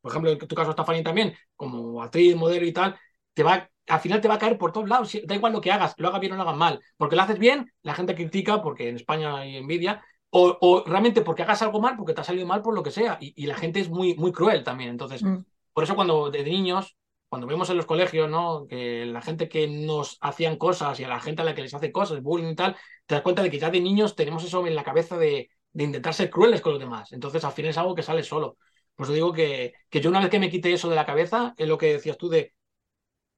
por 0.00 0.10
ejemplo, 0.10 0.30
en 0.30 0.38
tu 0.38 0.54
caso, 0.54 0.74
Fanny 0.84 1.02
también, 1.02 1.34
como 1.54 2.02
actriz, 2.02 2.36
modelo 2.36 2.66
y 2.66 2.72
tal, 2.72 2.98
te 3.34 3.42
va 3.42 3.70
al 3.88 4.00
final 4.00 4.20
te 4.20 4.28
va 4.28 4.34
a 4.34 4.38
caer 4.38 4.58
por 4.58 4.72
todos 4.72 4.88
lados. 4.88 5.16
Da 5.24 5.34
igual 5.34 5.52
lo 5.52 5.60
que 5.60 5.72
hagas, 5.72 5.94
lo 5.98 6.08
hagas 6.08 6.20
bien 6.20 6.32
o 6.32 6.36
lo 6.36 6.42
hagas 6.42 6.56
mal. 6.56 6.80
Porque 6.96 7.16
lo 7.16 7.22
haces 7.22 7.38
bien, 7.38 7.72
la 7.82 7.94
gente 7.94 8.14
critica 8.14 8.62
porque 8.62 8.88
en 8.88 8.96
España 8.96 9.36
hay 9.38 9.56
envidia. 9.56 10.02
O, 10.30 10.84
realmente 10.86 11.22
porque 11.22 11.42
hagas 11.42 11.62
algo 11.62 11.80
mal, 11.80 11.96
porque 11.96 12.12
te 12.12 12.20
ha 12.20 12.24
salido 12.24 12.46
mal 12.46 12.60
por 12.60 12.74
lo 12.74 12.82
que 12.82 12.90
sea. 12.90 13.16
Y, 13.20 13.46
la 13.46 13.54
gente 13.54 13.80
es 13.80 13.88
muy, 13.88 14.14
muy 14.16 14.32
cruel 14.32 14.64
también. 14.64 14.90
Entonces, 14.90 15.22
mm. 15.22 15.38
por 15.72 15.84
eso 15.84 15.94
cuando 15.94 16.30
de 16.30 16.44
niños, 16.44 16.96
cuando 17.28 17.46
vemos 17.46 17.70
en 17.70 17.76
los 17.76 17.86
colegios, 17.86 18.28
¿no? 18.28 18.66
Que 18.68 19.06
la 19.06 19.22
gente 19.22 19.48
que 19.48 19.66
nos 19.66 20.18
hacían 20.20 20.56
cosas 20.56 21.00
y 21.00 21.04
a 21.04 21.08
la 21.08 21.20
gente 21.20 21.42
a 21.42 21.44
la 21.44 21.54
que 21.54 21.62
les 21.62 21.72
hace 21.72 21.92
cosas, 21.92 22.22
bullying 22.22 22.50
y 22.50 22.54
tal, 22.54 22.76
te 23.06 23.14
das 23.14 23.22
cuenta 23.22 23.42
de 23.42 23.50
que 23.50 23.58
ya 23.58 23.70
de 23.70 23.80
niños 23.80 24.14
tenemos 24.14 24.44
eso 24.44 24.66
en 24.66 24.74
la 24.74 24.84
cabeza 24.84 25.16
de, 25.16 25.48
de 25.72 25.84
intentar 25.84 26.12
ser 26.12 26.28
crueles 26.28 26.60
con 26.60 26.72
los 26.72 26.80
demás. 26.80 27.12
Entonces, 27.12 27.44
al 27.44 27.52
final 27.52 27.70
es 27.70 27.78
algo 27.78 27.94
que 27.94 28.02
sale 28.02 28.22
solo. 28.22 28.58
Por 28.94 29.04
eso 29.04 29.12
digo 29.12 29.32
que, 29.32 29.74
que 29.88 30.00
yo 30.00 30.10
una 30.10 30.20
vez 30.20 30.30
que 30.30 30.38
me 30.38 30.50
quité 30.50 30.72
eso 30.72 30.88
de 30.88 30.96
la 30.96 31.06
cabeza, 31.06 31.54
es 31.56 31.68
lo 31.68 31.78
que 31.78 31.92
decías 31.92 32.16
tú 32.16 32.28
de 32.28 32.54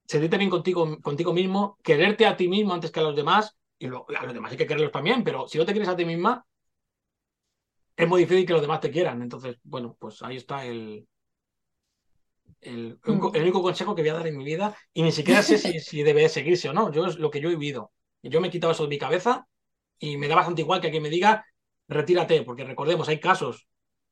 sentirte 0.08 0.38
bien 0.38 0.50
contigo, 0.50 0.98
contigo 1.02 1.32
mismo, 1.34 1.78
quererte 1.82 2.26
a 2.26 2.36
ti 2.36 2.48
mismo 2.48 2.72
antes 2.72 2.90
que 2.90 3.00
a 3.00 3.02
los 3.02 3.14
demás, 3.14 3.56
y 3.78 3.86
a 3.86 3.90
los 3.90 4.34
demás 4.34 4.50
hay 4.50 4.58
que 4.58 4.66
quererlos 4.66 4.90
también, 4.90 5.22
pero 5.22 5.46
si 5.46 5.58
no 5.58 5.66
te 5.66 5.72
quieres 5.72 5.88
a 5.88 5.96
ti 5.96 6.04
misma, 6.06 6.44
es 7.94 8.08
muy 8.08 8.20
difícil 8.20 8.46
que 8.46 8.54
los 8.54 8.62
demás 8.62 8.80
te 8.80 8.90
quieran. 8.90 9.20
Entonces, 9.22 9.56
bueno, 9.64 9.96
pues 9.98 10.22
ahí 10.22 10.36
está 10.36 10.64
el, 10.64 11.06
el, 12.60 12.98
único 13.04 13.60
consejo 13.60 13.94
que 13.94 14.02
voy 14.02 14.08
a 14.08 14.14
dar 14.14 14.26
en 14.26 14.36
mi 14.36 14.44
vida, 14.44 14.74
y 14.94 15.02
ni 15.02 15.12
siquiera 15.12 15.42
sé 15.42 15.58
si, 15.58 15.78
si 15.80 16.02
debe 16.02 16.28
seguirse 16.28 16.70
o 16.70 16.72
no, 16.72 16.90
yo 16.90 17.06
es 17.06 17.18
lo 17.18 17.30
que 17.30 17.40
yo 17.40 17.50
he 17.50 17.56
vivido. 17.56 17.92
Yo 18.22 18.40
me 18.40 18.48
he 18.48 18.50
quitado 18.50 18.72
eso 18.72 18.84
de 18.84 18.88
mi 18.88 18.98
cabeza 18.98 19.46
y 19.98 20.16
me 20.16 20.28
da 20.28 20.36
bastante 20.36 20.62
igual 20.62 20.80
que 20.80 20.86
alguien 20.86 21.02
me 21.02 21.10
diga, 21.10 21.44
retírate, 21.86 22.42
porque 22.42 22.64
recordemos, 22.64 23.08
hay 23.08 23.20
casos 23.20 23.68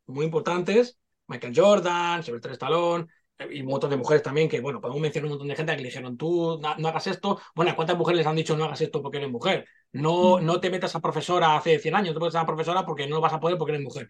muy 0.07 0.27
importantes, 0.27 0.99
Michael 1.27 1.55
Jordan, 1.57 2.23
Sylvester 2.23 2.53
Stallone, 2.53 3.07
y 3.51 3.61
un 3.61 3.67
montón 3.69 3.91
de 3.91 3.97
mujeres 3.97 4.23
también 4.23 4.49
que, 4.49 4.61
bueno, 4.61 4.81
podemos 4.81 5.01
mencionar 5.01 5.27
un 5.27 5.31
montón 5.33 5.49
de 5.49 5.57
gente 5.57 5.73
que 5.73 5.83
le 5.83 5.89
dijeron, 5.89 6.17
tú 6.17 6.59
no, 6.61 6.89
hagas 6.89 7.07
esto. 7.07 7.41
Bueno, 7.55 7.75
¿cuántas 7.77 7.97
mujeres 7.97 8.19
les 8.19 8.27
han 8.27 8.37
dicho 8.37 8.57
no 8.57 8.65
hagas 8.65 8.81
esto 8.81 9.03
porque 9.03 9.19
eres 9.19 9.31
mujer? 9.31 9.67
No, 9.93 10.41
no 10.41 10.61
te 10.61 10.71
metas 10.71 10.95
a 10.97 11.01
profesora 11.01 11.57
hace 11.57 11.79
100 11.79 11.95
años, 11.95 12.15
te 12.15 12.21
metas 12.21 12.37
a 12.37 12.47
profesora 12.47 12.87
porque 12.87 13.07
no 13.07 13.21
vas 13.21 13.33
a 13.33 13.41
poder 13.41 13.59
porque 13.59 13.73
eres 13.73 13.85
mujer. 13.85 14.09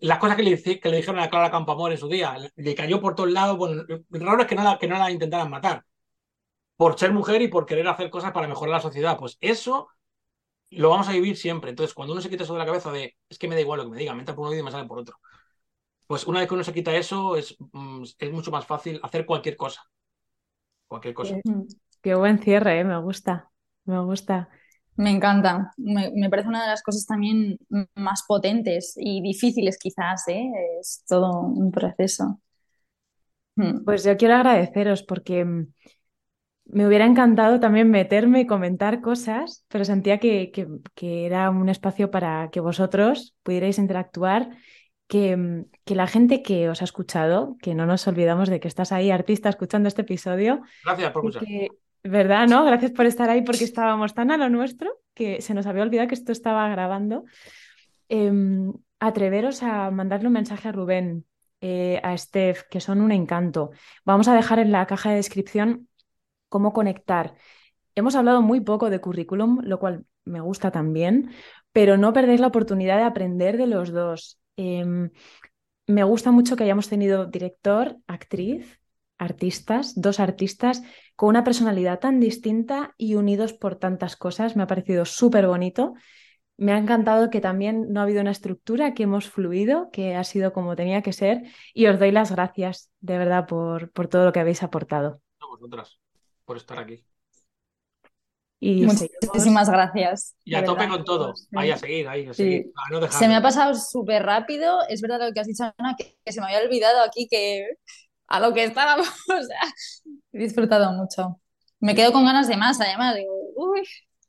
Las 0.00 0.18
cosas 0.18 0.36
que 0.36 0.42
le, 0.44 0.62
que 0.62 0.88
le 0.88 0.96
dijeron 0.98 1.20
a 1.20 1.28
Clara 1.28 1.50
Campoamor 1.50 1.90
en 1.90 1.98
su 1.98 2.08
día, 2.08 2.36
le 2.54 2.74
cayó 2.74 3.00
por 3.00 3.16
todos 3.16 3.30
lados. 3.30 3.58
Bueno, 3.58 3.82
lo 4.10 4.24
raro 4.26 4.42
es 4.42 4.48
que 4.48 4.54
no, 4.54 4.62
la, 4.62 4.78
que 4.78 4.86
no 4.86 4.96
la 4.98 5.10
intentaran 5.10 5.50
matar 5.50 5.84
por 6.76 6.98
ser 6.98 7.12
mujer 7.12 7.42
y 7.42 7.48
por 7.48 7.66
querer 7.66 7.86
hacer 7.88 8.10
cosas 8.10 8.32
para 8.32 8.48
mejorar 8.48 8.74
la 8.74 8.80
sociedad. 8.80 9.18
Pues 9.18 9.38
eso 9.40 9.88
lo 10.70 10.90
vamos 10.90 11.08
a 11.08 11.12
vivir 11.12 11.36
siempre. 11.36 11.70
Entonces, 11.70 11.94
cuando 11.94 12.12
uno 12.12 12.22
se 12.22 12.30
quita 12.30 12.44
eso 12.44 12.52
de 12.52 12.60
la 12.60 12.66
cabeza 12.66 12.92
de 12.92 13.16
es 13.28 13.38
que 13.38 13.48
me 13.48 13.56
da 13.56 13.60
igual 13.60 13.78
lo 13.78 13.84
que 13.86 13.90
me 13.90 13.98
diga, 13.98 14.14
me 14.14 14.20
entra 14.20 14.34
por 14.34 14.44
un 14.44 14.50
oído 14.50 14.62
y 14.62 14.64
me 14.64 14.70
sale 14.70 14.86
por 14.86 14.98
otro 15.00 15.18
pues 16.06 16.26
una 16.26 16.40
vez 16.40 16.48
que 16.48 16.54
uno 16.54 16.64
se 16.64 16.72
quita 16.72 16.94
eso, 16.94 17.36
es, 17.36 17.56
mm, 17.72 18.02
es 18.18 18.32
mucho 18.32 18.50
más 18.50 18.66
fácil 18.66 19.00
hacer 19.02 19.26
cualquier 19.26 19.56
cosa. 19.56 19.82
Cualquier 20.86 21.14
cosa. 21.14 21.36
Qué 22.00 22.14
buen 22.14 22.38
cierre, 22.38 22.80
¿eh? 22.80 22.84
me 22.84 23.00
gusta, 23.00 23.50
me 23.84 24.00
gusta. 24.00 24.48
Me 24.96 25.10
encanta. 25.10 25.72
Me, 25.76 26.30
parece 26.30 26.48
una 26.48 26.62
de 26.62 26.68
las 26.68 26.82
cosas 26.82 27.06
también 27.06 27.58
más 27.94 28.22
potentes 28.26 28.94
y 28.96 29.22
difíciles 29.22 29.78
quizás, 29.78 30.28
¿eh? 30.28 30.50
Es 30.78 31.02
todo 31.08 31.40
un 31.40 31.72
proceso. 31.72 32.40
Hmm. 33.56 33.84
Pues 33.84 34.04
yo 34.04 34.16
quiero 34.16 34.34
agradeceros 34.34 35.02
porque 35.02 35.44
mm, 35.44 35.66
me 36.66 36.86
hubiera 36.86 37.06
encantado 37.06 37.58
también 37.58 37.90
meterme 37.90 38.40
y 38.40 38.46
comentar 38.46 39.00
cosas, 39.00 39.64
pero 39.68 39.84
sentía 39.84 40.18
que, 40.18 40.52
que 40.94 41.26
era 41.26 41.50
un 41.50 41.68
espacio 41.68 42.10
para 42.10 42.50
que 42.50 42.60
vosotros 42.60 43.34
pudierais 43.42 43.78
interactuar 43.78 44.50
que, 45.06 45.66
la 45.86 46.06
gente 46.06 46.42
que 46.42 46.68
os 46.68 46.80
ha 46.82 46.84
escuchado, 46.84 47.56
que 47.60 47.74
no 47.74 47.86
nos 47.86 48.06
olvidamos 48.06 48.48
de 48.48 48.60
que 48.60 48.68
estás 48.68 48.92
ahí, 48.92 49.10
artista, 49.10 49.48
escuchando 49.48 49.88
este 49.88 50.02
episodio. 50.02 50.62
Gracias 50.84 51.12
por 51.12 51.26
escuchar. 51.26 51.48
¿Verdad? 52.06 52.46
¿No? 52.46 52.64
Gracias 52.64 52.92
por 52.92 53.06
estar 53.06 53.30
ahí 53.30 53.42
porque 53.42 53.64
estábamos 53.64 54.12
tan 54.12 54.30
a 54.30 54.36
lo 54.36 54.50
nuestro 54.50 55.00
que 55.14 55.40
se 55.40 55.54
nos 55.54 55.66
había 55.66 55.82
olvidado 55.82 56.08
que 56.08 56.14
esto 56.14 56.32
estaba 56.32 56.68
grabando. 56.68 57.24
Em, 58.08 58.74
atreveros 59.00 59.62
a 59.62 59.90
mandarle 59.90 60.26
un 60.26 60.34
mensaje 60.34 60.68
a 60.68 60.72
Rubén, 60.72 61.24
eh, 61.62 62.00
a 62.02 62.16
Steph, 62.18 62.64
que 62.70 62.80
son 62.80 63.00
un 63.00 63.10
encanto. 63.10 63.70
Vamos 64.04 64.28
a 64.28 64.34
dejar 64.34 64.58
en 64.58 64.70
la 64.70 64.86
caja 64.86 65.10
de 65.10 65.16
descripción 65.16 65.88
cómo 66.50 66.74
conectar. 66.74 67.34
Hemos 67.94 68.16
hablado 68.16 68.42
muy 68.42 68.60
poco 68.60 68.90
de 68.90 69.00
currículum, 69.00 69.60
lo 69.62 69.78
cual 69.78 70.04
me 70.26 70.40
gusta 70.40 70.70
también, 70.70 71.30
pero 71.72 71.96
no 71.96 72.12
perdéis 72.12 72.40
la 72.40 72.48
oportunidad 72.48 72.98
de 72.98 73.04
aprender 73.04 73.56
de 73.56 73.66
los 73.66 73.92
dos. 73.92 74.38
Em, 74.56 75.10
me 75.86 76.04
gusta 76.04 76.30
mucho 76.30 76.56
que 76.56 76.64
hayamos 76.64 76.88
tenido 76.88 77.26
director, 77.26 77.96
actriz, 78.06 78.80
artistas, 79.18 80.00
dos 80.00 80.20
artistas 80.20 80.82
con 81.16 81.28
una 81.28 81.44
personalidad 81.44 82.00
tan 82.00 82.20
distinta 82.20 82.94
y 82.96 83.14
unidos 83.14 83.52
por 83.52 83.76
tantas 83.76 84.16
cosas. 84.16 84.56
Me 84.56 84.62
ha 84.62 84.66
parecido 84.66 85.04
súper 85.04 85.46
bonito. 85.46 85.94
Me 86.56 86.72
ha 86.72 86.78
encantado 86.78 87.30
que 87.30 87.40
también 87.40 87.92
no 87.92 88.00
ha 88.00 88.04
habido 88.04 88.20
una 88.20 88.30
estructura, 88.30 88.94
que 88.94 89.02
hemos 89.04 89.28
fluido, 89.28 89.90
que 89.90 90.14
ha 90.14 90.24
sido 90.24 90.52
como 90.52 90.76
tenía 90.76 91.02
que 91.02 91.12
ser. 91.12 91.42
Y 91.72 91.86
os 91.86 91.98
doy 91.98 92.12
las 92.12 92.30
gracias, 92.30 92.90
de 93.00 93.18
verdad, 93.18 93.46
por, 93.46 93.90
por 93.90 94.08
todo 94.08 94.24
lo 94.24 94.32
que 94.32 94.40
habéis 94.40 94.62
aportado. 94.62 95.20
A 95.40 95.46
vosotras, 95.46 95.98
por 96.44 96.56
estar 96.56 96.78
aquí. 96.78 97.04
Muchísimas 98.64 99.68
gracias. 99.68 100.34
Y 100.44 100.54
a 100.54 100.64
tope 100.64 100.88
con 100.88 101.04
todo. 101.04 101.34
Ahí 101.54 101.70
a 101.70 101.76
seguir, 101.76 102.08
ahí 102.08 102.26
a 102.26 102.34
seguir. 102.34 102.72
se 103.10 103.28
me 103.28 103.36
ha 103.36 103.42
pasado 103.42 103.74
súper 103.74 104.24
rápido. 104.24 104.78
Es 104.88 105.00
verdad 105.00 105.20
lo 105.20 105.32
que 105.32 105.40
has 105.40 105.46
dicho, 105.46 105.64
Ana, 105.76 105.96
que, 105.96 106.16
se 106.32 106.40
me 106.40 106.46
había 106.46 106.60
olvidado 106.60 107.02
aquí 107.02 107.28
que 107.28 107.66
a 108.28 108.40
lo 108.40 108.54
que 108.54 108.64
estábamos. 108.64 109.08
he 110.32 110.38
disfrutado 110.38 110.92
mucho. 110.92 111.40
Me 111.80 111.94
quedo 111.94 112.12
con 112.12 112.24
ganas 112.24 112.48
de 112.48 112.56
más, 112.56 112.80
además. 112.80 113.14
Digo, 113.16 113.34
uy, 113.56 113.82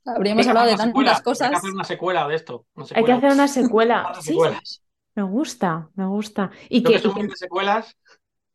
habríamos 0.05 0.47
hablado 0.47 0.67
de 0.67 0.75
tantas 0.75 1.21
cosas. 1.21 1.47
Hay 1.47 1.51
que 1.51 1.57
hacer 1.57 1.71
una 1.71 1.83
secuela 1.83 2.27
de 2.27 2.35
esto. 2.35 2.65
Hay 2.93 3.03
que 3.03 3.11
hacer 3.11 3.31
una 3.31 3.47
secuela. 3.47 4.13
sí, 4.21 4.37
me 5.15 5.23
gusta, 5.23 5.89
me 5.95 6.05
gusta. 6.07 6.51
Y 6.67 6.83
que, 6.83 7.01
que, 7.01 7.23
de 7.23 7.35
secuelas. 7.35 7.95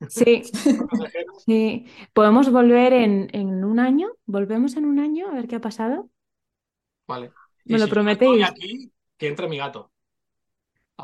Sí, 0.08 0.42
sí. 1.46 1.86
¿Podemos 2.12 2.50
volver 2.50 2.92
en, 2.92 3.28
en, 3.32 3.64
un 3.64 3.78
año? 3.78 4.10
¿Volvemos 4.26 4.76
en 4.76 4.86
un 4.86 4.98
año 4.98 5.28
a 5.28 5.34
ver 5.34 5.46
qué 5.46 5.56
ha 5.56 5.60
pasado? 5.60 6.08
Vale. 7.06 7.32
¿Me 7.64 7.78
lo 7.78 7.88
prometéis? 7.88 8.44
aquí, 8.44 8.90
que 9.16 9.28
entre 9.28 9.48
mi 9.48 9.58
gato. 9.58 9.90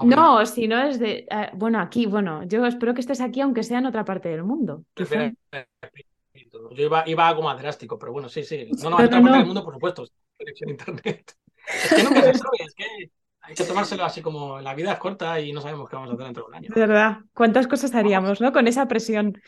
no, 0.02 0.44
si 0.46 0.66
no 0.66 0.82
es 0.82 0.98
de. 0.98 1.26
Eh, 1.30 1.50
bueno, 1.54 1.80
aquí, 1.80 2.06
bueno, 2.06 2.44
yo 2.44 2.64
espero 2.64 2.94
que 2.94 3.00
estés 3.00 3.20
aquí, 3.20 3.40
aunque 3.40 3.62
sea 3.62 3.78
en 3.78 3.86
otra 3.86 4.04
parte 4.04 4.28
del 4.28 4.44
mundo. 4.44 4.84
Yo 4.94 6.84
iba, 6.84 7.04
iba 7.06 7.28
algo 7.28 7.42
más 7.42 7.58
drástico, 7.58 7.98
pero 7.98 8.12
bueno, 8.12 8.28
sí, 8.28 8.44
sí. 8.44 8.68
No, 8.82 8.90
no, 8.90 8.98
en 8.98 9.06
otra 9.06 9.20
parte 9.20 9.38
del 9.38 9.46
mundo, 9.46 9.64
por 9.64 9.74
supuesto. 9.74 10.04
Conexión 10.38 10.70
a 10.70 10.72
internet. 10.72 11.36
Es 11.66 11.94
que 11.94 12.04
nunca 12.04 12.22
se 12.22 12.34
sabe, 12.34 12.56
es 12.60 12.74
que 12.76 13.10
Hay 13.46 13.54
que 13.54 13.62
tomárselo 13.62 14.04
así 14.04 14.20
como 14.22 14.60
la 14.60 14.74
vida 14.74 14.92
es 14.92 14.98
corta 14.98 15.40
y 15.40 15.52
no 15.52 15.60
sabemos 15.60 15.88
qué 15.88 15.94
vamos 15.94 16.10
a 16.10 16.14
hacer 16.14 16.24
dentro 16.24 16.42
de 16.42 16.48
un 16.48 16.54
año. 16.56 16.68
De 16.74 16.80
verdad, 16.80 17.18
¿cuántas 17.32 17.68
cosas 17.68 17.94
haríamos, 17.94 18.40
no? 18.40 18.52
Con 18.52 18.66
esa 18.66 18.88
presión. 18.88 19.40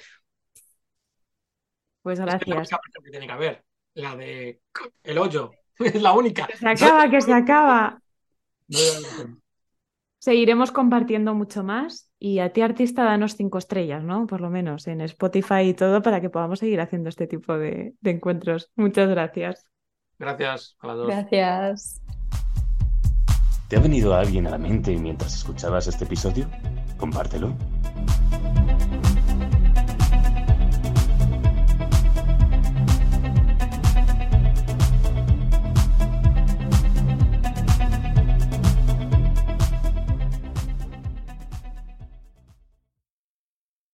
Pues 2.03 2.21
gracias. 2.21 2.43
Es 2.43 2.71
la 2.71 2.79
presión 2.79 3.05
que 3.05 3.11
tiene 3.11 3.27
que 3.27 3.33
haber, 3.33 3.65
la 3.95 4.15
de 4.15 4.61
el 5.03 5.19
hoyo, 5.19 5.51
es 5.81 6.01
la 6.03 6.13
única. 6.13 6.47
Que 6.47 6.57
se 6.57 6.69
acaba, 6.69 7.11
que 7.11 7.21
se 7.21 7.33
acaba. 7.33 8.01
Seguiremos 10.21 10.71
compartiendo 10.71 11.35
mucho 11.35 11.65
más 11.65 12.09
y 12.21 12.39
a 12.39 12.53
ti 12.53 12.61
artista 12.61 13.03
danos 13.03 13.35
cinco 13.35 13.59
estrellas, 13.59 14.05
¿no? 14.05 14.29
Por 14.29 14.41
lo 14.41 14.49
menos 14.49 14.87
en 14.87 15.01
Spotify 15.01 15.63
y 15.63 15.75
todo 15.75 16.03
para 16.03 16.21
que 16.21 16.31
podamos 16.31 16.61
seguir 16.61 16.81
haciendo 16.81 17.09
este 17.09 17.27
tipo 17.27 17.59
de, 17.59 17.95
de 18.01 18.11
encuentros. 18.13 18.71
Muchas 18.77 19.09
gracias. 19.09 19.67
Gracias 20.19 20.77
a 20.79 20.87
las 20.87 20.97
dos. 20.97 21.07
Gracias. 21.09 22.01
¿Te 23.69 23.77
ha 23.77 23.81
venido 23.81 24.15
alguien 24.15 24.47
a 24.47 24.51
la 24.51 24.57
mente 24.57 24.97
mientras 24.97 25.35
escuchabas 25.37 25.87
este 25.87 26.05
episodio? 26.05 26.49
Compártelo. 26.97 27.55